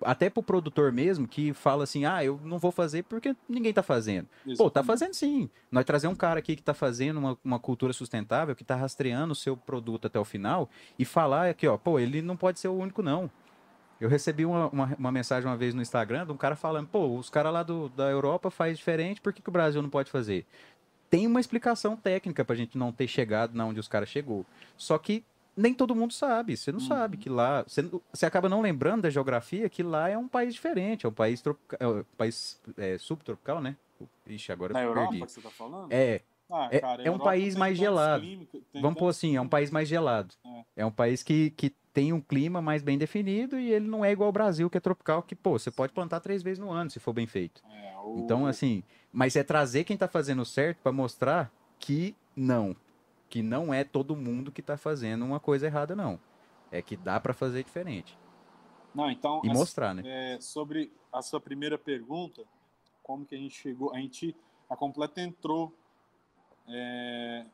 até 0.04 0.30
pro 0.30 0.44
produtor 0.44 0.92
mesmo, 0.92 1.28
que 1.28 1.54
fala 1.54 1.84
assim, 1.84 2.06
ah, 2.06 2.24
eu 2.24 2.40
não 2.44 2.58
vou 2.58 2.72
fazer 2.72 3.04
porque 3.04 3.36
ninguém 3.48 3.74
tá 3.74 3.84
fazendo. 3.84 4.28
Pô, 4.58 4.70
tá 4.70 4.82
Exatamente. 4.82 4.86
fazendo 4.88 5.14
sim. 5.14 5.50
Nós 5.72 5.86
trazer 5.86 6.08
um 6.08 6.16
cara 6.16 6.40
aqui 6.40 6.56
que 6.56 6.64
tá 6.64 6.74
fazendo 6.74 7.18
uma, 7.18 7.38
uma 7.44 7.60
cultura 7.60 7.94
sustentável, 7.94 8.56
que 8.56 8.64
tá 8.64 8.76
rastreando 8.76 9.34
o 9.34 9.36
seu 9.36 9.56
produto 9.56 10.08
até 10.08 10.20
o 10.20 10.26
final 10.26 10.70
e 10.98 11.06
falar 11.06 11.50
aqui, 11.50 11.68
ó, 11.68 11.78
pô, 11.78 12.00
ele 12.00 12.22
não 12.22 12.36
pode 12.38 12.60
ser 12.60 12.68
o 12.68 12.74
único, 12.74 13.02
não. 13.02 13.30
Eu 14.00 14.10
recebi 14.10 14.46
uma, 14.46 14.68
uma, 14.70 14.96
uma 14.98 15.12
mensagem 15.12 15.48
uma 15.48 15.56
vez 15.56 15.76
no 15.76 15.82
Instagram 15.82 16.26
de 16.26 16.32
um 16.32 16.38
cara 16.38 16.56
falando, 16.56 16.88
pô, 16.88 17.18
os 17.18 17.30
caras 17.30 17.54
lá 17.54 17.62
do, 17.62 17.88
da 17.90 18.10
Europa 18.10 18.50
faz 18.50 18.78
diferente, 18.78 19.22
por 19.22 19.32
que, 19.32 19.42
que 19.42 19.50
o 19.50 19.52
Brasil 19.52 19.82
não 19.82 19.90
pode 19.90 20.10
fazer? 20.10 20.46
Tem 21.08 21.28
uma 21.28 21.40
explicação 21.40 21.96
técnica 21.96 22.44
pra 22.44 22.56
gente 22.56 22.78
não 22.78 22.92
ter 22.92 23.08
chegado 23.08 23.54
na 23.54 23.66
onde 23.66 23.80
os 23.80 23.88
caras 23.88 24.10
chegou. 24.10 24.46
Só 24.76 24.98
que 24.98 25.24
nem 25.56 25.74
todo 25.74 25.96
mundo 25.96 26.14
sabe. 26.14 26.56
Você 26.58 26.72
não 26.72 26.80
sabe 26.80 27.16
Uhum. 27.18 27.22
que 27.24 27.30
lá. 27.30 27.64
Você, 27.64 27.82
você 28.14 28.26
acaba 28.26 28.48
não 28.50 28.62
lembrando 28.62 29.04
da 29.04 29.10
geografia 29.10 29.70
que 29.70 29.84
lá 29.84 30.10
é 30.10 30.18
um 30.18 30.28
país 30.28 30.54
diferente, 30.54 31.06
é 31.06 31.10
um 31.10 31.14
país, 31.14 31.42
tropical, 31.42 31.78
é 31.80 31.88
um 31.88 32.04
país 32.18 32.60
é, 32.78 32.98
subtropical, 32.98 33.62
né? 33.62 33.76
Ixi, 34.28 34.52
agora 34.52 34.74
Na 34.74 34.82
eu 34.82 34.90
Europa 34.90 35.10
perdi. 35.10 35.26
que 35.26 35.32
você 35.32 35.42
tá 35.42 35.50
falando? 35.50 35.92
É, 35.92 36.22
Ah, 36.50 36.68
é- 36.72 36.80
cara, 36.80 37.02
a 37.02 37.06
é 37.06 37.12
um 37.12 37.20
país 37.20 37.56
mais 37.56 37.78
gelado. 37.78 38.26
vamos 38.74 38.98
pôr 39.00 39.08
assim, 39.10 39.36
é 39.36 39.42
um 39.42 39.48
país 39.48 39.70
mais 39.72 39.88
gelado. 39.88 40.34
É. 40.46 40.64
É 40.78 40.86
um 40.86 40.92
país 40.92 41.22
que, 41.24 41.52
que 41.52 41.70
tem 41.94 42.12
um 42.14 42.22
clima 42.22 42.62
mais 42.62 42.82
bem 42.82 42.98
definido 42.98 43.60
e 43.60 43.72
ele 43.72 43.86
não 43.88 44.04
é 44.04 44.12
igual 44.12 44.28
ao 44.28 44.32
Brasil, 44.34 44.70
que 44.70 44.78
é 44.78 44.82
tropical, 44.82 45.22
que, 45.22 45.36
pô, 45.36 45.60
você 45.60 45.70
pode 45.70 45.92
plantar 45.94 46.20
três 46.22 46.42
vezes 46.42 46.58
no 46.60 46.72
ano, 46.72 46.90
se 46.90 47.00
for 47.00 47.14
bem 47.14 47.28
feito. 47.28 47.62
É, 47.70 47.94
o- 47.98 48.20
Então, 48.20 48.46
assim, 48.48 48.82
mas 49.12 49.36
é 49.36 49.44
trazer 49.44 49.84
quem 49.84 49.96
tá 49.98 50.08
fazendo 50.08 50.44
certo 50.46 50.80
para 50.82 50.92
mostrar 50.92 51.52
que 51.80 52.16
não. 52.36 52.76
Que 53.32 53.42
não 53.42 53.74
é 53.74 53.86
todo 53.86 54.14
mundo 54.14 54.52
que 54.52 54.62
tá 54.62 54.76
fazendo 54.76 55.24
uma 55.24 55.40
coisa 55.40 55.66
errada, 55.66 55.96
não. 55.96 56.20
É 56.70 56.82
que 56.82 56.98
dá 56.98 57.18
para 57.18 57.34
fazer 57.34 57.64
diferente. 57.64 58.20
Não, 58.94 59.10
então, 59.10 59.40
E 59.42 59.48
mostrar, 59.48 59.96
né? 59.96 60.04
é, 60.36 60.42
sobre 60.42 60.92
a 61.14 61.22
sua 61.22 61.40
primeira 61.40 61.78
pergunta, 61.78 62.44
como 63.02 63.26
que 63.26 63.34
a 63.34 63.38
gente 63.38 63.56
chegou? 63.56 63.94
A 63.96 64.00
gente, 64.00 64.36
a 64.70 64.76
Completa 64.76 65.22
entrou. 65.22 65.74
é, 66.68 67.46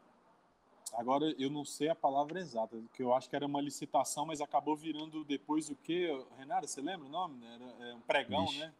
agora 0.94 1.26
eu 1.38 1.50
não 1.52 1.64
sei 1.64 1.90
a 1.90 1.96
palavra 1.96 2.40
exata, 2.40 2.76
que 2.92 3.04
eu 3.04 3.14
acho 3.14 3.30
que 3.30 3.36
era 3.36 3.46
uma 3.46 3.62
licitação, 3.62 4.26
mas 4.26 4.42
acabou 4.42 4.76
virando 4.76 5.24
depois 5.24 5.70
o 5.70 5.76
quê? 5.76 6.10
Renata, 6.40 6.66
você 6.66 6.82
lembra 6.82 7.06
o 7.06 7.10
nome? 7.10 7.40
Era 7.46 7.90
é, 7.90 7.94
um 7.94 8.02
pregão, 8.02 8.48
Vixe. 8.48 8.60
né? 8.62 8.74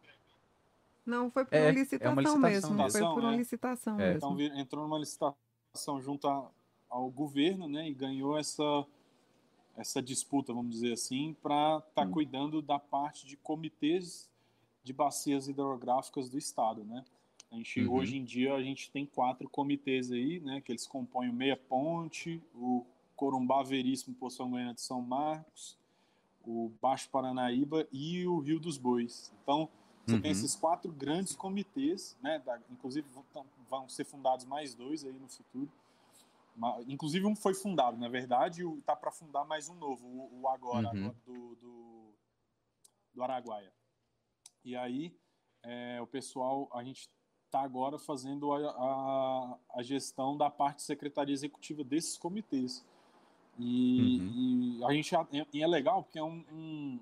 Não, 1.06 1.30
foi 1.30 1.44
por 1.44 1.54
É, 1.54 1.58
é 1.58 1.62
uma 1.62 1.70
licitação, 1.70 2.14
licitação 2.16 2.40
mesmo. 2.40 2.74
mesmo. 2.74 2.90
Foi 2.90 3.14
por 3.14 3.22
uma 3.22 3.32
É. 3.32 3.36
licitação 3.36 4.00
É. 4.00 4.14
mesmo. 4.14 4.16
Então 4.40 4.58
entrou 4.60 4.82
numa 4.82 4.98
licitação 4.98 6.00
junto 6.00 6.26
a- 6.28 6.50
ao 6.88 7.08
governo, 7.10 7.68
né, 7.68 7.88
e 7.88 7.94
ganhou 7.94 8.36
essa 8.36 8.86
essa 9.76 10.02
disputa, 10.02 10.52
vamos 10.52 10.72
dizer 10.72 10.92
assim, 10.94 11.36
para 11.40 11.80
estar 11.88 12.04
Hum. 12.04 12.10
cuidando 12.10 12.60
da 12.60 12.80
parte 12.80 13.24
de 13.24 13.36
comitês 13.36 14.28
de 14.82 14.92
bacias 14.92 15.46
hidrográficas 15.46 16.28
do 16.28 16.36
estado, 16.36 16.82
né? 16.84 17.04
A 17.52 17.54
gente 17.54 17.80
Uhum. 17.82 17.92
hoje 17.94 18.16
em 18.16 18.24
dia 18.24 18.54
a 18.54 18.62
gente 18.62 18.90
tem 18.90 19.06
quatro 19.06 19.48
comitês 19.48 20.10
aí, 20.10 20.40
né, 20.40 20.60
que 20.60 20.72
eles 20.72 20.84
compõem 20.84 21.28
o 21.30 21.32
Meia 21.32 21.56
Ponte, 21.56 22.42
o 22.56 22.84
Corumbá 23.14 23.62
Veríssimo 23.62 24.16
por 24.16 24.32
São 24.32 24.50
Goiânia 24.50 24.74
de 24.74 24.80
São 24.80 25.00
Marcos, 25.00 25.78
o 26.44 26.72
Baixo 26.82 27.08
Paranaíba 27.10 27.86
e 27.92 28.26
o 28.26 28.40
Rio 28.40 28.58
dos 28.58 28.78
Bois. 28.78 29.32
Então, 29.44 29.68
você 30.04 30.16
Uhum. 30.16 30.22
tem 30.22 30.30
esses 30.32 30.56
quatro 30.56 30.90
grandes 30.90 31.36
comitês, 31.36 32.16
né? 32.20 32.40
da- 32.40 32.58
inclusive 32.68 33.06
vão, 33.32 33.46
vão 33.70 33.88
ser 33.88 34.04
fundados 34.04 34.44
mais 34.44 34.74
dois 34.74 35.04
aí 35.04 35.12
no 35.12 35.28
futuro. 35.28 35.70
Inclusive 36.86 37.26
um 37.26 37.36
foi 37.36 37.54
fundado, 37.54 37.96
na 37.96 38.08
verdade, 38.08 38.62
e 38.64 38.78
está 38.78 38.96
para 38.96 39.10
fundar 39.10 39.44
mais 39.44 39.68
um 39.68 39.74
novo, 39.74 40.06
o, 40.06 40.40
o 40.42 40.48
agora, 40.48 40.88
Uhum. 40.88 40.98
agora 41.06 41.16
do, 41.24 41.54
do, 41.56 42.14
do 43.14 43.22
Araguaia. 43.22 43.72
E 44.64 44.74
aí 44.76 45.16
é, 45.62 46.00
o 46.00 46.06
pessoal, 46.06 46.68
a 46.72 46.82
gente 46.82 47.08
está 47.46 47.60
agora 47.62 47.98
fazendo 47.98 48.52
a, 48.52 48.58
a, 48.70 49.58
a 49.76 49.82
gestão 49.82 50.36
da 50.36 50.50
parte 50.50 50.82
secretaria 50.82 51.32
executiva 51.32 51.82
desses 51.84 52.18
comitês. 52.18 52.84
E, 53.58 54.78
e 54.78 54.84
a 54.84 54.92
gente 54.92 55.12
e 55.52 55.62
é 55.62 55.66
legal 55.66 56.02
porque 56.04 56.18
é 56.18 56.22
um, 56.22 56.44
um- 56.52 57.00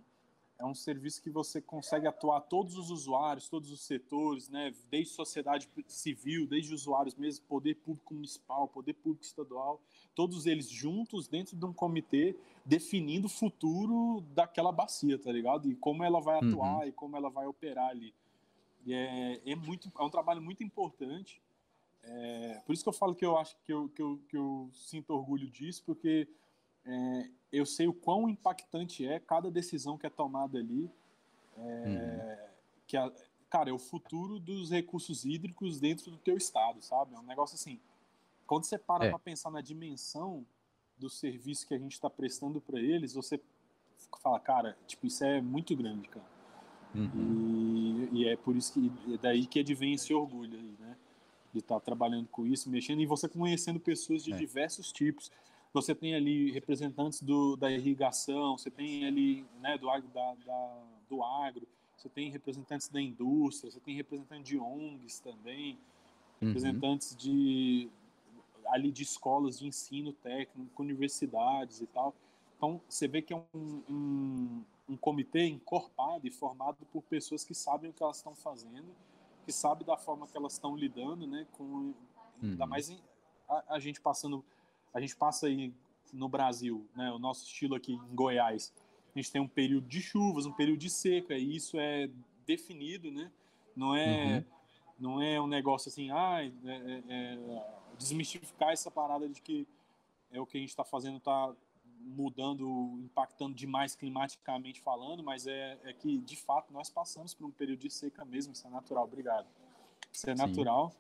é 0.59 0.65
um 0.65 0.75
serviço 0.75 1.21
que 1.23 1.29
você 1.29 1.61
consegue 1.61 2.07
atuar 2.07 2.41
todos 2.41 2.77
os 2.79 2.91
usuários, 2.91 3.49
todos 3.49 3.71
os 3.71 3.83
setores, 3.83 4.49
né? 4.49 4.73
Desde 4.91 5.13
sociedade 5.13 5.69
civil, 5.87 6.47
desde 6.47 6.73
usuários 6.73 7.15
mesmo, 7.15 7.45
poder 7.47 7.75
público 7.77 8.15
municipal, 8.15 8.67
poder 8.67 8.95
público 8.95 9.23
estadual, 9.25 9.81
todos 10.15 10.47
eles 10.47 10.69
juntos 10.71 11.29
dentro 11.29 11.57
de 11.57 11.65
um 11.67 11.73
comitê 11.75 12.35
definindo 12.65 13.27
o 13.27 13.31
futuro 13.31 14.23
daquela 14.35 14.73
bacia, 14.73 15.19
tá 15.19 15.31
ligado? 15.31 15.71
E 15.71 15.75
como 15.77 16.03
ela 16.03 16.21
vai 16.21 16.41
Uhum. 16.43 16.49
atuar 16.49 16.89
e 16.89 16.93
como 16.93 17.17
ela 17.17 17.29
vai 17.29 17.47
operar 17.47 17.91
ali. 17.91 18.15
E 18.87 18.95
é, 18.95 19.41
é 19.45 19.55
muito, 19.55 19.93
é 19.99 20.03
um 20.03 20.11
trabalho 20.11 20.41
muito 20.41 20.63
importante. 20.65 21.43
É, 22.03 22.63
por 22.65 22.73
isso 22.73 22.83
que 22.83 22.89
eu 22.89 22.93
falo 22.93 23.15
que 23.15 23.27
eu 23.27 23.37
acho 23.37 23.57
que 23.65 23.73
eu, 23.73 23.89
que 23.91 24.01
eu, 24.01 24.21
que 24.29 24.37
eu 24.37 24.71
sinto 24.73 25.11
orgulho 25.13 25.51
disso, 25.51 25.83
porque 25.85 26.29
é, 26.87 27.29
eu 27.53 27.67
sei 27.67 27.87
o 27.89 27.93
quão 27.93 28.29
impactante 28.29 29.07
é 29.07 29.19
cada 29.21 29.51
decisão 29.51 29.97
que 29.99 30.07
é 30.07 30.11
tomada 30.11 30.59
ali. 30.59 30.91
É, 31.59 32.49
que 32.87 32.97
a- 32.97 33.13
cara, 33.49 33.71
é 33.71 33.73
o 33.73 33.79
futuro 33.79 34.39
dos 34.39 34.71
recursos 34.71 35.25
hídricos 35.25 35.81
dentro 35.81 36.11
do 36.11 36.19
teu 36.19 36.37
estado, 36.37 36.83
sabe? 36.83 37.15
É 37.15 37.19
um 37.19 37.23
negócio 37.23 37.55
assim. 37.55 37.81
Quando 38.47 38.65
você 38.65 38.79
para 38.79 39.07
É. 39.07 39.11
para 39.11 39.19
pensar 39.19 39.51
na 39.51 39.61
dimensão 39.61 40.45
do 40.99 41.09
serviço 41.11 41.67
que 41.67 41.75
a 41.75 41.79
gente 41.79 41.93
está 41.93 42.09
prestando 42.09 42.61
para 42.61 42.79
eles, 42.81 43.15
você 43.15 43.41
fala, 44.23 44.39
cara, 44.39 44.77
tipo, 44.87 45.07
isso 45.07 45.25
é 45.25 45.41
muito 45.41 45.75
grande, 45.77 46.09
cara. 46.09 46.27
Uhum. 46.95 48.09
E, 48.13 48.21
e 48.23 48.29
é 48.29 48.37
por 48.37 48.57
isso 48.57 48.73
que 48.73 49.15
é 49.15 49.19
daí 49.19 49.47
que 49.47 49.61
advém 49.61 49.95
esse 49.95 50.15
orgulho 50.15 50.59
aí, 50.59 50.77
né? 50.79 50.97
De 51.53 51.59
estar 51.61 51.81
trabalhando 51.81 52.29
com 52.29 52.47
isso, 52.47 52.71
mexendo 52.71 53.01
e 53.01 53.07
você 53.07 53.29
conhecendo 53.29 53.81
pessoas 53.81 54.23
de 54.23 54.33
É. 54.33 54.37
diversos 54.37 54.93
tipos. 54.93 55.31
Você 55.77 55.95
tem 55.95 56.15
ali 56.15 56.51
representantes 56.53 57.21
do, 57.21 57.55
da 57.55 57.71
irrigação, 57.71 58.57
você 58.57 58.71
tem 58.71 59.05
ali 59.07 59.45
né, 59.61 59.77
do, 59.77 59.91
agro, 59.91 60.09
da, 60.09 60.35
da- 60.37 60.83
do 61.09 61.23
agro, 61.23 61.67
você 61.95 62.09
tem 62.09 62.31
representantes 62.31 62.89
da 62.89 62.99
indústria, 63.01 63.71
você 63.71 63.79
tem 63.81 63.95
representantes 63.95 64.49
de 64.49 64.59
ONGs 64.59 65.19
também, 65.21 65.79
Uhum. 66.41 66.49
representantes 66.49 67.15
de 67.17 67.89
ali 68.69 68.91
de 68.91 69.03
escolas 69.03 69.59
de 69.59 69.67
ensino 69.67 70.13
técnico, 70.13 70.83
universidades 70.83 71.81
e 71.83 71.87
tal. 71.87 72.15
Então 72.57 72.81
você 72.89 73.07
vê 73.07 73.21
que 73.23 73.33
é 73.35 73.37
um, 73.55 73.83
um, 73.89 74.65
um 74.89 74.97
comitê 74.97 75.47
encorpado 75.47 76.27
e 76.27 76.31
formado 76.31 76.79
por 76.93 77.03
pessoas 77.03 77.45
que 77.45 77.55
sabem 77.55 77.91
o 77.91 77.93
que 77.93 78.03
elas 78.03 78.17
estão 78.17 78.35
fazendo, 78.35 78.89
que 79.45 79.53
sabem 79.53 79.87
da 79.87 79.97
forma 79.97 80.27
que 80.27 80.37
elas 80.37 80.55
estão 80.55 80.75
lidando, 80.75 81.27
né, 81.27 81.47
com 81.53 81.93
ainda 82.43 82.65
Uhum. 82.65 82.71
mais 82.71 82.89
em- 82.91 83.01
a, 83.49 83.75
a 83.75 83.79
gente 83.79 84.01
passando, 84.01 84.43
a 84.95 85.01
gente 85.01 85.17
passa 85.17 85.47
aí 85.47 85.73
no 86.13 86.29
Brasil, 86.29 86.87
né, 86.95 87.11
o 87.13 87.19
nosso 87.19 87.45
estilo 87.45 87.75
aqui 87.75 87.93
em 87.93 88.15
Goiás, 88.15 88.73
a 89.15 89.19
gente 89.19 89.31
tem 89.33 89.41
um 89.41 89.49
período 89.49 89.87
de 89.89 90.01
chuvas, 90.01 90.47
um 90.47 90.53
período 90.53 90.79
de 90.79 90.91
seca 90.91 91.37
e 91.37 91.57
isso 91.57 91.79
é 91.79 92.09
definido, 92.47 93.11
né? 93.11 93.31
Não 93.75 93.95
é 93.95 94.39
Uhum. 94.39 94.45
não 94.99 95.23
é 95.23 95.39
um 95.41 95.47
negócio 95.47 95.89
assim, 95.91 96.11
ah, 96.11 96.43
é, 96.43 96.47
é- 96.65 97.03
é 97.09 97.67
desmistificar 97.99 98.71
essa 98.73 98.91
parada 98.91 99.29
de 99.29 99.41
que 99.43 99.67
é 100.31 100.41
o 100.41 100.47
que 100.47 100.57
a 100.57 100.61
gente 100.61 100.71
está 100.71 100.85
fazendo 100.85 101.19
está 101.19 101.53
mudando, 102.01 102.99
impactando 103.05 103.55
demais 103.55 103.95
climaticamente 103.97 104.81
falando, 104.81 105.23
mas 105.23 105.47
é, 105.47 105.79
é 105.85 105.93
que 105.93 106.19
de 106.19 106.37
fato 106.37 106.73
nós 106.73 106.89
passamos 106.89 107.35
por 107.35 107.47
um 107.47 107.51
período 107.51 107.81
de 107.81 107.91
seca 107.91 108.25
mesmo, 108.25 108.53
isso 108.53 108.67
é 108.67 108.71
natural, 108.71 109.05
obrigado. 109.05 109.47
Isso 110.13 110.29
é 110.31 110.37
Sim. 110.37 110.47
natural. 110.47 110.93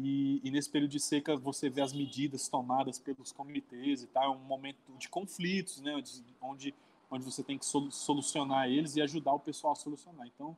E, 0.00 0.40
e 0.44 0.50
nesse 0.52 0.70
período 0.70 0.92
de 0.92 1.00
seca 1.00 1.36
você 1.36 1.68
vê 1.68 1.80
as 1.80 1.92
medidas 1.92 2.48
tomadas 2.48 3.00
pelos 3.00 3.32
comitês 3.32 4.02
e 4.02 4.06
tal, 4.06 4.24
é 4.32 4.36
um 4.36 4.38
momento 4.44 4.78
de 4.96 5.08
conflitos, 5.08 5.80
né, 5.80 5.92
onde, 6.40 6.72
onde, 7.10 7.24
você 7.24 7.42
tem 7.42 7.58
que 7.58 7.66
solu- 7.66 7.90
solucionar 7.90 8.68
eles 8.68 8.94
e 8.94 9.02
ajudar 9.02 9.32
o 9.32 9.40
pessoal 9.40 9.72
a 9.72 9.76
solucionar. 9.76 10.26
Então, 10.26 10.56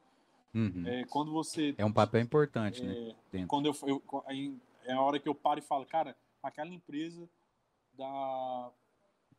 Uhum. 0.53 0.83
é, 0.85 1.05
quando 1.05 1.31
você 1.31 1.75
É 1.79 1.85
um 1.85 1.93
papel 1.93 2.21
importante, 2.21 2.83
né? 2.83 2.93
é, 2.93 3.15
dentro. 3.31 3.47
quando 3.49 3.67
eu, 3.67 3.77
eu 3.87 4.03
é 4.85 4.93
a 4.93 5.01
hora 5.01 5.19
que 5.21 5.29
eu 5.29 5.35
paro 5.35 5.61
e 5.61 5.62
falo, 5.62 5.87
cara, 5.87 6.17
aquela 6.43 6.71
empresa 6.75 7.29
da 7.97 8.71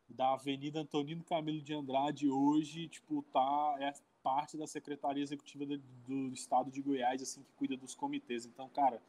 da 0.08 0.34
Avenida 0.34 0.80
Antonino 0.80 1.22
Camilo 1.24 1.60
de 1.62 1.72
Andrade 1.72 2.28
hoje, 2.28 2.86
tipo, 2.88 3.22
tá 3.32 3.76
é 3.80 3.92
parte 4.22 4.56
da 4.58 4.66
Secretaria 4.66 5.22
Executiva 5.22 5.64
do, 5.64 5.78
do 6.06 6.34
Estado 6.34 6.70
de 6.70 6.82
Goiás, 6.82 7.22
assim, 7.22 7.42
que 7.42 7.52
cuida 7.56 7.76
dos 7.76 7.94
comitês. 7.94 8.44
Então, 8.44 8.68
cara, 8.68 9.00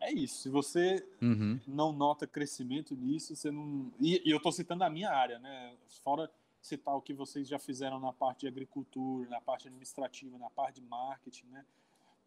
é 0.00 0.12
isso. 0.12 0.42
Se 0.42 0.48
você 0.48 1.04
Uhum. 1.20 1.58
não 1.66 1.92
nota 1.92 2.26
crescimento 2.26 2.94
nisso, 2.94 3.34
você 3.34 3.50
não. 3.50 3.90
E, 4.00 4.22
e 4.24 4.30
eu 4.30 4.36
estou 4.38 4.52
citando 4.52 4.84
a 4.84 4.90
minha 4.90 5.10
área, 5.10 5.38
né? 5.38 5.74
Fora 6.02 6.30
citar 6.60 6.94
o 6.96 7.00
que 7.00 7.12
vocês 7.14 7.46
já 7.48 7.58
fizeram 7.58 7.98
na 8.00 8.12
parte 8.12 8.40
de 8.40 8.48
agricultura, 8.48 9.28
na 9.30 9.40
parte 9.40 9.68
administrativa, 9.68 10.36
na 10.38 10.50
parte 10.50 10.80
de 10.80 10.86
marketing, 10.86 11.46
né? 11.46 11.64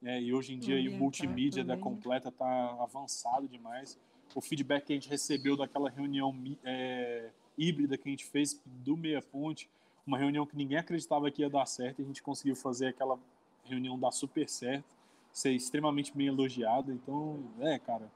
É, 0.04 0.20
e 0.22 0.34
hoje 0.34 0.54
em 0.54 0.58
dia 0.60 0.78
aí, 0.78 0.90
o 0.90 0.94
multimídia 0.94 1.64
da 1.64 1.74
também. 1.76 1.84
completa 1.84 2.30
está 2.30 2.72
avançado 2.82 3.48
demais. 3.48 4.00
O 4.34 4.42
feedback 4.42 4.86
que 4.86 4.94
a 4.94 4.96
gente 4.96 5.10
recebeu 5.10 5.56
daquela 5.56 5.90
reunião 5.90 6.36
é, 6.64 7.30
híbrida 7.58 7.98
que 7.98 8.08
a 8.08 8.12
gente 8.12 8.26
fez 8.26 8.60
do 8.66 8.98
Meia 8.98 9.22
Ponte, 9.22 9.70
uma 10.08 10.18
reunião 10.18 10.46
que 10.46 10.56
ninguém 10.56 10.78
acreditava 10.78 11.30
que 11.30 11.42
ia 11.44 11.50
dar 11.50 11.66
certo, 11.68 12.00
e 12.00 12.04
a 12.04 12.06
gente 12.08 12.24
conseguiu 12.24 12.56
fazer 12.56 12.88
aquela 12.88 13.20
reunião 13.66 14.00
dar 14.00 14.12
super 14.12 14.50
certo, 14.50 14.96
ser 15.32 15.52
extremamente 15.52 16.16
bem 16.16 16.28
elogiada. 16.28 16.92
Então, 16.94 17.44
é, 17.60 17.78
cara, 17.80 18.12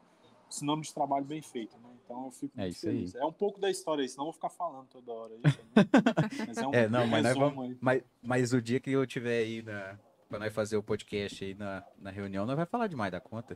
sinônimo 0.49 0.83
de 0.83 0.93
trabalho 0.93 1.25
bem 1.25 1.41
feito, 1.41 1.77
né? 1.79 1.89
Então 2.03 2.25
eu 2.25 2.31
fico 2.31 2.53
É 2.57 2.61
muito 2.61 2.73
isso 2.75 2.87
aí. 2.87 2.93
feliz. 2.95 3.15
É 3.15 3.25
um 3.25 3.31
pouco 3.33 3.59
da 3.59 3.69
história 3.69 4.01
aí, 4.03 4.09
senão 4.09 4.23
eu 4.23 4.27
vou 4.27 4.33
ficar 4.33 4.49
falando 4.49 4.87
toda 4.87 5.11
hora. 5.11 5.33
Aí, 5.33 5.41
também. 5.41 5.65
mas 6.47 6.57
é 6.57 6.67
um 6.67 6.73
É, 6.73 6.87
não, 6.87 7.07
mas 7.07 7.23
nós 7.23 7.35
vamos. 7.37 7.65
aí. 7.65 7.77
Mas, 7.81 8.03
mas 8.21 8.53
o 8.53 8.61
dia 8.61 8.79
que 8.79 8.91
eu 8.91 9.05
tiver 9.07 9.39
aí 9.39 9.61
na. 9.61 9.97
Pra 10.27 10.39
nós 10.39 10.51
fazer 10.53 10.75
o 10.75 10.81
podcast 10.83 11.45
aí 11.45 11.53
na, 11.53 11.83
na 11.99 12.09
reunião, 12.09 12.45
nós 12.47 12.55
vai 12.55 12.65
falar 12.65 12.87
demais 12.87 13.11
da 13.11 13.19
conta. 13.19 13.55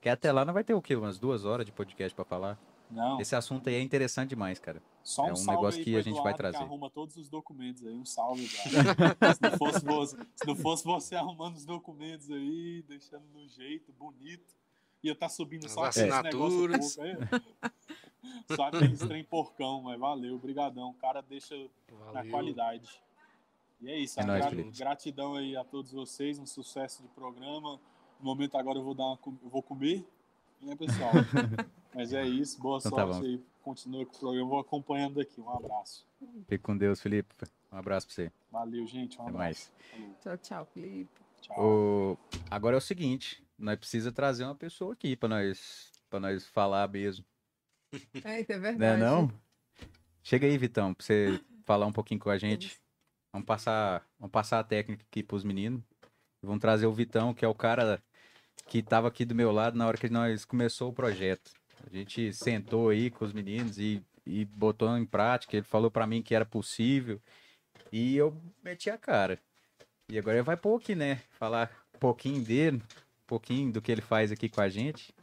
Que 0.00 0.08
até 0.08 0.30
lá 0.30 0.44
nós 0.44 0.52
vai 0.52 0.62
ter 0.62 0.74
o 0.74 0.82
quê? 0.82 0.94
Umas 0.94 1.18
duas 1.18 1.44
horas 1.46 1.64
de 1.64 1.72
podcast 1.72 2.14
pra 2.14 2.24
falar. 2.26 2.58
Não, 2.90 3.20
Esse 3.20 3.36
assunto 3.36 3.68
aí 3.68 3.76
é 3.76 3.80
interessante 3.80 4.30
demais, 4.30 4.58
cara. 4.58 4.82
só 5.02 5.22
um, 5.22 5.28
é 5.28 5.32
um 5.32 5.36
salve 5.36 5.50
negócio 5.56 5.78
aí 5.78 5.84
que 5.84 5.96
a 5.96 6.02
gente 6.02 6.20
vai 6.22 6.34
trazer. 6.34 6.58
Que 6.58 6.64
arruma 6.64 6.90
todos 6.90 7.16
os 7.16 7.28
documentos 7.28 7.86
aí. 7.86 7.94
Um 7.94 8.04
salve, 8.04 8.46
se, 8.48 8.68
não 9.42 9.56
fosse 9.58 9.84
você, 9.84 10.16
se 10.34 10.46
não 10.46 10.56
fosse 10.56 10.84
você 10.84 11.14
arrumando 11.14 11.56
os 11.56 11.64
documentos 11.64 12.30
aí, 12.30 12.82
deixando 12.88 13.24
no 13.32 13.46
jeito, 13.48 13.92
bonito, 13.92 14.54
ia 15.02 15.12
estar 15.12 15.28
subindo 15.28 15.68
só 15.68 15.84
As 15.84 15.96
aqueles 15.96 16.22
negócios 16.22 16.74
assinaturas. 16.74 16.96
pouco 16.96 17.32
aí. 17.32 17.70
Só 18.54 18.64
aqueles 18.64 18.98
trem 19.00 19.24
porcão, 19.24 19.80
mas 19.82 19.98
valeu, 19.98 20.38
brigadão. 20.38 20.90
O 20.90 20.94
cara 20.94 21.20
deixa 21.22 21.54
na 21.88 22.12
Valeu. 22.12 22.30
qualidade. 22.30 23.02
E 23.80 23.88
é 23.88 23.98
isso, 23.98 24.20
É 24.20 24.24
nóis, 24.24 24.78
gratidão 24.78 25.34
aí 25.36 25.56
a 25.56 25.64
todos 25.64 25.92
vocês, 25.92 26.38
um 26.38 26.44
sucesso 26.46 27.02
de 27.02 27.08
programa. 27.08 27.80
No 28.18 28.26
momento 28.26 28.56
agora 28.56 28.78
eu 28.78 28.84
vou 28.84 28.94
dar 28.94 29.04
uma, 29.06 29.18
eu 29.42 29.48
vou 29.48 29.62
comer, 29.62 30.06
né, 30.62 30.76
pessoal? 30.76 31.12
Mas 31.94 32.12
é 32.12 32.24
isso, 32.24 32.60
boa 32.60 32.78
Então 32.78 32.90
tá 32.92 33.06
sorte 33.06 33.20
bom. 33.20 33.26
aí. 33.26 33.44
Continua 33.62 34.06
com 34.06 34.12
o 34.14 34.18
programa, 34.18 34.42
eu 34.44 34.48
vou 34.48 34.58
acompanhando 34.58 35.14
daqui. 35.16 35.40
Um 35.40 35.50
abraço. 35.50 36.06
Fique 36.48 36.58
com 36.58 36.76
Deus, 36.76 37.00
Felipe. 37.00 37.34
Um 37.70 37.76
abraço 37.76 38.06
pra 38.06 38.14
você. 38.14 38.32
Valeu, 38.50 38.86
gente. 38.86 39.18
Um 39.18 39.22
Até 39.22 39.30
abraço. 39.30 39.70
mais. 39.98 40.16
Tchau, 40.22 40.38
tchau, 40.38 40.66
Felipe. 40.72 41.10
Tchau. 41.42 41.56
O... 41.58 42.18
Agora 42.50 42.76
é 42.76 42.78
o 42.78 42.80
seguinte, 42.80 43.44
nós 43.58 43.78
precisa 43.78 44.10
trazer 44.12 44.44
uma 44.44 44.54
pessoa 44.54 44.92
aqui 44.94 45.14
pra 45.16 45.28
nós, 45.28 45.90
pra 46.08 46.18
nós 46.20 46.46
falar 46.46 46.88
mesmo. 46.88 47.24
É, 48.24 48.40
isso 48.40 48.52
é 48.52 48.58
Não 48.58 48.66
é 48.66 48.72
verdade. 48.72 49.02
não? 49.02 49.30
Chega 50.22 50.46
aí, 50.46 50.56
Vitão, 50.56 50.94
pra 50.94 51.04
você 51.04 51.40
falar 51.64 51.86
um 51.86 51.92
pouquinho 51.92 52.20
com 52.20 52.30
a 52.30 52.38
gente. 52.38 52.80
Vamos 53.32 53.46
passar, 53.46 54.06
vamos 54.18 54.32
passar 54.32 54.58
a 54.60 54.64
técnica 54.64 55.04
aqui 55.08 55.22
pros 55.22 55.44
meninos. 55.44 55.82
Vamos 56.42 56.60
trazer 56.60 56.86
o 56.86 56.92
Vitão, 56.92 57.34
que 57.34 57.44
é 57.44 57.48
o 57.48 57.54
cara 57.54 58.02
que 58.66 58.82
tava 58.82 59.08
aqui 59.08 59.24
do 59.24 59.34
meu 59.34 59.50
lado 59.52 59.76
na 59.76 59.86
hora 59.86 59.96
que 59.96 60.08
nós 60.08 60.44
começou 60.44 60.90
o 60.90 60.92
projeto. 60.92 61.50
A 61.86 61.90
gente 61.90 62.32
sentou 62.32 62.90
aí 62.90 63.10
com 63.10 63.24
os 63.24 63.32
meninos 63.32 63.78
e, 63.78 64.02
e 64.26 64.44
botou 64.44 64.96
em 64.96 65.04
prática. 65.06 65.56
Ele 65.56 65.66
falou 65.66 65.90
pra 65.90 66.06
mim 66.06 66.22
que 66.22 66.34
era 66.34 66.44
possível. 66.44 67.20
E 67.90 68.16
eu 68.16 68.36
meti 68.62 68.90
a 68.90 68.98
cara. 68.98 69.38
E 70.08 70.18
agora 70.18 70.36
ele 70.36 70.44
vai 70.44 70.56
pôr 70.56 70.76
aqui, 70.76 70.94
né? 70.94 71.22
Falar 71.30 71.70
um 71.94 71.98
pouquinho 71.98 72.42
dele, 72.42 72.76
um 72.78 73.26
pouquinho 73.26 73.72
do 73.72 73.80
que 73.80 73.90
ele 73.90 74.00
faz 74.02 74.30
aqui 74.30 74.48
com 74.48 74.60
a 74.60 74.68
gente. 74.68 75.14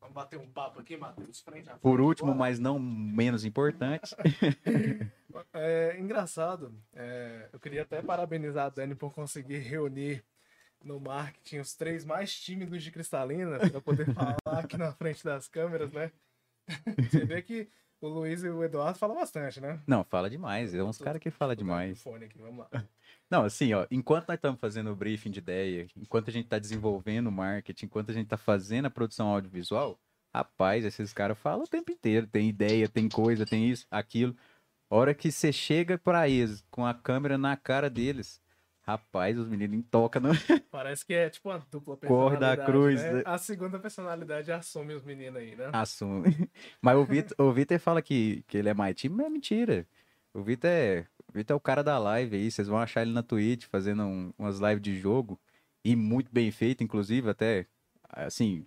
Vamos 0.00 0.14
bater 0.14 0.38
um 0.38 0.46
papo 0.46 0.80
aqui, 0.80 0.96
Matheus, 0.96 1.40
frente 1.40 1.68
a 1.68 1.72
frente. 1.72 1.80
Por 1.82 2.00
último, 2.00 2.28
Bora. 2.28 2.38
mas 2.38 2.58
não 2.58 2.78
menos 2.78 3.44
importante. 3.44 4.14
É 5.52 5.98
engraçado. 5.98 6.72
é, 6.92 7.48
eu 7.52 7.58
queria 7.58 7.82
até 7.82 8.00
parabenizar 8.00 8.66
a 8.66 8.68
Dani 8.68 8.94
por 8.94 9.12
conseguir 9.12 9.58
reunir 9.58 10.24
no 10.84 11.00
marketing 11.00 11.58
os 11.58 11.74
três 11.74 12.04
mais 12.04 12.38
tímidos 12.38 12.82
de 12.82 12.90
Cristalina 12.90 13.58
para 13.58 13.80
poder 13.80 14.12
falar 14.12 14.36
aqui 14.60 14.76
na 14.76 14.92
frente 14.92 15.24
das 15.24 15.48
câmeras, 15.48 15.90
né? 15.92 16.12
Você 17.10 17.24
vê 17.24 17.42
que 17.42 17.68
o 18.00 18.08
Luiz 18.08 18.44
e 18.44 18.48
o 18.48 18.62
Eduardo 18.62 18.98
falam 18.98 19.16
bastante, 19.16 19.60
né? 19.60 19.80
Não, 19.86 20.04
fala 20.04 20.28
demais. 20.28 20.74
É 20.74 20.82
uns 20.82 20.98
caras 20.98 21.20
que 21.20 21.30
fala 21.30 21.56
demais. 21.56 21.98
microfone 21.98 22.24
aqui, 22.26 22.38
vamos 22.38 22.58
lá. 22.58 22.68
Não, 23.30 23.44
assim, 23.44 23.72
ó, 23.72 23.86
enquanto 23.90 24.28
nós 24.28 24.36
estamos 24.36 24.60
fazendo 24.60 24.92
o 24.92 24.96
briefing 24.96 25.30
de 25.30 25.38
ideia, 25.38 25.88
enquanto 25.96 26.28
a 26.28 26.32
gente 26.32 26.44
está 26.44 26.58
desenvolvendo 26.58 27.28
o 27.28 27.32
marketing, 27.32 27.86
enquanto 27.86 28.10
a 28.10 28.12
gente 28.12 28.24
está 28.24 28.36
fazendo 28.36 28.84
a 28.86 28.90
produção 28.90 29.28
audiovisual, 29.28 29.98
rapaz, 30.32 30.84
esses 30.84 31.12
caras 31.12 31.38
falam 31.38 31.64
o 31.64 31.68
tempo 31.68 31.90
inteiro. 31.90 32.26
Tem 32.26 32.48
ideia, 32.48 32.86
tem 32.88 33.08
coisa, 33.08 33.46
tem 33.46 33.68
isso, 33.68 33.86
aquilo. 33.90 34.36
Hora 34.90 35.14
que 35.14 35.32
você 35.32 35.50
chega 35.52 35.96
pra 35.96 36.28
eles 36.28 36.62
com 36.70 36.86
a 36.86 36.92
câmera 36.92 37.38
na 37.38 37.56
cara 37.56 37.88
deles, 37.88 38.40
rapaz, 38.86 39.38
os 39.38 39.48
meninos 39.48 39.84
tocam 39.90 40.22
no. 40.22 40.28
Parece 40.70 41.04
que 41.04 41.14
é 41.14 41.30
tipo 41.30 41.48
uma 41.48 41.58
dupla 41.70 41.96
Corre 41.96 42.36
da 42.36 42.56
personalidade. 42.56 42.66
cruz, 42.70 43.02
né? 43.02 43.12
né? 43.14 43.22
A 43.24 43.38
segunda 43.38 43.78
personalidade 43.78 44.52
assume 44.52 44.94
os 44.94 45.02
meninos 45.02 45.36
aí, 45.40 45.54
né? 45.56 45.70
assume. 45.72 46.48
Mas 46.82 46.96
o 46.96 47.04
Vitor, 47.04 47.46
o 47.46 47.52
Vitor 47.52 47.78
fala 47.78 48.02
que, 48.02 48.44
que 48.46 48.56
ele 48.58 48.68
é 48.68 48.74
mais 48.74 48.94
tímido, 48.94 49.18
mas 49.18 49.26
é 49.26 49.30
mentira. 49.30 49.86
O 50.32 50.42
Vitor 50.42 50.68
é, 50.70 51.06
o 51.28 51.32
Vitor 51.32 51.54
é 51.54 51.56
o 51.56 51.60
cara 51.60 51.82
da 51.82 51.98
live 51.98 52.36
aí. 52.36 52.50
Vocês 52.50 52.68
vão 52.68 52.78
achar 52.78 53.02
ele 53.02 53.12
na 53.12 53.22
Twitch 53.22 53.64
fazendo 53.66 54.02
um- 54.04 54.32
umas 54.38 54.58
lives 54.58 54.82
de 54.82 54.98
jogo. 54.98 55.40
E 55.84 55.94
muito 55.94 56.30
bem 56.32 56.50
feito, 56.50 56.82
inclusive, 56.82 57.28
até. 57.30 57.66
Assim, 58.10 58.66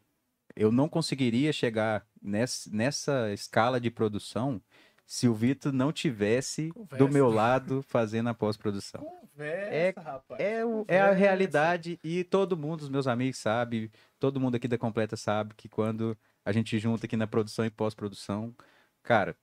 eu 0.55 0.71
não 0.71 0.87
conseguiria 0.89 1.51
chegar 1.53 2.05
nessa, 2.21 2.69
nessa 2.71 3.33
escala 3.33 3.79
de 3.79 3.89
produção 3.91 4.61
se 5.07 5.25
o 5.25 5.33
Vitor 5.33 5.71
não 5.71 5.91
tivesse 5.93 6.67
do 6.67 6.73
Conversa. 6.73 7.07
meu 7.07 7.29
lado 7.29 7.81
fazendo 7.81 8.27
a 8.27 8.33
pós-produção. 8.33 9.01
Conversa, 9.01 10.01
rapaz. 10.01 10.39
É, 10.41 10.65
o- 10.65 10.83
é 10.85 10.99
a 10.99 11.13
realidade 11.13 11.97
e 12.03 12.25
todo 12.25 12.57
mundo, 12.57 12.81
os 12.81 12.89
meus 12.89 13.07
amigos, 13.07 13.37
sabe, 13.39 13.89
todo 14.19 14.37
mundo 14.39 14.55
aqui 14.55 14.67
da 14.67 14.77
Completa 14.77 15.15
sabe 15.15 15.53
que 15.55 15.69
quando 15.69 16.15
a 16.43 16.51
gente 16.51 16.77
junta 16.77 17.05
aqui 17.05 17.15
na 17.15 17.25
produção 17.25 17.65
e 17.65 17.69
pós-produção, 17.69 18.53
cara, 19.01 19.33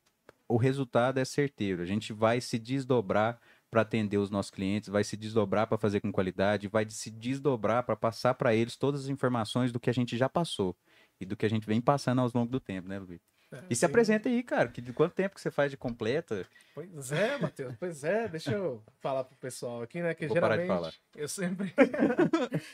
o 0.47 0.59
resultado 0.59 1.19
é 1.19 1.25
certeiro. 1.25 1.81
A 1.81 1.87
gente 1.87 2.13
vai 2.13 2.43
se 2.43 2.59
desdobrar 2.59 3.41
para 3.71 3.81
atender 3.81 4.19
os 4.19 4.31
nossos 4.31 4.51
clientes, 4.51 4.91
vai 4.91 5.03
se 5.03 5.17
desdobrar 5.17 5.67
para 5.67 5.79
fazer 5.79 6.01
com 6.01 6.13
qualidade, 6.13 6.69
vai 6.69 6.89
se 6.91 7.11
desdobrar 7.11 7.83
para 7.85 7.97
passar 7.97 8.35
para 8.35 8.55
eles 8.55 8.77
todas 8.77 9.05
as 9.05 9.09
informações 9.09 9.73
do 9.73 9.81
que 9.81 9.89
a 9.89 9.95
gente 9.95 10.15
já 10.17 10.29
passou 10.29 10.77
e 11.19 11.25
do 11.25 11.37
que 11.37 11.47
a 11.47 11.49
gente 11.49 11.67
vem 11.67 11.81
passando 11.81 12.21
ao 12.21 12.31
longo 12.35 12.51
do 12.53 12.61
tempo, 12.61 12.87
né, 12.87 12.99
Luiz? 12.99 13.21
É, 13.55 13.65
E 13.71 13.77
se 13.77 13.87
apresenta 13.87 14.29
aí, 14.29 14.43
cara, 14.43 14.69
que 14.69 14.81
de 14.81 14.93
quanto 14.93 15.15
tempo 15.15 15.35
que 15.35 15.41
você 15.41 15.51
faz 15.51 15.71
de 15.71 15.77
completa? 15.77 16.47
Pois 16.75 17.13
é, 17.13 17.39
Matheus, 17.39 17.77
pois 17.79 18.03
é. 18.03 18.27
Deixa 18.27 18.51
eu 18.51 18.83
falar 19.01 19.25
pro 19.25 19.37
pessoal 19.37 19.83
aqui, 19.83 20.03
né? 20.03 20.13
Que 20.13 20.27
Vou 20.27 20.41
parar 20.41 20.57
de 20.57 20.63
geralmente 20.63 20.83
falar. 20.83 20.95
eu 21.15 21.29
sempre. 21.29 21.73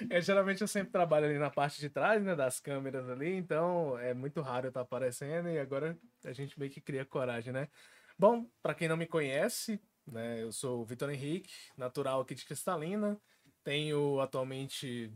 eu, 0.09 0.21
geralmente 0.23 0.63
eu 0.63 0.69
sempre 0.69 0.91
trabalho 0.91 1.27
ali 1.27 1.39
na 1.39 1.51
parte 1.51 1.79
de 1.81 1.91
trás, 1.91 2.23
né? 2.23 2.35
Das 2.35 2.59
câmeras 2.59 3.09
ali, 3.11 3.35
então 3.35 3.99
é 3.99 4.15
muito 4.15 4.41
raro 4.41 4.67
eu 4.67 4.71
estar 4.71 4.81
aparecendo 4.81 5.51
e 5.51 5.59
agora 5.59 5.99
a 6.25 6.33
gente 6.33 6.59
meio 6.59 6.71
que 6.71 6.81
cria 6.81 7.05
coragem, 7.05 7.53
né? 7.53 7.69
Bom, 8.19 8.47
pra 8.63 8.75
quem 8.75 8.89
não 8.89 8.97
me 8.97 9.07
conhece, 9.07 9.81
né? 10.07 10.43
Eu 10.43 10.51
sou 10.53 10.81
o 10.81 10.85
Vitor 10.85 11.11
Henrique, 11.11 11.53
natural 11.77 12.21
aqui 12.21 12.35
de 12.35 12.45
Cristalina. 12.45 13.21
Tenho 13.63 14.21
atualmente 14.21 15.13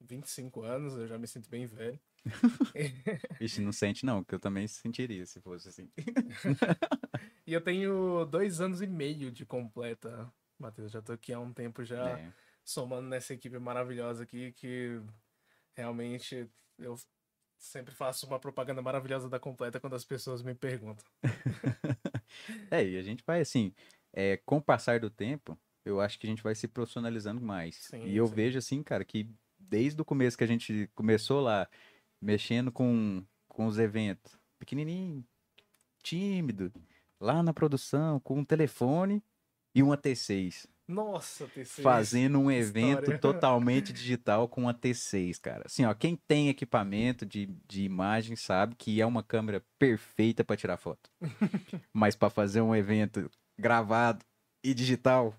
25 0.00 0.62
anos, 0.62 0.96
eu 0.96 1.08
já 1.08 1.18
me 1.18 1.26
sinto 1.26 1.48
bem 1.48 1.66
velho. 1.66 1.98
Ixi, 3.40 3.60
não 3.60 3.72
sente 3.72 4.04
não, 4.04 4.22
que 4.22 4.34
eu 4.34 4.40
também 4.40 4.66
sentiria 4.66 5.24
se 5.26 5.40
fosse 5.40 5.68
assim. 5.68 5.90
E 7.46 7.54
eu 7.54 7.62
tenho 7.62 8.26
dois 8.26 8.60
anos 8.60 8.82
e 8.82 8.86
meio 8.86 9.32
de 9.32 9.46
completa, 9.46 10.30
Matheus. 10.58 10.92
Já 10.92 11.00
tô 11.00 11.14
aqui 11.14 11.32
há 11.32 11.40
um 11.40 11.50
tempo 11.50 11.82
já. 11.82 12.18
É. 12.18 12.30
somando 12.62 13.08
nessa 13.08 13.32
equipe 13.32 13.58
maravilhosa 13.58 14.24
aqui, 14.24 14.52
que 14.52 15.00
realmente 15.74 16.46
eu 16.78 16.94
sempre 17.56 17.94
faço 17.94 18.26
uma 18.26 18.38
propaganda 18.38 18.82
maravilhosa 18.82 19.30
da 19.30 19.38
completa 19.38 19.80
quando 19.80 19.94
as 19.94 20.04
pessoas 20.04 20.42
me 20.42 20.54
perguntam. 20.54 21.04
É, 22.70 22.84
e 22.84 22.98
a 22.98 23.02
gente 23.02 23.24
vai 23.26 23.40
assim, 23.40 23.72
é, 24.12 24.36
com 24.36 24.58
o 24.58 24.62
passar 24.62 25.00
do 25.00 25.08
tempo, 25.08 25.58
eu 25.82 25.98
acho 25.98 26.18
que 26.18 26.26
a 26.26 26.30
gente 26.30 26.42
vai 26.42 26.54
se 26.54 26.68
profissionalizando 26.68 27.40
mais. 27.40 27.76
Sim, 27.76 28.04
e 28.04 28.14
eu 28.14 28.26
sim. 28.26 28.34
vejo 28.34 28.58
assim, 28.58 28.82
cara, 28.82 29.02
que 29.02 29.30
desde 29.58 30.00
o 30.00 30.04
começo 30.04 30.36
que 30.36 30.44
a 30.44 30.46
gente 30.46 30.88
começou 30.94 31.40
lá, 31.40 31.66
mexendo 32.20 32.70
com, 32.72 33.24
com 33.48 33.66
os 33.66 33.78
eventos, 33.78 34.38
pequenininho, 34.58 35.24
tímido, 36.02 36.72
lá 37.20 37.42
na 37.42 37.52
produção, 37.52 38.20
com 38.20 38.38
um 38.38 38.44
telefone 38.44 39.22
e 39.74 39.82
uma 39.82 39.96
T6, 39.96 40.66
Nossa, 40.86 41.46
TC. 41.48 41.82
fazendo 41.82 42.38
um 42.40 42.50
evento 42.50 43.00
história. 43.00 43.18
totalmente 43.20 43.92
digital 43.92 44.48
com 44.48 44.62
uma 44.62 44.74
T6, 44.74 45.38
cara. 45.40 45.64
Assim, 45.66 45.84
ó, 45.84 45.92
quem 45.94 46.16
tem 46.16 46.48
equipamento 46.48 47.26
de, 47.26 47.46
de 47.68 47.82
imagem 47.84 48.36
sabe 48.36 48.74
que 48.74 49.00
é 49.00 49.06
uma 49.06 49.22
câmera 49.22 49.62
perfeita 49.78 50.42
para 50.44 50.56
tirar 50.56 50.76
foto. 50.76 51.10
Mas 51.92 52.16
para 52.16 52.30
fazer 52.30 52.60
um 52.60 52.74
evento 52.74 53.30
gravado 53.58 54.24
e 54.64 54.72
digital, 54.72 55.34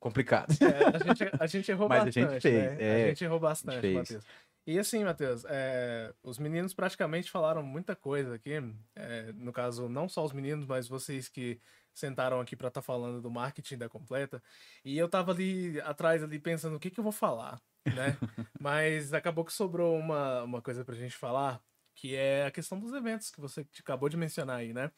complicado. 0.00 0.52
É, 0.60 0.96
a, 0.96 1.14
gente, 1.14 1.42
a 1.42 1.46
gente 1.46 1.70
errou 1.70 1.88
Mas 1.90 2.00
a 2.00 2.04
bastante. 2.06 2.30
gente 2.32 2.40
fez, 2.40 2.54
né? 2.54 2.76
é, 2.80 3.04
a 3.04 3.08
gente 3.08 3.24
errou 3.24 3.40
bastante. 3.40 3.92
Matheus. 3.92 4.24
E 4.68 4.78
assim, 4.78 5.02
Matheus, 5.02 5.46
é, 5.48 6.12
os 6.22 6.38
meninos 6.38 6.74
praticamente 6.74 7.30
falaram 7.30 7.62
muita 7.62 7.96
coisa 7.96 8.34
aqui. 8.34 8.52
é, 8.94 9.32
no 9.32 9.50
caso, 9.50 9.88
não 9.88 10.10
só 10.10 10.22
os 10.22 10.30
meninos, 10.34 10.66
mas 10.66 10.86
vocês 10.86 11.26
que 11.26 11.58
sentaram 11.94 12.38
aqui 12.38 12.54
para 12.54 12.68
estar 12.68 12.82
falando 12.82 13.22
do 13.22 13.30
marketing 13.30 13.78
da 13.78 13.88
completa. 13.88 14.42
E 14.84 14.98
eu 14.98 15.08
tava 15.08 15.32
ali 15.32 15.80
atrás, 15.80 16.22
ali 16.22 16.38
pensando 16.38 16.76
o 16.76 16.78
que, 16.78 16.90
que 16.90 17.00
eu 17.00 17.02
vou 17.02 17.14
falar, 17.14 17.58
né? 17.86 18.18
mas 18.60 19.14
acabou 19.14 19.42
que 19.42 19.54
sobrou 19.54 19.96
uma, 19.96 20.42
uma 20.42 20.60
coisa 20.60 20.84
pra 20.84 20.94
gente 20.94 21.16
falar, 21.16 21.62
que 21.94 22.14
é 22.14 22.44
a 22.44 22.50
questão 22.50 22.78
dos 22.78 22.92
eventos 22.92 23.30
que 23.30 23.40
você 23.40 23.66
acabou 23.80 24.10
de 24.10 24.18
mencionar 24.18 24.58
aí, 24.58 24.74
né? 24.74 24.92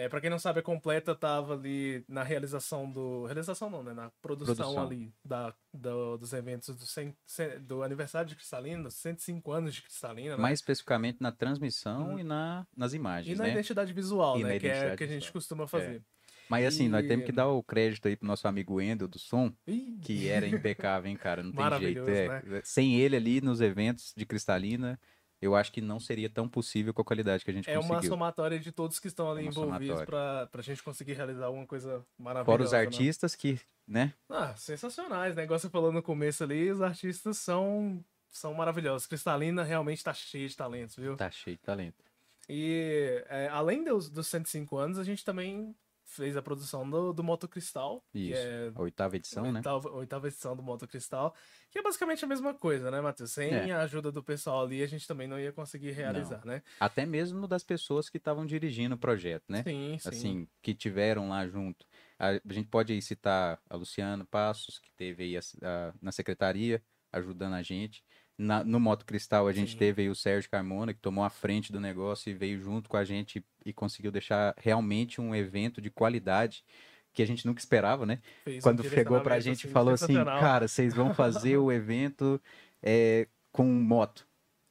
É, 0.00 0.08
para 0.08 0.20
quem 0.20 0.30
não 0.30 0.38
sabe, 0.38 0.60
a 0.60 0.62
completa 0.62 1.14
tava 1.14 1.54
ali 1.54 2.04
na 2.08 2.22
realização 2.22 2.90
do. 2.90 3.24
Realização 3.26 3.68
não, 3.68 3.82
né? 3.82 3.92
Na 3.92 4.10
produção, 4.22 4.54
Produção. 4.54 4.82
ali 4.86 5.12
da, 5.24 5.54
do- 5.74 6.16
dos 6.16 6.32
eventos 6.32 6.74
do, 6.74 6.86
cem- 6.86 7.14
do 7.60 7.82
aniversário 7.82 8.28
de 8.28 8.34
Cristalina, 8.36 8.82
dos 8.84 8.94
105 8.94 9.52
anos 9.52 9.74
de 9.74 9.82
Cristalina, 9.82 10.36
né? 10.36 10.42
Mais 10.42 10.58
especificamente 10.60 11.18
na 11.20 11.30
transmissão 11.30 12.12
Uhum. 12.12 12.18
e 12.18 12.22
na, 12.24 12.66
nas 12.76 12.92
E 12.92 12.96
imagens, 12.96 13.38
na 13.38 13.44
né? 13.44 13.50
identidade 13.52 13.92
visual, 13.92 14.38
E 14.38 14.44
né? 14.44 14.58
Que 14.58 14.68
é 14.68 14.94
o 14.94 14.96
que 14.96 15.04
a 15.04 15.06
gente 15.06 15.30
costuma 15.30 15.66
fazer. 15.66 16.02
Mas 16.48 16.66
assim, 16.66 16.88
nós 16.88 17.06
temos 17.06 17.22
E- 17.22 17.26
que 17.26 17.32
dar 17.32 17.46
o 17.48 17.62
crédito 17.62 18.08
aí 18.08 18.16
pro 18.16 18.26
nosso 18.26 18.48
amigo 18.48 18.74
Wendel 18.74 19.06
do 19.06 19.18
som, 19.18 19.52
Ih, 19.66 19.98
que 20.02 20.28
era 20.28 20.48
impecável, 20.48 21.08
hein, 21.10 21.16
cara? 21.16 21.42
Não 21.44 21.52
tem 21.52 21.78
jeito. 21.78 22.08
É. 22.08 22.60
Sem 22.64 22.96
ele 22.96 23.16
ali 23.16 23.40
nos 23.40 23.60
eventos 23.60 24.12
de 24.16 24.24
Cristalina, 24.26 24.98
eu 25.40 25.56
acho 25.56 25.72
que 25.72 25.80
não 25.80 25.98
seria 25.98 26.28
tão 26.28 26.48
possível 26.48 26.92
com 26.92 27.00
a 27.02 27.04
qualidade 27.04 27.44
que 27.44 27.50
a 27.50 27.54
gente 27.54 27.68
É 27.70 27.78
uma 27.78 27.88
conseguiu. 27.88 28.10
somatória 28.10 28.58
de 28.58 28.70
todos 28.70 28.98
que 28.98 29.08
estão 29.08 29.30
ali 29.30 29.40
É 29.40 29.42
uma 29.44 29.50
envolvidos 29.50 30.02
pra, 30.02 30.46
pra 30.46 30.62
gente 30.62 30.82
conseguir 30.82 31.14
realizar 31.14 31.46
alguma 31.46 31.66
coisa 31.66 32.04
maravilhosa. 32.18 32.44
Fora 32.44 32.62
os 32.62 32.72
né? 32.72 32.78
artistas 32.78 33.34
que, 33.34 33.58
né? 33.88 34.12
Ah, 34.28 34.54
sensacionais, 34.56 35.34
né? 35.34 35.44
Igual 35.44 35.58
você 35.58 35.70
falou 35.70 35.90
no 35.92 36.02
começo 36.02 36.44
ali, 36.44 36.70
os 36.70 36.82
artistas 36.82 37.38
são, 37.38 38.04
são 38.30 38.52
maravilhosos. 38.54 39.06
Cristalina 39.06 39.62
realmente 39.62 40.04
tá 40.04 40.12
cheia 40.12 40.48
de 40.48 40.56
talentos, 40.56 40.96
viu? 40.96 41.16
Tá 41.16 41.30
cheio 41.30 41.56
de 41.56 41.62
talento. 41.62 42.04
E 42.48 43.24
é, 43.28 43.48
além 43.48 43.84
dos, 43.84 44.10
dos 44.10 44.26
105 44.26 44.76
anos, 44.76 44.98
a 44.98 45.04
gente 45.04 45.24
também 45.24 45.74
fez 46.10 46.36
a 46.36 46.42
produção 46.42 46.88
do, 46.88 47.12
do 47.12 47.22
Moto 47.22 47.46
Cristal, 47.48 48.04
Isso. 48.14 48.40
é 48.40 48.72
A 48.74 48.80
oitava 48.82 49.16
edição, 49.16 49.50
né? 49.52 49.58
oitava, 49.60 49.90
oitava 49.92 50.28
edição 50.28 50.56
do 50.56 50.62
Moto 50.62 50.86
Cristal, 50.88 51.34
que 51.70 51.78
é 51.78 51.82
basicamente 51.82 52.24
a 52.24 52.28
mesma 52.28 52.52
coisa, 52.52 52.90
né, 52.90 53.00
Matheus? 53.00 53.30
Sem 53.32 53.50
É. 53.52 53.72
a 53.72 53.82
ajuda 53.82 54.10
do 54.10 54.22
pessoal 54.22 54.64
ali, 54.64 54.82
a 54.82 54.86
gente 54.86 55.06
também 55.06 55.28
não 55.28 55.38
ia 55.38 55.52
conseguir 55.52 55.92
realizar, 55.92 56.44
né? 56.44 56.62
Até 56.80 57.06
mesmo 57.06 57.46
das 57.46 57.62
pessoas 57.62 58.08
que 58.08 58.16
estavam 58.18 58.44
dirigindo 58.44 58.94
o 58.94 58.98
projeto, 58.98 59.44
né? 59.48 59.62
Sim, 59.62 59.96
sim. 59.98 60.08
assim, 60.08 60.48
que 60.62 60.74
tiveram 60.74 61.28
lá 61.28 61.46
junto. 61.46 61.86
A, 62.18 62.30
a 62.30 62.52
gente 62.52 62.68
pode 62.68 62.92
aí 62.92 63.00
citar 63.00 63.60
a 63.68 63.76
Luciana 63.76 64.24
Passos, 64.24 64.78
que 64.78 64.90
teve 64.92 65.22
aí 65.24 65.36
a- 65.36 65.40
a- 65.62 65.94
na 66.02 66.12
secretaria, 66.12 66.82
ajudando 67.12 67.54
a 67.54 67.62
gente. 67.62 68.04
Na- 68.40 68.64
no 68.64 68.80
Moto 68.80 69.04
Cristal, 69.04 69.46
a 69.46 69.52
gente 69.52 69.72
Sim. 69.72 69.76
teve 69.78 70.02
aí 70.02 70.08
o 70.08 70.14
Sérgio 70.14 70.50
Carmona, 70.50 70.94
que 70.94 71.00
tomou 71.00 71.22
a 71.22 71.28
frente 71.28 71.70
do 71.70 71.78
negócio 71.78 72.30
e 72.30 72.34
veio 72.34 72.58
junto 72.58 72.88
com 72.88 72.96
a 72.96 73.04
gente 73.04 73.44
e 73.66 73.72
conseguiu 73.72 74.10
deixar 74.10 74.54
realmente 74.56 75.20
um 75.20 75.34
evento 75.34 75.80
de 75.80 75.90
qualidade 75.90 76.64
que 77.12 77.22
a 77.22 77.26
gente 77.26 77.46
nunca 77.46 77.60
esperava, 77.60 78.06
né? 78.06 78.18
Fez 78.44 78.58
um 78.58 78.60
Quando 78.68 78.82
chegou 78.82 79.20
pra 79.20 79.38
direcionamento, 79.38 79.42
gente 79.44 79.64
e 79.64 79.66
assim, 79.66 79.72
falou 79.72 79.92
assim, 79.92 80.14
cara, 80.40 80.66
vocês 80.66 80.94
vão 80.94 81.12
fazer 81.12 81.58
o 81.58 81.70
evento 81.70 82.40
é, 82.82 83.28
com 83.52 83.64
moto. 83.64 84.26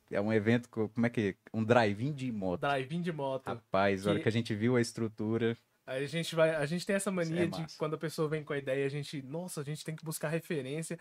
É 0.10 0.20
um 0.20 0.34
evento, 0.34 0.68
com, 0.70 0.88
como 0.90 1.06
é 1.06 1.10
que... 1.10 1.36
Um 1.54 1.64
drive-in 1.64 2.12
de 2.14 2.32
moto. 2.32 2.62
Drive-in 2.62 3.02
de 3.02 3.12
moto. 3.12 3.46
Rapaz, 3.46 4.08
a 4.08 4.10
hora 4.10 4.20
Que- 4.20 4.24
que 4.24 4.30
a 4.30 4.32
gente 4.32 4.56
viu 4.56 4.76
a 4.78 4.82
estrutura, 4.82 5.56
Aí 5.86 6.04
a 6.04 6.08
gente 6.08 6.36
vai, 6.36 6.52
a 6.56 6.66
gente 6.68 6.86
tem 6.86 6.96
essa 6.96 7.10
mania 7.10 7.46
é 7.46 7.48
de 7.48 7.66
quando 7.76 7.96
a 7.96 7.98
pessoa 7.98 8.30
vem 8.30 8.44
com 8.44 8.54
a 8.54 8.58
ideia, 8.60 8.86
a 8.86 8.90
gente, 8.90 9.24
nossa, 9.24 9.62
a 9.62 9.64
gente 9.64 9.84
tem 9.84 9.96
que 9.96 10.06
buscar 10.06 10.30
referência. 10.30 11.00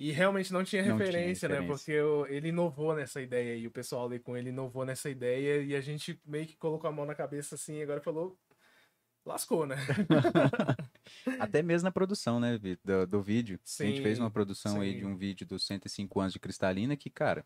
E 0.00 0.10
realmente 0.12 0.50
não 0.52 0.64
tinha 0.64 0.82
Não 0.82 0.96
tinha 0.96 1.06
referência, 1.06 1.46
né? 1.48 1.56
referência. 1.56 1.76
Porque 1.76 2.00
o- 2.00 2.26
ele 2.26 2.48
inovou 2.48 2.94
nessa 2.96 3.20
ideia 3.20 3.54
e 3.54 3.66
o 3.66 3.70
pessoal 3.70 4.06
ali 4.06 4.18
com 4.18 4.34
ele 4.36 4.48
inovou 4.48 4.84
nessa 4.84 5.10
ideia 5.10 5.62
e 5.62 5.76
a 5.76 5.80
gente 5.82 6.18
meio 6.24 6.46
que 6.46 6.56
colocou 6.56 6.88
a 6.88 6.92
mão 6.92 7.04
na 7.04 7.14
cabeça 7.14 7.54
assim 7.54 7.74
e 7.76 7.82
agora 7.82 8.00
falou, 8.00 8.38
lascou, 9.26 9.66
né? 9.66 9.76
Até 11.38 11.62
mesmo 11.62 11.84
na 11.84 11.92
produção, 11.92 12.40
né, 12.40 12.58
do, 12.82 13.06
do 13.06 13.22
vídeo. 13.22 13.58
a 13.78 13.84
gente 13.84 14.00
fez 14.00 14.16
Sim, 14.16 14.24
uma 14.24 14.30
produção 14.30 14.80
aí 14.80 14.92
sim. 14.92 14.98
de 15.00 15.04
um 15.04 15.16
vídeo 15.16 15.46
dos 15.46 15.66
105 15.66 16.18
anos 16.20 16.32
de 16.32 16.40
Cristalina 16.40 16.96
que, 16.96 17.10
cara, 17.10 17.44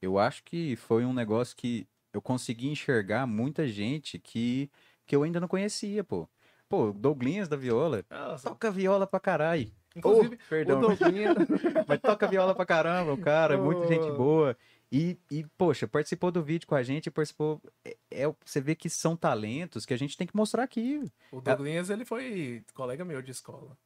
eu 0.00 0.18
acho 0.18 0.44
que 0.44 0.76
foi 0.76 1.04
um 1.04 1.12
negócio 1.14 1.56
que 1.56 1.86
eu 2.12 2.20
consegui 2.22 2.68
enxergar 2.68 3.26
muita 3.26 3.66
gente 3.66 4.18
que, 4.18 4.70
que 5.06 5.16
eu 5.16 5.22
ainda 5.22 5.40
não 5.40 5.48
conhecia, 5.48 6.04
pô. 6.04 6.28
Pô, 6.68 6.92
Douglinhas 6.92 7.48
da 7.48 7.56
Viola, 7.56 8.04
Nossa, 8.10 8.48
toca 8.50 8.70
viola 8.70 9.06
pra 9.06 9.18
caralho. 9.18 9.72
Inclusive, 9.98 10.34
Ô, 10.34 10.38
perdão, 10.48 10.78
o 10.78 10.80
Douglinha, 10.88 11.34
mas 11.86 12.00
toca 12.00 12.26
viola 12.26 12.54
pra 12.54 12.64
caramba, 12.66 13.12
o 13.12 13.18
cara, 13.18 13.56
muita 13.58 13.86
gente 13.86 14.10
boa. 14.12 14.56
E, 14.90 15.18
e, 15.30 15.44
poxa, 15.58 15.86
participou 15.86 16.30
do 16.30 16.42
vídeo 16.42 16.66
com 16.66 16.74
a 16.74 16.82
gente, 16.82 17.10
participou. 17.10 17.60
É, 17.84 17.96
é- 18.10 18.34
você 18.44 18.60
vê 18.60 18.74
que 18.74 18.88
são 18.88 19.14
talentos 19.16 19.84
que 19.84 19.92
a 19.92 19.98
gente 19.98 20.16
tem 20.16 20.26
que 20.26 20.34
mostrar 20.36 20.62
aqui. 20.62 21.02
o 21.30 21.40
Douglinhas, 21.42 21.90
ele 21.90 22.04
foi 22.06 22.64
colega 22.74 23.04
meu 23.04 23.20
de 23.20 23.30
escola, 23.30 23.76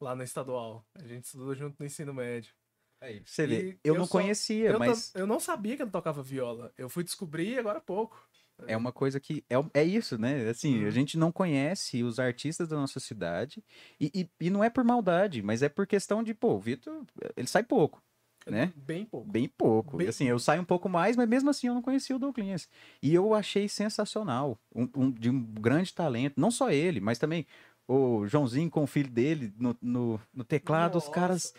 lá 0.00 0.14
na 0.14 0.22
estadual. 0.22 0.84
A 0.94 1.04
gente 1.06 1.24
estudou 1.24 1.54
junto 1.54 1.76
no 1.80 1.86
ensino 1.86 2.14
médio. 2.14 2.52
Você 3.24 3.46
vê, 3.48 3.70
E 3.70 3.78
eu, 3.82 3.94
eu 3.94 3.98
não 3.98 4.06
só- 4.06 4.12
conhecia, 4.12 4.70
Eu, 4.70 4.78
mas. 4.78 5.12
eu 5.16 5.26
não 5.26 5.40
sabia 5.40 5.76
que 5.76 5.82
ele 5.82 5.90
tocava 5.90 6.22
viola. 6.22 6.72
Eu 6.78 6.88
fui 6.88 7.02
descobrir 7.02 7.58
agora 7.58 7.78
há 7.78 7.80
pouco. 7.80 8.16
É 8.66 8.76
uma 8.76 8.92
coisa 8.92 9.18
que. 9.18 9.44
É, 9.50 9.80
é 9.80 9.84
isso, 9.84 10.16
né? 10.18 10.48
Assim, 10.48 10.82
a 10.82 10.84
Uhum. 10.84 10.90
gente 10.90 11.18
não 11.18 11.32
conhece 11.32 12.02
os 12.04 12.18
artistas 12.18 12.68
da 12.68 12.76
nossa 12.76 13.00
cidade. 13.00 13.62
E, 14.00 14.10
e, 14.14 14.46
e 14.46 14.50
não 14.50 14.62
é 14.62 14.70
por 14.70 14.84
maldade, 14.84 15.42
mas 15.42 15.62
é 15.62 15.68
por 15.68 15.86
questão 15.86 16.22
de, 16.22 16.32
pô, 16.34 16.54
o 16.54 16.60
Vitor, 16.60 17.02
ele 17.36 17.48
sai 17.48 17.64
pouco, 17.64 18.00
né? 18.46 18.72
Bem 18.76 19.04
pouco. 19.04 19.28
Bem 19.30 19.48
pouco. 19.48 19.96
Bem 19.96 20.08
Assim, 20.08 20.26
eu 20.26 20.38
saio 20.38 20.62
um 20.62 20.64
pouco 20.66 20.88
mais, 20.88 21.16
mas 21.16 21.28
mesmo 21.28 21.50
assim 21.50 21.66
eu 21.66 21.74
não 21.74 21.82
conhecia 21.82 22.14
o 22.14 22.18
Douglas. 22.18 22.68
E 23.02 23.12
eu 23.12 23.34
achei 23.34 23.68
sensacional. 23.68 24.58
Um, 24.74 24.88
um- 24.96 25.10
de 25.10 25.28
um 25.30 25.42
grande 25.42 25.92
talento. 25.92 26.40
Não 26.40 26.50
só 26.50 26.70
ele, 26.70 27.00
mas 27.00 27.18
também 27.18 27.46
o 27.88 28.26
Joãozinho 28.28 28.70
com 28.70 28.84
o 28.84 28.86
filho 28.86 29.10
dele 29.10 29.52
no, 29.58 29.76
no, 29.82 30.20
no 30.32 30.44
teclado. 30.44 30.98
Os 30.98 31.08
caras. 31.08 31.52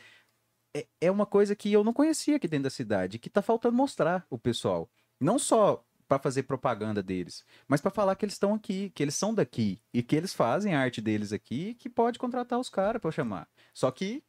É, 0.76 0.88
é 1.02 1.12
uma 1.12 1.26
coisa 1.26 1.56
que 1.56 1.72
eu 1.72 1.84
não 1.84 1.94
conhecia 1.94 2.38
aqui 2.38 2.48
dentro 2.48 2.64
da 2.64 2.70
cidade, 2.70 3.20
que 3.20 3.30
tá 3.30 3.42
faltando 3.44 3.78
mostrar 3.78 4.26
o 4.30 4.40
pessoal. 4.40 4.90
Não 5.20 5.38
só 5.38 5.86
para 6.08 6.20
fazer 6.20 6.44
propaganda 6.44 7.02
deles, 7.02 7.44
mas 7.68 7.82
para 7.82 7.92
falar 7.92 8.16
que 8.16 8.26
eles 8.26 8.36
estão 8.36 8.54
aqui, 8.54 8.90
que 8.92 9.04
eles 9.04 9.16
são 9.16 9.34
daqui 9.34 9.82
e 9.94 10.04
que 10.04 10.16
eles 10.16 10.34
fazem 10.34 10.76
a 10.76 10.80
arte 10.80 11.02
deles 11.02 11.32
aqui, 11.32 11.70
e 11.70 11.74
que 11.74 11.90
pode 11.90 12.20
contratar 12.20 12.60
os 12.60 12.70
caras 12.70 13.02
para 13.02 13.12
chamar. 13.12 13.48
Só 13.74 13.90
que 13.92 14.24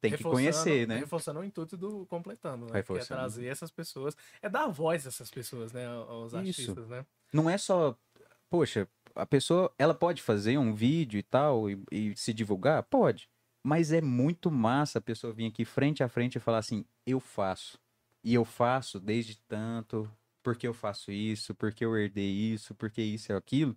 tem 0.00 0.12
que 0.12 0.22
conhecer, 0.22 0.86
né? 0.86 0.98
Reforçando 0.98 1.40
o 1.40 1.44
intuito 1.44 1.76
do 1.76 2.06
completando, 2.06 2.66
né? 2.66 2.82
Que 2.82 2.92
é 2.92 3.04
trazer 3.04 3.46
essas 3.46 3.70
pessoas. 3.70 4.16
É 4.40 4.48
dar 4.48 4.66
voz 4.68 5.06
a 5.06 5.08
essas 5.08 5.30
pessoas, 5.30 5.72
né? 5.72 5.86
Aos 5.86 6.32
Isso. 6.32 6.36
artistas, 6.36 6.88
né? 6.88 7.04
não 7.32 7.50
é 7.50 7.58
só, 7.58 7.96
poxa, 8.48 8.88
a 9.14 9.26
pessoa, 9.26 9.72
ela 9.78 9.94
pode 9.94 10.22
fazer 10.22 10.58
um 10.58 10.74
vídeo 10.74 11.18
e 11.18 11.22
tal 11.22 11.70
e, 11.70 11.82
e 11.90 12.16
se 12.16 12.32
divulgar? 12.32 12.82
Pode. 12.84 13.28
Mas 13.64 13.92
é 13.92 14.00
muito 14.00 14.50
massa 14.50 14.98
a 14.98 15.02
pessoa 15.02 15.32
vir 15.32 15.46
aqui 15.46 15.64
frente 15.64 16.02
a 16.02 16.08
frente 16.08 16.36
e 16.36 16.40
falar 16.40 16.58
assim, 16.58 16.84
eu 17.04 17.18
faço. 17.18 17.78
E 18.22 18.34
eu 18.34 18.44
faço 18.44 19.00
desde 19.00 19.36
tanto, 19.48 20.10
porque 20.46 20.68
eu 20.68 20.72
faço 20.72 21.10
isso, 21.10 21.56
porque 21.56 21.84
eu 21.84 21.96
herdei 21.98 22.30
isso, 22.30 22.72
porque 22.72 23.02
isso 23.02 23.32
é 23.32 23.36
aquilo. 23.36 23.76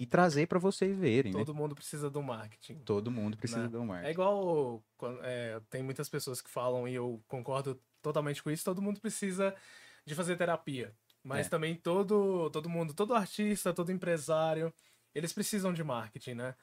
E 0.00 0.04
trazer 0.04 0.48
para 0.48 0.58
vocês 0.58 0.96
verem, 0.98 1.32
né? 1.32 1.38
Todo 1.38 1.54
mundo 1.54 1.76
precisa 1.76 2.10
do 2.10 2.20
marketing. 2.20 2.80
Todo 2.80 3.08
mundo 3.08 3.36
precisa 3.36 3.62
Né? 3.62 3.68
de 3.68 3.76
um 3.76 3.84
É 3.84 3.86
marketing. 3.86 4.10
igual. 4.10 4.82
é, 5.22 5.60
tem 5.70 5.80
muitas 5.80 6.08
pessoas 6.08 6.42
que 6.42 6.50
falam, 6.50 6.88
e 6.88 6.94
eu 6.94 7.22
concordo 7.28 7.80
totalmente 8.02 8.42
com 8.42 8.50
isso, 8.50 8.64
todo 8.64 8.82
mundo 8.82 9.00
precisa 9.00 9.54
de 10.04 10.12
fazer 10.12 10.36
terapia. 10.36 10.92
Mas 11.22 11.46
É. 11.46 11.50
também 11.50 11.76
todo, 11.76 12.50
todo 12.50 12.68
mundo, 12.68 12.92
todo 12.94 13.14
artista, 13.14 13.72
todo 13.72 13.92
empresário, 13.92 14.74
eles 15.14 15.32
precisam 15.32 15.72
de 15.72 15.84
marketing, 15.84 16.34
né? 16.34 16.56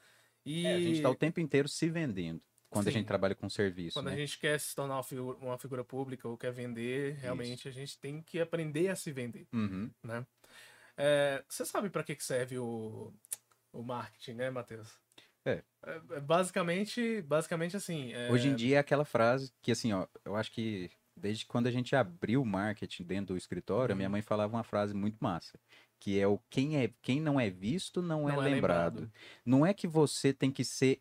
E 0.44 0.66
É, 0.66 0.74
a 0.74 0.80
gente 0.80 1.00
tá 1.00 1.08
o 1.08 1.14
tempo 1.14 1.40
inteiro 1.40 1.66
se 1.66 1.88
vendendo 1.88 2.42
quando 2.76 2.88
a 2.88 2.90
Sim. 2.90 2.98
gente 2.98 3.06
trabalha 3.06 3.34
com 3.34 3.48
serviço, 3.48 3.94
quando 3.94 4.06
né? 4.06 4.12
a 4.14 4.16
gente 4.16 4.38
quer 4.38 4.58
se 4.60 4.74
tornar 4.74 4.94
uma 5.40 5.58
figura, 5.58 5.84
pública 5.84 6.28
ou 6.28 6.36
quer 6.36 6.52
vender, 6.52 7.14
realmente 7.16 7.68
a 7.68 7.70
gente 7.72 7.98
tem 7.98 8.22
que 8.22 8.40
aprender 8.40 8.88
a 8.88 8.96
se 8.96 9.12
vender. 9.12 9.46
Uhum. 9.52 9.90
É, 10.96 11.44
você 11.48 11.64
sabe 11.64 11.90
para 11.90 12.02
que 12.02 12.16
serve 12.22 12.58
o, 12.58 13.12
o 13.72 13.82
marketing, 13.82 14.32
né, 14.32 14.50
Matheus? 14.50 14.88
É. 15.44 15.62
É, 15.84 16.20
basicamente, 16.20 17.22
basicamente 17.22 17.76
assim. 17.76 18.12
é, 18.12 18.30
Hoje 18.30 18.48
em 18.48 18.54
dia 18.54 18.76
é 18.76 18.78
aquela 18.78 19.04
frase 19.04 19.52
que, 19.62 19.70
assim, 19.70 19.92
ó, 19.92 20.06
eu 20.24 20.34
acho 20.34 20.50
que 20.50 20.90
desde 21.16 21.46
quando 21.46 21.66
a 21.66 21.70
gente 21.70 21.94
abriu 21.96 22.42
o 22.42 22.46
marketing 22.46 23.04
dentro 23.04 23.34
do 23.34 23.38
escritório, 23.38 23.92
a 23.92 23.96
minha 23.96 24.08
Uhum. 24.08 24.12
mãe 24.12 24.22
falava 24.22 24.54
uma 24.54 24.64
frase 24.64 24.92
muito 24.92 25.16
massa, 25.20 25.58
que 25.98 26.18
é 26.18 26.26
o 26.26 26.38
quem, 26.50 26.76
é, 26.76 26.90
quem 27.00 27.20
não 27.20 27.40
é 27.40 27.48
visto 27.48 28.02
não, 28.02 28.28
é, 28.28 28.32
Não 28.34 28.42
é 28.42 28.48
lembrado. 28.48 28.94
lembrado. 29.00 29.12
Não 29.44 29.64
é 29.64 29.72
que 29.72 29.86
você 29.86 30.32
tem 30.32 30.50
que 30.50 30.64
ser, 30.64 31.00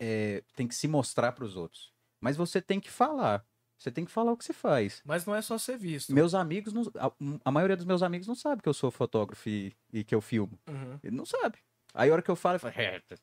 é, 0.00 0.42
tem 0.54 0.66
que 0.66 0.74
se 0.74 0.88
mostrar 0.88 1.32
para 1.32 1.44
os 1.44 1.56
outros, 1.56 1.92
mas 2.20 2.36
você 2.36 2.60
tem 2.60 2.80
que 2.80 2.90
falar. 2.90 3.44
Você 3.78 3.90
tem 3.90 4.04
que 4.04 4.12
falar 4.12 4.30
o 4.30 4.36
que 4.36 4.44
você 4.44 4.52
faz. 4.52 5.02
Mas 5.04 5.26
não 5.26 5.34
é 5.34 5.42
só 5.42 5.58
ser 5.58 5.76
visto. 5.76 6.14
Meus 6.14 6.34
amigos, 6.34 6.72
não, 6.72 6.84
a, 6.96 7.10
a 7.44 7.50
maioria 7.50 7.76
dos 7.76 7.84
meus 7.84 8.00
amigos 8.00 8.28
não 8.28 8.34
sabe 8.36 8.62
que 8.62 8.68
eu 8.68 8.74
sou 8.74 8.92
fotógrafo 8.92 9.48
e, 9.48 9.74
e 9.92 10.04
que 10.04 10.14
eu 10.14 10.20
filmo. 10.20 10.56
Uhum. 10.68 11.00
Ele 11.02 11.16
não 11.16 11.26
sabe. 11.26 11.58
Aí 11.94 12.08
a 12.08 12.12
hora 12.12 12.22
que 12.22 12.30
eu 12.30 12.36
falo, 12.36 12.54
ele 12.54 12.58
fala, 12.60 12.74
"É, 12.76 13.00
tá." 13.00 13.16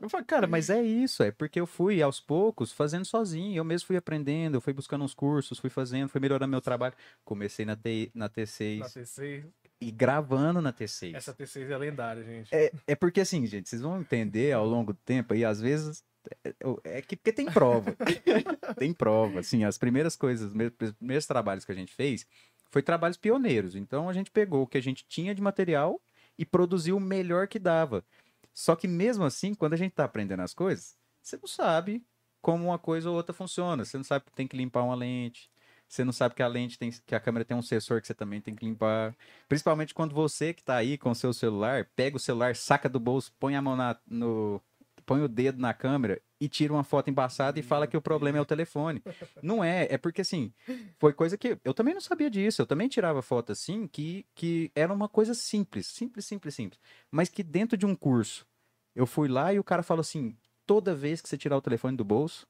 eu 0.00 0.08
falo, 0.08 0.24
cara, 0.24 0.46
mas 0.46 0.70
é 0.70 0.82
isso, 0.82 1.22
é 1.22 1.30
porque 1.30 1.60
eu 1.60 1.66
fui 1.66 2.00
aos 2.00 2.20
poucos 2.20 2.72
fazendo 2.72 3.04
sozinho, 3.04 3.56
eu 3.56 3.64
mesmo 3.64 3.86
fui 3.86 3.96
aprendendo, 3.96 4.54
eu 4.54 4.60
fui 4.60 4.72
buscando 4.72 5.04
uns 5.04 5.14
cursos, 5.14 5.58
fui 5.58 5.68
fazendo, 5.68 6.08
fui 6.08 6.20
melhorando 6.20 6.50
meu 6.50 6.60
trabalho. 6.60 6.94
Comecei 7.24 7.66
na, 7.66 7.76
T, 7.76 8.10
na 8.14 8.30
T6 8.30 8.78
Na 8.78 8.86
T6. 8.86 9.44
E 9.80 9.90
gravando 9.90 10.60
na 10.60 10.72
T6. 10.72 11.14
Essa 11.14 11.34
T6 11.34 11.68
é 11.68 11.76
lendária, 11.76 12.22
gente. 12.24 12.54
É, 12.54 12.72
é 12.86 12.94
porque 12.94 13.20
assim, 13.20 13.46
gente, 13.46 13.68
vocês 13.68 13.82
vão 13.82 14.00
entender 14.00 14.52
ao 14.52 14.66
longo 14.66 14.92
do 14.92 14.98
tempo 15.04 15.34
e 15.34 15.44
às 15.44 15.60
vezes 15.60 16.04
é, 16.44 16.54
é 16.84 17.02
que 17.02 17.16
porque 17.16 17.32
tem 17.32 17.46
prova. 17.46 17.94
tem 18.78 18.92
prova, 18.92 19.40
assim, 19.40 19.64
as 19.64 19.76
primeiras 19.78 20.16
coisas, 20.16 20.52
os 20.52 20.92
primeiros 20.92 21.26
trabalhos 21.26 21.64
que 21.64 21.72
a 21.72 21.74
gente 21.74 21.92
fez 21.92 22.26
foi 22.70 22.82
trabalhos 22.82 23.16
pioneiros. 23.16 23.76
Então 23.76 24.08
a 24.08 24.12
gente 24.12 24.30
pegou 24.30 24.62
o 24.62 24.66
que 24.66 24.78
a 24.78 24.82
gente 24.82 25.04
tinha 25.06 25.34
de 25.34 25.42
material 25.42 26.00
e 26.38 26.44
produziu 26.44 26.96
o 26.96 27.00
melhor 27.00 27.46
que 27.46 27.58
dava. 27.58 28.04
Só 28.52 28.76
que 28.76 28.88
mesmo 28.88 29.24
assim, 29.24 29.54
quando 29.54 29.74
a 29.74 29.76
gente 29.76 29.92
tá 29.92 30.04
aprendendo 30.04 30.40
as 30.40 30.54
coisas, 30.54 30.96
você 31.22 31.36
não 31.36 31.48
sabe 31.48 32.04
como 32.40 32.66
uma 32.66 32.78
coisa 32.78 33.08
ou 33.10 33.16
outra 33.16 33.32
funciona. 33.32 33.84
Você 33.84 33.96
não 33.96 34.04
sabe 34.04 34.26
que 34.26 34.32
tem 34.32 34.46
que 34.46 34.56
limpar 34.56 34.82
uma 34.82 34.94
lente. 34.94 35.50
Você 35.94 36.04
não 36.04 36.12
sabe 36.12 36.34
que 36.34 36.42
a 36.42 36.48
lente 36.48 36.76
tem, 36.76 36.90
que 36.90 37.14
a 37.14 37.20
câmera 37.20 37.44
tem 37.44 37.56
um 37.56 37.62
sensor 37.62 38.00
que 38.00 38.08
você 38.08 38.14
também 38.14 38.40
tem 38.40 38.52
que 38.52 38.64
limpar. 38.64 39.14
Principalmente 39.48 39.94
quando 39.94 40.12
você 40.12 40.52
que 40.52 40.64
tá 40.64 40.74
aí 40.74 40.98
com 40.98 41.10
o 41.10 41.14
seu 41.14 41.32
celular, 41.32 41.88
pega 41.94 42.16
o 42.16 42.20
celular, 42.20 42.56
saca 42.56 42.88
do 42.88 42.98
bolso, 42.98 43.32
põe 43.38 43.54
a 43.54 43.62
mão 43.62 43.76
na, 43.76 43.96
no, 44.04 44.60
põe 45.06 45.22
o 45.22 45.28
dedo 45.28 45.60
na 45.60 45.72
câmera 45.72 46.20
e 46.40 46.48
tira 46.48 46.72
uma 46.72 46.82
foto 46.82 47.10
embaçada 47.10 47.60
e 47.60 47.62
fala 47.62 47.86
que 47.86 47.96
o 47.96 48.02
problema 48.02 48.38
é 48.38 48.40
o 48.40 48.44
telefone. 48.44 49.04
Não 49.40 49.62
é, 49.62 49.86
é 49.88 49.96
porque 49.96 50.22
assim, 50.22 50.52
foi 50.98 51.12
coisa 51.12 51.38
que 51.38 51.56
eu 51.64 51.72
também 51.72 51.94
não 51.94 52.00
sabia 52.00 52.28
disso. 52.28 52.60
Eu 52.60 52.66
também 52.66 52.88
tirava 52.88 53.22
foto 53.22 53.52
assim 53.52 53.86
que, 53.86 54.26
que 54.34 54.72
era 54.74 54.92
uma 54.92 55.08
coisa 55.08 55.32
simples, 55.32 55.86
simples, 55.86 56.24
simples, 56.24 56.56
simples. 56.56 56.80
Mas 57.08 57.28
que 57.28 57.44
dentro 57.44 57.78
de 57.78 57.86
um 57.86 57.94
curso, 57.94 58.44
eu 58.96 59.06
fui 59.06 59.28
lá 59.28 59.54
e 59.54 59.60
o 59.60 59.64
cara 59.64 59.84
falou 59.84 60.00
assim: 60.00 60.36
toda 60.66 60.92
vez 60.92 61.20
que 61.20 61.28
você 61.28 61.38
tirar 61.38 61.56
o 61.56 61.62
telefone 61.62 61.96
do 61.96 62.04
bolso, 62.04 62.48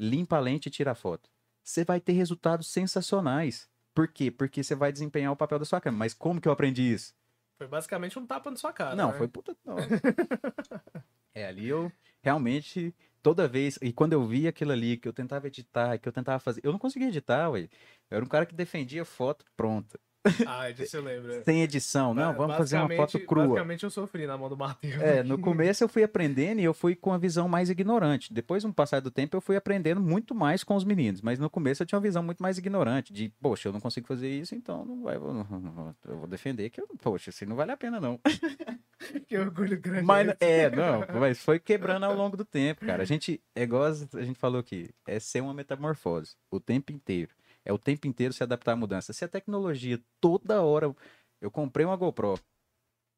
limpa 0.00 0.36
a 0.36 0.40
lente 0.40 0.66
e 0.66 0.70
tira 0.70 0.90
a 0.90 0.96
foto. 0.96 1.30
Você 1.62 1.84
vai 1.84 2.00
ter 2.00 2.12
resultados 2.12 2.68
sensacionais. 2.68 3.68
Por 3.94 4.08
quê? 4.08 4.30
Porque 4.30 4.62
você 4.62 4.74
vai 4.74 4.92
desempenhar 4.92 5.32
o 5.32 5.36
papel 5.36 5.58
da 5.58 5.64
sua 5.64 5.80
câmera. 5.80 5.98
Mas 5.98 6.14
como 6.14 6.40
que 6.40 6.48
eu 6.48 6.52
aprendi 6.52 6.92
isso? 6.92 7.14
Foi 7.58 7.68
basicamente 7.68 8.18
um 8.18 8.26
tapa 8.26 8.50
na 8.50 8.56
sua 8.56 8.72
cara. 8.72 8.96
Não, 8.96 9.12
né? 9.12 9.18
foi 9.18 9.28
puta. 9.28 9.56
Não. 9.64 9.76
é, 11.34 11.46
ali 11.46 11.68
eu 11.68 11.92
realmente, 12.22 12.94
toda 13.22 13.46
vez, 13.46 13.78
e 13.82 13.92
quando 13.92 14.14
eu 14.14 14.26
via 14.26 14.48
aquilo 14.48 14.72
ali, 14.72 14.96
que 14.96 15.06
eu 15.06 15.12
tentava 15.12 15.46
editar, 15.46 15.98
que 15.98 16.08
eu 16.08 16.12
tentava 16.12 16.38
fazer, 16.40 16.60
eu 16.64 16.72
não 16.72 16.78
conseguia 16.78 17.08
editar, 17.08 17.50
ué. 17.50 17.68
Eu 18.10 18.16
era 18.16 18.24
um 18.24 18.28
cara 18.28 18.46
que 18.46 18.54
defendia 18.54 19.04
foto 19.04 19.44
pronta, 19.56 20.00
Ah, 20.46 20.70
disso 20.70 20.96
eu 20.96 21.02
lembro. 21.02 21.42
sem 21.44 21.62
edição. 21.62 22.14
Não, 22.14 22.32
vamos 22.32 22.56
fazer 22.56 22.76
uma 22.76 22.94
foto 22.94 23.18
crua. 23.20 23.48
Basicamente 23.48 23.84
eu 23.84 23.90
sofri 23.90 24.26
na 24.26 24.36
mão 24.38 24.48
do 24.48 24.56
Matheus. 24.56 25.02
É, 25.02 25.22
no 25.22 25.38
começo 25.38 25.82
eu 25.82 25.88
fui 25.88 26.02
aprendendo 26.02 26.60
e 26.60 26.64
eu 26.64 26.72
fui 26.72 26.94
com 26.94 27.12
a 27.12 27.18
visão 27.18 27.48
mais 27.48 27.70
ignorante. 27.70 28.32
Depois, 28.32 28.62
no 28.62 28.72
passar 28.72 29.00
do 29.00 29.10
tempo, 29.10 29.36
eu 29.36 29.40
fui 29.40 29.56
aprendendo 29.56 30.00
muito 30.00 30.34
mais 30.34 30.62
com 30.62 30.76
os 30.76 30.84
meninos. 30.84 31.20
Mas 31.20 31.38
no 31.38 31.50
começo 31.50 31.82
eu 31.82 31.86
tinha 31.86 31.98
uma 31.98 32.02
visão 32.02 32.22
muito 32.22 32.42
mais 32.42 32.56
ignorante. 32.58 33.12
De, 33.12 33.32
poxa, 33.40 33.68
eu 33.68 33.72
não 33.72 33.80
consigo 33.80 34.06
fazer 34.06 34.28
isso, 34.28 34.54
então 34.54 34.84
não 34.84 35.02
vai, 35.02 35.16
eu, 35.16 36.18
vou 36.18 36.26
defender 36.26 36.70
que, 36.70 36.80
eu, 36.80 36.88
poxa, 37.00 37.30
assim 37.30 37.44
não 37.44 37.56
vale 37.56 37.72
a 37.72 37.76
pena 37.76 38.00
não. 38.00 38.20
que 39.26 39.36
orgulho 39.36 39.80
grande. 39.80 40.04
Mas, 40.04 40.28
esse. 40.28 40.36
é, 40.40 40.70
não, 40.70 41.04
mas 41.18 41.42
foi 41.42 41.58
quebrando 41.58 42.04
ao 42.04 42.14
longo 42.14 42.36
do 42.36 42.44
tempo, 42.44 42.84
cara. 42.86 43.02
A 43.02 43.06
gente, 43.06 43.40
é 43.54 43.62
igual 43.62 43.84
a 43.84 44.22
gente 44.22 44.38
falou 44.38 44.60
aqui, 44.60 44.90
é 45.06 45.18
ser 45.18 45.40
uma 45.40 45.54
metamorfose 45.54 46.36
o 46.50 46.60
tempo 46.60 46.92
inteiro. 46.92 47.30
É 47.64 47.72
o 47.72 47.78
tempo 47.78 48.06
inteiro 48.06 48.32
se 48.32 48.42
adaptar 48.42 48.72
à 48.72 48.76
mudança. 48.76 49.12
Se 49.12 49.24
a 49.24 49.28
tecnologia 49.28 50.00
toda 50.20 50.62
hora. 50.62 50.94
Eu 51.40 51.50
comprei 51.50 51.84
uma 51.84 51.96
GoPro. 51.96 52.38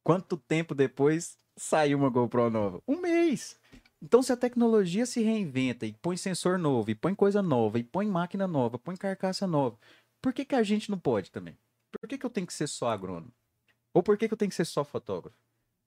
Quanto 0.03 0.37
tempo 0.37 0.75
depois 0.75 1.37
saiu 1.57 1.99
uma 1.99 2.11
GoPro 2.11 2.51
nova? 2.51 2.83
Um 2.87 3.01
mês. 3.01 3.59
Então, 4.03 4.23
se 4.23 4.33
a 4.33 4.37
tecnologia 4.37 5.07
se 5.07 5.23
reinventa 5.23 5.87
e 5.87 5.95
põe 5.95 6.17
sensor 6.17 6.59
novo, 6.59 6.91
e 6.91 6.95
põe 6.95 7.15
coisa 7.15 7.41
nova, 7.41 7.79
e 7.79 7.83
põe 7.83 8.07
máquina 8.07 8.47
nova, 8.47 8.79
põe 8.79 8.97
carcaça 8.97 9.47
nova, 9.47 9.79
por 10.21 10.33
que, 10.35 10.45
que 10.45 10.55
a 10.55 10.63
gente 10.63 10.91
não 10.91 10.99
pode 10.99 11.31
também? 11.31 11.57
Por 11.91 12.07
que, 12.09 12.19
que 12.19 12.27
eu 12.27 12.31
tenho 12.31 12.47
que 12.47 12.53
ser 12.53 12.67
só 12.67 12.91
agrônomo? 12.91 13.33
Ou 13.95 14.03
por 14.03 14.19
que, 14.19 14.29
que 14.29 14.35
eu 14.35 14.39
tenho 14.39 14.51
que 14.51 14.55
ser 14.55 14.67
só 14.67 14.85
fotógrafo? 14.85 15.39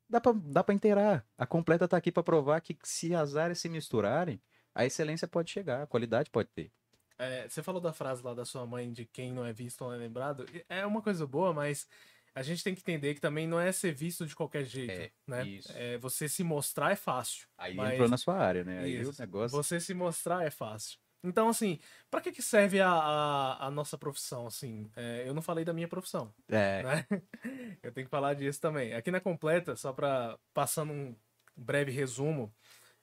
Dá 0.09 0.21
pra, 0.21 0.31
dá 0.31 0.65
inteirar. 0.73 1.27
A 1.37 1.45
completa 1.45 1.87
tá 1.87 1.97
aqui 1.97 2.11
pra 2.11 2.23
provar 2.23 2.61
que 2.61 2.77
se 2.83 3.13
as 3.13 3.35
áreas 3.35 3.59
se 3.59 3.67
misturarem, 3.67 4.41
a 4.73 4.85
excelência 4.85 5.27
pode 5.27 5.51
chegar, 5.51 5.83
a 5.83 5.87
qualidade 5.87 6.29
pode 6.29 6.49
ter. 6.49 6.71
É, 7.17 7.49
você 7.49 7.63
falou 7.63 7.81
da 7.81 7.93
frase 7.93 8.23
lá 8.23 8.33
da 8.33 8.45
sua 8.45 8.65
mãe 8.65 8.91
de 8.91 9.05
quem 9.05 9.31
não 9.31 9.45
é 9.45 9.51
visto 9.51 9.83
não 9.83 9.93
é 9.93 9.97
lembrado. 9.97 10.45
É 10.69 10.85
uma 10.85 11.01
coisa 11.01 11.25
boa, 11.25 11.53
mas 11.53 11.87
a 12.35 12.43
gente 12.43 12.63
tem 12.63 12.75
que 12.75 12.81
entender 12.81 13.15
que 13.15 13.21
também 13.21 13.47
não 13.47 13.59
é 13.59 13.71
ser 13.71 13.93
visto 13.93 14.25
de 14.25 14.35
qualquer 14.35 14.63
jeito, 14.63 14.91
É, 14.91 15.11
né? 15.27 15.45
isso. 15.45 15.71
É, 15.75 15.97
você 15.97 16.29
se 16.29 16.43
mostrar 16.43 16.91
é 16.91 16.95
fácil. 16.95 17.47
Aí 17.57 17.75
mas 17.75 17.93
entrou 17.93 18.07
na 18.07 18.17
sua 18.17 18.35
área, 18.37 18.63
né? 18.63 18.79
Aí 18.79 18.99
o 18.99 19.09
Isso. 19.09 19.19
negócio. 19.21 19.57
Você 19.57 19.79
se 19.79 19.93
mostrar 19.93 20.45
é 20.45 20.51
fácil. 20.51 20.99
Então, 21.23 21.49
assim, 21.49 21.79
pra 22.11 22.21
que, 22.21 22.31
que 22.31 22.43
serve 22.43 22.79
a, 22.79 22.89
a, 22.91 23.65
a 23.67 23.71
nossa 23.71 23.97
profissão, 23.97 24.45
assim? 24.45 24.89
É, 24.95 25.23
eu 25.27 25.33
não 25.33 25.41
falei 25.41 25.65
da 25.65 25.73
minha 25.73 25.87
profissão, 25.87 26.31
É, 26.47 26.83
né? 26.83 27.05
Eu 27.81 27.91
tenho 27.91 28.05
que 28.05 28.11
falar 28.11 28.35
disso 28.35 28.61
também. 28.61 28.93
Aqui 28.93 29.09
na 29.09 29.19
Completa, 29.19 29.75
só 29.75 29.91
pra 29.91 30.37
passando 30.53 30.93
um 30.93 31.15
breve 31.55 31.91
resumo, 31.91 32.53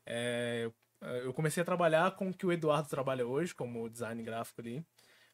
é, 0.07 0.63
eu 0.65 0.75
comecei 1.35 1.63
a 1.63 1.67
trabalhar 1.67 2.13
com 2.13 2.29
o 2.31 2.35
que 2.35 2.47
o 2.47 2.53
Eduardo 2.53 2.89
trabalha 2.89 3.27
hoje, 3.27 3.55
como 3.55 3.89
design 3.89 4.23
gráfico 4.23 4.61
ali. 4.61 4.85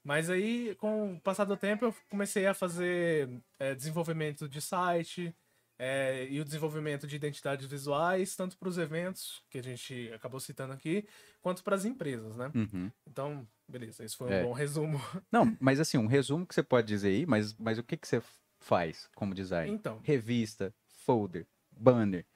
Mas 0.03 0.31
aí, 0.31 0.75
com 0.77 1.15
o 1.15 1.21
passar 1.21 1.45
do 1.45 1.57
tempo, 1.57 1.85
eu 1.85 1.95
comecei 2.09 2.47
a 2.47 2.55
fazer 2.55 3.29
é, 3.59 3.75
desenvolvimento 3.75 4.49
de 4.49 4.61
site 4.61 5.35
é, 5.79 6.27
e 6.31 6.41
o 6.41 6.45
desenvolvimento 6.45 7.07
de 7.07 7.17
identidades 7.17 7.67
visuais, 7.67 8.35
tanto 8.35 8.57
para 8.57 8.69
os 8.69 8.79
eventos, 8.79 9.43
que 9.51 9.59
a 9.59 9.63
gente 9.63 10.11
acabou 10.15 10.41
citando 10.41 10.73
aqui, 10.73 11.07
quanto 11.41 11.63
para 11.63 11.77
as 11.77 11.85
empresas, 11.85 12.37
né? 12.37 12.51
uhum. 12.55 12.91
Então, 13.07 13.47
beleza, 13.69 14.05
esse 14.05 14.17
foi 14.17 14.29
um 14.29 14.33
É. 14.33 14.43
bom 14.43 14.53
resumo. 14.53 14.99
Não, 15.31 15.57
mas 15.61 15.81
assim, 15.81 15.99
um 15.99 16.07
resumo 16.07 16.47
que 16.47 16.55
você 16.55 16.63
pode 16.63 16.87
dizer 16.87 17.09
aí, 17.09 17.27
mas, 17.27 17.55
mas 17.55 17.79
o 17.79 17.83
que, 17.83 17.97
que 17.97 18.09
você 18.09 18.23
faz 18.59 19.09
como 19.15 19.35
design? 19.35 19.73
Então, 19.73 20.01
Revista, 20.03 20.75
folder, 20.89 21.47
banner, 21.71 22.27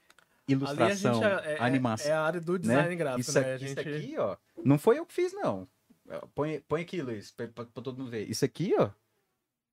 ilustração, 0.52 1.22
ali 1.22 1.24
a 1.24 1.38
gente 1.38 1.46
é, 1.48 1.52
é- 1.54 1.56
animação. 1.60 2.10
é 2.10 2.14
a 2.14 2.22
área 2.22 2.40
do 2.40 2.58
design 2.58 2.96
gráfico, 2.96 3.20
isso, 3.20 3.40
né? 3.40 3.54
aqui, 3.54 3.64
A 3.64 3.66
isso 3.68 3.82
gente... 3.82 3.88
aqui, 3.96 4.18
ó, 4.18 4.36
não 4.64 4.78
foi 4.78 4.98
eu 4.98 5.06
que 5.06 5.12
fiz, 5.14 5.32
não. 5.32 5.66
Põe, 6.34 6.60
põe 6.68 6.82
aqui, 6.82 7.00
Luiz, 7.00 7.30
pra, 7.32 7.48
pra- 7.48 7.64
pra 7.64 7.82
todo 7.82 7.96
mundo 7.98 8.10
ver. 8.10 8.28
Isso 8.28 8.44
aqui, 8.44 8.74
ó, 8.78 8.90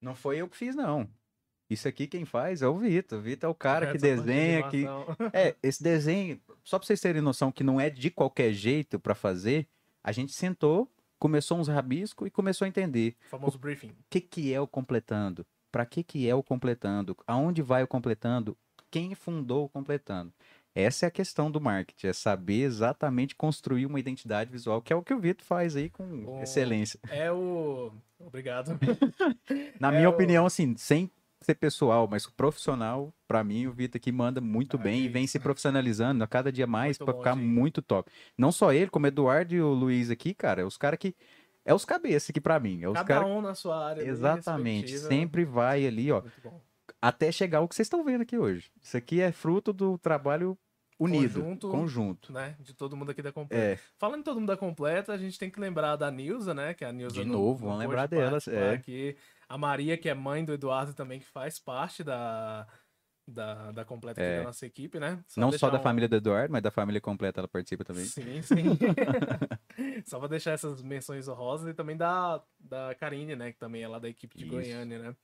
não 0.02 0.15
foi 0.15 0.38
eu 0.38 0.48
que 0.48 0.56
fiz, 0.57 0.76
não. 0.76 1.07
Isso 1.69 1.88
aqui 1.88 2.06
quem 2.07 2.26
faz 2.26 2.61
é 2.61 2.68
o 2.68 2.77
Vitor. 2.77 3.19
O 3.19 3.22
Vitor 3.22 3.48
é 3.48 3.52
o 3.52 3.56
cara 3.56 3.88
que 3.88 3.98
de 3.98 3.99
desenha, 3.99 4.69
que, 4.69 4.85
animação. 4.85 5.15
É, 5.34 5.56
esse 5.64 5.81
desenho, 5.81 6.39
só 6.64 6.77
pra 6.77 6.85
vocês 6.85 6.99
terem 6.99 7.22
noção 7.22 7.52
que 7.52 7.64
não 7.64 7.80
é 7.80 7.89
de 7.89 8.10
qualquer 8.10 8.52
jeito 8.53 8.99
pra 8.99 9.15
fazer, 9.15 9.68
a 10.03 10.11
gente 10.11 10.34
sentou, 10.34 10.89
começou 11.19 11.57
uns 11.60 11.68
rabiscos 11.69 12.27
e 12.27 12.31
começou 12.31 12.65
a 12.65 12.68
entender 12.68 13.15
O 13.26 13.30
famoso 13.30 13.57
briefing. 13.57 13.89
o 13.91 13.95
que 14.10 14.19
que 14.19 14.53
é 14.53 14.60
o 14.60 14.68
completando, 14.68 15.45
pra 15.72 15.85
que 15.85 16.03
que 16.03 16.27
é 16.27 16.35
o 16.35 16.43
completando, 16.43 17.15
aonde 17.26 17.61
vai 17.61 17.84
o 17.84 17.88
completando, 17.88 18.57
quem 18.89 19.15
fundou 19.15 19.65
o 19.65 19.69
completando. 19.69 20.34
Essa 20.73 21.06
é 21.06 21.07
a 21.07 21.11
questão 21.11 21.52
do 21.52 21.60
marketing, 21.60 22.07
é 22.07 22.14
saber 22.14 22.61
exatamente 22.61 23.35
construir 23.35 23.85
uma 23.85 23.99
identidade 23.99 24.49
visual, 24.52 24.81
que 24.81 24.93
é 24.93 24.95
o 24.95 25.03
que 25.03 25.14
o 25.14 25.19
Vitor 25.19 25.45
faz 25.45 25.76
aí 25.76 25.89
com 25.89 26.03
O- 26.26 26.41
excelência. 26.41 26.99
É 27.10 27.31
o. 27.31 27.91
Obrigado. 28.19 28.77
Na 29.80 29.89
é 29.91 29.98
minha 29.98 30.10
o- 30.10 30.14
opinião, 30.14 30.45
assim, 30.45 30.76
sem 30.77 31.10
ser 31.41 31.56
pessoal, 31.56 32.07
mas 32.10 32.26
profissional, 32.27 33.14
pra 33.27 33.43
mim, 33.43 33.65
o 33.68 33.72
Vitor 33.73 33.98
aqui 33.98 34.11
manda 34.11 34.39
muito 34.39 34.77
Ah, 34.77 34.80
bem 34.80 35.02
que 35.02 35.06
e 35.07 35.10
vem 35.10 35.27
se 35.27 35.39
profissionalizando 35.41 36.23
a 36.23 36.27
cada 36.27 36.52
dia 36.52 36.68
mais 36.68 36.98
pra 36.98 37.14
ficar 37.14 37.34
longe. 37.34 37.45
muito 37.45 37.81
top. 37.81 38.10
Não 38.38 38.52
só 38.52 38.72
ele, 38.72 38.89
como 38.89 39.06
o 39.06 39.07
Eduardo 39.07 39.53
e 39.53 39.61
o 39.61 39.73
Luiz 39.73 40.10
aqui, 40.10 40.34
cara, 40.34 40.61
é 40.61 40.65
os 40.65 40.77
caras 40.77 40.99
que. 40.99 41.15
É 41.64 41.73
os 41.76 41.85
cabeças 41.85 42.30
aqui 42.31 42.41
pra 42.41 42.60
mim. 42.60 42.81
É 42.81 42.88
os 42.88 42.93
Cada 42.95 43.06
caras. 43.06 43.27
um 43.30 43.39
na 43.41 43.53
sua 43.53 43.88
área. 43.89 44.02
Exatamente. 44.03 44.98
Sempre 44.98 45.45
vai 45.45 45.85
ali, 45.85 46.11
ó. 46.11 46.23
Até 47.02 47.32
chegar 47.32 47.61
o 47.61 47.68
que 47.68 47.76
vocês 47.76 47.88
estão 47.88 48.03
vendo 48.03 48.22
aqui 48.22 48.38
hoje. 48.38 48.69
Isso 48.82 48.95
aqui 48.95 49.22
é 49.22 49.32
fruto 49.32 49.73
do 49.73 49.98
trabalho 49.98 50.57
unido. 50.99 51.41
Conjunto. 51.41 51.69
Conjunto. 51.69 52.32
Né? 52.34 52.56
De 52.60 52.73
todo 52.76 52.95
mundo 52.95 53.10
aqui 53.10 53.22
da 53.23 53.32
Completa. 53.32 53.64
É, 53.64 53.80
Falando 53.98 54.19
em 54.19 54.23
todo 54.23 54.40
mundo 54.40 54.49
da 54.49 54.57
Completa, 54.57 55.11
a 55.11 55.18
gente 55.18 55.40
tem 55.40 55.49
que 55.49 55.60
lembrar 55.60 55.95
da 55.95 56.11
Nilza, 56.11 56.53
né? 56.53 56.73
Que 56.76 56.86
é 56.86 56.88
a 56.88 56.91
Nilza 56.91 57.15
De 57.15 57.26
novo, 57.26 57.65
vamos 57.65 57.80
lembrar 57.80 58.07
participar 58.07 58.56
é. 58.56 58.73
Aqui. 58.73 59.18
A 59.49 59.57
Maria, 59.57 59.98
que 59.98 60.07
é 60.10 60.14
mãe 60.14 60.45
do 60.45 60.53
Eduardo 60.53 60.94
também, 60.94 61.19
que 61.19 61.26
faz 61.26 61.57
parte 61.57 62.03
da, 62.03 62.68
da, 63.28 63.72
da 63.72 63.84
Completa 63.84 64.22
aqui 64.22 64.30
É. 64.30 64.38
da 64.38 64.44
nossa 64.44 64.65
equipe, 64.65 64.99
né? 64.99 65.19
não 65.36 65.52
só 65.52 65.69
da 65.72 65.80
um- 65.80 65.84
família 65.84 66.07
do 66.07 66.15
Eduardo, 66.18 66.52
mas 66.53 66.61
da 66.61 66.69
família 66.72 67.02
completa 67.02 67.41
ela 67.41 67.48
participa 67.48 67.84
também. 67.84 68.06
Sim, 68.06 68.41
sim. 68.44 68.56
Só 70.06 70.19
pra 70.19 70.28
deixar 70.28 70.52
essas 70.52 70.82
menções 70.82 71.28
honrosas 71.28 71.69
e 71.69 71.73
também 71.73 71.98
da, 71.98 72.41
da 72.60 72.94
Karine, 72.95 73.36
né? 73.36 73.52
Que 73.52 73.57
também 73.57 73.82
é 73.84 73.88
lá 73.88 73.99
da 73.99 74.10
equipe 74.10 74.38
de 74.38 74.44
Isso. 74.45 74.53
Goiânia, 74.53 74.99
né? 74.99 75.15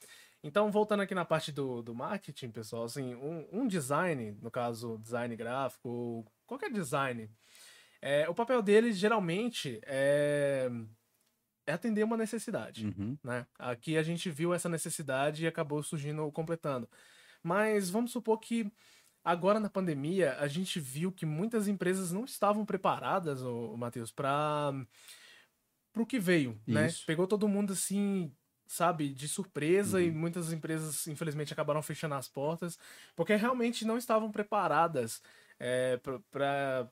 Então, 0.43 0.71
voltando 0.71 1.01
aqui 1.01 1.15
na 1.15 1.25
parte 1.25 1.51
do, 1.51 1.81
do 1.81 1.95
marketing, 1.95 2.51
pessoal, 2.51 2.83
assim, 2.83 3.15
um, 3.15 3.47
um 3.51 3.67
design, 3.67 4.37
no 4.41 4.51
caso, 4.51 4.97
design 4.99 5.35
gráfico, 5.35 6.25
qualquer 6.45 6.71
design, 6.71 7.29
é, 8.01 8.29
o 8.29 8.35
papel 8.35 8.61
dele 8.61 8.93
geralmente 8.93 9.79
é, 9.83 10.69
é 11.65 11.73
atender 11.73 12.03
uma 12.03 12.15
necessidade 12.17 12.85
Uhum. 12.85 13.17
né? 13.23 13.45
Aqui 13.57 13.97
a 13.97 14.03
gente 14.03 14.29
viu 14.29 14.53
essa 14.53 14.69
necessidade 14.69 15.43
e 15.43 15.47
acabou 15.47 15.81
surgindo 15.81 16.31
completando. 16.31 16.87
Mas 17.41 17.89
vamos 17.89 18.11
supor 18.11 18.39
que 18.39 18.71
agora 19.23 19.59
na 19.59 19.69
pandemia 19.69 20.37
a 20.39 20.47
gente 20.47 20.79
viu 20.79 21.11
que 21.11 21.25
muitas 21.25 21.67
empresas 21.67 22.11
não 22.11 22.23
estavam 22.25 22.65
preparadas, 22.65 23.41
o 23.41 23.75
Matheus, 23.75 24.11
para 24.11 24.73
o 25.95 26.05
que 26.05 26.19
veio, 26.19 26.61
né? 26.67 26.87
Isso. 26.87 27.05
Pegou 27.05 27.27
todo 27.27 27.47
mundo 27.47 27.73
assim, 27.73 28.31
sabe, 28.67 29.09
de 29.13 29.27
surpresa 29.27 30.01
e 30.01 30.09
Uhum. 30.09 30.11
muitas 30.11 30.51
empresas 30.53 31.07
infelizmente 31.07 31.53
acabaram 31.53 31.81
fechando 31.81 32.15
as 32.15 32.27
portas 32.29 32.77
porque 33.15 33.35
realmente 33.35 33.85
não 33.85 33.97
estavam 33.97 34.31
preparadas 34.31 35.21
é, 35.59 35.97
para 36.31 36.89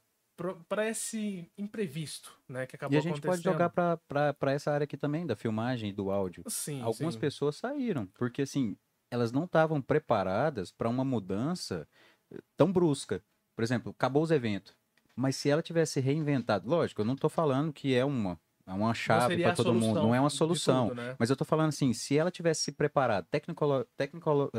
para 0.67 0.89
esse 0.89 1.49
imprevisto, 1.57 2.37
né, 2.49 2.65
que 2.67 2.75
acabou 2.75 2.89
E 2.89 2.97
a 2.97 3.01
gente 3.01 3.21
pode 3.21 3.41
acontecendo. 3.41 3.43
jogar 3.43 3.69
pra 3.69 4.51
essa 4.51 4.71
área 4.71 4.83
aqui 4.85 4.97
também, 4.97 5.25
da 5.25 5.35
filmagem 5.35 5.89
e 5.89 5.93
do 5.93 6.11
áudio. 6.11 6.45
Sim, 6.47 6.91
Algumas 6.91 7.15
sim. 7.15 7.15
pessoas 7.15 7.55
saíram, 7.55 8.07
porque 8.17 8.43
assim, 8.43 8.77
elas 9.11 9.31
não 9.31 9.45
estavam 9.45 9.81
preparadas 9.81 10.71
para 10.71 10.89
uma 10.89 11.03
mudança 11.05 11.87
eh, 12.31 12.37
tão 12.57 12.71
brusca. 12.71 13.23
Por 13.55 13.63
exemplo, 13.63 13.91
acabou 13.91 14.21
os 14.23 14.31
eventos. 14.31 14.75
Mas 15.15 15.35
se 15.37 15.49
ela 15.49 15.61
tivesse 15.63 15.99
reinventado, 15.99 16.69
lógico, 16.69 17.01
eu 17.01 17.05
não 17.05 17.15
tô 17.15 17.29
falando 17.29 17.71
que 17.73 17.95
é 17.95 18.03
uma, 18.05 18.39
é 18.67 18.73
uma 18.73 18.93
chave 18.93 19.37
para 19.37 19.53
todo 19.53 19.73
mundo, 19.73 20.01
não 20.01 20.15
é 20.15 20.19
uma 20.19 20.29
solução. 20.29 20.89
tudo, 20.89 20.97
né? 20.97 21.15
Mas 21.19 21.29
eu 21.29 21.35
tô 21.35 21.45
falando 21.45 21.69
assim, 21.69 21.93
se 21.93 22.17
ela 22.17 22.31
tivesse 22.31 22.63
se 22.63 22.71
preparado 22.71 23.25
tecnicolo, 23.29 23.85
tecnicolo, 23.95 24.51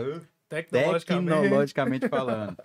Tecnologicamente. 0.49 1.35
tecnologicamente 1.35 2.09
falando, 2.09 2.57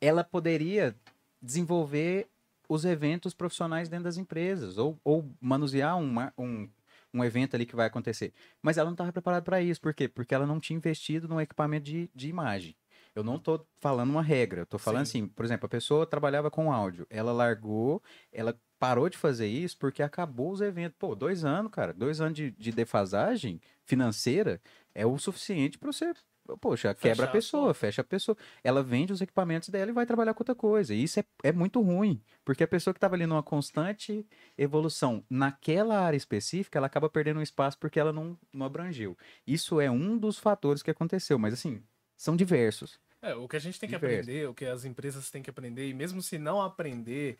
ela 0.00 0.24
poderia 0.24 0.96
desenvolver 1.40 2.28
os 2.68 2.84
eventos 2.84 3.34
profissionais 3.34 3.88
dentro 3.88 4.04
das 4.04 4.16
empresas, 4.16 4.78
ou, 4.78 4.98
ou 5.04 5.28
manusear 5.40 5.96
um, 5.96 6.06
mar- 6.06 6.32
um, 6.38 6.68
um 7.12 7.24
evento 7.24 7.54
ali 7.54 7.66
que 7.66 7.74
vai 7.74 7.86
acontecer. 7.86 8.32
Mas 8.62 8.78
ela 8.78 8.86
não 8.86 8.94
estava 8.94 9.12
preparada 9.12 9.42
para 9.42 9.60
isso. 9.60 9.80
Por 9.80 9.92
quê? 9.94 10.08
Porque 10.08 10.34
ela 10.34 10.46
não 10.46 10.60
tinha 10.60 10.76
investido 10.76 11.28
no 11.28 11.40
equipamento 11.40 11.84
de, 11.84 12.10
de 12.14 12.28
imagem. 12.28 12.76
Eu 13.14 13.24
não 13.24 13.36
estou 13.36 13.66
falando 13.80 14.10
uma 14.10 14.22
regra, 14.22 14.60
eu 14.62 14.66
tô 14.66 14.78
falando 14.78 15.04
Sim. 15.06 15.22
assim, 15.24 15.28
por 15.28 15.44
exemplo, 15.44 15.66
a 15.66 15.68
pessoa 15.68 16.06
trabalhava 16.06 16.48
com 16.48 16.72
áudio, 16.72 17.06
ela 17.10 17.32
largou, 17.32 18.00
ela 18.32 18.56
parou 18.80 19.10
de 19.10 19.18
fazer 19.18 19.46
isso 19.46 19.76
porque 19.76 20.02
acabou 20.02 20.50
os 20.50 20.62
eventos. 20.62 20.96
Pô, 20.98 21.14
dois 21.14 21.44
anos, 21.44 21.70
cara, 21.70 21.92
dois 21.92 22.20
anos 22.20 22.34
de, 22.34 22.50
de 22.52 22.72
defasagem 22.72 23.60
financeira 23.84 24.60
é 24.94 25.04
o 25.06 25.18
suficiente 25.18 25.78
para 25.78 25.92
você, 25.92 26.12
poxa, 26.60 26.94
quebra 26.94 27.26
a 27.26 27.26
Fechar 27.26 27.28
a 27.28 27.28
pessoa, 27.28 27.74
fecha 27.74 28.00
a 28.00 28.04
pessoa. 28.04 28.36
Ela 28.64 28.82
vende 28.82 29.12
os 29.12 29.20
equipamentos 29.20 29.68
dela 29.68 29.90
e 29.90 29.94
vai 29.94 30.06
trabalhar 30.06 30.32
com 30.32 30.40
outra 30.40 30.54
coisa. 30.54 30.94
E 30.94 31.02
isso 31.02 31.20
é, 31.20 31.24
é 31.44 31.52
muito 31.52 31.82
ruim, 31.82 32.22
porque 32.42 32.64
a 32.64 32.68
pessoa 32.68 32.94
que 32.94 32.98
estava 32.98 33.14
ali 33.14 33.26
numa 33.26 33.42
constante 33.42 34.26
evolução 34.56 35.22
naquela 35.28 36.00
área 36.00 36.16
específica, 36.16 36.78
ela 36.78 36.86
acaba 36.86 37.10
perdendo 37.10 37.38
um 37.38 37.42
espaço 37.42 37.78
porque 37.78 38.00
ela 38.00 38.14
não, 38.14 38.36
não 38.50 38.64
abrangeu. 38.64 39.14
Isso 39.46 39.78
é 39.78 39.90
um 39.90 40.16
dos 40.16 40.38
fatores 40.38 40.82
que 40.82 40.90
aconteceu, 40.90 41.38
mas 41.38 41.52
assim, 41.52 41.82
são 42.16 42.34
diversos. 42.34 42.98
É, 43.22 43.34
o 43.34 43.46
que 43.46 43.56
a 43.56 43.60
gente 43.60 43.78
tem 43.78 43.86
que 43.86 43.94
Diverso. 43.94 44.22
aprender, 44.22 44.48
o 44.48 44.54
que 44.54 44.64
as 44.64 44.86
empresas 44.86 45.30
têm 45.30 45.42
que 45.42 45.50
aprender, 45.50 45.86
e 45.86 45.92
mesmo 45.92 46.22
se 46.22 46.38
não 46.38 46.62
aprender, 46.62 47.38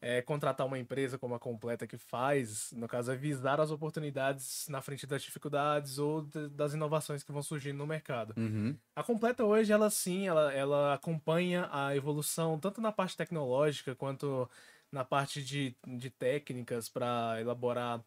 é, 0.00 0.22
contratar 0.22 0.66
uma 0.66 0.78
empresa 0.78 1.18
como 1.18 1.34
a 1.34 1.38
Completa 1.38 1.86
que 1.86 1.96
faz, 1.98 2.72
no 2.72 2.86
caso, 2.88 3.10
é 3.12 3.16
visar 3.16 3.60
as 3.60 3.70
oportunidades 3.70 4.66
na 4.68 4.80
frente 4.82 5.06
das 5.06 5.22
dificuldades 5.22 5.98
ou 5.98 6.22
da- 6.22 6.48
das 6.48 6.74
inovações 6.74 7.22
que 7.22 7.32
vão 7.32 7.42
surgindo 7.42 7.78
no 7.78 7.86
mercado. 7.86 8.34
Uhum. 8.36 8.76
A 8.94 9.02
Completa 9.02 9.44
hoje, 9.44 9.72
ela 9.72 9.90
sim, 9.90 10.26
ela, 10.28 10.52
ela 10.52 10.94
acompanha 10.94 11.68
a 11.72 11.94
evolução 11.96 12.58
tanto 12.58 12.80
na 12.80 12.92
parte 12.92 13.16
tecnológica 13.16 13.94
quanto 13.94 14.48
na 14.92 15.04
parte 15.04 15.42
de, 15.42 15.74
de 15.86 16.10
técnicas 16.10 16.88
para 16.88 17.40
elaborar 17.40 18.04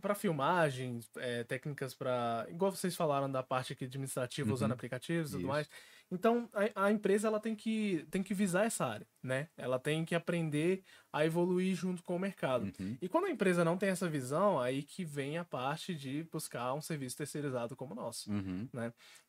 para 0.00 0.14
filmagem, 0.14 1.00
é, 1.16 1.44
técnicas 1.44 1.94
para 1.94 2.46
igual 2.50 2.70
vocês 2.70 2.94
falaram 2.94 3.30
da 3.30 3.42
parte 3.42 3.72
aqui 3.72 3.84
administrativa 3.86 4.52
usando 4.52 4.72
Uhum. 4.72 4.74
aplicativos 4.74 5.30
e 5.32 5.36
tudo 5.36 5.48
mais. 5.48 5.68
Então 6.12 6.46
a, 6.52 6.84
a 6.86 6.92
empresa 6.92 7.26
ela 7.26 7.40
tem 7.40 7.56
que 7.56 8.06
tem 8.10 8.22
que 8.22 8.34
visar 8.34 8.66
essa 8.66 8.84
área, 8.84 9.06
né? 9.22 9.48
Ela 9.56 9.78
tem 9.78 10.04
que 10.04 10.14
aprender 10.14 10.84
a 11.10 11.24
evoluir 11.24 11.74
junto 11.74 12.02
com 12.02 12.16
o 12.16 12.18
mercado. 12.18 12.70
Uhum. 12.78 12.98
E 13.00 13.08
quando 13.08 13.24
a 13.24 13.30
empresa 13.30 13.64
não 13.64 13.78
tem 13.78 13.88
essa 13.88 14.08
visão, 14.08 14.60
aí 14.60 14.82
que 14.82 15.04
vem 15.06 15.38
a 15.38 15.44
parte 15.44 15.94
de 15.94 16.22
buscar 16.30 16.74
um 16.74 16.82
serviço 16.82 17.16
terceirizado 17.16 17.74
como 17.74 17.92
o 17.92 17.96
nosso. 17.96 18.30
Uhum. 18.30 18.68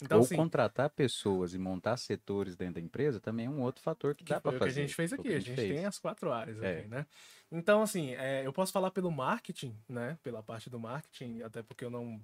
Então, 0.02 0.18
Ou 0.18 0.26
assim, 0.26 0.36
contratar 0.36 0.90
pessoas 0.90 1.54
e 1.54 1.58
montar 1.58 1.96
setores 1.96 2.56
dentro 2.58 2.76
da 2.76 2.82
empresa 2.82 3.20
também 3.20 3.46
é 3.46 3.50
um 3.50 3.62
outro 3.62 3.82
fator 3.82 4.14
que 4.14 4.24
que 4.26 4.34
dá 4.34 4.42
para 4.42 4.50
o 4.50 4.54
que 4.54 4.60
fazer. 4.60 4.72
a 4.82 4.84
gente 4.84 4.96
fez 4.96 5.14
aqui. 5.14 5.30
A 5.30 5.40
gente 5.40 5.56
fez. 5.56 5.76
tem 5.76 5.86
as 5.86 5.98
quatro 5.98 6.34
áreas 6.34 6.62
É. 6.62 6.80
aqui, 6.80 6.88
né? 6.90 7.06
Então, 7.50 7.82
assim, 7.82 8.12
é, 8.16 8.46
eu 8.46 8.52
posso 8.52 8.74
falar 8.74 8.92
pelo 8.92 9.12
marketing, 9.12 9.78
né? 9.88 10.18
Pela 10.22 10.44
parte 10.44 10.70
do 10.70 10.80
marketing, 10.80 11.42
até 11.44 11.62
porque 11.64 11.86
eu 11.86 11.90
não 11.90 12.20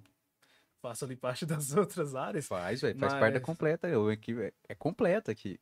faço 0.80 1.04
ali 1.04 1.16
parte 1.16 1.44
das 1.46 1.74
outras 1.76 2.14
áreas. 2.14 2.46
Faz, 2.46 2.80
velho. 2.80 2.98
Faz 2.98 3.14
parte 3.14 3.34
da 3.34 3.40
completa. 3.40 3.88
Eu, 3.88 4.08
aqui, 4.08 4.32
é, 4.40 4.52
é 4.68 4.74
completa 4.74 5.30
aqui. 5.32 5.58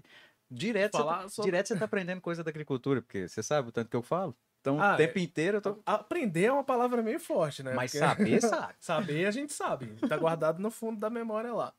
Direto, 0.51 0.93
você, 0.97 0.99
Falar 1.03 1.23
tá, 1.23 1.29
sobre- 1.29 1.51
direto 1.51 1.67
você 1.69 1.77
tá 1.79 1.85
aprendendo 1.85 2.21
coisa 2.21 2.43
da 2.43 2.51
agricultura, 2.51 3.03
porque 3.03 3.29
você 3.29 3.43
sabe 3.43 3.69
o 3.69 3.73
tanto 3.73 3.91
que 3.91 3.97
eu 3.97 4.03
falo. 4.03 4.35
Então, 4.61 4.81
Ah, 4.83 4.95
o 4.95 4.97
tempo 4.97 5.19
inteiro 5.19 5.59
eu 5.59 5.61
tô. 5.61 5.79
Aprender 5.87 6.45
é 6.47 6.53
uma 6.53 6.65
palavra 6.65 7.03
meio 7.03 7.21
forte, 7.21 7.63
né? 7.63 7.75
Mas 7.75 7.93
Porque- 7.93 8.07
saber, 8.07 8.41
sabe. 8.43 8.75
Saber 8.81 9.27
a 9.27 9.31
gente 9.31 9.53
sabe. 9.53 9.87
Tá 10.09 10.17
guardado 10.17 10.59
no 10.61 10.71
fundo 10.71 10.99
da 10.99 11.11
memória 11.11 11.53
lá. 11.53 11.73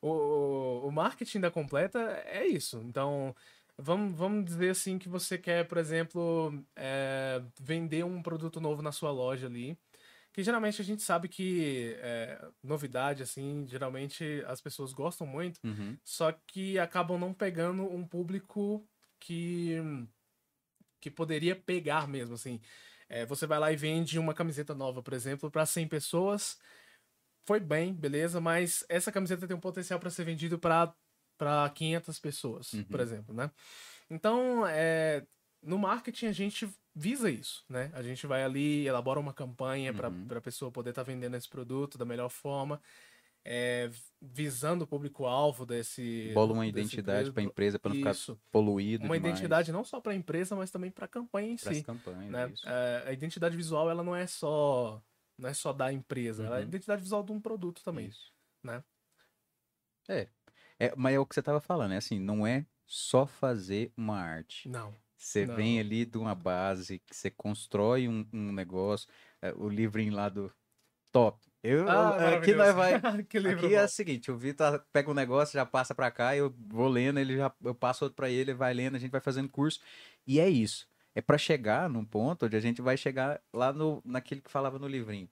O, 0.00 0.08
o, 0.10 0.88
o 0.88 0.92
marketing 0.92 1.40
da 1.40 1.50
completa 1.50 1.98
é 2.26 2.46
isso. 2.46 2.80
Então, 2.84 3.34
vamos, 3.76 4.16
vamos 4.16 4.44
dizer 4.46 4.70
assim 4.70 4.98
que 4.98 5.08
você 5.08 5.36
quer, 5.36 5.68
por 5.68 5.76
exemplo, 5.78 6.52
é, 6.74 7.42
vender 7.60 8.04
um 8.04 8.22
produto 8.22 8.60
novo 8.60 8.80
na 8.82 8.92
sua 8.92 9.10
loja 9.10 9.46
ali. 9.46 9.76
Que 10.36 10.42
geralmente 10.42 10.82
a 10.82 10.84
gente 10.84 11.02
sabe 11.02 11.28
que 11.28 11.96
é, 11.98 12.38
novidade, 12.62 13.22
assim, 13.22 13.64
geralmente 13.66 14.44
as 14.46 14.60
pessoas 14.60 14.92
gostam 14.92 15.26
muito, 15.26 15.58
Uhum. 15.64 15.96
só 16.04 16.30
que 16.30 16.78
acabam 16.78 17.18
não 17.18 17.32
pegando 17.32 17.82
um 17.90 18.06
público 18.06 18.86
que 19.18 19.76
que 21.00 21.10
poderia 21.10 21.56
pegar 21.56 22.06
mesmo, 22.08 22.34
assim. 22.34 22.60
É, 23.08 23.24
você 23.24 23.46
vai 23.46 23.58
lá 23.58 23.72
e 23.72 23.76
vende 23.76 24.18
uma 24.18 24.34
camiseta 24.34 24.74
nova, 24.74 25.02
por 25.02 25.14
exemplo, 25.14 25.50
para 25.50 25.64
100 25.64 25.86
pessoas. 25.88 26.58
Foi 27.46 27.60
bem, 27.60 27.94
beleza, 27.94 28.40
mas 28.40 28.84
essa 28.88 29.12
camiseta 29.12 29.46
tem 29.46 29.56
um 29.56 29.60
potencial 29.60 30.00
para 30.00 30.10
ser 30.10 30.24
vendido 30.24 30.58
para 30.58 30.94
para 31.38 31.68
500 31.70 32.18
pessoas, 32.18 32.70
por 32.90 32.98
Uhum. 32.98 33.06
exemplo, 33.06 33.34
né? 33.34 33.50
Então, 34.10 34.66
é, 34.66 35.26
no 35.62 35.78
marketing 35.78 36.26
a 36.26 36.32
gente 36.32 36.68
visa 36.98 37.30
isso, 37.30 37.62
né? 37.68 37.90
A 37.92 38.02
gente 38.02 38.26
vai 38.26 38.42
ali, 38.42 38.86
elabora 38.86 39.20
uma 39.20 39.34
campanha 39.34 39.92
para 39.92 40.08
Uhum. 40.08 40.26
a 40.34 40.40
pessoa 40.40 40.72
poder 40.72 40.90
estar 40.90 41.02
vendendo 41.02 41.36
esse 41.36 41.48
produto 41.48 41.98
da 41.98 42.06
melhor 42.06 42.30
forma, 42.30 42.80
é, 43.44 43.90
visando 44.20 44.84
o 44.84 44.86
público-alvo 44.86 45.64
desse 45.66 46.32
Bola 46.34 46.52
uma 46.54 46.66
identidade 46.66 47.30
para 47.30 47.42
a 47.42 47.44
empresa. 47.44 47.78
para 47.78 47.90
não 47.90 47.96
ficar 47.96 48.14
poluído. 48.50 49.04
Uma 49.04 49.14
demais. 49.16 49.34
identidade 49.34 49.70
não 49.70 49.84
só 49.84 50.00
para 50.00 50.12
a 50.12 50.14
empresa, 50.16 50.56
mas 50.56 50.70
também 50.70 50.90
para 50.90 51.04
a 51.04 51.08
campanha 51.08 51.52
em 51.52 51.56
Pras 51.56 51.76
si. 51.76 51.82
campanhas, 51.84 52.30
Né? 52.30 52.52
É, 52.64 53.04
a 53.06 53.12
identidade 53.12 53.56
visual 53.56 53.90
ela 53.90 54.02
não 54.02 54.16
é 54.16 54.26
só 54.26 55.00
não 55.38 55.50
é 55.50 55.54
só 55.54 55.70
da 55.70 55.92
empresa, 55.92 56.46
ela 56.46 56.56
é 56.56 56.58
a 56.60 56.62
Uhum. 56.62 56.68
identidade 56.68 57.02
visual 57.02 57.22
de 57.22 57.30
um 57.30 57.38
produto 57.40 57.82
também. 57.84 58.06
Isso. 58.06 58.32
né? 58.64 58.82
É. 60.08 60.28
é. 60.78 60.94
Mas 60.96 61.14
é 61.14 61.18
o 61.18 61.26
que 61.26 61.34
você 61.34 61.42
tava 61.42 61.60
falando, 61.60 61.92
é 61.92 61.98
assim, 61.98 62.18
não 62.18 62.46
é 62.46 62.66
só 62.86 63.26
fazer 63.26 63.92
uma 63.96 64.18
arte. 64.18 64.68
Não. 64.68 64.94
Você 65.16 65.46
Não. 65.46 65.54
vem 65.56 65.80
ali 65.80 66.04
de 66.04 66.18
uma 66.18 66.34
base, 66.34 66.98
que 67.00 67.14
você 67.16 67.30
constrói 67.30 68.08
um, 68.08 68.26
um 68.32 68.52
negócio, 68.52 69.08
é, 69.40 69.52
o 69.54 69.68
livrinho 69.68 70.14
lá 70.14 70.28
do 70.28 70.52
top. 71.12 71.40
Eu, 71.62 71.88
Ah, 71.88 72.36
aqui 72.36 72.52
nós 72.54 72.74
vai. 72.74 73.00
que 73.28 73.38
livro 73.38 73.68
Aqui 73.68 73.74
é 73.74 73.80
bom. 73.80 73.84
o 73.84 73.88
seguinte, 73.88 74.30
o 74.30 74.36
Vitor 74.36 74.84
pega 74.92 75.10
um 75.10 75.14
negócio, 75.14 75.54
já 75.54 75.64
passa 75.66 75.94
pra 75.94 76.10
cá, 76.10 76.36
eu 76.36 76.54
vou 76.68 76.88
lendo, 76.88 77.18
ele 77.18 77.36
já, 77.36 77.52
eu 77.64 77.74
passo 77.74 78.04
outro 78.04 78.16
pra 78.16 78.28
ele, 78.30 78.50
ele 78.52 78.54
vai 78.54 78.74
lendo, 78.74 78.96
a 78.96 78.98
gente 78.98 79.10
vai 79.10 79.20
fazendo 79.20 79.48
curso. 79.48 79.80
E 80.26 80.40
é 80.40 80.48
isso. 80.48 80.88
É 81.14 81.22
pra 81.22 81.38
chegar 81.38 81.88
num 81.88 82.04
ponto 82.04 82.46
onde 82.46 82.56
a 82.56 82.60
gente 82.60 82.82
vai 82.82 82.96
chegar 82.96 83.40
lá 83.52 83.72
no, 83.72 84.02
naquilo 84.04 84.42
que 84.42 84.50
falava 84.50 84.78
no 84.78 84.86
livrinho. 84.88 85.28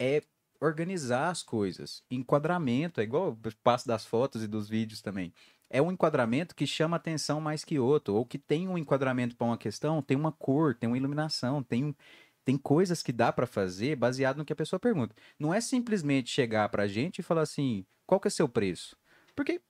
É 0.00 0.22
organizar 0.60 1.30
as 1.30 1.42
coisas. 1.42 2.04
Enquadramento, 2.10 3.00
é 3.00 3.04
igual 3.04 3.30
o 3.30 3.38
passo 3.62 3.86
das 3.88 4.04
fotos 4.06 4.42
e 4.42 4.48
dos 4.48 4.68
vídeos 4.68 5.00
também. 5.02 5.32
É 5.74 5.80
um 5.80 5.90
enquadramento 5.90 6.54
que 6.54 6.66
chama 6.66 6.96
atenção 6.96 7.40
mais 7.40 7.64
que 7.64 7.78
outro, 7.78 8.14
ou 8.14 8.26
que 8.26 8.38
tem 8.38 8.68
um 8.68 8.76
enquadramento 8.76 9.34
para 9.34 9.46
uma 9.46 9.56
questão, 9.56 10.02
tem 10.02 10.16
uma 10.16 10.30
cor, 10.30 10.74
tem 10.74 10.86
uma 10.88 10.98
iluminação, 10.98 11.62
tem 11.62 11.96
tem 12.44 12.58
coisas 12.58 13.02
que 13.02 13.12
dá 13.12 13.32
para 13.32 13.46
fazer 13.46 13.96
baseado 13.96 14.38
no 14.38 14.44
que 14.44 14.52
a 14.52 14.56
pessoa 14.56 14.80
pergunta. 14.80 15.14
Não 15.38 15.54
é 15.54 15.60
simplesmente 15.60 16.30
chegar 16.30 16.68
pra 16.70 16.88
gente 16.88 17.20
e 17.20 17.22
falar 17.22 17.42
assim, 17.42 17.86
qual 18.06 18.20
que 18.20 18.28
é 18.28 18.30
seu 18.30 18.48
preço? 18.48 18.96
Porque 19.34 19.62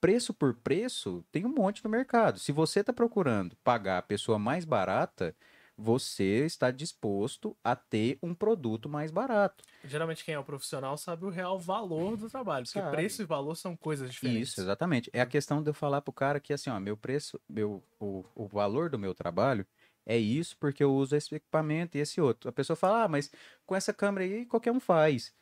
preço 0.00 0.32
por 0.34 0.54
preço 0.54 1.24
tem 1.32 1.44
um 1.44 1.54
monte 1.54 1.82
no 1.84 1.90
mercado. 1.90 2.38
Se 2.38 2.52
você 2.52 2.80
está 2.80 2.92
procurando 2.92 3.56
pagar 3.64 3.98
a 3.98 4.02
pessoa 4.02 4.38
mais 4.38 4.64
barata, 4.64 5.36
você 5.76 6.44
está 6.44 6.70
disposto 6.70 7.56
a 7.62 7.74
ter 7.74 8.18
um 8.22 8.34
produto 8.34 8.88
mais 8.88 9.10
barato. 9.10 9.64
Geralmente 9.84 10.24
quem 10.24 10.34
é 10.34 10.38
o 10.38 10.44
profissional 10.44 10.96
sabe 10.96 11.24
o 11.24 11.30
real 11.30 11.58
valor 11.58 12.16
do 12.16 12.30
trabalho, 12.30 12.64
porque 12.64 12.78
Sabe. 12.78 12.96
preço 12.96 13.22
e 13.22 13.24
valor 13.24 13.56
são 13.56 13.76
coisas 13.76 14.10
diferentes. 14.10 14.50
Isso, 14.50 14.60
exatamente. 14.60 15.10
É 15.12 15.20
a 15.20 15.26
questão 15.26 15.62
de 15.62 15.70
eu 15.70 15.74
falar 15.74 16.00
pro 16.00 16.12
cara 16.12 16.38
que 16.38 16.52
assim, 16.52 16.70
ó, 16.70 16.78
meu 16.78 16.96
preço, 16.96 17.40
meu, 17.48 17.82
o, 17.98 18.24
o 18.34 18.46
valor 18.46 18.88
do 18.88 18.98
meu 18.98 19.14
trabalho 19.14 19.66
é 20.06 20.16
isso 20.16 20.56
porque 20.58 20.84
eu 20.84 20.94
uso 20.94 21.16
esse 21.16 21.34
equipamento 21.34 21.96
e 21.96 22.00
esse 22.00 22.20
outro. 22.20 22.48
A 22.48 22.52
pessoa 22.52 22.76
fala, 22.76 23.04
ah, 23.04 23.08
mas 23.08 23.30
com 23.66 23.74
essa 23.74 23.92
câmera 23.92 24.24
aí 24.24 24.46
qualquer 24.46 24.70
um 24.70 24.80
faz. 24.80 25.34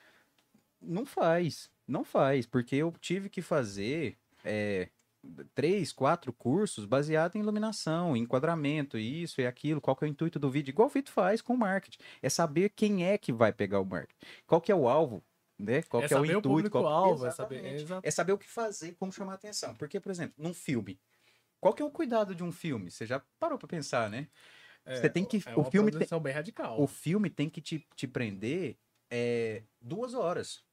Não 0.80 1.04
faz, 1.04 1.70
não 1.86 2.04
faz, 2.04 2.46
porque 2.46 2.76
eu 2.76 2.92
tive 3.00 3.28
que 3.28 3.42
fazer 3.42 4.16
é, 4.44 4.88
três, 5.54 5.92
quatro 5.92 6.32
cursos 6.32 6.84
baseados 6.84 7.36
em 7.36 7.40
iluminação, 7.40 8.16
enquadramento, 8.16 8.98
isso 8.98 9.40
e 9.40 9.46
aquilo, 9.46 9.80
qual 9.80 9.94
que 9.96 10.04
é 10.04 10.08
o 10.08 10.10
intuito 10.10 10.38
do 10.38 10.50
vídeo, 10.50 10.70
igual 10.72 10.88
o 10.88 10.90
Vitor 10.90 11.12
faz 11.12 11.40
com 11.40 11.54
o 11.54 11.58
marketing. 11.58 11.98
É 12.20 12.28
saber 12.28 12.70
quem 12.70 13.06
é 13.06 13.16
que 13.16 13.32
vai 13.32 13.52
pegar 13.52 13.80
o 13.80 13.84
marketing. 13.84 14.18
Qual 14.46 14.60
que 14.60 14.72
é 14.72 14.74
o 14.74 14.88
alvo, 14.88 15.24
né? 15.58 15.82
Qual 15.82 16.02
é 16.02 16.08
que 16.08 16.14
é 16.14 16.16
o 16.16 16.20
saber 16.20 16.36
o 16.36 16.38
intuito. 16.38 16.70
qual- 16.70 16.82
público-alvo, 16.84 17.26
é 17.26 17.30
saber. 17.30 17.64
Exato. 17.74 18.06
É 18.06 18.10
saber 18.10 18.32
o 18.32 18.38
que 18.38 18.48
fazer, 18.48 18.94
como 18.94 19.12
chamar 19.12 19.32
a 19.32 19.34
atenção. 19.36 19.74
Porque, 19.76 20.00
por 20.00 20.10
exemplo, 20.10 20.34
num 20.36 20.52
filme, 20.52 20.98
qual 21.60 21.72
que 21.72 21.82
é 21.82 21.84
o 21.84 21.90
cuidado 21.90 22.34
de 22.34 22.42
um 22.42 22.50
filme? 22.50 22.90
Você 22.90 23.06
já 23.06 23.22
parou 23.38 23.58
pra 23.58 23.68
pensar, 23.68 24.10
né? 24.10 24.28
Você 24.84 25.08
tem 25.08 25.24
que. 25.24 25.40
É 25.46 25.54
o 25.54 25.60
uma 25.60 25.70
filme 25.70 25.92
tem, 25.92 26.20
bem 26.20 26.32
radical. 26.32 26.80
o 26.82 26.86
filme 26.88 27.30
tem 27.30 27.48
que 27.48 27.60
te, 27.60 27.86
te 27.94 28.08
prender 28.08 28.76
é, 29.08 29.62
duas 29.80 30.12
horas. 30.14 30.64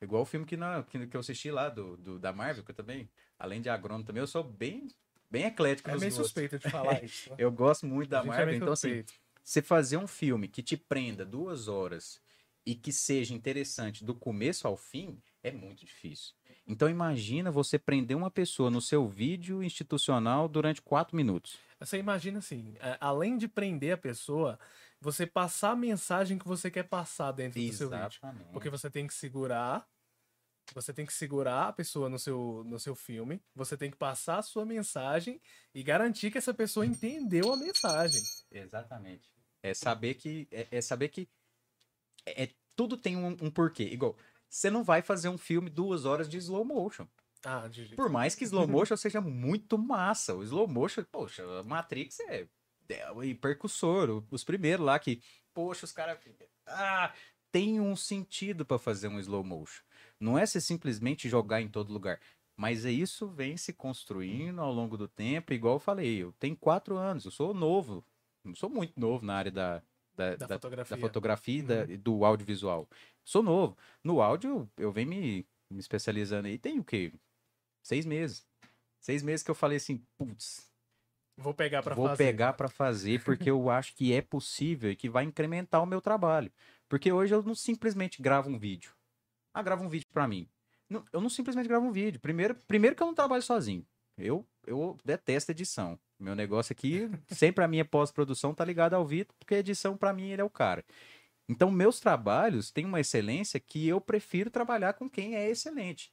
Igual 0.00 0.22
o 0.22 0.26
filme 0.26 0.46
que, 0.46 0.56
na, 0.56 0.82
que, 0.84 1.06
que 1.06 1.16
eu 1.16 1.20
assisti 1.20 1.50
lá, 1.50 1.68
do, 1.68 1.96
do- 1.96 2.18
da 2.18 2.32
Marvel, 2.32 2.62
que 2.62 2.70
eu 2.70 2.74
também, 2.74 3.10
além 3.38 3.60
de 3.60 3.68
agrônomo 3.68 4.04
também, 4.04 4.20
eu 4.20 4.26
sou 4.26 4.42
bem, 4.42 4.88
bem 5.30 5.44
eclético 5.44 5.90
É 5.90 5.92
meio 5.92 6.04
gostos. 6.04 6.26
suspeito 6.26 6.58
de 6.58 6.70
falar 6.70 7.02
isso. 7.04 7.30
né? 7.30 7.36
Eu 7.40 7.50
gosto 7.52 7.86
muito 7.86 8.08
da 8.10 8.20
é 8.20 8.24
Marvel, 8.24 8.46
meio 8.46 8.56
então 8.56 8.72
assim, 8.72 8.88
suspeito. 8.88 9.14
você 9.42 9.62
fazer 9.62 9.96
um 9.96 10.06
filme 10.06 10.48
que 10.48 10.62
te 10.62 10.76
prenda 10.76 11.24
duas 11.24 11.68
horas 11.68 12.20
e 12.64 12.74
que 12.74 12.92
seja 12.92 13.32
interessante 13.34 14.04
do 14.04 14.14
começo 14.14 14.66
ao 14.66 14.76
fim 14.76 15.20
é 15.42 15.52
muito 15.52 15.84
difícil. 15.86 16.34
Então 16.66 16.88
imagina 16.90 17.50
você 17.50 17.78
prender 17.78 18.16
uma 18.16 18.30
pessoa 18.30 18.68
no 18.70 18.80
seu 18.80 19.06
vídeo 19.06 19.62
institucional 19.62 20.48
durante 20.48 20.82
quatro 20.82 21.16
minutos. 21.16 21.58
Você 21.78 21.98
imagina 21.98 22.38
assim, 22.40 22.74
é, 22.80 22.96
além 23.00 23.36
de 23.38 23.46
prender 23.46 23.92
a 23.94 23.96
pessoa, 23.96 24.58
você 25.00 25.24
passar 25.26 25.70
a 25.72 25.76
mensagem 25.76 26.38
que 26.38 26.48
você 26.48 26.68
quer 26.70 26.82
passar 26.84 27.30
dentro 27.30 27.60
do 27.60 27.72
seu 27.72 27.88
vídeo. 27.88 28.04
Exatamente. 28.04 28.50
Porque 28.52 28.68
você 28.68 28.90
tem 28.90 29.06
que 29.06 29.14
segurar, 29.14 29.86
você 30.74 30.92
tem 30.92 31.06
que 31.06 31.12
segurar 31.12 31.68
a 31.68 31.72
pessoa 31.72 32.08
no 32.08 32.18
seu, 32.18 32.62
no 32.66 32.78
seu 32.78 32.94
filme, 32.94 33.42
você 33.54 33.76
tem 33.76 33.90
que 33.90 33.96
passar 33.96 34.38
a 34.38 34.42
sua 34.42 34.64
mensagem 34.64 35.40
e 35.74 35.82
garantir 35.82 36.30
que 36.30 36.38
essa 36.38 36.52
pessoa 36.52 36.84
entendeu 36.86 37.52
a 37.52 37.56
mensagem. 37.56 38.22
Exatamente. 38.50 39.30
É 39.62 39.74
saber 39.74 40.14
que. 40.14 40.48
É, 40.50 40.68
é 40.70 40.80
saber 40.80 41.08
que. 41.08 41.28
É, 42.24 42.44
é- 42.44 42.54
tudo 42.74 42.96
tem 42.96 43.16
um, 43.16 43.28
um 43.40 43.50
porquê. 43.50 43.84
Igual, 43.84 44.16
você 44.48 44.68
não 44.68 44.84
vai 44.84 45.00
fazer 45.00 45.28
um 45.28 45.38
filme 45.38 45.70
duas 45.70 46.04
horas 46.04 46.28
de 46.28 46.36
slow 46.36 46.64
motion. 46.64 47.06
Ah, 47.44 47.68
de 47.68 47.82
jeito. 47.84 47.96
Por 47.96 48.10
mais 48.10 48.34
que 48.34 48.44
slow 48.44 48.66
motion 48.66 48.96
seja 48.98 49.20
muito 49.20 49.78
massa. 49.78 50.34
O 50.34 50.42
slow 50.42 50.66
motion, 50.66 51.04
poxa, 51.04 51.44
Matrix 51.62 52.20
é, 52.20 52.46
é 52.88 53.10
o 53.10 53.36
percussor. 53.36 54.24
Os 54.30 54.44
primeiros 54.44 54.84
lá 54.84 54.98
que, 54.98 55.22
poxa, 55.54 55.84
os 55.84 55.92
caras. 55.92 56.18
Ah, 56.66 57.14
tem 57.50 57.80
um 57.80 57.96
sentido 57.96 58.66
pra 58.66 58.78
fazer 58.78 59.08
um 59.08 59.18
slow 59.18 59.42
motion. 59.44 59.82
Não 60.20 60.38
é 60.38 60.46
você 60.46 60.60
simplesmente 60.60 61.28
jogar 61.28 61.60
em 61.60 61.68
todo 61.68 61.92
lugar. 61.92 62.20
Mas 62.56 62.84
é 62.86 62.90
isso 62.90 63.28
vem 63.28 63.56
se 63.56 63.72
construindo 63.72 64.60
ao 64.60 64.72
longo 64.72 64.96
do 64.96 65.06
tempo, 65.06 65.52
igual 65.52 65.74
eu 65.74 65.78
falei, 65.80 66.22
eu 66.22 66.32
tenho 66.38 66.56
quatro 66.56 66.96
anos, 66.96 67.26
eu 67.26 67.30
sou 67.30 67.52
novo, 67.52 68.02
não 68.42 68.54
sou 68.54 68.70
muito 68.70 68.98
novo 68.98 69.26
na 69.26 69.34
área 69.34 69.50
da, 69.50 69.82
da, 70.14 70.36
Da 70.36 70.46
da- 70.46 70.54
fotografia. 70.54 70.96
da 70.96 71.00
fotografia 71.00 71.58
e 71.58 71.62
da- 71.62 71.84
do 71.98 72.24
audiovisual. 72.24 72.88
Sou 73.22 73.42
novo. 73.42 73.76
No 74.02 74.22
áudio, 74.22 74.66
eu 74.78 74.90
venho 74.90 75.08
me, 75.10 75.46
me 75.70 75.78
especializando 75.78 76.48
aí, 76.48 76.56
tem 76.56 76.78
o 76.78 76.84
quê? 76.84 77.12
Seis 77.82 78.06
meses. 78.06 78.46
Seis 79.02 79.22
meses 79.22 79.42
que 79.44 79.50
eu 79.50 79.54
falei 79.54 79.76
assim, 79.76 80.02
putz, 80.16 80.66
Vou 81.38 81.52
pegar 81.52 81.82
pra 81.82 81.94
vou 81.94 82.08
fazer. 82.08 82.24
pegar 82.24 82.52
pra 82.54 82.66
fazer 82.68 83.22
porque 83.22 83.50
eu 83.50 83.68
acho 83.68 83.94
que 83.94 84.14
é 84.14 84.22
possível 84.22 84.90
e 84.90 84.96
que 84.96 85.10
vai 85.10 85.22
incrementar 85.24 85.82
o 85.82 85.86
meu 85.86 86.00
trabalho. 86.00 86.50
Porque 86.88 87.12
hoje 87.12 87.34
eu 87.34 87.42
não 87.42 87.54
simplesmente 87.54 88.22
gravo 88.22 88.48
um 88.48 88.58
vídeo. 88.58 88.95
Ah, 89.56 89.62
grava 89.62 89.82
um 89.82 89.88
vídeo 89.88 90.06
pra 90.12 90.28
mim. 90.28 90.46
Não, 90.86 91.02
eu 91.10 91.18
não 91.18 91.30
simplesmente 91.30 91.66
gravo 91.66 91.86
um 91.86 91.90
vídeo. 91.90 92.20
Primeiro, 92.20 92.54
primeiro 92.68 92.94
que 92.94 93.02
eu 93.02 93.06
não 93.06 93.14
trabalho 93.14 93.42
sozinho. 93.42 93.86
Eu, 94.18 94.46
eu 94.66 94.98
detesto 95.02 95.50
edição. 95.50 95.98
Meu 96.18 96.34
negócio 96.34 96.74
aqui, 96.74 97.08
sempre 97.32 97.64
a 97.64 97.68
minha 97.68 97.82
pós-produção 97.82 98.52
tá 98.52 98.62
ligada 98.66 98.96
ao 98.96 99.06
Vitor, 99.06 99.34
porque 99.38 99.54
a 99.54 99.58
edição 99.60 99.96
pra 99.96 100.12
mim 100.12 100.28
ele 100.28 100.42
é 100.42 100.44
o 100.44 100.50
cara. 100.50 100.84
Então, 101.48 101.70
meus 101.70 101.98
trabalhos 102.00 102.70
têm 102.70 102.84
uma 102.84 103.00
excelência 103.00 103.58
que 103.58 103.88
eu 103.88 103.98
prefiro 103.98 104.50
trabalhar 104.50 104.92
com 104.92 105.08
quem 105.08 105.36
é 105.36 105.48
excelente. 105.48 106.12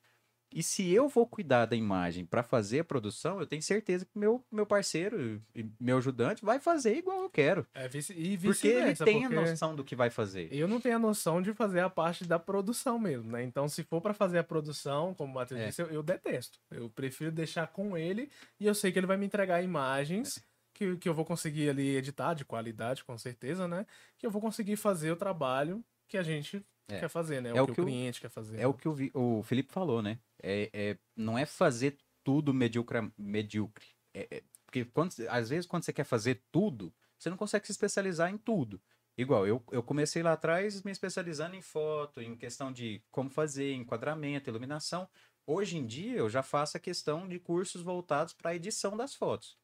E 0.54 0.62
se 0.64 0.92
eu 0.92 1.08
vou 1.08 1.26
cuidar 1.28 1.66
da 1.66 1.76
imagem 1.76 2.26
para 2.26 2.44
fazer 2.44 2.80
a 2.80 2.84
produção, 2.84 3.40
eu 3.40 3.48
tenho 3.48 3.62
certeza 3.62 4.06
que 4.06 4.18
meu, 4.18 4.44
meu 4.52 4.66
parceiro 4.66 5.42
e 5.56 5.66
meu 5.80 5.98
ajudante 5.98 6.44
vai 6.46 6.60
fazer 6.60 6.96
igual 6.98 7.22
eu 7.24 7.30
quero. 7.30 7.66
É, 7.74 7.88
vice- 7.88 8.14
e 8.14 8.38
Porque 8.38 8.68
ele 8.68 8.96
tem 8.96 9.22
porque 9.22 9.26
a 9.26 9.30
noção 9.42 9.76
do 9.76 9.84
que 9.84 9.96
vai 9.96 10.10
fazer. 10.10 10.48
Eu 10.52 10.68
não 10.68 10.80
tenho 10.80 10.96
a 10.96 11.00
noção 11.00 11.42
de 11.42 11.54
fazer 11.54 11.80
a 11.80 11.90
parte 11.90 12.26
da 12.26 12.38
produção 12.38 13.00
mesmo, 13.00 13.32
né? 13.32 13.44
Então, 13.44 13.68
se 13.68 13.84
for 13.84 14.00
pra 14.02 14.14
fazer 14.14 14.38
a 14.40 14.44
produção, 14.44 15.14
como 15.14 15.32
o 15.32 15.36
Matheus 15.36 15.60
É. 15.60 15.68
disse, 15.68 15.82
eu, 15.82 15.88
eu 15.88 16.04
detesto. 16.04 16.60
Eu 16.72 16.90
prefiro 16.90 17.32
deixar 17.32 17.68
com 17.68 17.98
ele 17.98 18.30
e 18.60 18.66
eu 18.66 18.76
sei 18.76 18.92
que 18.92 19.00
ele 19.00 19.08
vai 19.08 19.18
me 19.18 19.26
entregar 19.26 19.62
imagens 19.64 20.44
que, 20.74 20.98
que 20.98 21.08
eu 21.08 21.14
vou 21.14 21.24
conseguir 21.26 21.70
ali 21.70 21.96
editar 21.96 22.34
de 22.34 22.44
qualidade, 22.46 23.04
com 23.04 23.18
certeza, 23.18 23.68
né? 23.68 23.86
Que 24.18 24.26
eu 24.26 24.32
vou 24.32 24.42
conseguir 24.42 24.76
fazer 24.76 25.12
o 25.12 25.16
trabalho 25.16 25.84
que 26.08 26.18
a 26.18 26.24
gente 26.24 26.64
É. 26.90 27.00
quer 27.00 27.10
fazer, 27.10 27.42
né? 27.42 27.50
É 27.50 27.62
o 27.62 27.66
o 27.66 27.68
que, 27.68 27.74
que 27.76 27.82
o 27.82 27.84
o- 27.84 27.88
cliente 27.88 28.20
quer 28.22 28.30
fazer. 28.30 28.60
É 28.60 28.68
o 28.68 28.74
que 28.74 28.88
o, 28.88 28.94
Vi- 28.94 29.12
o 29.14 29.42
Felipe 29.44 29.72
falou, 29.72 30.02
né? 30.02 30.20
É, 30.42 30.70
é- 30.74 30.98
não 31.16 31.38
é 31.38 31.46
fazer 31.46 31.98
tudo 32.24 32.54
medíocre. 32.54 33.12
medíocre. 33.18 33.86
É- 34.14 34.28
é- 34.38 34.44
porque 34.66 34.86
quando, 34.86 35.14
às 35.30 35.50
vezes, 35.50 35.66
quando 35.66 35.84
você 35.84 35.94
quer 35.94 36.04
fazer 36.04 36.44
tudo, 36.52 36.94
você 37.18 37.30
não 37.30 37.38
consegue 37.38 37.66
se 37.66 37.72
especializar 37.72 38.30
em 38.32 38.38
tudo. 38.38 38.82
Igual, 39.18 39.46
eu, 39.46 39.64
eu 39.72 39.84
comecei 39.84 40.24
lá 40.24 40.34
atrás 40.34 40.82
me 40.82 40.92
especializando 40.92 41.56
em 41.56 41.62
foto, 41.62 42.20
em 42.20 42.36
questão 42.36 42.72
de 42.72 43.02
como 43.12 43.30
fazer, 43.30 43.74
enquadramento, 43.74 44.50
iluminação. 44.50 45.08
Hoje 45.46 45.78
em 45.78 45.86
dia, 45.86 46.16
eu 46.18 46.30
já 46.30 46.42
faço 46.42 46.76
a 46.78 46.80
questão 46.80 47.28
de 47.28 47.38
cursos 47.40 47.82
voltados 47.84 48.34
para 48.34 48.52
a 48.52 48.56
edição 48.56 48.98
das 48.98 49.14
fotos. 49.14 49.58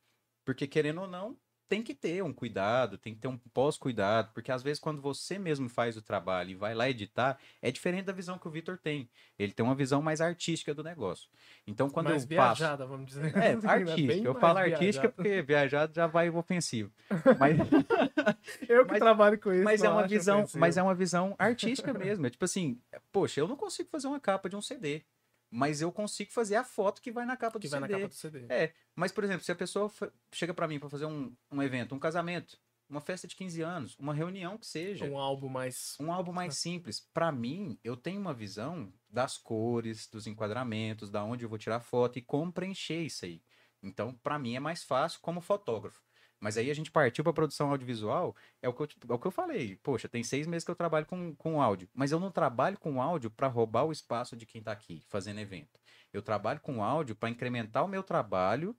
Porque, 0.45 0.67
querendo 0.67 1.01
ou 1.01 1.07
não, 1.07 1.35
tem 1.69 1.83
que 1.83 1.93
ter 1.93 2.23
um 2.23 2.33
cuidado, 2.33 2.97
tem 2.97 3.13
que 3.13 3.21
ter 3.21 3.27
um 3.27 3.37
pós-cuidado, 3.37 4.31
porque 4.33 4.51
às 4.51 4.63
vezes 4.63 4.79
quando 4.79 4.99
você 5.01 5.37
mesmo 5.37 5.69
faz 5.69 5.95
o 5.95 6.01
trabalho 6.01 6.49
e 6.49 6.55
vai 6.55 6.73
lá 6.73 6.89
editar, 6.89 7.37
é 7.61 7.69
diferente 7.71 8.05
da 8.05 8.11
visão 8.11 8.39
que 8.39 8.47
o 8.47 8.51
Vitor 8.51 8.77
tem. 8.77 9.07
Ele 9.37 9.53
tem 9.53 9.63
uma 9.63 9.75
visão 9.75 10.01
mais 10.01 10.19
artística 10.19 10.73
do 10.73 10.83
negócio. 10.83 11.29
Então, 11.67 11.89
quando 11.89 12.07
mais 12.09 12.23
eu 12.23 12.27
viajada, 12.29 12.85
vamos 12.87 13.05
dizer. 13.05 13.37
É, 13.37 13.51
artística. 13.69 14.13
Eu 14.27 14.33
falo 14.35 14.57
artística 14.57 15.07
viajada. 15.07 15.13
porque 15.13 15.41
viajado 15.43 15.93
já 15.93 16.07
vai 16.07 16.29
ofensivo. 16.29 16.91
Mas, 17.39 17.57
Eu 18.67 18.85
que 18.85 18.91
mas- 18.91 18.99
trabalho 18.99 19.39
com 19.39 19.53
isso. 19.53 19.63
mas 19.63 19.83
é 19.83 19.89
uma 19.89 20.07
visão, 20.07 20.39
ofensivo. 20.39 20.59
mas 20.59 20.77
é 20.77 20.83
uma 20.83 20.95
visão 20.95 21.35
artística 21.37 21.93
mesmo. 21.93 22.25
É 22.25 22.29
tipo 22.29 22.43
assim, 22.45 22.79
poxa, 23.11 23.39
eu 23.39 23.47
não 23.47 23.55
consigo 23.55 23.89
fazer 23.89 24.07
uma 24.07 24.19
capa 24.19 24.49
de 24.49 24.55
um 24.55 24.61
CD, 24.61 25.03
mas 25.49 25.81
eu 25.81 25.91
consigo 25.91 26.31
fazer 26.31 26.55
a 26.55 26.63
foto 26.63 27.01
que 27.01 27.11
vai 27.11 27.25
na 27.25 27.35
capa 27.37 27.57
do 27.59 27.61
que 27.61 27.67
vai 27.67 27.79
CD. 27.79 27.93
na 27.93 27.99
capa 27.99 28.09
do 28.09 28.15
CD. 28.15 28.45
É, 28.49 28.73
mas, 28.95 29.11
por 29.11 29.23
exemplo, 29.23 29.43
se 29.43 29.51
a 29.51 29.55
pessoa 29.55 29.91
chega 30.31 30.53
pra 30.53 30.67
mim 30.67 30.79
pra 30.79 30.89
fazer 30.89 31.05
um, 31.05 31.35
um 31.51 31.61
evento, 31.63 31.95
um 31.95 31.99
casamento, 31.99 32.57
uma 32.89 33.01
festa 33.01 33.27
de 33.27 33.35
15 33.35 33.61
anos, 33.61 33.95
uma 33.99 34.13
reunião 34.13 34.57
que 34.57 34.65
seja, 34.65 35.05
Um 35.05 35.17
álbum 35.17 35.47
mais. 35.49 35.95
um 35.99 36.11
álbum 36.11 36.31
mais 36.31 36.57
simples, 36.57 36.99
pra 37.13 37.31
mim, 37.31 37.77
eu 37.83 37.95
tenho 37.95 38.19
uma 38.19 38.33
visão 38.33 38.91
das 39.09 39.37
cores, 39.37 40.07
dos 40.07 40.27
enquadramentos, 40.27 41.09
da 41.09 41.23
onde 41.23 41.45
eu 41.45 41.49
vou 41.49 41.57
tirar 41.57 41.79
foto 41.79 42.17
e 42.17 42.21
como 42.21 42.51
preencher 42.51 43.01
isso 43.01 43.25
aí. 43.25 43.41
Então, 43.81 44.13
pra 44.13 44.37
mim 44.37 44.55
é 44.55 44.59
mais 44.59 44.83
fácil 44.83 45.19
como 45.21 45.39
fotógrafo. 45.39 46.01
Mas 46.39 46.57
aí 46.57 46.71
a 46.71 46.73
gente 46.73 46.89
partiu 46.89 47.23
pra 47.23 47.33
produção 47.33 47.69
audiovisual, 47.69 48.35
é 48.61 48.69
o 48.69 48.73
que 48.73 48.81
eu, 48.81 48.87
é 49.09 49.13
o 49.13 49.19
que 49.19 49.27
eu 49.27 49.31
falei. 49.31 49.75
Poxa, 49.77 50.07
tem 50.07 50.23
seis 50.23 50.47
meses 50.47 50.63
que 50.63 50.71
eu 50.71 50.75
trabalho 50.75 51.05
com, 51.05 51.35
com 51.35 51.61
áudio, 51.61 51.89
mas 51.93 52.11
eu 52.11 52.19
não 52.19 52.31
trabalho 52.31 52.77
com 52.77 53.01
áudio 53.01 53.29
pra 53.29 53.47
roubar 53.47 53.83
o 53.85 53.91
espaço 53.91 54.37
de 54.37 54.45
quem 54.45 54.61
tá 54.61 54.71
aqui 54.71 55.03
fazendo 55.09 55.39
evento. 55.39 55.79
Eu 56.13 56.21
trabalho 56.21 56.59
com 56.61 56.83
áudio 56.83 57.15
pra 57.15 57.29
incrementar 57.29 57.83
o 57.83 57.87
meu 57.87 58.01
trabalho 58.01 58.75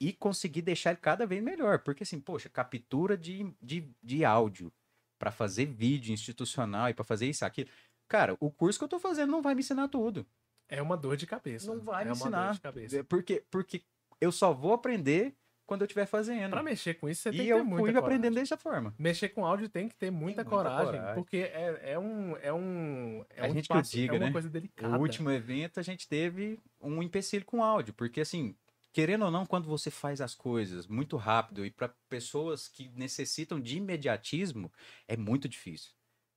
e 0.00 0.12
conseguir 0.12 0.62
deixar 0.62 0.90
ele 0.90 1.00
cada 1.00 1.26
vez 1.26 1.42
melhor. 1.42 1.80
Porque 1.80 2.02
assim, 2.02 2.20
poxa, 2.20 2.48
captura 2.48 3.16
de, 3.16 3.52
de, 3.60 3.90
de 4.02 4.24
áudio 4.24 4.72
pra 5.18 5.30
fazer 5.30 5.66
vídeo 5.66 6.12
institucional 6.12 6.88
e 6.88 6.94
pra 6.94 7.04
fazer 7.04 7.26
isso, 7.26 7.44
aquilo. 7.44 7.68
Cara, 8.08 8.36
o 8.38 8.50
curso 8.50 8.78
que 8.78 8.84
eu 8.84 8.88
tô 8.88 8.98
fazendo 9.00 9.30
não 9.30 9.42
vai 9.42 9.54
me 9.54 9.60
ensinar 9.60 9.88
tudo. 9.88 10.26
É 10.68 10.80
uma 10.80 10.96
dor 10.96 11.16
de 11.16 11.26
cabeça. 11.26 11.66
Não 11.66 11.80
vai 11.80 12.02
é 12.02 12.04
me 12.04 12.10
uma 12.12 12.16
dor 12.16 12.28
ensinar. 12.28 12.52
de 12.54 12.60
cabeça. 12.60 12.98
É 12.98 13.02
Porque, 13.02 13.44
porque 13.50 13.82
eu 14.20 14.30
só 14.30 14.52
vou 14.52 14.72
aprender 14.72 15.34
quando 15.66 15.82
eu 15.82 15.86
estiver 15.86 16.06
fazendo. 16.06 16.50
Pra 16.50 16.62
mexer 16.62 16.94
com 16.94 17.08
isso, 17.08 17.22
você 17.22 17.30
tem 17.30 17.40
e 17.40 17.44
que 17.44 17.48
eu 17.48 17.58
ter 17.58 17.62
muita 17.64 17.82
fui 17.82 17.92
coragem. 17.92 18.16
aprendendo 18.16 18.34
dessa 18.34 18.56
forma. 18.56 18.94
Mexer 18.98 19.28
com 19.30 19.44
áudio 19.44 19.68
tem 19.68 19.88
que 19.88 19.96
ter 19.96 20.10
muita, 20.10 20.44
coragem, 20.44 20.92
coragem. 20.92 21.14
porque 21.14 21.36
é, 21.38 21.92
é 21.92 21.98
um. 21.98 22.36
É 22.38 22.52
um. 22.52 23.24
É 23.30 23.46
A 23.46 23.50
um 23.50 23.52
gente 23.52 23.68
que 23.68 23.74
eu 23.76 23.82
diga, 23.82 24.14
é 24.14 24.18
uma 24.18 24.26
né? 24.26 24.32
coisa 24.32 24.48
delicada. 24.48 24.96
O 24.96 25.00
último 25.00 25.30
evento 25.30 25.80
a 25.80 25.82
gente 25.82 26.08
teve 26.08 26.58
um 26.80 27.02
empecilho 27.02 27.44
com 27.44 27.62
áudio, 27.62 27.92
porque 27.94 28.20
assim, 28.20 28.54
querendo 28.92 29.24
ou 29.24 29.30
não, 29.30 29.44
quando 29.44 29.66
você 29.68 29.90
faz 29.90 30.20
as 30.20 30.34
coisas 30.34 30.86
muito 30.86 31.16
rápido 31.16 31.66
e 31.66 31.70
para 31.70 31.90
pessoas 32.08 32.68
que 32.68 32.88
necessitam 32.94 33.60
de 33.60 33.76
imediatismo, 33.76 34.72
é 35.06 35.16
muito 35.16 35.48
difícil. 35.48 35.90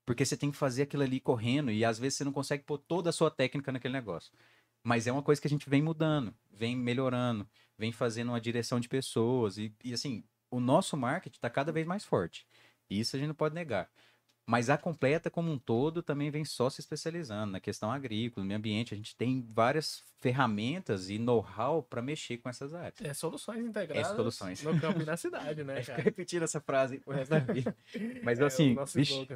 Porque 0.06 0.26
você 0.26 0.36
tem 0.36 0.50
que 0.50 0.58
fazer 0.58 0.82
aquilo 0.84 1.04
ali 1.04 1.20
correndo 1.20 1.70
e 1.72 1.86
às 1.86 2.00
vezes 2.00 2.18
você 2.18 2.24
não 2.24 2.32
consegue 2.32 2.64
pôr 2.64 2.80
toda 2.80 3.12
a 3.12 3.14
sua 3.14 3.30
técnica 3.30 3.72
naquele 3.72 3.94
negócio. 3.94 4.32
Mas 4.84 5.06
é 5.06 5.12
uma 5.12 5.22
coisa 5.22 5.40
que 5.40 5.48
a 5.48 5.50
gente 5.50 5.70
vem 5.70 5.82
mudando, 5.84 6.34
vem 6.52 6.76
melhorando, 6.76 7.48
vem 7.80 7.92
fazendo 7.94 8.30
uma 8.30 8.42
direção 8.42 8.80
de 8.80 8.90
pessoas 8.90 9.58
e, 9.58 9.74
e 9.84 9.94
assim, 9.94 10.24
o 10.52 10.60
nosso 10.60 10.98
marketing 10.98 11.38
está 11.38 11.50
cada 11.50 11.72
vez 11.72 11.88
mais 11.88 12.04
forte. 12.04 12.46
Isso 12.90 13.16
a 13.16 13.20
gente 13.20 13.30
não 13.30 13.36
pode 13.36 13.56
negar. 13.56 13.90
Mas 14.46 14.68
a 14.70 14.78
completa 14.80 15.30
como 15.30 15.52
um 15.52 15.60
todo 15.60 16.02
também 16.02 16.32
vem 16.32 16.44
só 16.44 16.72
se 16.72 16.82
especializando 16.82 17.52
na 17.52 17.60
questão 17.60 17.92
agrícola, 17.92 18.44
no 18.44 18.48
meio 18.48 18.58
ambiente. 18.58 18.96
A 18.96 18.98
gente 18.98 19.16
tem 19.16 19.48
várias 19.54 20.04
ferramentas 20.18 21.08
e 21.10 21.20
know-how 21.20 21.84
para 21.84 22.02
mexer 22.02 22.38
com 22.40 22.50
essas 22.50 22.74
áreas. 22.74 23.00
É 23.00 23.14
soluções 23.14 23.64
integradas 23.64 24.08
soluções. 24.08 24.64
no 24.64 24.82
campo 24.82 25.02
e 25.02 25.06
na 25.06 25.16
cidade, 25.16 25.64
né, 25.64 25.78
É 25.80 25.84
cara? 25.84 26.02
repetindo 26.02 26.44
essa 26.44 26.60
frase 26.60 27.00
o 27.06 27.12
resto 27.12 27.30
da 27.30 27.40
vida. 27.40 27.78
Mas 28.24 28.40
É 28.40 28.46
assim, 28.46 28.76
vixe, 28.96 29.28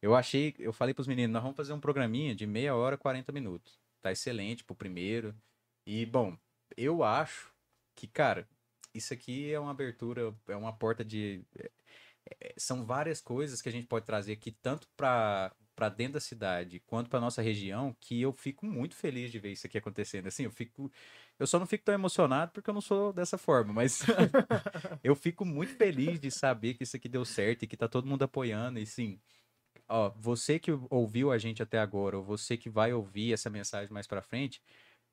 eu 0.00 0.14
achei, 0.14 0.54
eu 0.58 0.72
falei 0.72 0.94
pros 0.94 1.06
meninos, 1.06 1.32
nós 1.34 1.42
vamos 1.42 1.56
fazer 1.56 1.74
um 1.74 1.80
programinha 1.80 2.34
de 2.34 2.46
meia 2.46 2.74
hora, 2.74 2.96
40 2.96 3.30
minutos. 3.30 3.78
Tá 4.00 4.10
excelente 4.10 4.64
pro 4.64 4.74
primeiro. 4.74 5.34
E, 5.86 6.06
bom, 6.06 6.34
eu 6.76 7.04
acho 7.04 7.51
que, 7.94 8.06
cara, 8.06 8.48
isso 8.94 9.12
aqui 9.14 9.52
é 9.52 9.58
uma 9.60 9.70
abertura, 9.70 10.34
é 10.48 10.56
uma 10.56 10.72
porta 10.72 11.04
de. 11.04 11.44
é- 11.56 11.70
é- 12.40 12.54
são 12.58 12.84
várias 12.86 13.20
coisas 13.20 13.62
que 13.62 13.68
a 13.68 13.72
gente 13.72 13.86
pode 13.86 14.06
trazer 14.06 14.32
aqui, 14.32 14.52
tanto 14.52 14.88
para 14.96 15.54
para 15.74 15.88
dentro 15.88 16.14
da 16.14 16.20
cidade 16.20 16.80
quanto 16.80 17.08
para 17.08 17.18
nossa 17.20 17.40
região, 17.42 17.96
que 17.98 18.20
eu 18.20 18.30
fico 18.32 18.66
muito 18.66 18.94
feliz 18.94 19.32
de 19.32 19.38
ver 19.38 19.52
isso 19.52 19.66
aqui 19.66 19.78
acontecendo. 19.78 20.26
Assim, 20.28 20.44
eu 20.44 20.50
fico. 20.50 20.92
Eu 21.38 21.46
só 21.46 21.58
não 21.58 21.66
fico 21.66 21.84
tão 21.84 21.94
emocionado 21.94 22.52
porque 22.52 22.68
eu 22.70 22.74
não 22.74 22.80
sou 22.80 23.12
dessa 23.12 23.38
forma, 23.38 23.72
mas 23.72 24.00
eu 25.02 25.14
fico 25.16 25.44
muito 25.44 25.74
feliz 25.74 26.20
de 26.20 26.30
saber 26.30 26.74
que 26.74 26.84
isso 26.84 26.96
aqui 26.96 27.08
deu 27.08 27.24
certo 27.24 27.62
e 27.64 27.66
que 27.66 27.76
tá 27.76 27.88
todo 27.88 28.06
mundo 28.06 28.22
apoiando. 28.22 28.78
E 28.78 28.86
sim, 28.86 29.18
ó, 29.88 30.10
você 30.10 30.58
que 30.58 30.70
ouviu 30.90 31.32
a 31.32 31.38
gente 31.38 31.62
até 31.62 31.78
agora, 31.78 32.18
ou 32.18 32.24
você 32.24 32.56
que 32.56 32.70
vai 32.70 32.92
ouvir 32.92 33.32
essa 33.32 33.50
mensagem 33.50 33.92
mais 33.92 34.06
pra 34.06 34.22
frente, 34.22 34.62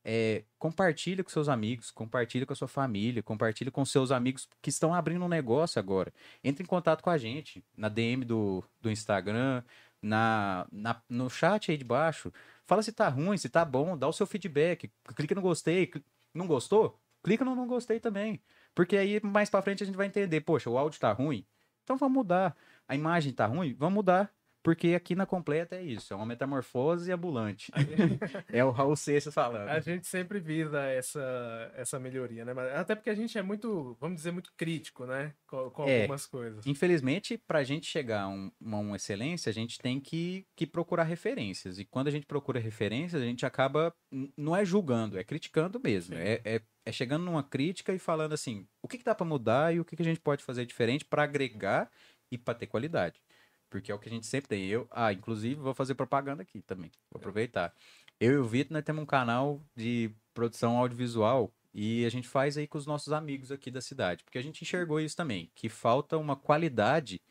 é, 0.03 0.43
compartilha 0.57 1.23
com 1.23 1.29
seus 1.29 1.49
amigos, 1.49 1.91
compartilha 1.91 2.45
com 2.45 2.53
a 2.53 2.55
sua 2.55 2.67
família, 2.67 3.21
compartilha 3.23 3.69
com 3.71 3.83
seus 3.85 4.11
amigos 4.11 4.47
que 4.61 4.69
estão 4.69 4.93
abrindo 4.93 5.23
um 5.25 5.27
negócio 5.27 5.79
agora. 5.79 6.13
Entre 6.43 6.63
em 6.63 6.65
contato 6.67 7.01
com 7.01 7.09
a 7.09 7.17
gente 7.17 7.63
na 7.77 7.89
DM 7.89 8.23
do, 8.25 8.63
do 8.81 8.89
Instagram, 8.89 9.63
na, 10.01 10.65
na, 10.71 11.01
no 11.09 11.29
chat 11.29 11.71
aí 11.71 11.77
de 11.77 11.83
baixo. 11.83 12.31
Fala 12.65 12.81
se 12.81 12.91
tá 12.91 13.09
ruim, 13.09 13.37
se 13.37 13.49
tá 13.49 13.65
bom, 13.65 13.97
dá 13.97 14.07
o 14.07 14.13
seu 14.13 14.25
feedback. 14.27 14.89
Clica 15.15 15.35
no 15.35 15.41
gostei. 15.41 15.85
cl- 15.87 16.03
Não 16.33 16.47
gostou? 16.47 16.99
Clica 17.23 17.43
no 17.43 17.55
não 17.55 17.67
gostei 17.67 17.99
também. 17.99 18.41
Porque 18.73 18.95
aí 18.95 19.19
mais 19.23 19.49
pra 19.49 19.61
frente 19.61 19.83
a 19.83 19.85
gente 19.85 19.95
vai 19.97 20.07
entender, 20.07 20.41
poxa, 20.41 20.69
o 20.69 20.77
áudio 20.77 20.99
tá 20.99 21.11
ruim, 21.11 21.45
então 21.83 21.97
vamos 21.97 22.13
mudar. 22.15 22.55
A 22.87 22.95
imagem 22.95 23.33
tá 23.33 23.45
ruim, 23.45 23.73
vamos 23.77 23.95
mudar. 23.95 24.31
Porque 24.61 24.93
aqui 24.93 25.15
na 25.15 25.25
completa 25.25 25.77
é 25.77 25.81
isso, 25.83 26.13
é 26.13 26.15
uma 26.15 26.25
metamorfose 26.25 27.11
ambulante. 27.11 27.71
é 28.51 28.63
o 28.63 28.71
Raul 28.71 28.95
Seixas 28.95 29.33
falando. 29.33 29.69
A 29.69 29.79
gente 29.79 30.05
sempre 30.05 30.39
visa 30.39 30.81
essa, 30.81 31.71
essa 31.75 31.97
melhoria, 31.99 32.43
né? 32.43 32.53
Mas 32.53 32.73
Até 32.75 32.93
porque 32.93 33.09
a 33.09 33.15
gente 33.15 33.37
é 33.37 33.41
muito, 33.41 33.95
vamos 34.01 34.17
dizer, 34.17 34.31
muito 34.31 34.51
crítico, 34.57 35.05
né? 35.05 35.33
Com, 35.47 35.69
com 35.71 35.87
É. 35.87 36.01
algumas 36.01 36.25
coisas. 36.25 36.65
Infelizmente, 36.67 37.37
para 37.37 37.59
a 37.59 37.63
gente 37.63 37.85
chegar 37.87 38.23
a 38.23 38.27
um- 38.27 38.51
uma, 38.59 38.77
uma 38.79 38.95
excelência, 38.97 39.49
a 39.49 39.53
gente 39.53 39.77
tem 39.79 39.99
que, 39.99 40.45
que 40.55 40.67
procurar 40.67 41.03
referências. 41.03 41.79
E 41.79 41.85
quando 41.85 42.09
a 42.09 42.11
gente 42.11 42.25
procura 42.25 42.59
referências, 42.59 43.21
a 43.21 43.25
gente 43.25 43.45
acaba, 43.45 43.93
não 44.37 44.55
é 44.55 44.65
julgando, 44.65 45.17
é 45.17 45.23
criticando 45.23 45.79
mesmo. 45.81 46.15
É, 46.15 46.41
é, 46.43 46.61
é 46.85 46.91
chegando 46.91 47.23
numa 47.23 47.43
crítica 47.43 47.93
e 47.93 47.99
falando 47.99 48.33
assim, 48.33 48.67
o 48.81 48.87
que, 48.89 48.97
que 48.97 49.03
dá 49.05 49.15
para 49.15 49.25
mudar 49.25 49.73
e 49.73 49.79
o 49.79 49.85
que, 49.85 49.95
que 49.95 50.01
a 50.01 50.05
gente 50.05 50.19
pode 50.19 50.43
fazer 50.43 50.65
diferente 50.65 51.05
para 51.05 51.23
agregar 51.23 51.89
e 52.31 52.37
para 52.37 52.53
ter 52.53 52.67
qualidade. 52.67 53.21
Porque 53.69 53.91
é 53.91 53.95
o 53.95 53.99
que 53.99 54.09
a 54.09 54.11
gente 54.11 54.25
sempre 54.25 54.49
tem. 54.49 54.65
Eu, 54.65 54.87
ah, 54.91 55.13
inclusive, 55.13 55.55
vou 55.55 55.73
fazer 55.73 55.95
propaganda 55.95 56.41
aqui 56.41 56.61
também. 56.61 56.91
Vou 57.11 57.19
aproveitar. 57.19 57.73
Eu 58.19 58.33
e 58.33 58.37
o 58.37 58.45
Vitor, 58.45 58.73
nós 58.73 58.83
temos 58.83 59.03
um 59.03 59.05
canal 59.05 59.61
de 59.75 60.11
produção 60.33 60.77
audiovisual 60.77 61.53
e 61.73 62.05
a 62.05 62.09
gente 62.09 62.27
faz 62.27 62.57
aí 62.57 62.67
com 62.67 62.77
os 62.77 62.85
nossos 62.85 63.13
amigos 63.13 63.51
aqui 63.51 63.69
da 63.69 63.81
cidade. 63.81 64.23
Porque 64.23 64.37
a 64.37 64.41
gente 64.41 64.61
enxergou 64.61 64.99
isso 64.99 65.15
também, 65.15 65.51
que 65.55 65.69
falta 65.69 66.17
uma 66.17 66.35
qualidade 66.35 67.21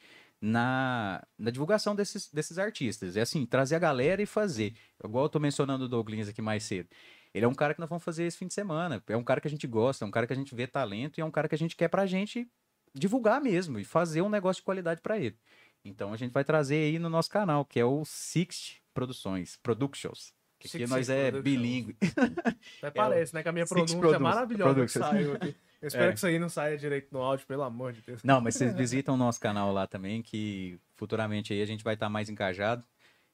na, 0.40 1.26
na 1.36 1.50
divulgação 1.50 1.94
desses, 1.94 2.30
desses 2.32 2.58
artistas. 2.58 3.16
É 3.16 3.20
assim, 3.20 3.44
trazer 3.44 3.76
a 3.76 3.80
galera 3.80 4.22
e 4.22 4.26
fazer. 4.26 4.74
Igual 5.04 5.24
eu 5.24 5.28
tô 5.28 5.40
mencionando 5.40 5.84
o 5.84 5.88
Douglas 5.88 6.28
aqui 6.28 6.40
mais 6.40 6.62
cedo. 6.62 6.88
Ele 7.34 7.44
é 7.44 7.48
um 7.48 7.54
cara 7.54 7.74
que 7.74 7.80
nós 7.80 7.88
vamos 7.88 8.04
fazer 8.04 8.24
esse 8.24 8.38
fim 8.38 8.46
de 8.46 8.54
semana. 8.54 9.02
É 9.06 9.16
um 9.16 9.24
cara 9.24 9.40
que 9.40 9.48
a 9.48 9.50
gente 9.50 9.66
gosta, 9.66 10.04
é 10.04 10.08
um 10.08 10.10
cara 10.10 10.26
que 10.26 10.32
a 10.32 10.36
gente 10.36 10.54
vê 10.54 10.66
talento 10.66 11.18
e 11.18 11.20
é 11.20 11.24
um 11.24 11.30
cara 11.30 11.48
que 11.48 11.54
a 11.54 11.58
gente 11.58 11.76
quer 11.76 11.88
pra 11.88 12.06
gente 12.06 12.48
divulgar 12.94 13.40
mesmo 13.40 13.78
e 13.78 13.84
fazer 13.84 14.22
um 14.22 14.28
negócio 14.28 14.60
de 14.60 14.64
qualidade 14.64 15.00
pra 15.00 15.18
ele. 15.18 15.36
Então 15.84 16.12
a 16.12 16.16
gente 16.16 16.32
vai 16.32 16.44
trazer 16.44 16.76
aí 16.76 16.98
no 16.98 17.08
nosso 17.08 17.30
canal, 17.30 17.64
que 17.64 17.78
é 17.80 17.84
o 17.84 18.04
Sixt 18.04 18.80
Produções, 18.92 19.58
Productions. 19.62 20.32
Que 20.58 20.66
aqui 20.66 20.78
Six 20.78 20.90
nós 20.90 21.08
é 21.08 21.30
bilíngue. 21.30 21.96
Até 22.82 22.90
parece, 22.90 23.32
né? 23.32 23.42
Que 23.42 23.48
a 23.48 23.52
minha 23.52 23.64
Six 23.66 23.92
pronúncia 23.94 24.16
é 24.16 24.18
maravilhosa 24.18 24.84
que 24.84 24.90
saiu 24.90 25.34
aqui. 25.34 25.56
Eu 25.80 25.86
espero 25.86 26.06
É. 26.06 26.12
que 26.12 26.16
isso 26.18 26.26
aí 26.26 26.38
não 26.38 26.48
saia 26.48 26.76
direito 26.76 27.08
no 27.12 27.20
áudio, 27.22 27.46
pelo 27.46 27.62
amor 27.62 27.92
de 27.92 28.02
Deus. 28.02 28.24
Não, 28.24 28.40
mas 28.40 28.56
vocês 28.56 28.74
visitam 28.74 29.14
o 29.14 29.16
nosso 29.18 29.38
canal 29.38 29.72
lá 29.72 29.86
também, 29.86 30.20
que 30.20 30.76
futuramente 30.96 31.52
aí 31.52 31.62
a 31.62 31.66
gente 31.66 31.84
vai 31.84 31.94
estar 31.94 32.08
mais 32.08 32.28
engajado 32.28 32.84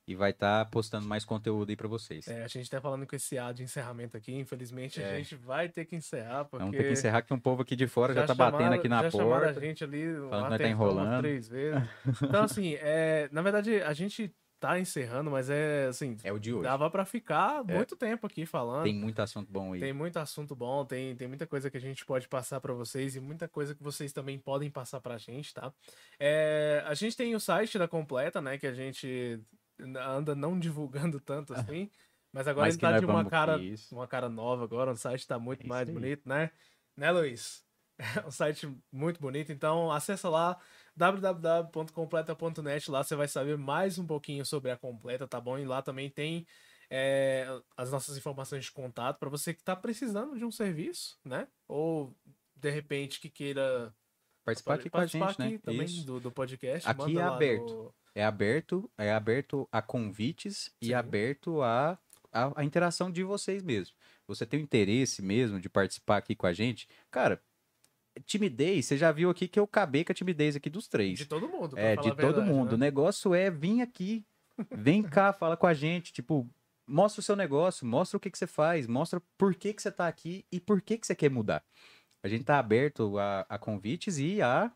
e 0.06 0.14
vai 0.14 0.30
estar 0.32 0.64
postando 0.70 1.06
mais 1.06 1.24
conteúdo 1.24 1.70
aí 1.70 1.76
pra 1.76 1.88
vocês. 1.88 2.28
É, 2.28 2.44
a 2.44 2.48
gente 2.48 2.68
tá 2.70 2.80
falando 2.80 3.06
com 3.06 3.16
esse 3.16 3.38
A 3.38 3.52
de 3.52 3.62
encerramento 3.62 4.16
aqui, 4.16 4.34
infelizmente 4.34 5.02
a 5.02 5.06
É. 5.06 5.16
gente 5.16 5.34
vai 5.34 5.68
ter 5.68 5.84
que 5.86 5.96
encerrar, 5.96 6.44
porque... 6.44 6.62
Vamos 6.64 6.76
ter 6.76 6.84
que 6.84 6.92
encerrar 6.92 7.22
que 7.22 7.32
um 7.32 7.38
povo 7.40 7.62
aqui 7.62 7.74
de 7.74 7.86
fora 7.86 8.12
já, 8.12 8.22
tá 8.22 8.34
chamaram- 8.34 8.58
batendo 8.58 8.74
aqui 8.74 8.88
na 8.88 9.02
já 9.02 9.10
porta. 9.10 9.48
a 9.50 9.52
gente 9.60 9.82
ali, 9.84 10.04
falando 10.28 10.52
que 10.56 10.62
tá 10.62 10.68
enrolando. 10.68 11.20
três 11.22 11.48
vezes. 11.48 11.82
Então, 12.22 12.44
assim, 12.44 12.74
é, 12.80 13.28
na 13.32 13.40
verdade, 13.42 13.80
a 13.82 13.92
gente 13.94 14.34
tá 14.60 14.78
encerrando, 14.80 15.30
mas 15.30 15.50
é, 15.50 15.86
assim, 15.88 16.16
É 16.24 16.32
o 16.32 16.38
de 16.38 16.52
hoje. 16.54 16.62
dava 16.62 16.88
pra 16.90 17.04
ficar 17.04 17.62
É. 17.68 17.74
muito 17.74 17.94
tempo 17.96 18.26
aqui 18.26 18.46
falando. 18.46 18.84
Tem 18.84 18.94
muito 18.94 19.20
assunto 19.20 19.50
bom 19.52 19.74
aí. 19.74 19.80
Tem 19.80 19.92
muito 19.92 20.18
assunto 20.18 20.54
bom, 20.56 20.84
tem, 20.86 21.14
tem 21.16 21.28
muita 21.28 21.46
coisa 21.46 21.70
que 21.70 21.76
a 21.76 21.80
gente 21.80 22.04
pode 22.06 22.28
passar 22.28 22.60
pra 22.60 22.72
vocês 22.72 23.14
e 23.14 23.20
muita 23.20 23.46
coisa 23.46 23.74
que 23.74 23.82
vocês 23.82 24.10
também 24.12 24.38
podem 24.38 24.70
passar 24.70 25.00
pra 25.00 25.18
gente, 25.18 25.52
tá? 25.52 25.70
É, 26.18 26.82
a 26.86 26.94
gente 26.94 27.14
tem 27.16 27.34
o 27.34 27.40
site 27.40 27.78
da 27.78 27.86
Completa, 27.86 28.40
né? 28.40 28.56
Que 28.56 28.66
a 28.66 28.72
gente 28.72 29.38
anda 29.80 30.34
não 30.34 30.58
divulgando 30.58 31.18
tanto 31.20 31.52
assim. 31.54 31.90
Mas 32.32 32.48
agora 32.48 32.66
Mas 32.66 32.74
ele 32.74 32.80
tá 32.80 32.90
nós 32.90 33.00
de 33.00 33.06
uma 33.06 33.24
cara, 33.24 33.60
uma 33.92 34.08
cara 34.08 34.28
nova 34.28 34.64
agora, 34.64 34.90
o 34.92 34.96
site 34.96 35.26
tá 35.26 35.38
muito 35.38 35.64
É 35.64 35.68
mais 35.68 35.88
aí. 35.88 35.94
bonito, 35.94 36.28
né? 36.28 36.50
Né, 36.96 37.10
Luiz? 37.12 37.62
É 37.96 37.98
um 38.26 38.30
site 38.30 38.68
muito 38.90 39.20
bonito, 39.20 39.52
então 39.52 39.90
acessa 39.90 40.28
lá 40.28 40.58
www.completa.net, 40.96 42.90
lá 42.90 43.02
você 43.04 43.14
vai 43.16 43.28
saber 43.28 43.56
mais 43.56 43.98
um 43.98 44.06
pouquinho 44.06 44.44
sobre 44.44 44.70
a 44.70 44.76
Completa, 44.76 45.26
tá 45.28 45.40
bom? 45.40 45.58
E 45.58 45.64
lá 45.64 45.80
também 45.82 46.10
tem 46.10 46.46
é, 46.90 47.46
as 47.76 47.90
nossas 47.90 48.16
informações 48.16 48.64
de 48.64 48.72
contato 48.72 49.18
para 49.18 49.28
você 49.30 49.54
que 49.54 49.60
está 49.60 49.74
precisando 49.76 50.36
de 50.36 50.44
um 50.44 50.50
serviço, 50.50 51.18
né? 51.24 51.46
Ou 51.68 52.14
de 52.56 52.70
repente 52.70 53.20
que 53.20 53.28
queira 53.28 53.94
Participar 54.44 54.74
aqui 54.74 54.90
com 54.90 54.96
a 54.98 55.00
participar 55.00 55.28
gente, 55.28 55.38
né? 55.38 55.46
aqui 55.46 55.58
também 55.58 55.84
Isso. 55.86 56.04
do, 56.04 56.20
do 56.20 56.30
podcast. 56.30 56.88
Aqui 56.88 57.18
é 57.18 57.22
aberto. 57.22 57.72
no- 57.72 57.94
É 58.14 58.24
aberto, 58.24 58.90
é 58.96 59.12
aberto 59.12 59.68
a 59.72 59.82
convites 59.82 60.72
e 60.80 60.86
Sim. 60.86 60.94
aberto 60.94 61.62
a, 61.62 61.98
a, 62.32 62.60
a 62.60 62.64
interação 62.64 63.10
de 63.10 63.24
vocês 63.24 63.62
mesmo. 63.62 63.96
Você 64.26 64.46
tem 64.46 64.60
o 64.60 64.62
interesse 64.62 65.20
mesmo 65.20 65.60
de 65.60 65.68
participar 65.68 66.18
aqui 66.18 66.34
com 66.34 66.46
a 66.46 66.52
gente? 66.52 66.88
Cara, 67.10 67.42
timidez, 68.24 68.86
você 68.86 68.96
já 68.96 69.10
viu 69.10 69.30
aqui 69.30 69.48
que 69.48 69.58
eu 69.58 69.64
acabei 69.64 70.04
com 70.04 70.12
a 70.12 70.14
timidez 70.14 70.54
aqui 70.56 70.70
dos 70.70 70.86
três. 70.86 71.18
De 71.18 71.26
todo 71.26 71.48
mundo. 71.48 71.76
É, 71.78 71.96
de 71.96 72.02
todo 72.02 72.16
verdade, 72.16 72.48
mundo. 72.48 72.74
O 72.74 72.78
né? 72.78 72.86
negócio 72.86 73.34
é 73.34 73.50
vir 73.50 73.82
aqui, 73.82 74.24
vem 74.70 75.02
cá, 75.02 75.32
fala 75.34 75.56
com 75.56 75.66
a 75.66 75.74
gente, 75.74 76.12
tipo, 76.12 76.48
mostra 76.86 77.20
o 77.20 77.24
seu 77.24 77.36
negócio, 77.36 77.86
mostra 77.86 78.16
o 78.16 78.20
que, 78.20 78.30
que 78.30 78.38
você 78.38 78.46
faz, 78.46 78.86
mostra 78.86 79.20
por 79.36 79.54
que, 79.54 79.72
que 79.72 79.82
você 79.82 79.90
tá 79.90 80.06
aqui 80.06 80.44
e 80.52 80.60
por 80.60 80.80
que, 80.80 80.98
que 80.98 81.06
você 81.06 81.14
quer 81.14 81.30
mudar. 81.30 81.64
A 82.22 82.28
gente 82.28 82.44
tá 82.44 82.58
aberto 82.58 83.18
a, 83.18 83.44
a 83.48 83.58
convites 83.58 84.18
e 84.18 84.40
a 84.40 84.72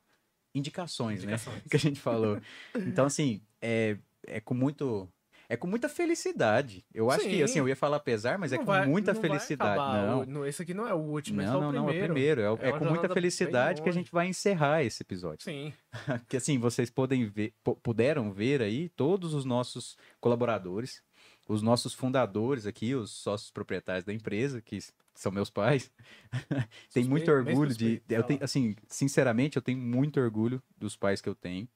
indicações, 0.54 1.22
Indicações. 1.22 1.56
né? 1.56 1.62
Que 1.70 1.76
a 1.76 1.80
gente 1.80 2.00
falou. 2.00 2.40
Então, 2.74 3.06
assim, 3.06 3.40
é, 3.60 3.96
é 4.26 4.40
com 4.40 4.54
muito. 4.54 5.08
É 5.50 5.56
com 5.56 5.66
muita 5.66 5.88
felicidade. 5.88 6.84
Eu 6.92 7.10
acho 7.10 7.24
que, 7.24 7.36
Sim. 7.36 7.42
assim, 7.42 7.58
eu 7.58 7.66
ia 7.66 7.74
falar 7.74 8.00
pesar, 8.00 8.36
mas 8.38 8.52
é 8.52 8.56
Não 8.58 8.64
com 8.66 8.70
vai- 8.70 8.86
muita 8.86 9.14
não 9.14 9.20
felicidade. 9.22 10.06
Não. 10.06 10.20
O- 10.20 10.26
no- 10.26 10.46
esse 10.46 10.60
aqui 10.60 10.74
não 10.74 10.86
é 10.86 10.92
o 10.92 10.98
último, 10.98 11.40
esse 11.40 11.48
é 11.48 11.52
Não, 11.54 11.58
o 11.58 11.62
não, 11.62 11.72
não, 11.72 11.84
primeiro. 11.86 12.02
é 12.42 12.50
o 12.50 12.56
primeiro. 12.58 12.66
É, 12.66 12.68
é 12.68 12.72
uma 12.74 12.78
com 12.78 12.84
muita 12.84 13.08
felicidade 13.08 13.80
que 13.80 13.88
a 13.88 13.92
gente 13.92 14.12
vai 14.12 14.26
encerrar 14.28 14.82
esse 14.84 15.02
episódio. 15.02 15.42
Sim. 15.44 15.72
que 16.28 16.36
assim, 16.36 16.58
vocês 16.58 16.90
podem 16.90 17.24
ver, 17.30 17.54
pu- 17.64 17.76
puderam 17.76 18.30
ver 18.30 18.60
aí 18.60 18.90
todos 18.90 19.32
os 19.32 19.46
nossos 19.46 19.96
colaboradores, 20.20 21.02
os 21.48 21.62
nossos 21.62 21.94
fundadores 21.94 22.66
aqui, 22.66 22.94
os 22.94 23.10
sócios 23.10 23.50
proprietários 23.50 24.04
da 24.04 24.12
empresa, 24.12 24.60
que 24.60 24.78
são 25.18 25.32
meus 25.32 25.50
pais. 25.50 25.92
tem 26.92 27.04
muito 27.04 27.30
orgulho 27.30 27.74
de, 27.74 28.02
eu 28.08 28.22
tenho, 28.24 28.42
assim, 28.42 28.76
sinceramente, 28.88 29.56
eu 29.56 29.62
tenho 29.62 29.78
muito 29.78 30.20
orgulho 30.20 30.62
dos 30.76 30.96
pais 30.96 31.20
que 31.20 31.28
eu 31.28 31.34
tenho, 31.34 31.68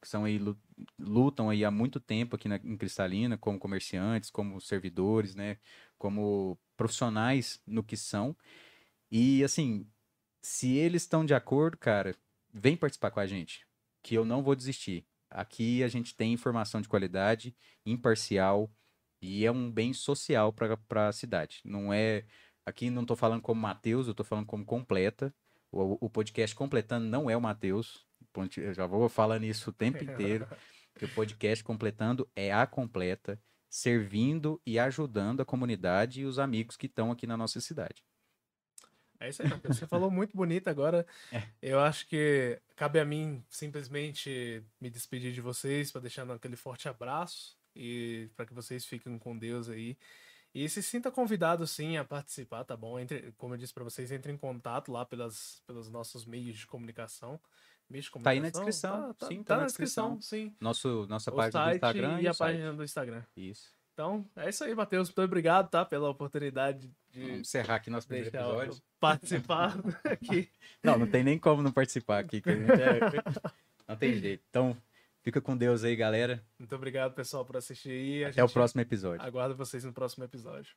que 0.00 0.08
são 0.08 0.24
aí 0.24 0.38
lu- 0.38 0.58
lutam 0.98 1.50
aí 1.50 1.64
há 1.64 1.70
muito 1.70 2.00
tempo 2.00 2.36
aqui 2.36 2.48
na, 2.48 2.56
em 2.56 2.76
Cristalina, 2.76 3.38
como 3.38 3.58
comerciantes, 3.58 4.30
como 4.30 4.60
servidores, 4.60 5.34
né, 5.34 5.58
como 5.98 6.58
profissionais 6.76 7.60
no 7.66 7.82
que 7.82 7.96
são. 7.96 8.36
E 9.10 9.42
assim, 9.44 9.86
se 10.42 10.74
eles 10.76 11.02
estão 11.02 11.24
de 11.24 11.34
acordo, 11.34 11.76
cara, 11.78 12.14
vem 12.52 12.76
participar 12.76 13.10
com 13.10 13.20
a 13.20 13.26
gente, 13.26 13.66
que 14.02 14.14
eu 14.14 14.24
não 14.24 14.42
vou 14.42 14.54
desistir. 14.56 15.06
Aqui 15.30 15.82
a 15.82 15.88
gente 15.88 16.14
tem 16.14 16.32
informação 16.32 16.80
de 16.80 16.88
qualidade, 16.88 17.56
imparcial 17.84 18.70
e 19.20 19.44
é 19.44 19.50
um 19.52 19.70
bem 19.70 19.92
social 19.92 20.52
para 20.52 21.08
a 21.08 21.12
cidade. 21.12 21.60
Não 21.64 21.92
é. 21.92 22.24
Aqui 22.68 22.90
não 22.90 23.02
estou 23.02 23.16
falando 23.16 23.40
como 23.40 23.60
Matheus, 23.60 24.06
eu 24.06 24.10
estou 24.10 24.26
falando 24.26 24.46
como 24.46 24.62
completa. 24.62 25.34
O, 25.72 26.06
o 26.06 26.10
podcast 26.10 26.54
completando 26.54 27.06
não 27.06 27.30
é 27.30 27.36
o 27.36 27.40
Matheus. 27.40 28.06
Eu 28.56 28.74
já 28.74 28.86
vou 28.86 29.08
falando 29.08 29.44
isso 29.44 29.70
o 29.70 29.72
tempo 29.72 30.04
inteiro. 30.04 30.46
que 30.98 31.06
o 31.06 31.14
podcast 31.14 31.64
completando 31.64 32.28
é 32.36 32.52
a 32.52 32.66
completa, 32.66 33.40
servindo 33.70 34.60
e 34.66 34.78
ajudando 34.78 35.40
a 35.40 35.46
comunidade 35.46 36.20
e 36.20 36.26
os 36.26 36.38
amigos 36.38 36.76
que 36.76 36.86
estão 36.86 37.10
aqui 37.10 37.26
na 37.26 37.36
nossa 37.36 37.58
cidade. 37.60 38.04
É 39.18 39.30
isso 39.30 39.42
aí, 39.42 39.48
Matheus. 39.48 39.78
Você 39.78 39.86
falou 39.86 40.10
muito 40.10 40.36
bonito 40.36 40.68
agora. 40.68 41.06
É. 41.32 41.48
Eu 41.62 41.80
acho 41.80 42.06
que 42.06 42.60
cabe 42.76 43.00
a 43.00 43.04
mim 43.04 43.42
simplesmente 43.48 44.62
me 44.80 44.90
despedir 44.90 45.32
de 45.32 45.40
vocês 45.40 45.90
para 45.90 46.02
deixar 46.02 46.30
aquele 46.30 46.56
forte 46.56 46.88
abraço 46.88 47.56
e 47.74 48.28
para 48.36 48.44
que 48.44 48.54
vocês 48.54 48.84
fiquem 48.84 49.18
com 49.18 49.36
Deus 49.38 49.68
aí. 49.68 49.96
E 50.64 50.68
se 50.68 50.82
sinta 50.82 51.10
convidado 51.10 51.66
sim 51.66 51.96
a 51.96 52.04
participar, 52.04 52.64
tá 52.64 52.76
bom? 52.76 52.98
Entre, 52.98 53.32
como 53.38 53.54
eu 53.54 53.58
disse 53.58 53.72
para 53.72 53.84
vocês, 53.84 54.10
entre 54.10 54.32
em 54.32 54.36
contato 54.36 54.90
lá 54.90 55.04
pelas, 55.06 55.62
pelos 55.66 55.88
nossos 55.88 56.24
meios 56.24 56.56
de 56.58 56.66
comunicação. 56.66 57.38
Meios 57.88 58.06
de 58.06 58.10
Tá 58.10 58.30
aí 58.30 58.40
na 58.40 58.50
comunicação? 58.50 58.64
descrição, 58.64 59.14
Tá, 59.14 59.14
tá- 59.14 59.26
sim, 59.28 59.42
tá 59.42 59.56
na 59.56 59.64
descrição, 59.66 60.20
sim. 60.20 60.54
Nosso, 60.60 61.06
nossa 61.08 61.30
O 61.30 61.34
página 61.36 61.64
do 61.70 61.74
Instagram 61.76 62.20
e 62.20 62.26
a 62.26 62.30
o 62.30 62.34
site. 62.34 62.52
página 62.56 62.72
do 62.74 62.84
Instagram. 62.84 63.22
Isso. 63.36 63.72
Então, 63.94 64.24
é 64.36 64.48
isso 64.48 64.62
aí, 64.64 64.74
Matheus. 64.74 65.08
Muito 65.08 65.22
obrigado, 65.22 65.70
tá? 65.70 65.84
Pela 65.84 66.08
oportunidade 66.10 66.90
de 67.10 67.20
Vamos 67.22 67.40
encerrar 67.40 67.76
aqui 67.76 67.88
nosso 67.90 68.06
primeiro 68.06 68.28
episódio. 68.36 68.80
participar 69.00 69.74
aqui. 70.04 70.50
Não, 70.82 70.98
não 70.98 71.06
tem 71.06 71.22
nem 71.24 71.38
como 71.38 71.62
não 71.62 71.72
participar 71.72 72.18
aqui. 72.18 72.42
a 72.46 72.50
é- 72.50 73.54
Não 73.88 73.96
tem 73.96 74.14
jeito. 74.18 74.44
Então, 74.50 74.76
fica 75.28 75.42
com 75.42 75.54
Deus 75.54 75.84
aí, 75.84 75.94
galera. 75.94 76.42
Muito 76.58 76.74
obrigado, 76.74 77.12
pessoal, 77.12 77.44
por 77.44 77.58
assistir 77.58 78.26
Até 78.26 78.42
o 78.42 78.48
próximo 78.48 78.80
episódio. 78.80 79.20
Aguardo 79.20 79.54
vocês 79.54 79.84
no 79.84 79.92
próximo 79.92 80.24
episódio. 80.24 80.74